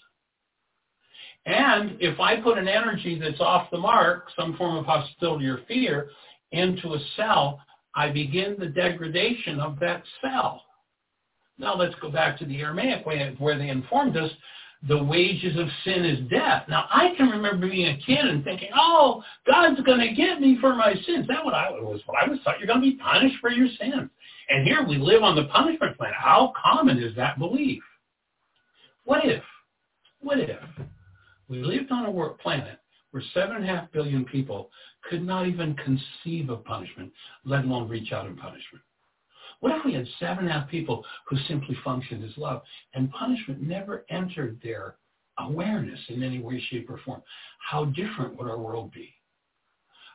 And 1.46 1.96
if 2.00 2.18
I 2.20 2.40
put 2.40 2.58
an 2.58 2.68
energy 2.68 3.18
that's 3.18 3.40
off 3.40 3.70
the 3.70 3.78
mark, 3.78 4.28
some 4.36 4.56
form 4.56 4.76
of 4.76 4.86
hostility 4.86 5.46
or 5.46 5.60
fear, 5.68 6.10
into 6.52 6.94
a 6.94 6.98
cell, 7.16 7.60
I 7.96 8.10
begin 8.10 8.56
the 8.58 8.66
degradation 8.66 9.60
of 9.60 9.78
that 9.80 10.02
cell. 10.20 10.62
Now 11.58 11.76
let's 11.76 11.94
go 12.00 12.10
back 12.10 12.38
to 12.38 12.44
the 12.44 12.60
Aramaic 12.60 13.06
way 13.06 13.34
where 13.38 13.56
they 13.56 13.68
informed 13.68 14.16
us 14.16 14.30
the 14.88 15.02
wages 15.02 15.56
of 15.58 15.66
sin 15.84 16.04
is 16.04 16.28
death. 16.28 16.64
Now 16.68 16.86
I 16.90 17.14
can 17.16 17.28
remember 17.28 17.68
being 17.68 17.86
a 17.86 17.96
kid 18.04 18.18
and 18.18 18.44
thinking, 18.44 18.68
oh, 18.76 19.22
God's 19.46 19.80
going 19.82 20.00
to 20.00 20.14
get 20.14 20.40
me 20.40 20.58
for 20.60 20.74
my 20.74 20.94
sins. 21.06 21.26
That 21.28 21.44
what 21.44 21.54
I 21.54 21.70
was 21.70 22.00
what 22.06 22.22
I 22.22 22.28
was 22.28 22.38
taught. 22.44 22.58
You're 22.58 22.66
going 22.66 22.80
to 22.80 22.90
be 22.90 22.96
punished 22.96 23.36
for 23.40 23.50
your 23.50 23.68
sins. 23.80 24.10
And 24.50 24.66
here 24.66 24.86
we 24.86 24.98
live 24.98 25.22
on 25.22 25.36
the 25.36 25.44
punishment 25.44 25.96
planet. 25.96 26.16
How 26.18 26.52
common 26.62 26.98
is 26.98 27.16
that 27.16 27.38
belief? 27.38 27.82
What 29.04 29.24
if? 29.24 29.42
What 30.20 30.38
if 30.38 30.58
we 31.48 31.62
lived 31.62 31.90
on 31.90 32.04
a 32.06 32.10
work 32.10 32.40
planet 32.40 32.78
where 33.14 33.22
seven 33.32 33.54
and 33.54 33.64
a 33.64 33.68
half 33.68 33.92
billion 33.92 34.24
people 34.24 34.70
could 35.08 35.24
not 35.24 35.46
even 35.46 35.76
conceive 35.76 36.50
of 36.50 36.64
punishment, 36.64 37.12
let 37.44 37.64
alone 37.64 37.88
reach 37.88 38.10
out 38.10 38.26
in 38.26 38.34
punishment? 38.34 38.82
What 39.60 39.70
if 39.76 39.84
we 39.84 39.94
had 39.94 40.04
seven 40.18 40.38
and 40.38 40.48
a 40.48 40.52
half 40.52 40.68
people 40.68 41.04
who 41.28 41.36
simply 41.46 41.78
functioned 41.84 42.24
as 42.24 42.36
love 42.36 42.62
and 42.92 43.12
punishment 43.12 43.62
never 43.62 44.04
entered 44.10 44.58
their 44.64 44.96
awareness 45.38 46.00
in 46.08 46.24
any 46.24 46.40
way, 46.40 46.60
shape, 46.70 46.90
or 46.90 46.98
form? 47.04 47.22
How 47.60 47.84
different 47.84 48.36
would 48.36 48.50
our 48.50 48.58
world 48.58 48.90
be? 48.90 49.14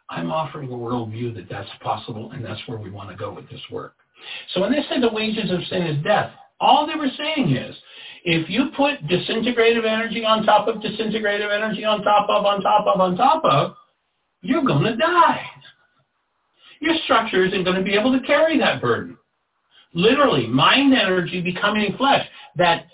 I'm 0.10 0.30
offering 0.30 0.68
a 0.70 0.76
worldview 0.76 1.34
that 1.36 1.48
that's 1.50 1.70
possible, 1.82 2.32
and 2.34 2.44
that's 2.44 2.68
where 2.68 2.80
we 2.80 2.92
want 2.92 3.12
to 3.12 3.16
go 3.16 3.32
with 3.32 3.50
this 3.50 3.62
work. 3.72 3.94
So 4.54 4.60
when 4.60 4.74
they 4.74 4.84
say 4.90 5.00
the 5.00 5.08
wages 5.08 5.50
of 5.52 5.64
sin 5.70 5.84
is 5.84 6.04
death, 6.04 6.34
all 6.60 6.86
they 6.86 6.96
were 6.96 7.12
saying 7.18 7.56
is 7.56 7.78
if 8.24 8.50
you 8.50 8.70
put 8.76 9.02
disintegrative 9.08 9.86
energy 9.86 10.26
on 10.26 10.44
top 10.44 10.68
of 10.68 10.82
disintegrative 10.82 11.54
energy 11.54 11.86
on 11.86 12.02
top 12.04 12.30
of, 12.30 12.46
on 12.46 12.62
top 12.62 12.88
of, 12.88 13.00
on 13.00 13.16
top 13.16 13.44
of, 13.46 13.76
you're 14.42 14.64
going 14.64 14.84
to 14.84 14.96
die. 14.96 15.42
Your 16.82 16.96
structure 17.04 17.46
isn't 17.46 17.64
going 17.64 17.76
to 17.76 17.84
be 17.84 17.96
able 17.96 18.18
to 18.18 18.26
carry 18.26 18.58
that 18.60 18.82
burden. 18.82 19.18
Literally, 19.94 20.48
mind 20.48 20.94
energy 20.94 21.42
becoming 21.42 21.96
flesh. 21.98 22.26
That 22.56 22.86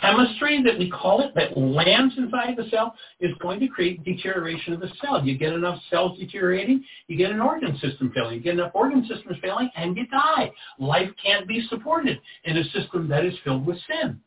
chemistry 0.00 0.62
that 0.64 0.78
we 0.78 0.90
call 0.90 1.22
it, 1.22 1.32
that 1.34 1.56
lands 1.56 2.14
inside 2.18 2.56
the 2.56 2.68
cell, 2.70 2.94
is 3.20 3.30
going 3.40 3.60
to 3.60 3.68
create 3.68 4.04
deterioration 4.04 4.72
of 4.72 4.80
the 4.80 4.90
cell. 5.00 5.24
You 5.24 5.38
get 5.38 5.52
enough 5.52 5.80
cells 5.88 6.18
deteriorating, 6.18 6.84
you 7.06 7.16
get 7.16 7.30
an 7.30 7.40
organ 7.40 7.78
system 7.78 8.10
failing. 8.14 8.34
You 8.34 8.40
get 8.40 8.54
enough 8.54 8.72
organ 8.74 9.06
systems 9.06 9.36
failing, 9.40 9.70
and 9.76 9.96
you 9.96 10.06
die. 10.08 10.50
Life 10.78 11.10
can't 11.24 11.46
be 11.46 11.66
supported 11.68 12.18
in 12.44 12.56
a 12.56 12.64
system 12.70 13.08
that 13.08 13.24
is 13.24 13.34
filled 13.44 13.64
with 13.64 13.78
sin 13.88 14.20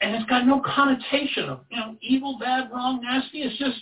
and 0.00 0.14
it's 0.14 0.28
got 0.28 0.46
no 0.46 0.60
connotation 0.64 1.48
of 1.48 1.60
you 1.70 1.76
know 1.78 1.96
evil, 2.00 2.38
bad, 2.38 2.70
wrong, 2.72 3.00
nasty. 3.02 3.42
It's 3.42 3.58
just 3.58 3.78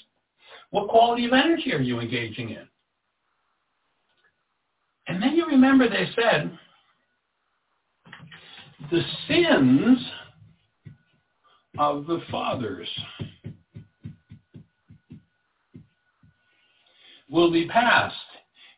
what 0.70 0.89
quality 0.89 1.26
of 1.26 1.32
energy 1.32 1.72
are 1.72 1.80
you 1.80 2.01
engaging 2.01 2.51
in? 2.51 2.66
And 5.09 5.22
then 5.22 5.34
you 5.34 5.47
remember 5.47 5.89
they 5.89 6.09
said 6.14 6.59
the 8.90 9.02
sins 9.28 9.98
of 11.78 12.06
the 12.06 12.20
fathers 12.30 12.89
will 17.30 17.51
be 17.51 17.66
passed, 17.66 18.14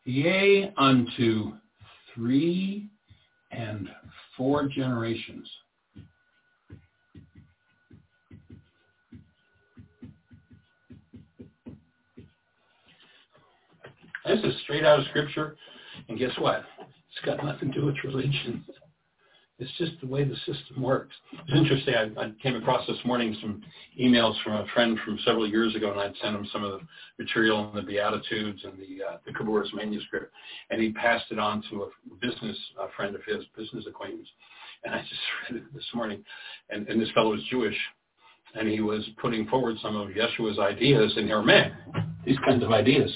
yea, 0.04 0.72
unto 0.76 1.52
three 2.14 2.88
and 3.50 3.88
four 4.36 4.68
generations. 4.68 5.48
This 14.26 14.40
is 14.42 14.54
straight 14.62 14.84
out 14.84 15.00
of 15.00 15.06
Scripture. 15.06 15.56
And 16.08 16.18
guess 16.18 16.32
what? 16.38 16.64
It's 16.80 17.26
got 17.26 17.44
nothing 17.44 17.72
to 17.72 17.80
do 17.80 17.86
with 17.86 17.96
religion. 18.04 18.64
It's 19.58 19.70
just 19.78 19.92
the 20.00 20.06
way 20.08 20.24
the 20.24 20.34
system 20.46 20.82
works. 20.82 21.14
It's 21.32 21.56
interesting. 21.56 21.94
I, 21.94 22.20
I 22.20 22.32
came 22.42 22.56
across 22.56 22.84
this 22.88 22.96
morning 23.04 23.36
some 23.40 23.62
emails 24.00 24.34
from 24.42 24.54
a 24.54 24.66
friend 24.74 24.98
from 25.04 25.18
several 25.24 25.48
years 25.48 25.76
ago, 25.76 25.92
and 25.92 26.00
I'd 26.00 26.14
sent 26.20 26.34
him 26.34 26.46
some 26.52 26.64
of 26.64 26.72
the 26.72 26.86
material 27.22 27.58
on 27.58 27.76
the 27.76 27.82
Beatitudes 27.82 28.64
and 28.64 28.72
the 28.78 29.04
uh, 29.04 29.16
the 29.24 29.32
Khabouris 29.32 29.72
manuscript, 29.72 30.32
and 30.70 30.82
he 30.82 30.92
passed 30.92 31.26
it 31.30 31.38
on 31.38 31.62
to 31.70 31.84
a 31.84 32.14
business 32.20 32.56
a 32.80 32.88
friend 32.96 33.14
of 33.14 33.22
his, 33.24 33.44
business 33.56 33.84
acquaintance. 33.86 34.28
And 34.82 34.92
I 34.92 34.98
just 35.02 35.20
read 35.50 35.62
it 35.62 35.72
this 35.72 35.86
morning, 35.94 36.24
and, 36.70 36.88
and 36.88 37.00
this 37.00 37.10
fellow 37.12 37.34
is 37.34 37.40
Jewish, 37.48 37.76
and 38.56 38.68
he 38.68 38.80
was 38.80 39.08
putting 39.22 39.46
forward 39.46 39.76
some 39.80 39.94
of 39.94 40.08
Yeshua's 40.08 40.58
ideas, 40.58 41.12
here, 41.14 41.42
man, 41.42 41.76
these 42.24 42.38
kinds 42.44 42.62
of 42.62 42.72
ideas. 42.72 43.10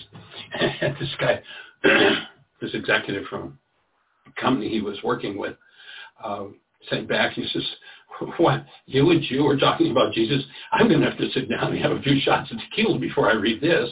And 0.60 0.96
this 1.00 1.14
guy, 1.20 1.40
this 2.60 2.74
executive 2.74 3.24
from 3.26 3.58
a 4.26 4.40
company 4.40 4.68
he 4.68 4.80
was 4.80 4.98
working 5.02 5.38
with, 5.38 5.56
uh, 6.22 6.44
sent 6.90 7.08
back. 7.08 7.32
He 7.34 7.46
says, 7.52 7.64
what, 8.38 8.64
you 8.86 9.10
and 9.10 9.22
Jew 9.22 9.46
are 9.46 9.56
talking 9.56 9.90
about 9.90 10.12
Jesus? 10.12 10.42
I'm 10.72 10.88
going 10.88 11.00
to 11.00 11.08
have 11.08 11.18
to 11.18 11.30
sit 11.30 11.48
down 11.48 11.72
and 11.72 11.82
have 11.82 11.92
a 11.92 12.02
few 12.02 12.20
shots 12.20 12.50
of 12.50 12.58
tequila 12.58 12.98
before 12.98 13.30
I 13.30 13.34
read 13.34 13.60
this. 13.60 13.88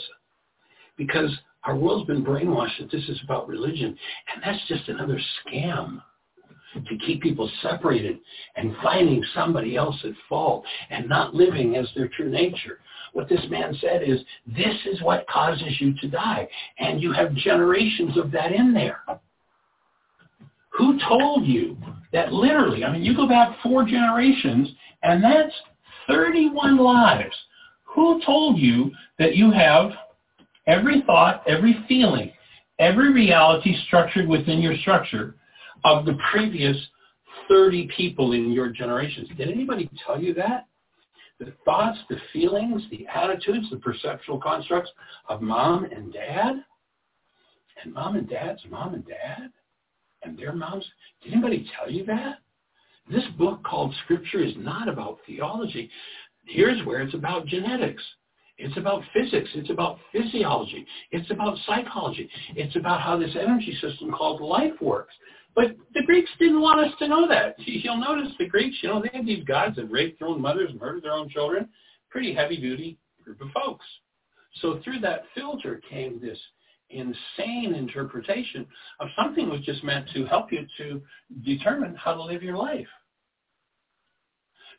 Because 0.96 1.30
our 1.64 1.76
world's 1.76 2.06
been 2.06 2.24
brainwashed 2.24 2.78
that 2.80 2.90
this 2.90 3.08
is 3.08 3.20
about 3.22 3.48
religion. 3.48 3.96
And 4.32 4.42
that's 4.42 4.66
just 4.68 4.88
another 4.88 5.20
scam 5.46 6.02
to 6.84 6.98
keep 6.98 7.22
people 7.22 7.50
separated 7.62 8.18
and 8.56 8.76
finding 8.82 9.22
somebody 9.34 9.76
else 9.76 9.96
at 10.04 10.12
fault 10.28 10.64
and 10.90 11.08
not 11.08 11.34
living 11.34 11.76
as 11.76 11.88
their 11.94 12.08
true 12.08 12.30
nature. 12.30 12.80
What 13.12 13.28
this 13.28 13.44
man 13.48 13.76
said 13.80 14.02
is, 14.02 14.20
this 14.46 14.74
is 14.86 15.00
what 15.02 15.26
causes 15.28 15.80
you 15.80 15.94
to 16.00 16.08
die. 16.08 16.48
And 16.78 17.00
you 17.00 17.12
have 17.12 17.34
generations 17.34 18.18
of 18.18 18.30
that 18.32 18.52
in 18.52 18.74
there. 18.74 19.00
Who 20.70 20.98
told 21.08 21.46
you 21.46 21.76
that 22.12 22.32
literally, 22.32 22.84
I 22.84 22.92
mean, 22.92 23.02
you 23.02 23.16
go 23.16 23.26
back 23.26 23.56
four 23.62 23.84
generations, 23.84 24.68
and 25.02 25.24
that's 25.24 25.54
31 26.06 26.76
lives. 26.76 27.34
Who 27.84 28.20
told 28.26 28.58
you 28.58 28.92
that 29.18 29.36
you 29.36 29.50
have 29.50 29.92
every 30.66 31.02
thought, 31.06 31.42
every 31.46 31.82
feeling, 31.88 32.32
every 32.78 33.12
reality 33.12 33.74
structured 33.86 34.28
within 34.28 34.60
your 34.60 34.76
structure 34.76 35.36
of 35.84 36.04
the 36.04 36.18
previous 36.30 36.76
30 37.48 37.88
people 37.96 38.32
in 38.32 38.52
your 38.52 38.68
generations? 38.68 39.28
Did 39.36 39.50
anybody 39.50 39.90
tell 40.04 40.20
you 40.20 40.34
that? 40.34 40.66
The 41.38 41.52
thoughts, 41.64 41.98
the 42.08 42.16
feelings, 42.32 42.82
the 42.90 43.06
attitudes, 43.14 43.68
the 43.70 43.76
perceptual 43.76 44.40
constructs 44.40 44.90
of 45.28 45.42
mom 45.42 45.84
and 45.84 46.12
dad, 46.12 46.64
and 47.82 47.92
mom 47.92 48.16
and 48.16 48.28
dad's 48.28 48.62
mom 48.70 48.94
and 48.94 49.06
dad, 49.06 49.50
and 50.22 50.38
their 50.38 50.52
moms. 50.52 50.84
Did 51.22 51.32
anybody 51.32 51.70
tell 51.78 51.90
you 51.90 52.04
that? 52.06 52.38
This 53.10 53.24
book 53.38 53.62
called 53.64 53.94
Scripture 54.04 54.42
is 54.42 54.54
not 54.56 54.88
about 54.88 55.18
theology. 55.26 55.90
Here's 56.46 56.84
where 56.86 57.00
it's 57.00 57.14
about 57.14 57.46
genetics. 57.46 58.02
It's 58.58 58.76
about 58.78 59.02
physics. 59.12 59.50
It's 59.54 59.70
about 59.70 59.98
physiology. 60.12 60.86
It's 61.12 61.30
about 61.30 61.58
psychology. 61.66 62.30
It's 62.54 62.74
about 62.76 63.02
how 63.02 63.18
this 63.18 63.36
energy 63.38 63.76
system 63.80 64.10
called 64.10 64.40
life 64.40 64.80
works. 64.80 65.14
But 65.56 65.74
the 65.94 66.02
Greeks 66.02 66.30
didn't 66.38 66.60
want 66.60 66.86
us 66.86 66.92
to 66.98 67.08
know 67.08 67.26
that. 67.26 67.54
You'll 67.58 67.96
notice 67.96 68.32
the 68.38 68.46
Greeks, 68.46 68.76
you 68.82 68.90
know, 68.90 69.02
they 69.02 69.10
had 69.12 69.26
these 69.26 69.42
gods 69.44 69.76
that 69.76 69.90
raped 69.90 70.20
their 70.20 70.28
own 70.28 70.40
mothers, 70.40 70.70
murdered 70.78 71.02
their 71.02 71.12
own 71.12 71.30
children. 71.30 71.68
Pretty 72.10 72.34
heavy-duty 72.34 72.98
group 73.24 73.40
of 73.40 73.48
folks. 73.52 73.84
So 74.60 74.80
through 74.84 75.00
that 75.00 75.24
filter 75.34 75.80
came 75.88 76.20
this 76.20 76.38
insane 76.90 77.74
interpretation 77.74 78.66
of 79.00 79.08
something 79.16 79.50
was 79.50 79.60
just 79.62 79.82
meant 79.82 80.08
to 80.14 80.24
help 80.26 80.52
you 80.52 80.66
to 80.78 81.02
determine 81.44 81.96
how 81.96 82.14
to 82.14 82.22
live 82.22 82.42
your 82.42 82.56
life. 82.56 82.86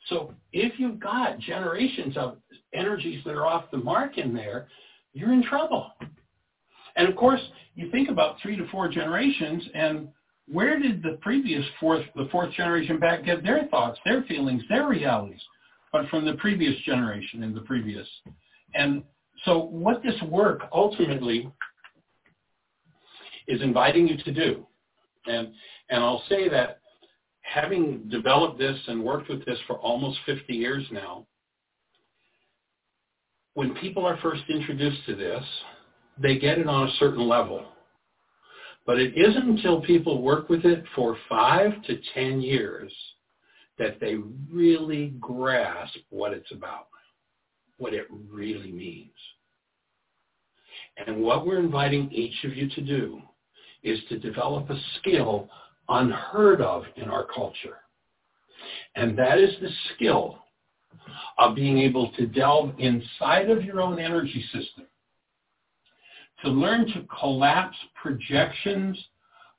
So 0.07 0.33
if 0.53 0.79
you've 0.79 0.99
got 0.99 1.39
generations 1.39 2.15
of 2.15 2.37
energies 2.73 3.23
that 3.25 3.33
are 3.33 3.45
off 3.45 3.65
the 3.71 3.77
mark 3.77 4.17
in 4.17 4.33
there, 4.33 4.67
you're 5.13 5.33
in 5.33 5.43
trouble. 5.43 5.91
And 6.95 7.09
of 7.09 7.15
course, 7.15 7.41
you 7.75 7.91
think 7.91 8.09
about 8.09 8.37
three 8.41 8.55
to 8.55 8.67
four 8.69 8.87
generations, 8.87 9.63
and 9.73 10.07
where 10.49 10.79
did 10.79 11.03
the 11.03 11.17
previous 11.21 11.65
fourth, 11.79 12.05
the 12.15 12.27
fourth 12.31 12.53
generation 12.53 12.99
back 12.99 13.25
get 13.25 13.43
their 13.43 13.67
thoughts, 13.67 13.99
their 14.05 14.23
feelings, 14.23 14.63
their 14.69 14.87
realities? 14.87 15.41
But 15.91 16.07
from 16.09 16.25
the 16.25 16.33
previous 16.33 16.79
generation 16.85 17.43
and 17.43 17.55
the 17.55 17.61
previous. 17.61 18.07
And 18.73 19.03
so 19.45 19.59
what 19.59 20.01
this 20.03 20.19
work 20.23 20.61
ultimately 20.73 21.49
is 23.47 23.61
inviting 23.61 24.07
you 24.07 24.17
to 24.23 24.31
do. 24.33 24.67
And, 25.25 25.49
and 25.89 26.03
I'll 26.03 26.23
say 26.29 26.49
that 26.49 26.79
having 27.41 28.07
developed 28.09 28.57
this 28.57 28.77
and 28.87 29.03
worked 29.03 29.29
with 29.29 29.45
this 29.45 29.57
for 29.67 29.77
almost 29.77 30.19
50 30.25 30.53
years 30.53 30.85
now, 30.91 31.25
when 33.53 33.73
people 33.75 34.05
are 34.05 34.17
first 34.17 34.43
introduced 34.49 35.05
to 35.07 35.15
this, 35.15 35.43
they 36.21 36.37
get 36.37 36.59
it 36.59 36.67
on 36.67 36.87
a 36.87 36.91
certain 36.99 37.27
level. 37.27 37.65
But 38.87 38.99
it 38.99 39.17
isn't 39.17 39.49
until 39.49 39.81
people 39.81 40.21
work 40.21 40.47
with 40.47 40.63
it 40.63 40.83
for 40.95 41.17
five 41.27 41.83
to 41.83 41.99
10 42.13 42.41
years 42.41 42.91
that 43.77 43.99
they 43.99 44.15
really 44.49 45.13
grasp 45.19 45.97
what 46.09 46.31
it's 46.31 46.51
about, 46.53 46.87
what 47.77 47.93
it 47.93 48.07
really 48.09 48.71
means. 48.71 49.11
And 51.05 51.21
what 51.21 51.45
we're 51.45 51.59
inviting 51.59 52.09
each 52.11 52.45
of 52.45 52.55
you 52.55 52.69
to 52.69 52.81
do 52.81 53.21
is 53.83 53.99
to 54.07 54.17
develop 54.17 54.69
a 54.69 54.79
skill 54.97 55.49
unheard 55.89 56.61
of 56.61 56.83
in 56.95 57.09
our 57.09 57.25
culture. 57.25 57.79
And 58.95 59.19
that 59.19 59.37
is 59.37 59.51
the 59.61 59.69
skill 59.93 60.39
of 61.37 61.55
being 61.55 61.77
able 61.77 62.11
to 62.13 62.25
delve 62.25 62.73
inside 62.79 63.49
of 63.49 63.63
your 63.63 63.81
own 63.81 63.99
energy 63.99 64.43
system, 64.53 64.87
to 66.43 66.49
learn 66.49 66.85
to 66.87 67.05
collapse 67.19 67.77
projections 68.01 68.97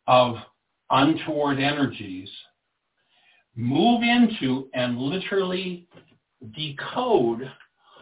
of 0.06 0.36
untoward 0.90 1.58
energies, 1.58 2.30
move 3.56 4.02
into 4.02 4.68
and 4.74 4.98
literally 4.98 5.86
decode 6.54 7.50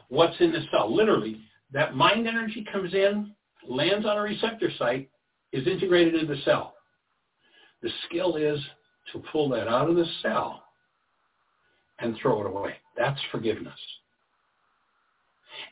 what's 0.09 0.39
in 0.41 0.53
the 0.53 0.61
cell. 0.71 0.95
Literally, 0.95 1.41
that 1.73 1.97
mind 1.97 2.29
energy 2.29 2.67
comes 2.71 2.95
in, 2.95 3.33
lands 3.67 4.07
on 4.07 4.19
a 4.19 4.21
receptor 4.21 4.71
site, 4.79 5.09
is 5.53 5.67
integrated 5.67 6.15
in 6.15 6.29
the 6.29 6.41
cell. 6.45 6.75
The 7.83 7.91
skill 8.07 8.37
is 8.37 8.61
to 9.13 9.23
pull 9.33 9.49
that 9.51 9.69
out 9.69 9.89
of 9.89 9.97
the 9.97 10.07
cell 10.23 10.63
and 11.99 12.17
throw 12.21 12.41
it 12.41 12.47
away. 12.47 12.75
That's 12.97 13.21
forgiveness. 13.31 13.79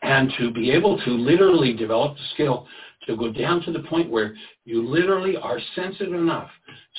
And 0.03 0.33
to 0.39 0.51
be 0.51 0.71
able 0.71 0.99
to 1.05 1.11
literally 1.11 1.75
develop 1.75 2.17
the 2.17 2.23
skill 2.33 2.67
to 3.07 3.17
go 3.17 3.31
down 3.33 3.61
to 3.63 3.73
the 3.73 3.81
point 3.81 4.11
where 4.11 4.35
you 4.65 4.87
literally 4.87 5.37
are 5.37 5.59
sensitive 5.75 6.15
enough 6.15 6.51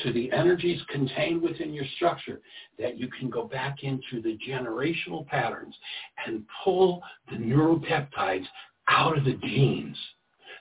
to 0.04 0.14
the 0.14 0.32
energies 0.32 0.82
contained 0.90 1.42
within 1.42 1.74
your 1.74 1.86
structure 1.96 2.42
that 2.78 2.98
you 2.98 3.08
can 3.08 3.30
go 3.30 3.46
back 3.46 3.84
into 3.84 4.22
the 4.22 4.38
generational 4.48 5.26
patterns 5.28 5.76
and 6.26 6.46
pull 6.64 7.02
the 7.30 7.38
neuropeptides 7.38 8.46
out 8.88 9.18
of 9.18 9.24
the 9.24 9.40
genes 9.44 9.98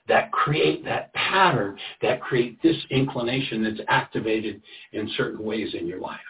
that 0.06 0.30
create 0.32 0.84
that 0.84 1.12
pattern, 1.14 1.78
that 2.02 2.20
create 2.20 2.62
this 2.62 2.76
inclination 2.90 3.64
that's 3.64 3.80
activated 3.88 4.62
in 4.92 5.10
certain 5.16 5.44
ways 5.44 5.74
in 5.74 5.86
your 5.86 6.00
life. 6.00 6.20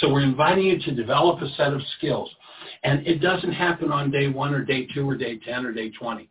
So 0.00 0.12
we're 0.12 0.22
inviting 0.22 0.64
you 0.64 0.78
to 0.78 0.94
develop 0.94 1.40
a 1.40 1.48
set 1.54 1.72
of 1.72 1.80
skills. 1.96 2.30
And 2.82 3.06
it 3.06 3.20
doesn't 3.20 3.52
happen 3.52 3.90
on 3.90 4.10
day 4.10 4.28
one 4.28 4.54
or 4.54 4.64
day 4.64 4.86
two 4.94 5.08
or 5.08 5.16
day 5.16 5.38
10 5.38 5.64
or 5.64 5.72
day 5.72 5.90
20. 5.90 6.28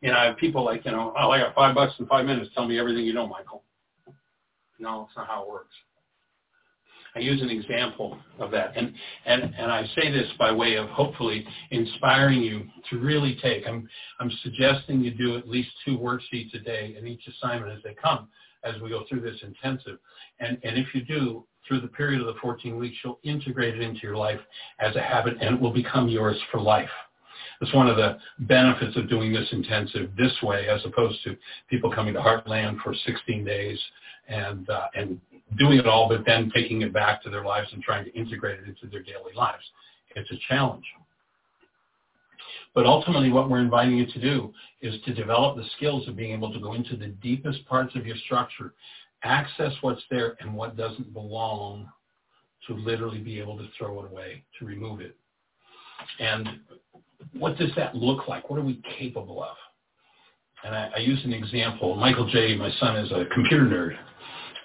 You 0.00 0.12
know, 0.12 0.34
people 0.38 0.64
like, 0.64 0.84
you 0.84 0.92
know, 0.92 1.12
oh, 1.18 1.30
I 1.30 1.38
got 1.38 1.54
five 1.54 1.74
bucks 1.74 1.94
in 1.98 2.06
five 2.06 2.24
minutes. 2.24 2.50
Tell 2.54 2.66
me 2.66 2.78
everything 2.78 3.04
you 3.04 3.14
know, 3.14 3.26
Michael. 3.26 3.64
No, 4.78 5.06
that's 5.06 5.16
not 5.16 5.26
how 5.26 5.42
it 5.42 5.48
works. 5.48 5.74
I 7.16 7.20
use 7.20 7.42
an 7.42 7.50
example 7.50 8.16
of 8.38 8.50
that. 8.52 8.76
And, 8.76 8.92
and, 9.26 9.42
and 9.42 9.72
I 9.72 9.84
say 9.96 10.10
this 10.12 10.28
by 10.38 10.52
way 10.52 10.76
of 10.76 10.88
hopefully 10.90 11.44
inspiring 11.70 12.42
you 12.42 12.66
to 12.90 12.98
really 12.98 13.36
take. 13.42 13.66
I'm, 13.66 13.88
I'm 14.20 14.30
suggesting 14.42 15.00
you 15.00 15.10
do 15.10 15.36
at 15.36 15.48
least 15.48 15.70
two 15.84 15.98
worksheets 15.98 16.54
a 16.54 16.60
day 16.60 16.94
in 16.96 17.06
each 17.06 17.26
assignment 17.26 17.72
as 17.72 17.82
they 17.82 17.94
come 17.94 18.28
as 18.62 18.80
we 18.80 18.90
go 18.90 19.04
through 19.08 19.20
this 19.20 19.40
intensive. 19.42 19.98
And, 20.38 20.58
and 20.62 20.78
if 20.78 20.94
you 20.94 21.02
do, 21.02 21.44
through 21.66 21.80
the 21.80 21.88
period 21.88 22.20
of 22.20 22.26
the 22.26 22.40
14 22.40 22.76
weeks, 22.78 22.96
you'll 23.04 23.20
integrate 23.24 23.74
it 23.74 23.82
into 23.82 24.00
your 24.02 24.16
life 24.16 24.40
as 24.78 24.94
a 24.96 25.02
habit 25.02 25.34
and 25.40 25.56
it 25.56 25.60
will 25.60 25.72
become 25.72 26.08
yours 26.08 26.36
for 26.50 26.60
life. 26.60 26.88
That's 27.60 27.74
one 27.74 27.88
of 27.88 27.96
the 27.96 28.18
benefits 28.40 28.96
of 28.96 29.08
doing 29.08 29.32
this 29.32 29.48
intensive 29.52 30.10
this 30.16 30.32
way 30.42 30.68
as 30.68 30.80
opposed 30.84 31.22
to 31.24 31.36
people 31.68 31.92
coming 31.92 32.14
to 32.14 32.20
Heartland 32.20 32.80
for 32.82 32.94
16 32.94 33.44
days 33.44 33.78
and, 34.28 34.68
uh, 34.70 34.86
and 34.94 35.20
doing 35.58 35.78
it 35.78 35.86
all, 35.86 36.08
but 36.08 36.24
then 36.24 36.52
taking 36.54 36.82
it 36.82 36.92
back 36.92 37.22
to 37.22 37.30
their 37.30 37.44
lives 37.44 37.68
and 37.72 37.82
trying 37.82 38.04
to 38.04 38.14
integrate 38.14 38.60
it 38.60 38.68
into 38.68 38.86
their 38.86 39.02
daily 39.02 39.32
lives. 39.34 39.64
It's 40.14 40.30
a 40.30 40.36
challenge. 40.48 40.84
But 42.74 42.86
ultimately 42.86 43.32
what 43.32 43.50
we're 43.50 43.60
inviting 43.60 43.96
you 43.96 44.06
to 44.06 44.20
do 44.20 44.52
is 44.82 44.94
to 45.04 45.14
develop 45.14 45.56
the 45.56 45.64
skills 45.76 46.06
of 46.06 46.16
being 46.16 46.32
able 46.32 46.52
to 46.52 46.60
go 46.60 46.74
into 46.74 46.96
the 46.96 47.08
deepest 47.08 47.66
parts 47.66 47.96
of 47.96 48.06
your 48.06 48.16
structure, 48.18 48.74
access 49.24 49.72
what's 49.80 50.02
there 50.10 50.36
and 50.40 50.54
what 50.54 50.76
doesn't 50.76 51.12
belong 51.12 51.88
to 52.66 52.74
literally 52.74 53.18
be 53.18 53.40
able 53.40 53.56
to 53.56 53.66
throw 53.76 54.04
it 54.04 54.10
away, 54.10 54.44
to 54.58 54.64
remove 54.64 55.00
it. 55.00 55.16
And 56.20 56.60
what 57.38 57.56
does 57.58 57.70
that 57.76 57.94
look 57.94 58.28
like? 58.28 58.50
What 58.50 58.58
are 58.58 58.64
we 58.64 58.80
capable 58.98 59.42
of? 59.42 59.56
And 60.64 60.74
I, 60.74 60.90
I 60.96 60.98
use 60.98 61.20
an 61.24 61.32
example. 61.32 61.94
Michael 61.96 62.28
J., 62.28 62.56
my 62.56 62.70
son, 62.80 62.96
is 62.96 63.10
a 63.12 63.24
computer 63.32 63.64
nerd. 63.64 63.96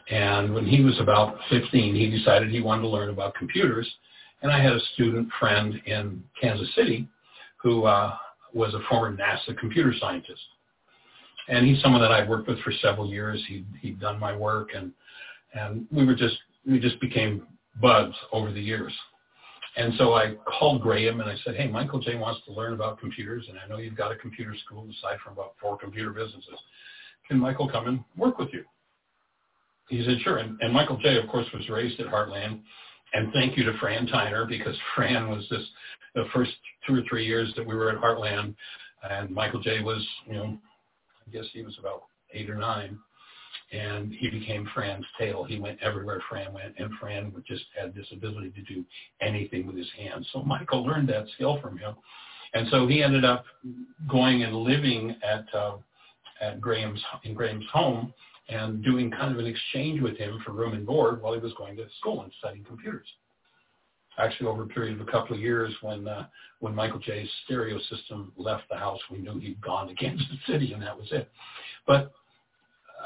And 0.10 0.54
when 0.54 0.66
he 0.66 0.82
was 0.82 1.00
about 1.00 1.38
15, 1.50 1.96
he 1.96 2.10
decided 2.10 2.50
he 2.50 2.62
wanted 2.62 2.82
to 2.84 2.90
learn 2.90 3.10
about 3.10 3.36
computers. 3.36 3.90
And 4.42 4.52
I 4.52 4.62
had 4.62 4.74
a 4.74 4.80
student 4.94 5.30
friend 5.40 5.76
in 5.86 6.24
Kansas 6.40 6.68
City 6.76 7.08
who 7.62 7.86
uh, 7.86 8.16
was 8.54 8.74
a 8.74 8.80
former 8.90 9.16
NASA 9.16 9.58
computer 9.58 9.94
scientist. 10.00 10.42
And 11.48 11.66
he's 11.66 11.82
someone 11.82 12.02
that 12.02 12.12
I've 12.12 12.28
worked 12.28 12.48
with 12.48 12.60
for 12.62 12.72
several 12.82 13.10
years. 13.10 13.42
He, 13.48 13.66
he'd 13.82 14.00
done 14.00 14.20
my 14.20 14.36
work, 14.36 14.70
and, 14.76 14.92
and 15.54 15.86
we 15.92 16.06
were 16.06 16.16
just, 16.16 16.38
we 16.66 16.80
just 16.80 17.00
became 17.02 17.48
buds 17.82 18.16
over 18.32 18.52
the 18.52 18.62
years. 18.62 18.94
And 19.76 19.94
so 19.98 20.14
I 20.14 20.36
called 20.60 20.82
Graham 20.82 21.20
and 21.20 21.30
I 21.30 21.36
said, 21.44 21.56
hey, 21.56 21.68
Michael 21.68 22.00
J. 22.00 22.16
wants 22.16 22.42
to 22.46 22.54
learn 22.54 22.74
about 22.74 23.00
computers, 23.00 23.46
and 23.50 23.58
I 23.58 23.68
know 23.68 23.80
you've 23.80 23.98
got 23.98 24.12
a 24.12 24.16
computer 24.16 24.54
school 24.66 24.84
aside 24.84 25.18
from 25.24 25.34
about 25.34 25.56
four 25.60 25.78
computer 25.78 26.12
businesses. 26.12 26.60
Can 27.28 27.40
Michael 27.40 27.70
come 27.70 27.88
and 27.88 28.04
work 28.16 28.38
with 28.38 28.50
you? 28.54 28.64
He 29.90 30.04
said, 30.06 30.18
sure. 30.22 30.38
And, 30.38 30.60
and 30.62 30.72
Michael 30.72 30.98
J., 30.98 31.18
of 31.18 31.28
course, 31.30 31.48
was 31.54 31.68
raised 31.70 32.00
at 32.00 32.08
Heartland. 32.08 32.62
And 33.14 33.32
thank 33.34 33.58
you 33.58 33.64
to 33.64 33.78
Fran 33.80 34.08
Tyner 34.08 34.48
because 34.48 34.76
Fran 34.96 35.30
was 35.30 35.46
this 35.50 35.64
the 36.16 36.26
first 36.34 36.52
two 36.88 36.96
or 36.96 37.02
three 37.10 37.26
years 37.26 37.52
that 37.56 37.66
we 37.66 37.74
were 37.76 37.90
at 37.90 37.98
Heartland, 37.98 38.56
and 39.10 39.32
Michael 39.32 39.62
J. 39.62 39.82
was, 39.82 40.06
you 40.28 40.34
know, 40.34 40.60
I 41.28 41.32
guess 41.32 41.46
he 41.52 41.64
was 41.64 41.76
about 41.80 42.04
eight 42.34 42.50
or 42.50 42.56
nine 42.56 43.00
and 43.74 44.14
he 44.14 44.30
became 44.30 44.70
Fran's 44.74 45.06
tail. 45.20 45.44
He 45.44 45.60
went 45.60 45.80
everywhere 45.82 46.22
Fran 46.30 46.54
went, 46.54 46.76
and 46.78 46.92
Fran 47.00 47.34
just 47.48 47.66
had 47.80 47.94
this 47.96 48.06
ability 48.12 48.52
to 48.52 48.62
do 48.62 48.86
anything 49.20 49.66
with 49.66 49.76
his 49.76 49.90
hands. 49.98 50.28
So 50.32 50.44
Michael 50.44 50.86
learned 50.86 51.10
that 51.10 51.26
skill 51.36 51.60
from 51.62 51.78
him, 51.78 51.96
and 52.54 52.68
so 52.70 52.88
he 52.88 53.02
ended 53.02 53.26
up 53.26 53.46
going 54.08 54.44
and 54.44 54.56
living 54.56 55.16
at 55.24 55.46
uh, 55.56 55.78
at 56.40 56.62
Graham's 56.62 57.02
in 57.24 57.34
Graham's 57.34 57.66
home 57.74 58.14
and 58.50 58.84
doing 58.84 59.10
kind 59.10 59.32
of 59.32 59.40
an 59.40 59.48
exchange 59.48 60.02
with 60.02 60.18
him 60.18 60.40
for 60.46 60.52
room 60.52 60.74
and 60.74 60.86
board 60.86 61.22
while 61.22 61.34
he 61.34 61.40
was 61.40 61.54
going 61.58 61.76
to 61.78 61.86
school 62.00 62.22
and 62.22 62.32
studying 62.40 62.64
computers. 62.64 63.08
Actually, 64.18 64.48
over 64.48 64.64
a 64.64 64.68
period 64.68 65.00
of 65.00 65.08
a 65.08 65.12
couple 65.12 65.36
of 65.36 65.42
years, 65.42 65.74
when 65.82 66.08
uh, 66.08 66.28
when 66.60 66.76
Michael 66.76 67.00
J.'s 67.00 67.30
stereo 67.46 67.80
system 67.90 68.32
left 68.38 68.64
the 68.70 68.78
house, 68.78 69.00
we 69.10 69.18
knew 69.18 69.40
he'd 69.40 69.60
gone 69.62 69.88
to 69.88 69.96
Kansas 69.96 70.28
City, 70.48 70.74
and 70.74 70.84
that 70.84 70.96
was 70.96 71.08
it. 71.12 71.28
But 71.88 72.14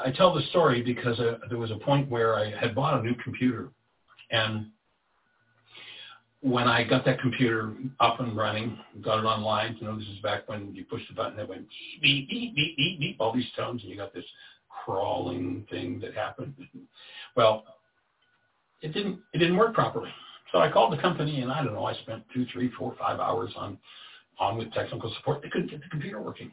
I 0.04 0.10
tell 0.12 0.34
the 0.34 0.42
story 0.50 0.82
because 0.82 1.18
uh, 1.18 1.38
there 1.48 1.58
was 1.58 1.70
a 1.70 1.76
point 1.76 2.10
where 2.10 2.36
I 2.36 2.54
had 2.58 2.74
bought 2.74 3.00
a 3.00 3.02
new 3.02 3.14
computer, 3.16 3.70
and 4.30 4.66
when 6.40 6.68
I 6.68 6.84
got 6.84 7.04
that 7.04 7.20
computer 7.20 7.74
up 7.98 8.20
and 8.20 8.36
running, 8.36 8.78
got 9.02 9.18
it 9.18 9.26
online, 9.26 9.76
you 9.80 9.86
know, 9.86 9.98
this 9.98 10.06
is 10.08 10.20
back 10.20 10.48
when 10.48 10.72
you 10.74 10.84
pushed 10.84 11.08
the 11.08 11.14
button 11.14 11.36
that 11.36 11.48
went 11.48 11.66
beep, 12.00 12.28
beep, 12.28 12.54
beep, 12.54 12.76
beep, 12.76 13.00
beep, 13.00 13.16
all 13.18 13.34
these 13.34 13.50
tones, 13.56 13.82
and 13.82 13.90
you 13.90 13.96
got 13.96 14.14
this 14.14 14.24
crawling 14.84 15.66
thing 15.70 15.98
that 16.00 16.14
happened. 16.14 16.54
Well, 17.36 17.64
it 18.82 18.94
didn't, 18.94 19.18
it 19.34 19.38
didn't 19.38 19.56
work 19.56 19.74
properly. 19.74 20.10
So 20.52 20.58
I 20.58 20.70
called 20.70 20.92
the 20.92 21.02
company, 21.02 21.42
and 21.42 21.50
I 21.50 21.64
don't 21.64 21.74
know, 21.74 21.84
I 21.84 21.94
spent 21.94 22.22
two, 22.32 22.46
three, 22.52 22.70
four, 22.78 22.94
five 22.98 23.18
hours 23.18 23.52
on, 23.56 23.76
on 24.38 24.56
with 24.56 24.72
technical 24.72 25.12
support. 25.16 25.42
They 25.42 25.48
couldn't 25.48 25.70
get 25.70 25.82
the 25.82 25.88
computer 25.90 26.20
working. 26.20 26.52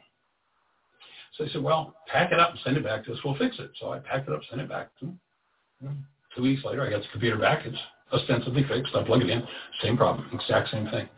So 1.36 1.44
I 1.44 1.48
said, 1.48 1.62
well, 1.62 1.94
pack 2.06 2.32
it 2.32 2.40
up 2.40 2.50
and 2.50 2.60
send 2.64 2.76
it 2.76 2.84
back 2.84 3.04
to 3.04 3.12
us. 3.12 3.18
We'll 3.24 3.36
fix 3.36 3.56
it. 3.58 3.70
So 3.78 3.92
I 3.92 3.98
packed 3.98 4.28
it 4.28 4.34
up, 4.34 4.40
sent 4.48 4.60
it 4.60 4.68
back 4.68 4.90
to 5.00 5.06
them. 5.06 6.06
Two 6.34 6.42
weeks 6.42 6.64
later, 6.64 6.86
I 6.86 6.90
got 6.90 7.02
the 7.02 7.08
computer 7.12 7.38
back. 7.38 7.66
It's 7.66 7.78
ostensibly 8.12 8.64
fixed. 8.64 8.94
I 8.94 9.04
plug 9.04 9.22
it 9.22 9.30
in. 9.30 9.42
Same 9.82 9.96
problem. 9.96 10.28
Exact 10.32 10.70
same 10.70 10.88
thing. 10.88 11.08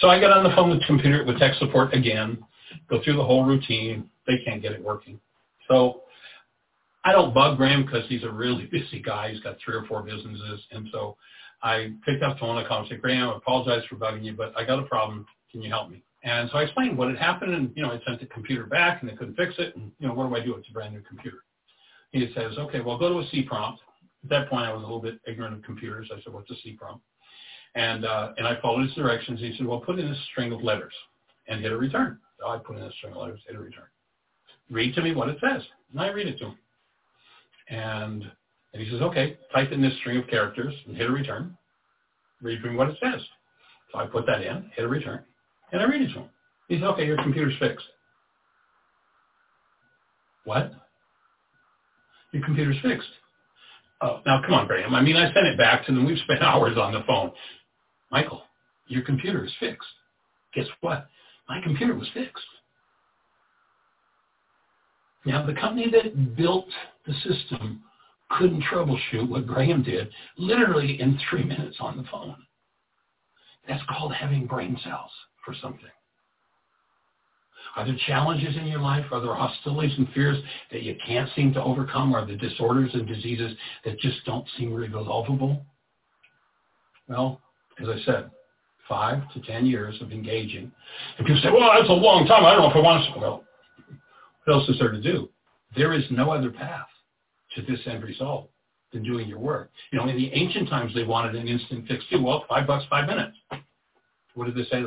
So 0.00 0.08
I 0.08 0.18
get 0.20 0.30
on 0.30 0.44
the 0.44 0.54
phone 0.54 0.70
with 0.70 0.84
computer 0.86 1.24
with 1.24 1.38
tech 1.38 1.54
support 1.54 1.94
again. 1.94 2.44
Go 2.88 3.02
through 3.02 3.16
the 3.16 3.24
whole 3.24 3.44
routine. 3.44 4.10
They 4.26 4.38
can't 4.44 4.62
get 4.62 4.72
it 4.72 4.82
working. 4.82 5.20
So 5.68 6.02
I 7.04 7.12
don't 7.12 7.34
bug 7.34 7.56
Graham 7.56 7.84
because 7.84 8.04
he's 8.08 8.24
a 8.24 8.30
really 8.30 8.66
busy 8.66 9.00
guy. 9.00 9.30
He's 9.30 9.40
got 9.40 9.56
three 9.64 9.74
or 9.74 9.84
four 9.86 10.02
businesses. 10.02 10.60
And 10.70 10.88
so 10.92 11.16
I 11.62 11.92
picked 12.04 12.22
up 12.22 12.36
the 12.36 12.40
phone. 12.40 12.56
I 12.56 12.66
called 12.66 12.82
and 12.82 12.90
said, 12.90 13.02
Graham, 13.02 13.28
I 13.28 13.36
apologize 13.36 13.84
for 13.88 13.96
bugging 13.96 14.24
you, 14.24 14.34
but 14.34 14.52
I 14.56 14.64
got 14.64 14.78
a 14.78 14.86
problem. 14.86 15.26
Can 15.50 15.62
you 15.62 15.70
help 15.70 15.90
me? 15.90 16.02
And 16.24 16.48
so 16.50 16.56
I 16.56 16.62
explained 16.62 16.96
what 16.96 17.08
had 17.08 17.18
happened, 17.18 17.54
and 17.54 17.70
you 17.76 17.82
know, 17.82 17.92
I 17.92 18.00
sent 18.06 18.18
the 18.18 18.26
computer 18.26 18.64
back, 18.64 19.02
and 19.02 19.10
they 19.10 19.14
couldn't 19.14 19.36
fix 19.36 19.54
it. 19.58 19.76
And 19.76 19.92
you 19.98 20.08
know, 20.08 20.14
what 20.14 20.28
do 20.28 20.34
I 20.34 20.42
do? 20.42 20.56
It's 20.56 20.68
a 20.68 20.72
brand 20.72 20.94
new 20.94 21.02
computer. 21.02 21.44
He 22.12 22.32
says, 22.34 22.56
okay, 22.58 22.80
well, 22.80 22.98
go 22.98 23.10
to 23.10 23.18
a 23.18 23.28
C 23.30 23.42
prompt. 23.42 23.82
At 24.24 24.30
that 24.30 24.48
point, 24.48 24.64
I 24.64 24.72
was 24.72 24.82
a 24.82 24.86
little 24.86 25.02
bit 25.02 25.20
ignorant 25.26 25.54
of 25.54 25.62
computers. 25.62 26.10
I 26.10 26.22
said, 26.22 26.32
what's 26.32 26.50
a 26.50 26.54
C 26.62 26.72
prompt? 26.72 27.04
And 27.74 28.06
uh, 28.06 28.32
and 28.38 28.46
I 28.46 28.58
followed 28.62 28.86
his 28.86 28.94
directions. 28.94 29.38
He 29.40 29.54
said, 29.58 29.66
well, 29.66 29.80
put 29.80 29.98
in 29.98 30.06
a 30.06 30.16
string 30.32 30.52
of 30.52 30.62
letters 30.62 30.94
and 31.46 31.60
hit 31.60 31.72
a 31.72 31.76
return. 31.76 32.18
So 32.40 32.48
I 32.48 32.58
put 32.58 32.76
in 32.76 32.82
a 32.82 32.92
string 32.92 33.12
of 33.12 33.20
letters, 33.20 33.40
hit 33.46 33.56
a 33.56 33.60
return. 33.60 33.84
Read 34.70 34.94
to 34.94 35.02
me 35.02 35.14
what 35.14 35.28
it 35.28 35.36
says, 35.40 35.62
and 35.92 36.00
I 36.00 36.08
read 36.08 36.26
it 36.26 36.38
to 36.38 36.46
him. 36.46 36.58
And 37.68 38.24
and 38.72 38.82
he 38.82 38.90
says, 38.90 39.02
okay, 39.02 39.36
type 39.52 39.72
in 39.72 39.82
this 39.82 39.96
string 40.00 40.16
of 40.16 40.26
characters 40.26 40.74
and 40.86 40.96
hit 40.96 41.08
a 41.08 41.12
return. 41.12 41.56
Read 42.40 42.62
to 42.62 42.70
me 42.70 42.76
what 42.76 42.88
it 42.88 42.96
says. 43.02 43.20
So 43.92 43.98
I 43.98 44.06
put 44.06 44.26
that 44.26 44.40
in, 44.40 44.70
hit 44.74 44.84
a 44.84 44.88
return. 44.88 45.20
And 45.74 45.82
I 45.82 45.86
read 45.86 46.02
it 46.02 46.12
to 46.12 46.20
him. 46.20 46.28
He 46.68 46.76
said, 46.76 46.84
okay, 46.84 47.04
your 47.04 47.16
computer's 47.16 47.58
fixed. 47.58 47.84
What? 50.44 50.70
Your 52.30 52.44
computer's 52.44 52.76
fixed. 52.80 53.08
Oh, 54.00 54.20
now 54.24 54.40
come 54.40 54.54
on, 54.54 54.68
Graham. 54.68 54.94
I 54.94 55.02
mean, 55.02 55.16
I 55.16 55.34
sent 55.34 55.48
it 55.48 55.58
back 55.58 55.84
to 55.86 55.92
them. 55.92 56.06
We've 56.06 56.18
spent 56.18 56.42
hours 56.42 56.78
on 56.78 56.92
the 56.92 57.02
phone. 57.08 57.32
Michael, 58.12 58.42
your 58.86 59.02
computer 59.02 59.44
is 59.44 59.50
fixed. 59.58 59.88
Guess 60.54 60.66
what? 60.80 61.08
My 61.48 61.60
computer 61.60 61.96
was 61.96 62.08
fixed. 62.14 62.44
Now, 65.26 65.44
the 65.44 65.54
company 65.54 65.90
that 65.90 66.36
built 66.36 66.68
the 67.04 67.14
system 67.14 67.82
couldn't 68.30 68.62
troubleshoot 68.72 69.28
what 69.28 69.48
Graham 69.48 69.82
did 69.82 70.08
literally 70.38 71.00
in 71.00 71.18
three 71.28 71.42
minutes 71.42 71.78
on 71.80 71.96
the 71.96 72.04
phone. 72.12 72.36
That's 73.66 73.82
called 73.88 74.14
having 74.14 74.46
brain 74.46 74.78
cells 74.84 75.10
for 75.44 75.54
something? 75.60 75.88
Are 77.76 77.84
there 77.84 77.96
challenges 78.06 78.56
in 78.56 78.66
your 78.66 78.80
life? 78.80 79.06
Are 79.10 79.20
there 79.20 79.34
hostilities 79.34 79.96
and 79.98 80.08
fears 80.12 80.38
that 80.70 80.82
you 80.82 80.96
can't 81.04 81.28
seem 81.34 81.52
to 81.54 81.62
overcome? 81.62 82.14
Are 82.14 82.24
there 82.24 82.36
disorders 82.36 82.90
and 82.94 83.06
diseases 83.06 83.56
that 83.84 83.98
just 83.98 84.24
don't 84.24 84.46
seem 84.56 84.72
resolvable? 84.72 85.64
Well, 87.08 87.40
as 87.80 87.88
I 87.88 87.98
said, 88.04 88.30
five 88.88 89.22
to 89.32 89.40
ten 89.40 89.66
years 89.66 90.00
of 90.00 90.12
engaging. 90.12 90.70
And 91.18 91.26
people 91.26 91.40
say, 91.42 91.50
well, 91.50 91.70
that's 91.76 91.88
a 91.88 91.92
long 91.92 92.26
time. 92.26 92.44
I 92.44 92.52
don't 92.52 92.62
know 92.62 92.70
if 92.70 92.76
I 92.76 92.80
want 92.80 93.14
to. 93.14 93.20
Well, 93.20 93.44
what 94.44 94.54
else 94.54 94.68
is 94.68 94.78
there 94.78 94.92
to 94.92 95.00
do? 95.00 95.28
There 95.76 95.92
is 95.92 96.04
no 96.10 96.30
other 96.30 96.50
path 96.50 96.86
to 97.56 97.62
this 97.62 97.80
end 97.86 98.04
result 98.04 98.50
than 98.92 99.02
doing 99.02 99.28
your 99.28 99.40
work. 99.40 99.70
You 99.90 99.98
know, 99.98 100.08
in 100.08 100.16
the 100.16 100.32
ancient 100.32 100.68
times, 100.68 100.94
they 100.94 101.02
wanted 101.02 101.34
an 101.34 101.48
instant 101.48 101.88
fix 101.88 102.04
too. 102.10 102.22
Well, 102.22 102.44
five 102.48 102.66
bucks, 102.66 102.84
five 102.88 103.08
minutes. 103.08 103.36
What 104.34 104.46
did 104.46 104.54
they 104.54 104.68
say? 104.70 104.84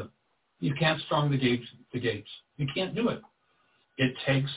You 0.60 0.74
can't 0.76 1.02
storm 1.06 1.32
the 1.32 1.38
gates. 1.38 1.66
The 1.94 2.00
gates. 2.00 2.30
You 2.58 2.68
can't 2.74 2.96
do 2.96 3.10
it. 3.10 3.22
It 3.98 4.14
takes 4.26 4.50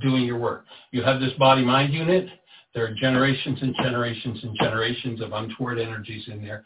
doing 0.00 0.24
your 0.24 0.38
work. 0.38 0.64
You 0.90 1.02
have 1.02 1.20
this 1.20 1.32
body-mind 1.38 1.92
unit. 1.92 2.28
There 2.74 2.86
are 2.86 2.94
generations 2.94 3.58
and 3.60 3.74
generations 3.76 4.42
and 4.42 4.56
generations 4.58 5.20
of 5.20 5.32
untoward 5.32 5.78
energies 5.78 6.24
in 6.28 6.42
there, 6.42 6.64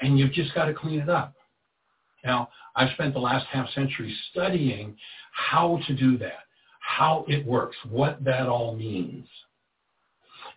and 0.00 0.18
you've 0.18 0.32
just 0.32 0.54
got 0.54 0.66
to 0.66 0.74
clean 0.74 1.00
it 1.00 1.08
up. 1.08 1.34
Now, 2.24 2.50
I've 2.76 2.92
spent 2.92 3.14
the 3.14 3.20
last 3.20 3.46
half 3.46 3.70
century 3.70 4.14
studying 4.30 4.96
how 5.32 5.80
to 5.86 5.96
do 5.96 6.18
that, 6.18 6.44
how 6.80 7.24
it 7.28 7.46
works, 7.46 7.76
what 7.88 8.22
that 8.24 8.46
all 8.46 8.76
means. 8.76 9.26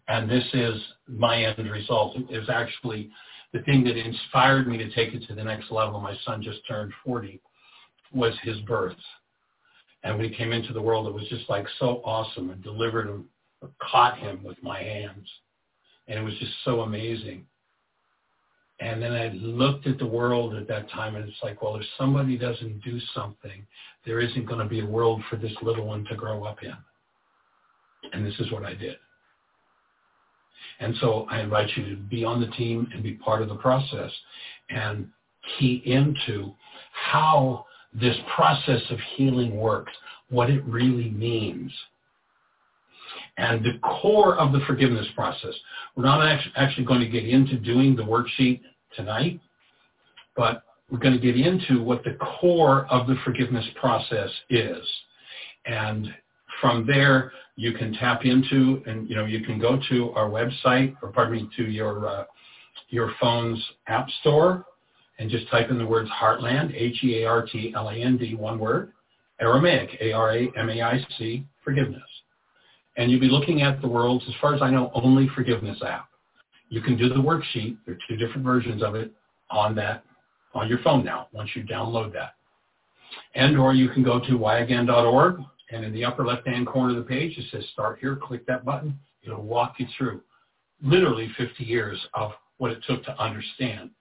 And 0.07 0.29
this 0.29 0.43
is 0.53 0.75
my 1.07 1.43
end 1.43 1.71
result. 1.71 2.17
It 2.17 2.35
is 2.35 2.49
actually 2.49 3.09
the 3.53 3.61
thing 3.61 3.83
that 3.85 3.95
inspired 3.95 4.67
me 4.67 4.77
to 4.77 4.89
take 4.91 5.13
it 5.13 5.25
to 5.27 5.35
the 5.35 5.43
next 5.43 5.71
level. 5.71 6.01
My 6.01 6.17
son 6.25 6.41
just 6.41 6.59
turned 6.67 6.91
40 7.05 7.39
was 8.13 8.33
his 8.43 8.59
birth. 8.61 8.97
And 10.03 10.17
when 10.17 10.27
he 10.27 10.35
came 10.35 10.51
into 10.51 10.73
the 10.73 10.81
world, 10.81 11.07
it 11.07 11.13
was 11.13 11.27
just 11.29 11.49
like 11.49 11.65
so 11.79 12.01
awesome 12.03 12.49
and 12.49 12.63
delivered 12.63 13.07
him, 13.07 13.25
caught 13.79 14.17
him 14.17 14.43
with 14.43 14.61
my 14.63 14.81
hands. 14.81 15.27
And 16.07 16.19
it 16.19 16.23
was 16.23 16.37
just 16.39 16.53
so 16.65 16.81
amazing. 16.81 17.45
And 18.79 18.99
then 18.99 19.11
I 19.11 19.29
looked 19.33 19.85
at 19.85 19.99
the 19.99 20.07
world 20.07 20.55
at 20.55 20.67
that 20.67 20.89
time 20.89 21.15
and 21.15 21.27
it's 21.29 21.37
like, 21.43 21.61
well, 21.61 21.75
if 21.75 21.83
somebody 21.99 22.35
doesn't 22.35 22.83
do 22.83 22.99
something, 23.13 23.65
there 24.05 24.19
isn't 24.19 24.47
going 24.47 24.59
to 24.59 24.65
be 24.65 24.79
a 24.79 24.85
world 24.85 25.21
for 25.29 25.35
this 25.35 25.53
little 25.61 25.85
one 25.85 26.03
to 26.05 26.15
grow 26.15 26.43
up 26.43 26.63
in. 26.63 26.73
And 28.11 28.25
this 28.25 28.33
is 28.39 28.51
what 28.51 28.65
I 28.65 28.73
did. 28.73 28.95
And 30.79 30.95
so 30.99 31.27
I 31.29 31.41
invite 31.41 31.69
you 31.77 31.91
to 31.91 31.95
be 31.95 32.25
on 32.25 32.41
the 32.41 32.47
team 32.47 32.87
and 32.91 33.03
be 33.03 33.13
part 33.13 33.43
of 33.43 33.49
the 33.49 33.55
process 33.55 34.11
and 34.71 35.07
key 35.59 35.83
into 35.85 36.53
how 36.91 37.67
this 37.93 38.15
process 38.35 38.81
of 38.89 38.97
healing 39.15 39.57
works, 39.57 39.91
what 40.29 40.49
it 40.49 40.63
really 40.65 41.09
means. 41.09 41.71
And 43.37 43.63
the 43.63 43.79
core 43.79 44.35
of 44.37 44.51
the 44.51 44.61
forgiveness 44.67 45.07
process, 45.15 45.53
we're 45.95 46.03
not 46.05 46.21
actually 46.55 46.85
going 46.85 47.01
to 47.01 47.07
get 47.07 47.27
into 47.27 47.57
doing 47.57 47.95
the 47.95 48.03
worksheet 48.03 48.61
tonight, 48.95 49.39
but 50.35 50.63
we're 50.89 50.99
going 50.99 51.19
to 51.19 51.19
get 51.19 51.37
into 51.37 51.81
what 51.81 52.03
the 52.03 52.17
core 52.39 52.85
of 52.89 53.07
the 53.07 53.15
forgiveness 53.23 53.65
process 53.79 54.29
is. 54.49 54.85
And 55.65 56.07
from 56.59 56.85
there, 56.85 57.31
you 57.55 57.73
can 57.73 57.93
tap 57.93 58.25
into, 58.25 58.81
and 58.85 59.09
you 59.09 59.15
know, 59.15 59.25
you 59.25 59.43
can 59.45 59.59
go 59.59 59.79
to 59.89 60.11
our 60.11 60.29
website, 60.29 60.95
or 61.01 61.11
pardon 61.11 61.35
me, 61.35 61.49
to 61.57 61.63
your 61.63 62.07
uh, 62.07 62.23
your 62.89 63.13
phone's 63.19 63.63
app 63.87 64.07
store, 64.21 64.65
and 65.21 65.29
just 65.29 65.47
type 65.49 65.69
in 65.69 65.77
the 65.77 65.85
words 65.85 66.09
Heartland, 66.09 66.73
H-E-A-R-T-L-A-N-D, 66.75 68.35
one 68.35 68.57
word, 68.57 68.91
Aramaic, 69.39 69.89
A-R-A-M-A-I-C, 70.01 71.45
forgiveness. 71.63 72.01
And 72.97 73.11
you'll 73.11 73.21
be 73.21 73.29
looking 73.29 73.61
at 73.61 73.79
the 73.81 73.87
world's, 73.87 74.25
as 74.27 74.33
far 74.41 74.55
as 74.55 74.63
I 74.63 74.71
know, 74.71 74.89
only 74.95 75.29
forgiveness 75.35 75.77
app. 75.85 76.09
You 76.69 76.81
can 76.81 76.97
do 76.97 77.07
the 77.07 77.15
worksheet. 77.15 77.77
There 77.85 77.93
are 77.93 77.99
two 78.09 78.15
different 78.15 78.43
versions 78.43 78.81
of 78.81 78.95
it 78.95 79.11
on 79.51 79.75
that, 79.75 80.03
on 80.55 80.67
your 80.67 80.79
phone 80.79 81.05
now, 81.05 81.27
once 81.33 81.51
you 81.55 81.63
download 81.65 82.11
that. 82.13 82.33
And 83.35 83.59
or 83.59 83.75
you 83.75 83.89
can 83.89 84.01
go 84.01 84.19
to 84.19 84.31
whyagain.org, 84.31 85.35
and 85.69 85.85
in 85.85 85.93
the 85.93 86.03
upper 86.03 86.25
left-hand 86.25 86.65
corner 86.65 86.97
of 86.97 87.03
the 87.05 87.07
page, 87.07 87.37
it 87.37 87.45
says 87.51 87.63
Start 87.73 87.99
Here. 87.99 88.15
Click 88.15 88.47
that 88.47 88.65
button. 88.65 88.97
It'll 89.23 89.43
walk 89.43 89.75
you 89.77 89.85
through 89.95 90.21
literally 90.81 91.31
50 91.37 91.63
years 91.63 91.99
of 92.15 92.31
what 92.57 92.71
it 92.71 92.83
took 92.87 93.03
to 93.05 93.21
understand 93.21 93.91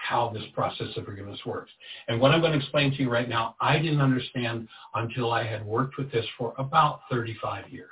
how 0.00 0.30
this 0.30 0.42
process 0.54 0.88
of 0.96 1.04
forgiveness 1.04 1.40
works. 1.44 1.70
And 2.08 2.20
what 2.20 2.32
I'm 2.32 2.40
going 2.40 2.52
to 2.52 2.58
explain 2.58 2.90
to 2.92 3.02
you 3.02 3.10
right 3.10 3.28
now, 3.28 3.54
I 3.60 3.78
didn't 3.78 4.00
understand 4.00 4.68
until 4.94 5.32
I 5.32 5.44
had 5.44 5.64
worked 5.64 5.98
with 5.98 6.10
this 6.10 6.24
for 6.38 6.54
about 6.58 7.00
35 7.10 7.68
years. 7.68 7.88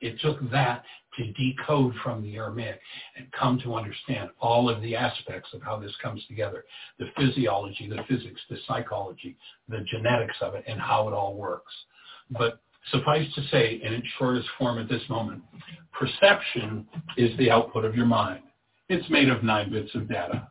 It 0.00 0.20
took 0.20 0.50
that 0.50 0.84
to 1.16 1.32
decode 1.32 1.94
from 2.02 2.22
the 2.22 2.36
Aramaic 2.36 2.80
and 3.16 3.30
come 3.32 3.58
to 3.60 3.74
understand 3.74 4.30
all 4.40 4.68
of 4.68 4.82
the 4.82 4.96
aspects 4.96 5.48
of 5.54 5.62
how 5.62 5.78
this 5.78 5.92
comes 6.02 6.24
together, 6.26 6.64
the 6.98 7.06
physiology, 7.16 7.88
the 7.88 8.02
physics, 8.08 8.40
the 8.50 8.58
psychology, 8.66 9.36
the 9.68 9.84
genetics 9.90 10.36
of 10.40 10.54
it, 10.54 10.64
and 10.66 10.80
how 10.80 11.08
it 11.08 11.12
all 11.12 11.36
works. 11.36 11.72
But 12.30 12.60
suffice 12.90 13.32
to 13.34 13.42
say, 13.48 13.80
in 13.82 13.92
its 13.92 14.06
shortest 14.18 14.48
form 14.58 14.78
at 14.78 14.88
this 14.88 15.02
moment, 15.08 15.42
perception 15.92 16.86
is 17.16 17.36
the 17.38 17.50
output 17.50 17.84
of 17.84 17.94
your 17.94 18.06
mind. 18.06 18.42
It's 18.88 19.08
made 19.08 19.28
of 19.28 19.42
nine 19.42 19.70
bits 19.70 19.94
of 19.94 20.08
data. 20.08 20.48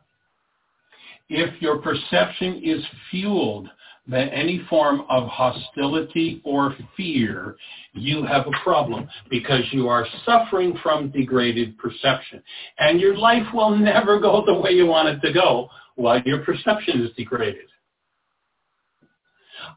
If 1.36 1.60
your 1.60 1.78
perception 1.78 2.62
is 2.62 2.80
fueled 3.10 3.68
by 4.06 4.20
any 4.26 4.64
form 4.70 5.02
of 5.10 5.26
hostility 5.26 6.40
or 6.44 6.76
fear, 6.96 7.56
you 7.92 8.24
have 8.24 8.46
a 8.46 8.62
problem 8.62 9.08
because 9.30 9.62
you 9.72 9.88
are 9.88 10.06
suffering 10.24 10.78
from 10.80 11.10
degraded 11.10 11.76
perception. 11.76 12.40
And 12.78 13.00
your 13.00 13.16
life 13.16 13.48
will 13.52 13.76
never 13.76 14.20
go 14.20 14.44
the 14.46 14.54
way 14.54 14.70
you 14.70 14.86
want 14.86 15.08
it 15.08 15.26
to 15.26 15.32
go 15.32 15.68
while 15.96 16.22
your 16.24 16.44
perception 16.44 17.02
is 17.02 17.10
degraded. 17.16 17.66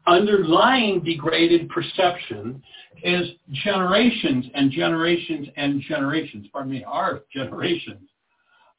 Underlying 0.06 1.00
degraded 1.02 1.68
perception 1.70 2.62
is 3.02 3.30
generations 3.50 4.46
and 4.54 4.70
generations 4.70 5.48
and 5.56 5.80
generations, 5.80 6.46
pardon 6.52 6.70
me, 6.70 6.84
our 6.84 7.22
generations 7.34 8.08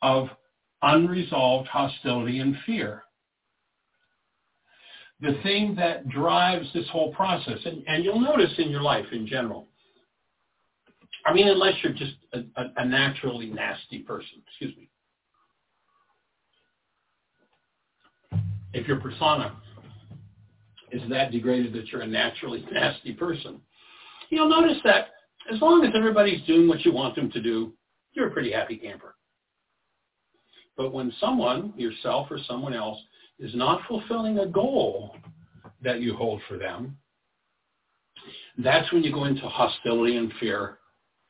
of 0.01 0.29
unresolved 0.81 1.67
hostility 1.67 2.39
and 2.39 2.55
fear. 2.65 3.03
The 5.21 5.37
thing 5.43 5.75
that 5.75 6.07
drives 6.07 6.67
this 6.73 6.87
whole 6.89 7.13
process, 7.13 7.59
and, 7.65 7.83
and 7.87 8.05
you'll 8.05 8.21
notice 8.21 8.53
in 8.57 8.69
your 8.69 8.81
life 8.81 9.05
in 9.11 9.27
general, 9.27 9.67
I 11.25 11.33
mean, 11.33 11.47
unless 11.47 11.73
you're 11.83 11.93
just 11.93 12.13
a, 12.33 12.39
a, 12.55 12.71
a 12.77 12.85
naturally 12.85 13.47
nasty 13.47 13.99
person, 13.99 14.41
excuse 14.47 14.75
me. 14.77 14.89
If 18.73 18.87
your 18.87 18.99
persona 18.99 19.57
is 20.91 21.01
that 21.09 21.31
degraded 21.31 21.73
that 21.73 21.87
you're 21.87 22.01
a 22.01 22.07
naturally 22.07 22.65
nasty 22.71 23.13
person, 23.13 23.59
you'll 24.29 24.49
notice 24.49 24.77
that 24.85 25.09
as 25.53 25.61
long 25.61 25.83
as 25.83 25.91
everybody's 25.95 26.45
doing 26.45 26.67
what 26.67 26.85
you 26.85 26.93
want 26.93 27.15
them 27.15 27.29
to 27.31 27.41
do, 27.41 27.73
you're 28.13 28.27
a 28.27 28.31
pretty 28.31 28.51
happy 28.51 28.77
camper. 28.77 29.15
But 30.79 30.93
when 30.93 31.11
someone, 31.19 31.73
yourself 31.75 32.27
or 32.31 32.39
someone 32.47 32.73
else, 32.73 32.97
is 33.37 33.53
not 33.53 33.81
fulfilling 33.85 34.39
a 34.39 34.47
goal 34.47 35.13
that 35.83 35.99
you 35.99 36.15
hold 36.15 36.41
for 36.47 36.57
them, 36.57 36.97
that's 38.57 38.89
when 38.93 39.03
you 39.03 39.11
go 39.11 39.25
into 39.25 39.41
hostility 39.41 40.15
and 40.15 40.31
fear, 40.39 40.77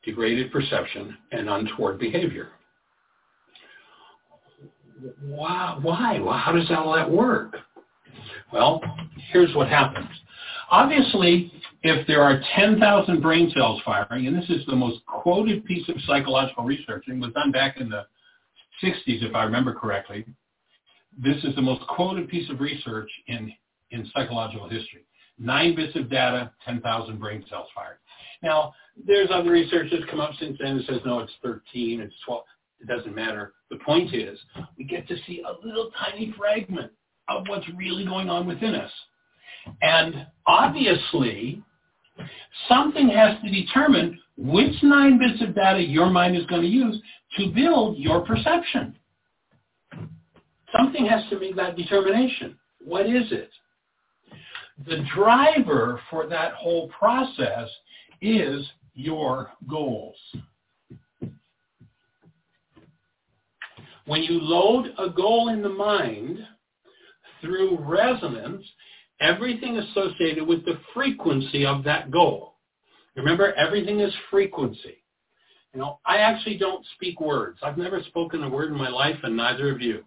degraded 0.04 0.52
perception, 0.52 1.16
and 1.32 1.50
untoward 1.50 1.98
behavior. 1.98 2.50
Why? 5.20 5.76
Why? 5.82 6.20
Well, 6.20 6.38
how 6.38 6.52
does 6.52 6.70
all 6.70 6.94
that 6.94 7.10
work? 7.10 7.56
Well, 8.52 8.80
here's 9.32 9.52
what 9.56 9.68
happens. 9.68 10.10
Obviously, 10.70 11.52
if 11.82 12.06
there 12.06 12.22
are 12.22 12.40
10,000 12.54 13.20
brain 13.20 13.50
cells 13.52 13.82
firing, 13.84 14.28
and 14.28 14.38
this 14.40 14.48
is 14.48 14.64
the 14.66 14.76
most 14.76 15.04
quoted 15.06 15.64
piece 15.64 15.88
of 15.88 15.96
psychological 16.06 16.62
research, 16.62 17.06
and 17.08 17.20
was 17.20 17.32
done 17.32 17.50
back 17.50 17.80
in 17.80 17.88
the 17.88 18.06
60s, 18.82 19.22
if 19.22 19.34
I 19.34 19.44
remember 19.44 19.74
correctly. 19.74 20.24
This 21.18 21.42
is 21.44 21.54
the 21.54 21.62
most 21.62 21.86
quoted 21.88 22.28
piece 22.28 22.48
of 22.50 22.60
research 22.60 23.10
in, 23.26 23.52
in 23.90 24.08
psychological 24.14 24.68
history. 24.68 25.04
Nine 25.38 25.74
bits 25.74 25.96
of 25.96 26.10
data, 26.10 26.52
10,000 26.64 27.18
brain 27.18 27.44
cells 27.48 27.68
fired. 27.74 27.98
Now, 28.42 28.74
there's 29.06 29.30
other 29.32 29.50
research 29.50 29.88
that's 29.90 30.08
come 30.10 30.20
up 30.20 30.32
since 30.38 30.56
then 30.60 30.76
that 30.76 30.86
says, 30.86 31.00
no, 31.04 31.20
it's 31.20 31.32
13, 31.42 32.00
it's 32.00 32.14
12. 32.26 32.42
It 32.80 32.86
doesn't 32.86 33.14
matter. 33.14 33.54
The 33.70 33.76
point 33.76 34.14
is, 34.14 34.38
we 34.78 34.84
get 34.84 35.06
to 35.08 35.16
see 35.26 35.42
a 35.46 35.66
little 35.66 35.90
tiny 35.98 36.34
fragment 36.36 36.92
of 37.28 37.46
what's 37.48 37.66
really 37.76 38.04
going 38.04 38.30
on 38.30 38.46
within 38.46 38.74
us. 38.74 38.90
And 39.82 40.26
obviously, 40.46 41.62
something 42.68 43.08
has 43.08 43.40
to 43.42 43.50
determine 43.50 44.18
which 44.36 44.74
nine 44.82 45.18
bits 45.18 45.42
of 45.42 45.54
data 45.54 45.82
your 45.82 46.10
mind 46.10 46.36
is 46.36 46.46
going 46.46 46.62
to 46.62 46.68
use 46.68 47.00
to 47.36 47.50
build 47.50 47.98
your 47.98 48.20
perception. 48.20 48.96
Something 50.76 51.06
has 51.06 51.28
to 51.30 51.38
make 51.38 51.56
that 51.56 51.76
determination. 51.76 52.56
What 52.84 53.06
is 53.06 53.30
it? 53.32 53.50
The 54.86 55.04
driver 55.14 56.00
for 56.08 56.26
that 56.28 56.52
whole 56.54 56.88
process 56.88 57.68
is 58.22 58.66
your 58.94 59.50
goals. 59.68 60.16
When 64.06 64.22
you 64.22 64.40
load 64.40 64.92
a 64.98 65.10
goal 65.10 65.50
in 65.50 65.62
the 65.62 65.68
mind 65.68 66.38
through 67.40 67.78
resonance, 67.80 68.64
everything 69.20 69.78
associated 69.78 70.46
with 70.46 70.64
the 70.64 70.78
frequency 70.94 71.66
of 71.66 71.84
that 71.84 72.10
goal. 72.10 72.54
Remember, 73.16 73.52
everything 73.54 74.00
is 74.00 74.12
frequency. 74.30 75.02
You 75.74 75.80
know, 75.80 76.00
I 76.04 76.18
actually 76.18 76.58
don't 76.58 76.84
speak 76.94 77.20
words. 77.20 77.58
I've 77.62 77.78
never 77.78 78.02
spoken 78.04 78.42
a 78.42 78.48
word 78.48 78.72
in 78.72 78.78
my 78.78 78.88
life, 78.88 79.16
and 79.22 79.36
neither 79.36 79.70
of 79.70 79.80
you. 79.80 80.04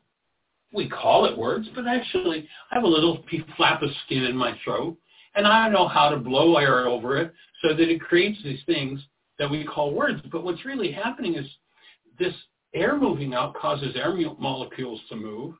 We 0.73 0.89
call 0.89 1.25
it 1.25 1.37
words, 1.37 1.67
but 1.75 1.87
actually, 1.87 2.47
I 2.71 2.75
have 2.75 2.83
a 2.83 2.87
little 2.87 3.23
flap 3.57 3.81
of 3.81 3.89
skin 4.05 4.23
in 4.23 4.35
my 4.35 4.57
throat, 4.63 4.97
and 5.35 5.47
I 5.47 5.69
know 5.69 5.87
how 5.87 6.09
to 6.09 6.17
blow 6.17 6.57
air 6.57 6.87
over 6.87 7.17
it 7.17 7.33
so 7.61 7.69
that 7.69 7.89
it 7.89 8.01
creates 8.01 8.41
these 8.43 8.61
things 8.65 8.99
that 9.39 9.49
we 9.49 9.63
call 9.63 9.93
words. 9.93 10.21
But 10.31 10.43
what's 10.43 10.65
really 10.65 10.91
happening 10.91 11.35
is 11.35 11.45
this 12.19 12.33
air 12.73 12.97
moving 12.97 13.33
out 13.33 13.55
causes 13.55 13.95
air 13.95 14.13
molecules 14.39 15.01
to 15.09 15.15
move. 15.15 15.55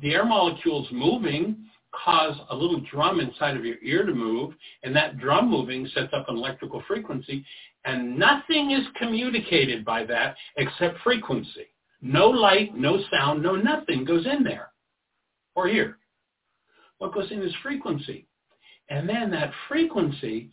The 0.00 0.14
air 0.14 0.24
molecules 0.24 0.88
moving 0.90 1.66
cause 2.04 2.36
a 2.50 2.54
little 2.54 2.80
drum 2.90 3.20
inside 3.20 3.56
of 3.56 3.64
your 3.64 3.76
ear 3.82 4.04
to 4.04 4.14
move, 4.14 4.54
and 4.82 4.94
that 4.96 5.18
drum 5.18 5.50
moving 5.50 5.86
sets 5.94 6.12
up 6.12 6.28
an 6.28 6.36
electrical 6.36 6.82
frequency, 6.86 7.44
and 7.84 8.18
nothing 8.18 8.70
is 8.70 8.86
communicated 8.96 9.84
by 9.84 10.04
that 10.04 10.36
except 10.56 10.98
frequency. 11.02 11.66
No 12.00 12.28
light, 12.28 12.74
no 12.74 12.98
sound, 13.10 13.42
no 13.42 13.56
nothing 13.56 14.04
goes 14.04 14.26
in 14.26 14.42
there 14.42 14.70
or 15.54 15.68
here. 15.68 15.98
What 16.98 17.14
goes 17.14 17.30
in 17.30 17.42
is 17.42 17.54
frequency. 17.62 18.26
And 18.90 19.08
then 19.08 19.30
that 19.30 19.52
frequency 19.68 20.50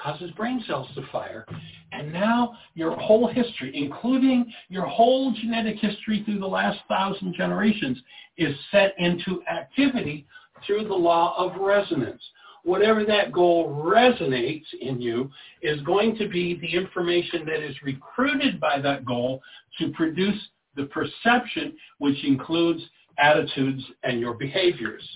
causes 0.00 0.30
brain 0.32 0.62
cells 0.66 0.88
to 0.94 1.06
fire. 1.12 1.46
And 1.92 2.12
now 2.12 2.56
your 2.74 2.96
whole 2.96 3.28
history, 3.28 3.70
including 3.74 4.52
your 4.68 4.86
whole 4.86 5.32
genetic 5.32 5.76
history 5.76 6.22
through 6.24 6.40
the 6.40 6.46
last 6.46 6.80
thousand 6.88 7.34
generations, 7.34 7.98
is 8.36 8.56
set 8.70 8.94
into 8.98 9.42
activity 9.50 10.26
through 10.66 10.88
the 10.88 10.94
law 10.94 11.34
of 11.38 11.60
resonance. 11.60 12.22
Whatever 12.62 13.04
that 13.04 13.30
goal 13.30 13.82
resonates 13.84 14.64
in 14.80 15.00
you 15.00 15.30
is 15.62 15.80
going 15.82 16.16
to 16.16 16.28
be 16.28 16.58
the 16.60 16.74
information 16.74 17.44
that 17.46 17.62
is 17.62 17.76
recruited 17.82 18.58
by 18.58 18.80
that 18.80 19.04
goal 19.04 19.42
to 19.78 19.90
produce 19.92 20.40
the 20.76 20.84
perception, 20.84 21.74
which 21.98 22.24
includes 22.24 22.82
attitudes 23.18 23.82
and 24.02 24.18
your 24.18 24.34
behaviors. 24.34 25.06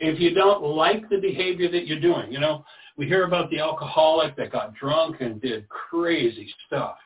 If 0.00 0.20
you 0.20 0.34
don't 0.34 0.62
like 0.62 1.08
the 1.08 1.20
behavior 1.20 1.70
that 1.70 1.86
you're 1.86 2.00
doing, 2.00 2.32
you 2.32 2.40
know, 2.40 2.64
we 2.96 3.06
hear 3.06 3.24
about 3.24 3.50
the 3.50 3.60
alcoholic 3.60 4.36
that 4.36 4.52
got 4.52 4.74
drunk 4.74 5.20
and 5.20 5.40
did 5.40 5.68
crazy 5.68 6.52
stuff. 6.66 6.96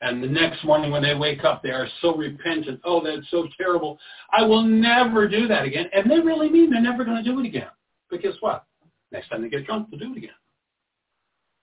And 0.00 0.22
the 0.22 0.28
next 0.28 0.64
morning 0.64 0.90
when 0.90 1.02
they 1.02 1.14
wake 1.14 1.44
up, 1.44 1.62
they 1.62 1.70
are 1.70 1.88
so 2.00 2.14
repentant. 2.14 2.80
Oh, 2.84 3.02
that's 3.02 3.28
so 3.30 3.48
terrible. 3.56 3.98
I 4.30 4.42
will 4.42 4.62
never 4.62 5.26
do 5.26 5.48
that 5.48 5.64
again. 5.64 5.86
And 5.94 6.10
they 6.10 6.20
really 6.20 6.50
mean 6.50 6.70
they're 6.70 6.80
never 6.80 7.04
going 7.04 7.22
to 7.22 7.30
do 7.30 7.40
it 7.40 7.46
again. 7.46 7.68
But 8.10 8.22
guess 8.22 8.34
what? 8.40 8.64
Next 9.10 9.28
time 9.28 9.42
they 9.42 9.48
get 9.48 9.66
drunk, 9.66 9.88
they'll 9.90 10.00
do 10.00 10.12
it 10.12 10.18
again. 10.18 10.30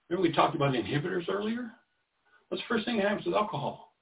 Remember 0.10 0.28
we 0.28 0.34
talked 0.34 0.56
about 0.56 0.74
inhibitors 0.74 1.30
earlier? 1.30 1.72
What's 2.50 2.62
the 2.64 2.68
first 2.68 2.86
thing 2.86 2.98
that 2.98 3.08
happens 3.08 3.26
with 3.26 3.36
alcohol? 3.36 3.94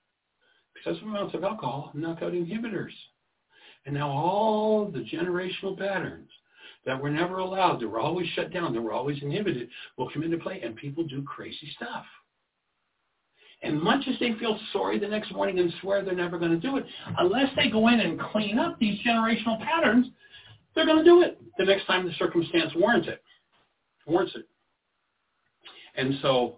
Excessive 0.75 1.07
amounts 1.07 1.35
of 1.35 1.43
alcohol 1.43 1.91
knock 1.93 2.21
out 2.21 2.33
inhibitors. 2.33 2.91
And 3.85 3.95
now 3.95 4.09
all 4.09 4.85
the 4.85 4.99
generational 4.99 5.77
patterns 5.77 6.29
that 6.85 7.01
were 7.01 7.09
never 7.09 7.37
allowed, 7.37 7.79
that 7.79 7.87
were 7.87 7.99
always 7.99 8.27
shut 8.29 8.51
down, 8.51 8.73
that 8.73 8.81
were 8.81 8.93
always 8.93 9.21
inhibited, 9.21 9.69
will 9.97 10.09
come 10.11 10.23
into 10.23 10.37
play 10.37 10.61
and 10.63 10.75
people 10.75 11.03
do 11.03 11.23
crazy 11.23 11.71
stuff. 11.75 12.05
And 13.63 13.79
much 13.79 14.07
as 14.07 14.15
they 14.19 14.33
feel 14.39 14.59
sorry 14.73 14.97
the 14.97 15.07
next 15.07 15.31
morning 15.31 15.59
and 15.59 15.71
swear 15.81 16.03
they're 16.03 16.15
never 16.15 16.39
going 16.39 16.51
to 16.51 16.59
do 16.59 16.77
it, 16.77 16.85
unless 17.19 17.49
they 17.55 17.69
go 17.69 17.87
in 17.89 17.99
and 17.99 18.19
clean 18.19 18.57
up 18.57 18.79
these 18.79 18.99
generational 19.05 19.59
patterns, 19.59 20.07
they're 20.73 20.85
going 20.85 20.97
to 20.97 21.03
do 21.03 21.21
it 21.21 21.39
the 21.57 21.65
next 21.65 21.85
time 21.85 22.05
the 22.05 22.13
circumstance 22.13 22.71
warrants 22.75 23.07
it. 23.07 23.21
Warrants 24.07 24.33
it. 24.35 24.47
And 25.95 26.15
so 26.21 26.55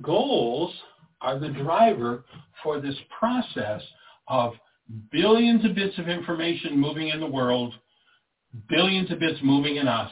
goals 0.00 0.72
are 1.20 1.38
the 1.38 1.50
driver 1.50 2.24
for 2.62 2.80
this 2.80 2.96
process 3.16 3.82
of 4.26 4.54
billions 5.10 5.64
of 5.64 5.74
bits 5.74 5.96
of 5.98 6.08
information 6.08 6.78
moving 6.78 7.08
in 7.08 7.20
the 7.20 7.26
world, 7.26 7.74
billions 8.68 9.10
of 9.10 9.20
bits 9.20 9.38
moving 9.42 9.76
in 9.76 9.86
us, 9.86 10.10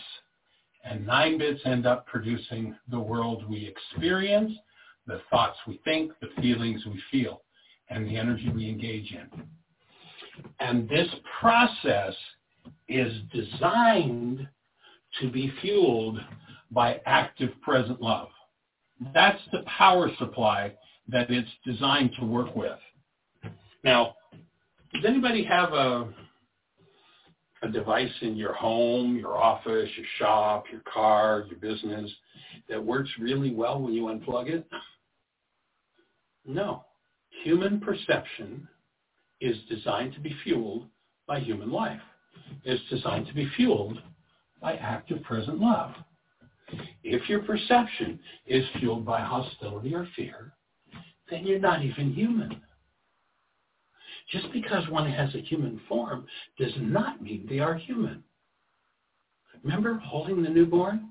and 0.84 1.06
nine 1.06 1.38
bits 1.38 1.60
end 1.64 1.86
up 1.86 2.06
producing 2.06 2.76
the 2.90 3.00
world 3.00 3.48
we 3.48 3.66
experience, 3.66 4.52
the 5.10 5.20
thoughts 5.28 5.58
we 5.66 5.80
think, 5.84 6.12
the 6.20 6.28
feelings 6.40 6.84
we 6.86 7.02
feel, 7.10 7.42
and 7.88 8.06
the 8.06 8.16
energy 8.16 8.48
we 8.54 8.68
engage 8.68 9.12
in. 9.12 9.42
And 10.60 10.88
this 10.88 11.08
process 11.40 12.14
is 12.88 13.12
designed 13.32 14.48
to 15.20 15.30
be 15.30 15.52
fueled 15.60 16.18
by 16.70 17.00
active 17.06 17.50
present 17.62 18.00
love. 18.00 18.28
That's 19.12 19.40
the 19.52 19.64
power 19.78 20.08
supply 20.18 20.72
that 21.08 21.30
it's 21.30 21.48
designed 21.66 22.12
to 22.20 22.24
work 22.24 22.54
with. 22.54 22.78
Now, 23.82 24.14
does 24.94 25.04
anybody 25.04 25.44
have 25.44 25.72
a 25.72 26.08
a 27.62 27.68
device 27.68 28.12
in 28.22 28.36
your 28.36 28.54
home, 28.54 29.16
your 29.16 29.36
office, 29.36 29.88
your 29.96 30.06
shop, 30.18 30.64
your 30.72 30.80
car, 30.90 31.44
your 31.48 31.58
business 31.58 32.10
that 32.68 32.82
works 32.82 33.10
really 33.18 33.54
well 33.54 33.80
when 33.80 33.92
you 33.92 34.04
unplug 34.04 34.48
it? 34.48 34.66
No. 36.46 36.84
Human 37.44 37.80
perception 37.80 38.68
is 39.40 39.56
designed 39.68 40.14
to 40.14 40.20
be 40.20 40.34
fueled 40.44 40.86
by 41.26 41.40
human 41.40 41.70
life. 41.70 42.00
It's 42.64 42.82
designed 42.90 43.26
to 43.26 43.34
be 43.34 43.48
fueled 43.56 44.02
by 44.60 44.74
active 44.74 45.22
present 45.22 45.58
love. 45.60 45.92
If 47.02 47.28
your 47.28 47.40
perception 47.42 48.20
is 48.46 48.64
fueled 48.78 49.04
by 49.04 49.20
hostility 49.20 49.94
or 49.94 50.06
fear, 50.14 50.52
then 51.30 51.46
you're 51.46 51.58
not 51.58 51.82
even 51.82 52.12
human. 52.12 52.60
Just 54.30 54.52
because 54.52 54.88
one 54.88 55.10
has 55.10 55.34
a 55.34 55.40
human 55.40 55.80
form 55.88 56.26
does 56.58 56.72
not 56.78 57.22
mean 57.22 57.46
they 57.48 57.58
are 57.58 57.74
human. 57.74 58.22
Remember 59.64 59.98
holding 60.04 60.42
the 60.42 60.48
newborn? 60.48 61.10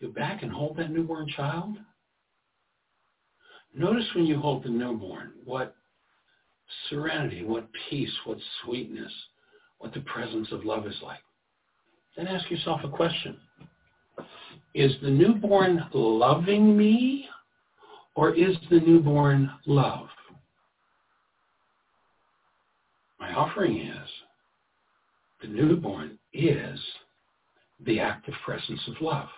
Go 0.00 0.08
back 0.08 0.42
and 0.42 0.52
hold 0.52 0.76
that 0.76 0.90
newborn 0.90 1.28
child. 1.36 1.76
Notice 3.74 4.04
when 4.14 4.26
you 4.26 4.38
hold 4.38 4.64
the 4.64 4.68
newborn 4.68 5.32
what 5.44 5.74
serenity, 6.88 7.44
what 7.44 7.68
peace, 7.88 8.12
what 8.24 8.38
sweetness, 8.64 9.12
what 9.78 9.94
the 9.94 10.00
presence 10.00 10.48
of 10.52 10.64
love 10.64 10.86
is 10.86 10.96
like. 11.02 11.20
Then 12.16 12.26
ask 12.26 12.50
yourself 12.50 12.80
a 12.84 12.88
question. 12.88 13.38
Is 14.74 14.92
the 15.02 15.10
newborn 15.10 15.84
loving 15.92 16.76
me 16.76 17.28
or 18.14 18.34
is 18.34 18.56
the 18.70 18.80
newborn 18.80 19.50
love? 19.66 20.08
My 23.18 23.32
offering 23.32 23.78
is 23.78 24.08
the 25.40 25.48
newborn 25.48 26.18
is 26.32 26.80
the 27.84 28.00
active 28.00 28.34
presence 28.44 28.80
of 28.88 29.00
love, 29.00 29.28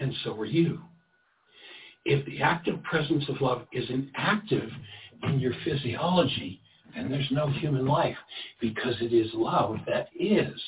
and 0.00 0.12
so 0.24 0.34
are 0.38 0.44
you. 0.44 0.80
If 2.04 2.24
the 2.26 2.42
active 2.42 2.82
presence 2.82 3.24
of 3.28 3.40
love 3.40 3.66
isn't 3.72 4.10
active 4.14 4.68
in 5.22 5.40
your 5.40 5.54
physiology, 5.64 6.60
then 6.94 7.10
there's 7.10 7.30
no 7.30 7.48
human 7.48 7.86
life 7.86 8.16
because 8.60 8.94
it 9.00 9.12
is 9.12 9.30
love 9.34 9.78
that 9.86 10.08
is 10.18 10.60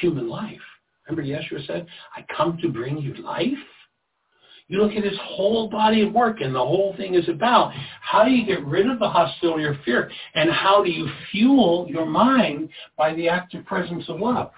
human 0.00 0.28
life. 0.28 0.60
Remember 1.08 1.28
Yeshua 1.28 1.66
said, 1.66 1.86
I 2.16 2.24
come 2.36 2.58
to 2.62 2.68
bring 2.68 2.98
you 2.98 3.14
life? 3.14 3.52
You 4.68 4.82
look 4.82 4.96
at 4.96 5.04
his 5.04 5.18
whole 5.22 5.68
body 5.68 6.02
of 6.02 6.12
work, 6.12 6.40
and 6.40 6.52
the 6.52 6.58
whole 6.58 6.94
thing 6.96 7.14
is 7.14 7.28
about 7.28 7.72
how 8.00 8.24
do 8.24 8.32
you 8.32 8.44
get 8.44 8.66
rid 8.66 8.90
of 8.90 8.98
the 8.98 9.08
hostility 9.08 9.62
or 9.62 9.78
fear, 9.84 10.10
and 10.34 10.50
how 10.50 10.82
do 10.82 10.90
you 10.90 11.08
fuel 11.30 11.86
your 11.88 12.04
mind 12.04 12.68
by 12.98 13.14
the 13.14 13.28
active 13.28 13.64
presence 13.64 14.04
of 14.08 14.18
love. 14.18 14.50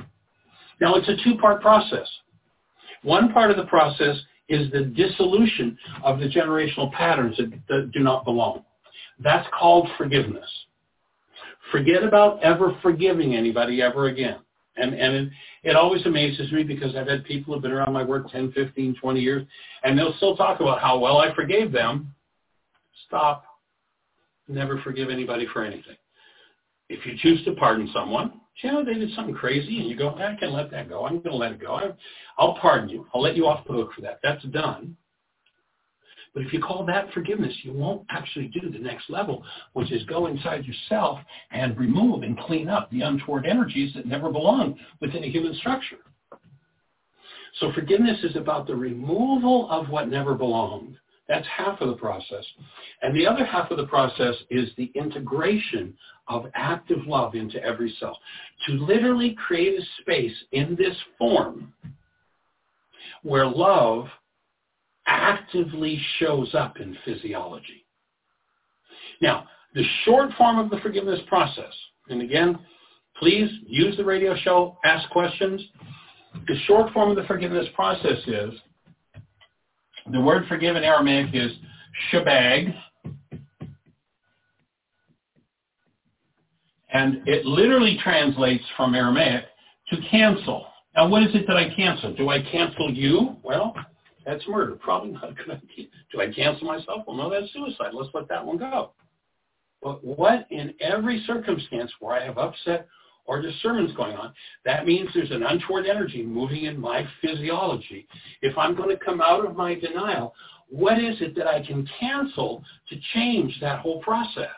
Now, 0.80 0.94
it's 0.94 1.08
a 1.08 1.22
two-part 1.22 1.60
process. 1.60 2.08
One 3.02 3.32
part 3.34 3.50
of 3.50 3.58
the 3.58 3.66
process 3.66 4.16
is 4.48 4.70
the 4.72 4.84
dissolution 4.84 5.76
of 6.02 6.18
the 6.18 6.28
generational 6.28 6.90
patterns 6.92 7.36
that, 7.36 7.52
that 7.68 7.90
do 7.92 8.00
not 8.00 8.24
belong. 8.24 8.64
That's 9.20 9.46
called 9.58 9.88
forgiveness. 9.96 10.48
Forget 11.70 12.02
about 12.02 12.42
ever 12.42 12.78
forgiving 12.82 13.34
anybody 13.34 13.82
ever 13.82 14.06
again. 14.06 14.38
And, 14.76 14.94
and 14.94 15.14
it, 15.14 15.28
it 15.64 15.76
always 15.76 16.06
amazes 16.06 16.52
me 16.52 16.62
because 16.62 16.94
I've 16.94 17.08
had 17.08 17.24
people 17.24 17.52
who've 17.52 17.62
been 17.62 17.72
around 17.72 17.92
my 17.92 18.04
work 18.04 18.30
10, 18.30 18.52
15, 18.52 18.96
20 19.00 19.20
years, 19.20 19.46
and 19.82 19.98
they'll 19.98 20.14
still 20.14 20.36
talk 20.36 20.60
about 20.60 20.80
how 20.80 20.98
well 20.98 21.18
I 21.18 21.34
forgave 21.34 21.72
them. 21.72 22.14
Stop. 23.06 23.44
Never 24.46 24.80
forgive 24.82 25.10
anybody 25.10 25.46
for 25.52 25.64
anything. 25.64 25.96
If 26.88 27.04
you 27.04 27.14
choose 27.18 27.44
to 27.44 27.52
pardon 27.52 27.90
someone, 27.92 28.40
you 28.62 28.72
know, 28.72 28.84
they 28.84 28.94
did 28.94 29.14
something 29.14 29.34
crazy, 29.34 29.78
and 29.78 29.88
you 29.88 29.96
go, 29.96 30.10
I 30.10 30.36
can 30.38 30.52
let 30.52 30.70
that 30.72 30.88
go. 30.88 31.06
I'm 31.06 31.20
going 31.20 31.30
to 31.30 31.36
let 31.36 31.52
it 31.52 31.60
go. 31.60 31.74
I, 31.74 31.90
I'll 32.38 32.58
pardon 32.58 32.88
you. 32.88 33.06
I'll 33.14 33.22
let 33.22 33.36
you 33.36 33.46
off 33.46 33.66
the 33.66 33.72
hook 33.72 33.92
for 33.94 34.00
that. 34.02 34.20
That's 34.22 34.42
done. 34.46 34.96
But 36.34 36.42
if 36.42 36.52
you 36.52 36.60
call 36.60 36.84
that 36.86 37.12
forgiveness, 37.12 37.54
you 37.62 37.72
won't 37.72 38.06
actually 38.10 38.46
do 38.48 38.70
the 38.70 38.78
next 38.78 39.10
level, 39.10 39.44
which 39.72 39.90
is 39.90 40.04
go 40.04 40.26
inside 40.26 40.64
yourself 40.64 41.18
and 41.50 41.78
remove 41.78 42.22
and 42.22 42.38
clean 42.38 42.68
up 42.68 42.90
the 42.90 43.00
untoward 43.00 43.46
energies 43.46 43.94
that 43.94 44.06
never 44.06 44.30
belong 44.30 44.78
within 45.00 45.24
a 45.24 45.28
human 45.30 45.54
structure. 45.54 45.98
So 47.60 47.72
forgiveness 47.72 48.22
is 48.22 48.36
about 48.36 48.66
the 48.66 48.76
removal 48.76 49.68
of 49.70 49.88
what 49.88 50.08
never 50.08 50.34
belonged. 50.34 50.96
That's 51.28 51.46
half 51.46 51.80
of 51.80 51.88
the 51.88 51.94
process. 51.94 52.44
And 53.02 53.14
the 53.14 53.26
other 53.26 53.44
half 53.44 53.70
of 53.70 53.76
the 53.76 53.86
process 53.86 54.34
is 54.50 54.70
the 54.76 54.90
integration 54.94 55.94
of 56.26 56.46
active 56.54 57.06
love 57.06 57.34
into 57.34 57.62
every 57.62 57.94
cell. 58.00 58.18
To 58.66 58.72
literally 58.72 59.36
create 59.46 59.78
a 59.78 59.82
space 60.00 60.34
in 60.52 60.74
this 60.76 60.96
form 61.18 61.72
where 63.22 63.46
love 63.46 64.06
actively 65.06 66.00
shows 66.18 66.54
up 66.54 66.78
in 66.80 66.96
physiology. 67.04 67.84
Now, 69.20 69.48
the 69.74 69.84
short 70.04 70.30
form 70.38 70.58
of 70.58 70.70
the 70.70 70.78
forgiveness 70.80 71.20
process, 71.28 71.72
and 72.08 72.22
again, 72.22 72.58
please 73.18 73.50
use 73.66 73.96
the 73.96 74.04
radio 74.04 74.34
show, 74.36 74.76
ask 74.84 75.08
questions. 75.10 75.60
The 76.46 76.56
short 76.66 76.92
form 76.92 77.10
of 77.10 77.16
the 77.16 77.24
forgiveness 77.24 77.66
process 77.74 78.18
is, 78.26 78.52
the 80.12 80.20
word 80.20 80.44
forgive 80.48 80.76
in 80.76 80.84
Aramaic 80.84 81.34
is 81.34 81.52
shabag, 82.10 82.74
and 86.92 87.26
it 87.26 87.44
literally 87.44 87.98
translates 88.02 88.64
from 88.76 88.94
Aramaic 88.94 89.44
to 89.90 89.96
cancel. 90.10 90.66
Now, 90.96 91.08
what 91.08 91.22
is 91.22 91.34
it 91.34 91.46
that 91.46 91.56
I 91.56 91.74
cancel? 91.74 92.14
Do 92.14 92.30
I 92.30 92.42
cancel 92.50 92.90
you? 92.90 93.36
Well, 93.42 93.74
that's 94.24 94.46
murder. 94.48 94.74
Probably 94.76 95.12
not 95.12 95.30
a 95.30 95.34
good 95.34 95.50
idea. 95.50 95.86
Do 96.12 96.20
I 96.20 96.32
cancel 96.32 96.66
myself? 96.66 97.04
Well, 97.06 97.16
no, 97.16 97.30
that's 97.30 97.52
suicide. 97.52 97.92
Let's 97.92 98.10
let 98.14 98.28
that 98.28 98.44
one 98.44 98.58
go. 98.58 98.92
But 99.82 100.04
what 100.04 100.46
in 100.50 100.74
every 100.80 101.22
circumstance 101.26 101.92
where 102.00 102.14
I 102.20 102.24
have 102.24 102.36
upset 102.36 102.88
or 103.28 103.42
discernments 103.42 103.92
going 103.94 104.16
on, 104.16 104.32
that 104.64 104.86
means 104.86 105.10
there's 105.14 105.30
an 105.30 105.42
untoward 105.42 105.86
energy 105.86 106.24
moving 106.24 106.64
in 106.64 106.80
my 106.80 107.06
physiology. 107.20 108.08
If 108.40 108.56
I'm 108.56 108.74
going 108.74 108.88
to 108.88 109.04
come 109.04 109.20
out 109.20 109.44
of 109.44 109.54
my 109.54 109.74
denial, 109.74 110.34
what 110.70 110.98
is 110.98 111.20
it 111.20 111.36
that 111.36 111.46
I 111.46 111.64
can 111.64 111.88
cancel 112.00 112.64
to 112.88 112.96
change 113.14 113.58
that 113.60 113.80
whole 113.80 114.00
process? 114.00 114.48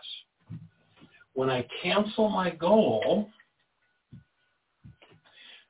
When 1.34 1.50
I 1.50 1.66
cancel 1.82 2.28
my 2.28 2.50
goal, 2.50 3.28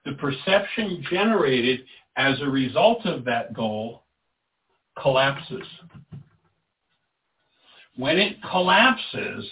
the 0.04 0.12
perception 0.12 1.02
generated 1.10 1.80
as 2.16 2.40
a 2.42 2.46
result 2.46 3.06
of 3.06 3.24
that 3.24 3.54
goal 3.54 4.02
collapses. 5.00 5.66
When 7.96 8.18
it 8.18 8.36
collapses, 8.50 9.50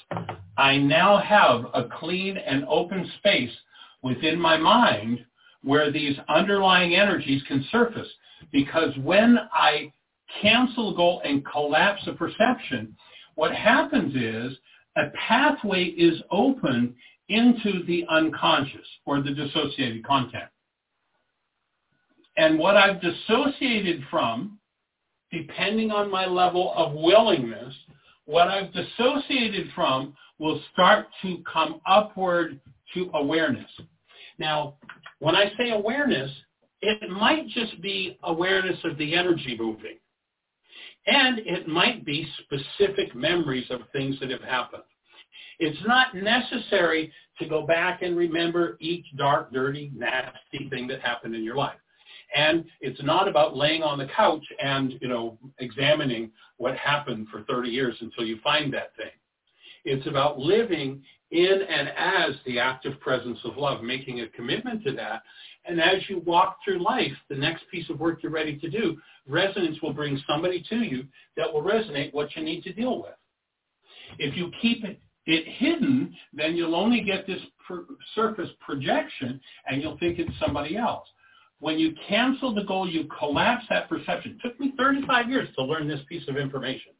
I 0.57 0.77
now 0.77 1.19
have 1.19 1.67
a 1.75 1.89
clean 1.99 2.37
and 2.37 2.65
open 2.69 3.11
space 3.19 3.55
within 4.03 4.39
my 4.39 4.57
mind 4.57 5.25
where 5.63 5.91
these 5.91 6.17
underlying 6.29 6.95
energies 6.95 7.43
can 7.49 7.65
surface. 7.71 8.09
Because 8.53 8.97
when 9.03 9.39
I 9.53 9.93
cancel 10.41 10.95
goal 10.95 11.21
and 11.25 11.45
collapse 11.45 12.03
a 12.07 12.13
perception, 12.13 12.97
what 13.35 13.55
happens 13.55 14.15
is 14.15 14.57
a 14.97 15.11
pathway 15.29 15.85
is 15.85 16.23
open 16.31 16.95
into 17.29 17.85
the 17.87 18.05
unconscious 18.09 18.87
or 19.05 19.21
the 19.21 19.35
dissociated 19.35 20.05
content. 20.05 20.49
And 22.37 22.59
what 22.59 22.77
I've 22.77 23.01
dissociated 23.01 24.03
from, 24.11 24.59
depending 25.33 25.91
on 25.91 26.11
my 26.11 26.25
level 26.27 26.73
of 26.77 26.95
willingness, 26.95 27.75
what 28.29 28.49
I've 28.49 28.71
dissociated 28.75 29.69
from 29.75 30.15
will 30.39 30.61
start 30.75 31.07
to 31.23 31.43
come 31.51 31.81
upward 31.87 32.61
to 32.93 33.11
awareness. 33.15 33.71
Now, 34.39 34.75
when 35.19 35.35
I 35.35 35.51
say 35.57 35.71
awareness, 35.71 36.31
it 36.83 37.09
might 37.09 37.49
just 37.49 37.81
be 37.81 38.19
awareness 38.23 38.79
of 38.85 38.99
the 38.99 39.15
energy 39.15 39.57
moving. 39.59 39.97
And 41.07 41.39
it 41.39 41.69
might 41.69 42.05
be 42.05 42.29
specific 42.45 43.15
memories 43.15 43.67
of 43.71 43.81
things 43.95 44.21
that 44.21 44.31
have 44.31 44.43
happened. 44.43 44.83
It's 45.59 45.81
not 45.87 46.15
necessary 46.15 47.11
to 47.39 47.49
go 47.49 47.67
back 47.67 48.03
and 48.03 48.15
remember 48.15 48.77
each 48.79 49.07
dark, 49.17 49.55
dirty, 49.55 49.91
nasty 49.97 50.69
thing 50.69 50.87
that 50.89 51.01
happened 51.01 51.35
in 51.35 51.43
your 51.43 51.57
life. 51.57 51.79
And 52.35 52.65
it's 52.81 53.03
not 53.03 53.29
about 53.29 53.57
laying 53.57 53.83
on 53.83 53.99
the 53.99 54.09
couch 54.15 54.45
and, 54.63 54.95
you 55.01 55.09
know, 55.09 55.39
examining 55.59 56.31
what 56.59 56.77
happened 56.77 57.29
for 57.31 57.43
30 57.43 57.71
years 57.71 57.97
until 58.01 58.25
you 58.25 58.39
find 58.43 58.73
that 58.75 58.95
thing. 58.97 59.11
It's 59.85 60.07
about 60.07 60.39
living 60.39 61.03
in 61.31 61.61
and 61.69 61.89
as 61.97 62.35
the 62.47 62.59
active 62.59 62.99
presence 63.01 63.39
of 63.45 63.57
love, 63.57 63.83
making 63.83 64.21
a 64.21 64.29
commitment 64.29 64.83
to 64.85 64.93
that. 64.93 65.23
And 65.65 65.81
as 65.81 66.09
you 66.09 66.21
walk 66.21 66.59
through 66.65 66.83
life, 66.83 67.13
the 67.29 67.37
next 67.37 67.65
piece 67.71 67.89
of 67.91 68.01
work 68.01 68.23
you're 68.23 68.33
ready 68.33 68.59
to 68.59 68.71
do, 68.71 68.99
resonance 69.27 69.81
will 69.83 69.93
bring 69.93 70.21
somebody 70.27 70.65
to 70.71 70.77
you 70.77 71.05
that 71.37 71.53
will 71.53 71.63
resonate 71.63 72.13
what 72.15 72.35
you 72.35 72.43
need 72.43 72.63
to 72.65 72.73
deal 72.73 73.03
with. 73.03 73.15
If 74.19 74.37
you 74.37 74.51
keep 74.63 74.85
it, 74.85 75.01
it 75.27 75.47
hidden, 75.59 76.17
then 76.33 76.57
you'll 76.57 76.75
only 76.75 77.03
get 77.03 77.27
this 77.27 77.41
per, 77.67 77.85
surface 78.15 78.49
projection 78.61 79.39
and 79.67 79.83
you'll 79.83 79.99
think 79.99 80.19
it's 80.19 80.33
somebody 80.41 80.77
else. 80.77 81.07
When 81.61 81.79
you 81.79 81.95
cancel 82.09 82.55
the 82.55 82.65
goal, 82.65 82.89
you 82.89 83.09
collapse 83.19 83.65
that 83.69 83.89
perception. 83.89 84.39
It 84.39 84.49
took 84.49 84.61
me 84.61 84.75
35 84.79 85.29
years 85.29 85.49
to 85.57 85.65
learn 85.65 85.89
this 85.89 86.01
piece 86.09 86.27
of 86.29 86.37
information. 86.37 86.93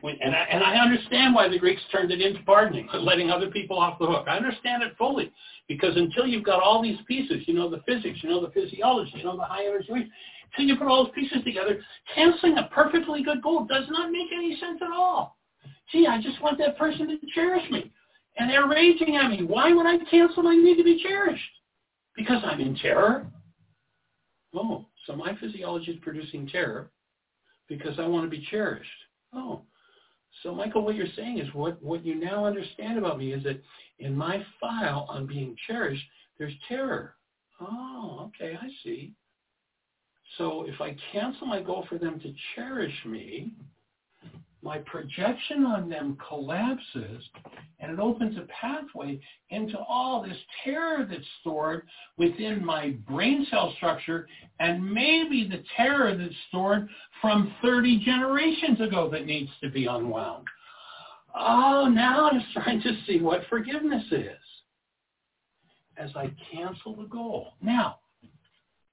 When, 0.00 0.16
and, 0.22 0.34
I, 0.34 0.44
and 0.44 0.62
I 0.62 0.76
understand 0.76 1.34
why 1.34 1.48
the 1.48 1.58
Greeks 1.58 1.82
turned 1.90 2.10
it 2.12 2.20
into 2.20 2.42
pardoning, 2.44 2.88
letting 2.94 3.30
other 3.30 3.50
people 3.50 3.78
off 3.78 3.98
the 3.98 4.06
hook. 4.06 4.26
I 4.28 4.36
understand 4.36 4.82
it 4.82 4.94
fully 4.96 5.32
because 5.66 5.96
until 5.96 6.26
you've 6.26 6.44
got 6.44 6.62
all 6.62 6.80
these 6.80 6.98
pieces, 7.06 7.42
you 7.46 7.54
know 7.54 7.68
the 7.68 7.82
physics, 7.86 8.20
you 8.22 8.30
know 8.30 8.40
the 8.40 8.52
physiology, 8.52 9.12
you 9.16 9.24
know 9.24 9.36
the 9.36 9.44
high 9.44 9.66
energy 9.66 10.08
until 10.52 10.66
you 10.66 10.76
put 10.76 10.88
all 10.88 11.04
those 11.04 11.14
pieces 11.14 11.44
together, 11.44 11.80
canceling 12.14 12.58
a 12.58 12.68
perfectly 12.72 13.22
good 13.22 13.42
goal 13.42 13.64
does 13.64 13.84
not 13.90 14.10
make 14.10 14.28
any 14.34 14.56
sense 14.58 14.80
at 14.82 14.90
all. 14.90 15.36
Gee, 15.92 16.06
I 16.06 16.20
just 16.20 16.40
want 16.42 16.58
that 16.58 16.78
person 16.78 17.08
to 17.08 17.18
cherish 17.34 17.68
me. 17.70 17.90
And 18.38 18.48
they're 18.48 18.68
raging 18.68 19.16
at 19.16 19.30
me. 19.30 19.44
Why 19.44 19.72
would 19.72 19.86
I 19.86 19.98
cancel 20.10 20.42
my 20.44 20.54
need 20.54 20.76
to 20.76 20.84
be 20.84 21.02
cherished? 21.02 21.42
Because 22.18 22.42
I'm 22.44 22.60
in 22.60 22.74
terror? 22.74 23.26
Oh, 24.52 24.84
so 25.06 25.14
my 25.14 25.36
physiology 25.40 25.92
is 25.92 25.98
producing 26.02 26.48
terror 26.48 26.90
because 27.68 27.98
I 28.00 28.06
want 28.06 28.24
to 28.24 28.30
be 28.30 28.44
cherished. 28.50 28.90
Oh, 29.32 29.62
so 30.42 30.52
Michael, 30.52 30.84
what 30.84 30.96
you're 30.96 31.06
saying 31.14 31.38
is 31.38 31.46
what, 31.54 31.80
what 31.80 32.04
you 32.04 32.16
now 32.16 32.44
understand 32.44 32.98
about 32.98 33.18
me 33.18 33.32
is 33.32 33.44
that 33.44 33.62
in 34.00 34.16
my 34.16 34.44
file 34.60 35.06
on 35.08 35.26
being 35.26 35.54
cherished, 35.68 36.02
there's 36.38 36.52
terror. 36.66 37.14
Oh, 37.60 38.30
okay, 38.34 38.58
I 38.60 38.66
see. 38.82 39.14
So 40.38 40.64
if 40.66 40.80
I 40.80 40.96
cancel 41.12 41.46
my 41.46 41.62
goal 41.62 41.86
for 41.88 41.98
them 41.98 42.18
to 42.20 42.34
cherish 42.56 42.94
me, 43.06 43.52
my 44.62 44.78
projection 44.78 45.64
on 45.64 45.88
them 45.88 46.16
collapses 46.28 47.22
and 47.80 47.92
it 47.92 48.00
opens 48.00 48.36
a 48.36 48.46
pathway 48.60 49.20
into 49.50 49.78
all 49.78 50.22
this 50.22 50.36
terror 50.64 51.06
that's 51.08 51.24
stored 51.40 51.86
within 52.16 52.64
my 52.64 52.90
brain 53.08 53.46
cell 53.50 53.72
structure 53.76 54.26
and 54.58 54.84
maybe 54.84 55.48
the 55.48 55.62
terror 55.76 56.16
that's 56.16 56.34
stored 56.48 56.88
from 57.20 57.54
30 57.62 58.04
generations 58.04 58.80
ago 58.80 59.08
that 59.10 59.26
needs 59.26 59.50
to 59.62 59.70
be 59.70 59.86
unwound. 59.86 60.46
Oh, 61.34 61.88
now 61.92 62.28
I'm 62.28 62.42
starting 62.50 62.82
to 62.82 62.96
see 63.06 63.20
what 63.20 63.42
forgiveness 63.48 64.04
is 64.10 64.32
as 65.96 66.10
I 66.16 66.32
cancel 66.52 66.96
the 66.96 67.04
goal. 67.04 67.54
Now, 67.62 67.98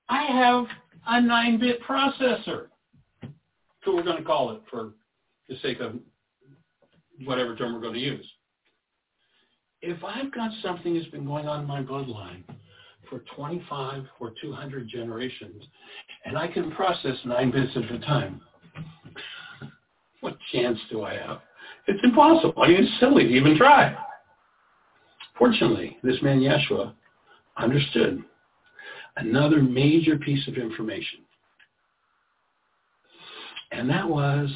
I 0.09 0.23
have 0.23 0.65
a 1.07 1.21
9-bit 1.21 1.81
processor. 1.83 2.67
So 3.83 3.95
we're 3.95 4.03
going 4.03 4.17
to 4.17 4.23
call 4.23 4.51
it 4.51 4.61
for 4.69 4.93
the 5.49 5.55
sake 5.61 5.80
of 5.80 5.95
whatever 7.23 7.55
term 7.55 7.73
we're 7.73 7.81
going 7.81 7.93
to 7.93 7.99
use. 7.99 8.26
If 9.81 10.03
I've 10.03 10.34
got 10.34 10.51
something 10.63 10.95
that's 10.95 11.07
been 11.07 11.26
going 11.26 11.47
on 11.47 11.61
in 11.61 11.67
my 11.67 11.81
bloodline 11.81 12.43
for 13.09 13.23
25 13.35 14.03
or 14.19 14.34
200 14.41 14.88
generations, 14.88 15.63
and 16.26 16.38
I 16.38 16.47
can 16.47 16.72
process 16.72 17.15
nine 17.23 17.51
bits 17.51 17.72
at 17.76 17.91
a 17.91 17.99
time, 17.99 18.41
what 20.22 20.38
chance 20.51 20.80
do 20.89 21.03
I 21.03 21.15
have? 21.15 21.41
It's 21.88 22.03
impossible. 22.03 22.61
I 22.63 22.69
mean, 22.69 22.84
it's 22.84 22.99
silly 22.99 23.26
to 23.26 23.30
even 23.30 23.57
try. 23.57 23.95
Fortunately, 25.38 25.97
this 26.01 26.15
man 26.23 26.39
Yeshua 26.39 26.93
understood 27.57 28.23
another 29.17 29.61
major 29.61 30.17
piece 30.17 30.47
of 30.47 30.55
information. 30.55 31.19
And 33.72 33.89
that 33.89 34.07
was 34.07 34.49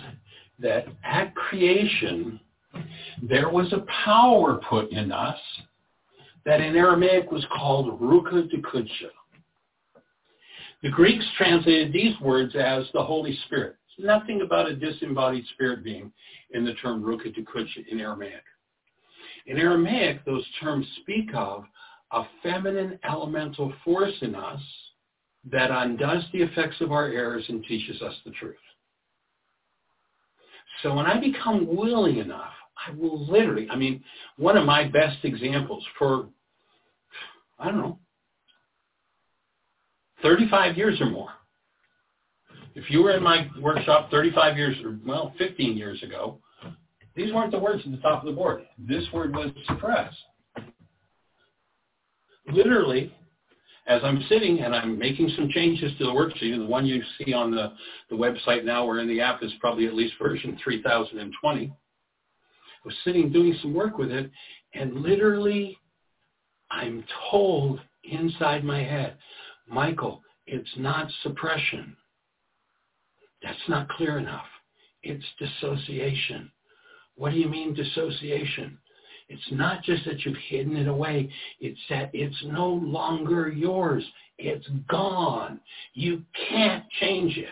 that 0.61 0.85
at 1.03 1.33
creation, 1.35 2.39
there 3.21 3.49
was 3.49 3.71
a 3.73 3.85
power 4.05 4.59
put 4.69 4.91
in 4.91 5.11
us 5.11 5.39
that 6.45 6.61
in 6.61 6.75
Aramaic 6.75 7.31
was 7.31 7.45
called 7.55 7.99
Ruka 7.99 8.49
Dukudsha. 8.49 9.09
The 10.81 10.89
Greeks 10.89 11.25
translated 11.37 11.91
these 11.91 12.19
words 12.21 12.55
as 12.55 12.85
the 12.93 13.03
Holy 13.03 13.37
Spirit. 13.45 13.75
It's 13.87 14.05
nothing 14.05 14.41
about 14.41 14.69
a 14.69 14.75
disembodied 14.75 15.45
spirit 15.53 15.83
being 15.83 16.11
in 16.51 16.63
the 16.63 16.73
term 16.75 17.03
Ruka 17.03 17.35
Dukudsha 17.35 17.85
in 17.91 17.99
Aramaic. 17.99 18.43
In 19.45 19.57
Aramaic, 19.57 20.23
those 20.25 20.45
terms 20.61 20.85
speak 21.01 21.31
of 21.33 21.65
a 22.11 22.23
feminine 22.41 22.97
elemental 23.07 23.73
force 23.83 24.15
in 24.21 24.35
us 24.35 24.61
that 25.51 25.71
undoes 25.71 26.23
the 26.31 26.41
effects 26.41 26.79
of 26.81 26.91
our 26.91 27.07
errors 27.07 27.45
and 27.49 27.63
teaches 27.65 28.01
us 28.01 28.13
the 28.25 28.31
truth. 28.31 28.55
So 30.81 30.93
when 30.93 31.05
I 31.05 31.19
become 31.19 31.75
willing 31.75 32.17
enough, 32.17 32.53
I 32.87 32.91
will 32.91 33.25
literally, 33.27 33.67
I 33.69 33.75
mean, 33.75 34.03
one 34.37 34.57
of 34.57 34.65
my 34.65 34.87
best 34.87 35.17
examples 35.23 35.85
for, 35.97 36.27
I 37.59 37.65
don't 37.65 37.77
know, 37.77 37.99
35 40.21 40.77
years 40.77 40.99
or 41.01 41.09
more. 41.09 41.29
If 42.75 42.89
you 42.89 43.03
were 43.03 43.11
in 43.11 43.23
my 43.23 43.49
workshop 43.59 44.09
35 44.11 44.57
years, 44.57 44.77
or 44.83 44.97
well, 45.05 45.33
15 45.37 45.75
years 45.75 46.01
ago, 46.03 46.39
these 47.15 47.33
weren't 47.33 47.51
the 47.51 47.59
words 47.59 47.83
at 47.85 47.91
the 47.91 47.97
top 47.97 48.23
of 48.23 48.27
the 48.27 48.35
board. 48.35 48.63
This 48.77 49.03
word 49.11 49.35
was 49.35 49.51
suppress. 49.67 50.13
Literally, 52.51 53.13
as 53.87 54.01
I'm 54.03 54.23
sitting 54.29 54.59
and 54.59 54.75
I'm 54.75 54.97
making 54.97 55.29
some 55.35 55.49
changes 55.49 55.91
to 55.97 56.05
the 56.05 56.11
worksheet, 56.11 56.57
the 56.57 56.65
one 56.65 56.85
you 56.85 57.01
see 57.17 57.33
on 57.33 57.51
the, 57.51 57.73
the 58.09 58.15
website 58.15 58.63
now 58.63 58.85
or 58.85 58.99
in 58.99 59.07
the 59.07 59.21
app 59.21 59.43
is 59.43 59.51
probably 59.59 59.87
at 59.87 59.95
least 59.95 60.13
version 60.21 60.57
3020. 60.63 61.65
I 61.67 62.87
was 62.87 62.95
sitting 63.03 63.31
doing 63.31 63.55
some 63.61 63.73
work 63.73 63.97
with 63.97 64.11
it, 64.11 64.29
and 64.73 65.01
literally 65.01 65.77
I'm 66.71 67.03
told 67.31 67.81
inside 68.03 68.63
my 68.63 68.83
head, 68.83 69.17
Michael, 69.67 70.21
it's 70.45 70.69
not 70.77 71.09
suppression. 71.23 71.95
That's 73.43 73.57
not 73.67 73.89
clear 73.89 74.17
enough. 74.17 74.45
It's 75.03 75.25
dissociation. 75.39 76.51
What 77.15 77.31
do 77.31 77.37
you 77.37 77.49
mean 77.49 77.73
dissociation? 77.73 78.77
It's 79.29 79.51
not 79.51 79.83
just 79.83 80.05
that 80.05 80.25
you've 80.25 80.37
hidden 80.49 80.75
it 80.75 80.87
away. 80.87 81.31
It's 81.59 81.79
that 81.89 82.09
it's 82.13 82.43
no 82.45 82.67
longer 82.67 83.49
yours. 83.49 84.03
It's 84.39 84.67
gone. 84.89 85.59
You 85.93 86.23
can't 86.49 86.83
change 86.99 87.37
it. 87.37 87.47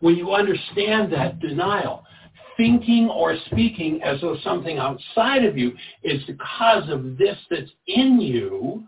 When 0.00 0.14
you 0.14 0.32
understand 0.32 1.12
that 1.12 1.40
denial, 1.40 2.04
thinking 2.56 3.08
or 3.08 3.36
speaking 3.46 4.00
as 4.02 4.20
though 4.20 4.36
something 4.44 4.78
outside 4.78 5.44
of 5.44 5.58
you 5.58 5.72
is 6.04 6.24
the 6.26 6.34
cause 6.58 6.88
of 6.90 7.18
this 7.18 7.36
that's 7.50 7.70
in 7.88 8.20
you, 8.20 8.84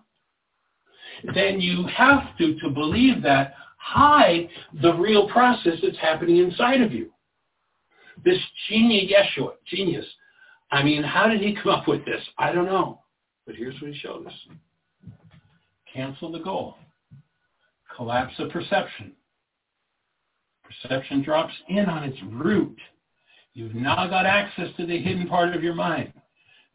then 1.34 1.60
you 1.60 1.86
have 1.88 2.36
to, 2.38 2.58
to 2.60 2.70
believe 2.70 3.22
that, 3.22 3.54
hide 3.78 4.48
the 4.82 4.94
real 4.94 5.28
process 5.28 5.74
that's 5.82 5.98
happening 5.98 6.36
inside 6.36 6.80
of 6.80 6.92
you. 6.92 7.10
This 8.24 8.38
genius 8.68 9.12
Yeshua, 9.12 9.52
genius. 9.66 10.06
I 10.70 10.82
mean, 10.82 11.02
how 11.02 11.28
did 11.28 11.40
he 11.40 11.54
come 11.54 11.72
up 11.72 11.88
with 11.88 12.04
this? 12.04 12.20
I 12.38 12.52
don't 12.52 12.66
know. 12.66 13.00
But 13.46 13.56
here's 13.56 13.80
what 13.80 13.90
he 13.90 13.98
showed 13.98 14.26
us. 14.26 14.32
Cancel 15.92 16.30
the 16.30 16.40
goal. 16.40 16.74
Collapse 17.96 18.34
of 18.38 18.50
perception. 18.50 19.12
Perception 20.62 21.22
drops 21.22 21.54
in 21.68 21.86
on 21.86 22.04
its 22.04 22.18
root. 22.30 22.78
You've 23.54 23.74
now 23.74 24.06
got 24.06 24.26
access 24.26 24.68
to 24.76 24.86
the 24.86 24.98
hidden 24.98 25.26
part 25.26 25.56
of 25.56 25.62
your 25.62 25.74
mind. 25.74 26.12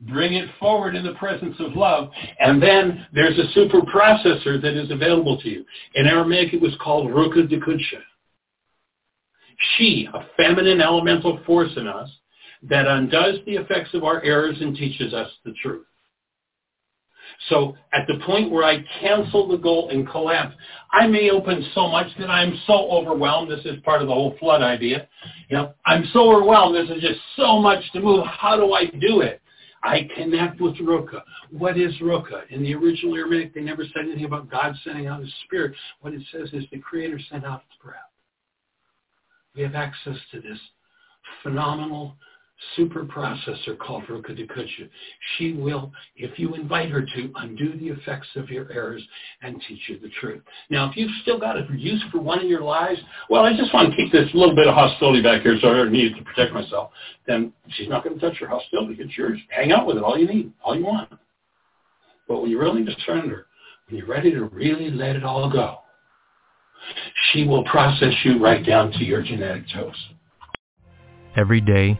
Bring 0.02 0.34
it 0.34 0.50
forward 0.60 0.96
in 0.96 1.06
the 1.06 1.14
presence 1.14 1.56
of 1.60 1.76
love, 1.76 2.10
and 2.40 2.62
then 2.62 3.06
there's 3.14 3.38
a 3.38 3.52
super 3.54 3.80
processor 3.82 4.62
that 4.62 4.74
is 4.74 4.92
available 4.92 5.40
to 5.40 5.50
you. 5.50 5.66
In 5.96 6.08
Aramaic, 6.08 6.54
it 6.54 6.60
was 6.60 6.76
called 6.82 7.10
Ruka 7.10 7.48
Dekudsha. 7.48 8.02
She, 9.78 10.10
a 10.14 10.26
feminine 10.36 10.82
elemental 10.82 11.40
force 11.46 11.72
in 11.78 11.88
us, 11.88 12.10
that 12.70 12.88
undoes 12.88 13.40
the 13.46 13.56
effects 13.56 13.94
of 13.94 14.04
our 14.04 14.22
errors 14.24 14.58
and 14.62 14.76
teaches 14.76 15.14
us 15.14 15.30
the 15.46 15.54
truth. 15.62 15.86
So 17.50 17.76
at 17.94 18.08
the 18.08 18.20
point 18.26 18.52
where 18.52 18.64
I 18.64 18.84
cancel 19.02 19.48
the 19.48 19.58
goal 19.58 19.90
and 19.90 20.08
collapse, 20.08 20.56
I 20.92 21.08
may 21.08 21.30
open 21.30 21.66
so 21.74 21.88
much 21.88 22.08
that 22.20 22.30
I'm 22.30 22.60
so 22.68 22.90
overwhelmed. 22.92 23.52
This 23.52 23.66
is 23.66 23.82
part 23.84 24.02
of 24.02 24.08
the 24.08 24.14
whole 24.14 24.36
flood 24.40 24.62
idea. 24.62 25.08
You 25.50 25.58
know, 25.58 25.74
I'm 25.86 26.06
so 26.14 26.32
overwhelmed. 26.32 26.76
This 26.76 26.96
is 26.96 27.02
just 27.02 27.20
so 27.36 27.60
much 27.60 27.84
to 27.94 28.00
move. 28.00 28.26
How 28.26 28.56
do 28.56 28.74
I 28.74 28.86
do 28.86 29.22
it? 29.22 29.42
I 29.84 30.08
connect 30.16 30.62
with 30.62 30.76
Ruka. 30.76 31.22
What 31.52 31.78
is 31.78 31.94
Ruka? 32.02 32.50
In 32.50 32.64
the 32.64 32.74
original 32.74 33.16
Aramaic, 33.16 33.54
they 33.54 33.62
never 33.62 33.84
said 33.94 34.06
anything 34.06 34.26
about 34.26 34.50
God 34.50 34.74
sending 34.84 35.08
out 35.08 35.20
his 35.20 35.34
spirit. 35.46 35.76
What 36.00 36.14
it 36.14 36.22
says 36.32 36.50
is 36.54 36.64
the 36.72 36.80
Creator 36.80 37.20
sent 37.30 37.44
out 37.44 37.64
his 37.70 37.78
breath. 37.84 37.98
We 39.56 39.64
have 39.64 39.76
access 39.76 40.16
to 40.32 40.40
this 40.40 40.58
phenomenal 41.42 42.16
super 42.76 43.04
processor 43.04 43.78
called 43.78 44.04
Ruka 44.06 44.32
Dekudsha. 44.32 44.90
She 45.38 45.54
will, 45.54 45.92
if 46.16 46.38
you 46.38 46.56
invite 46.56 46.90
her 46.90 47.02
to, 47.02 47.32
undo 47.36 47.78
the 47.78 47.90
effects 47.90 48.28
of 48.36 48.50
your 48.50 48.72
errors 48.72 49.04
and 49.42 49.62
teach 49.68 49.80
you 49.88 50.00
the 50.00 50.10
truth. 50.20 50.42
Now, 50.70 50.90
if 50.90 50.98
you've 50.98 51.12
still 51.22 51.40
got 51.40 51.58
a 51.58 51.68
use 51.76 52.04
for 52.12 52.20
one 52.20 52.40
of 52.40 52.46
your 52.46 52.62
lies, 52.62 52.98
well, 53.30 53.44
I 53.44 53.56
just 53.56 53.74
want 53.74 53.92
to 53.92 53.96
keep 53.96 54.12
this 54.12 54.30
little 54.34 54.56
bit 54.56 54.68
of 54.68 54.76
hostility 54.76 55.22
back 55.22 55.42
here 55.42 55.58
so 55.62 55.70
I 55.70 55.78
don't 55.78 55.92
need 55.92 56.16
to 56.16 56.24
protect 56.24 56.54
myself, 56.54 56.92
then 57.28 57.54
she's 57.70 57.90
not 57.90 58.04
going 58.04 58.20
to 58.20 58.22
touch 58.22 58.40
your 58.40 58.50
hostility. 58.50 58.96
It's 59.00 59.18
yours. 59.18 59.40
Hang 59.50 59.72
out 59.72 59.88
with 59.88 59.98
it 59.98 60.04
all 60.04 60.18
you 60.18 60.28
need, 60.28 60.52
all 60.64 60.76
you 60.76 60.86
want. 60.86 61.10
But 62.28 62.42
when 62.42 62.52
you're 62.52 62.64
willing 62.64 62.86
to 62.86 62.96
surrender, 63.06 63.48
when 63.88 63.98
you're 63.98 64.08
ready 64.08 64.32
to 64.32 64.46
really 64.46 64.90
let 64.90 65.16
it 65.16 65.24
all 65.24 65.52
go, 65.52 65.80
she 67.32 67.48
will 67.48 67.64
process 67.66 68.14
you 68.24 68.44
right 68.44 68.66
down 68.66 68.92
to 68.92 69.04
your 69.04 69.22
genetic 69.22 69.64
toes. 69.74 69.96
Every 71.36 71.62
day, 71.62 72.00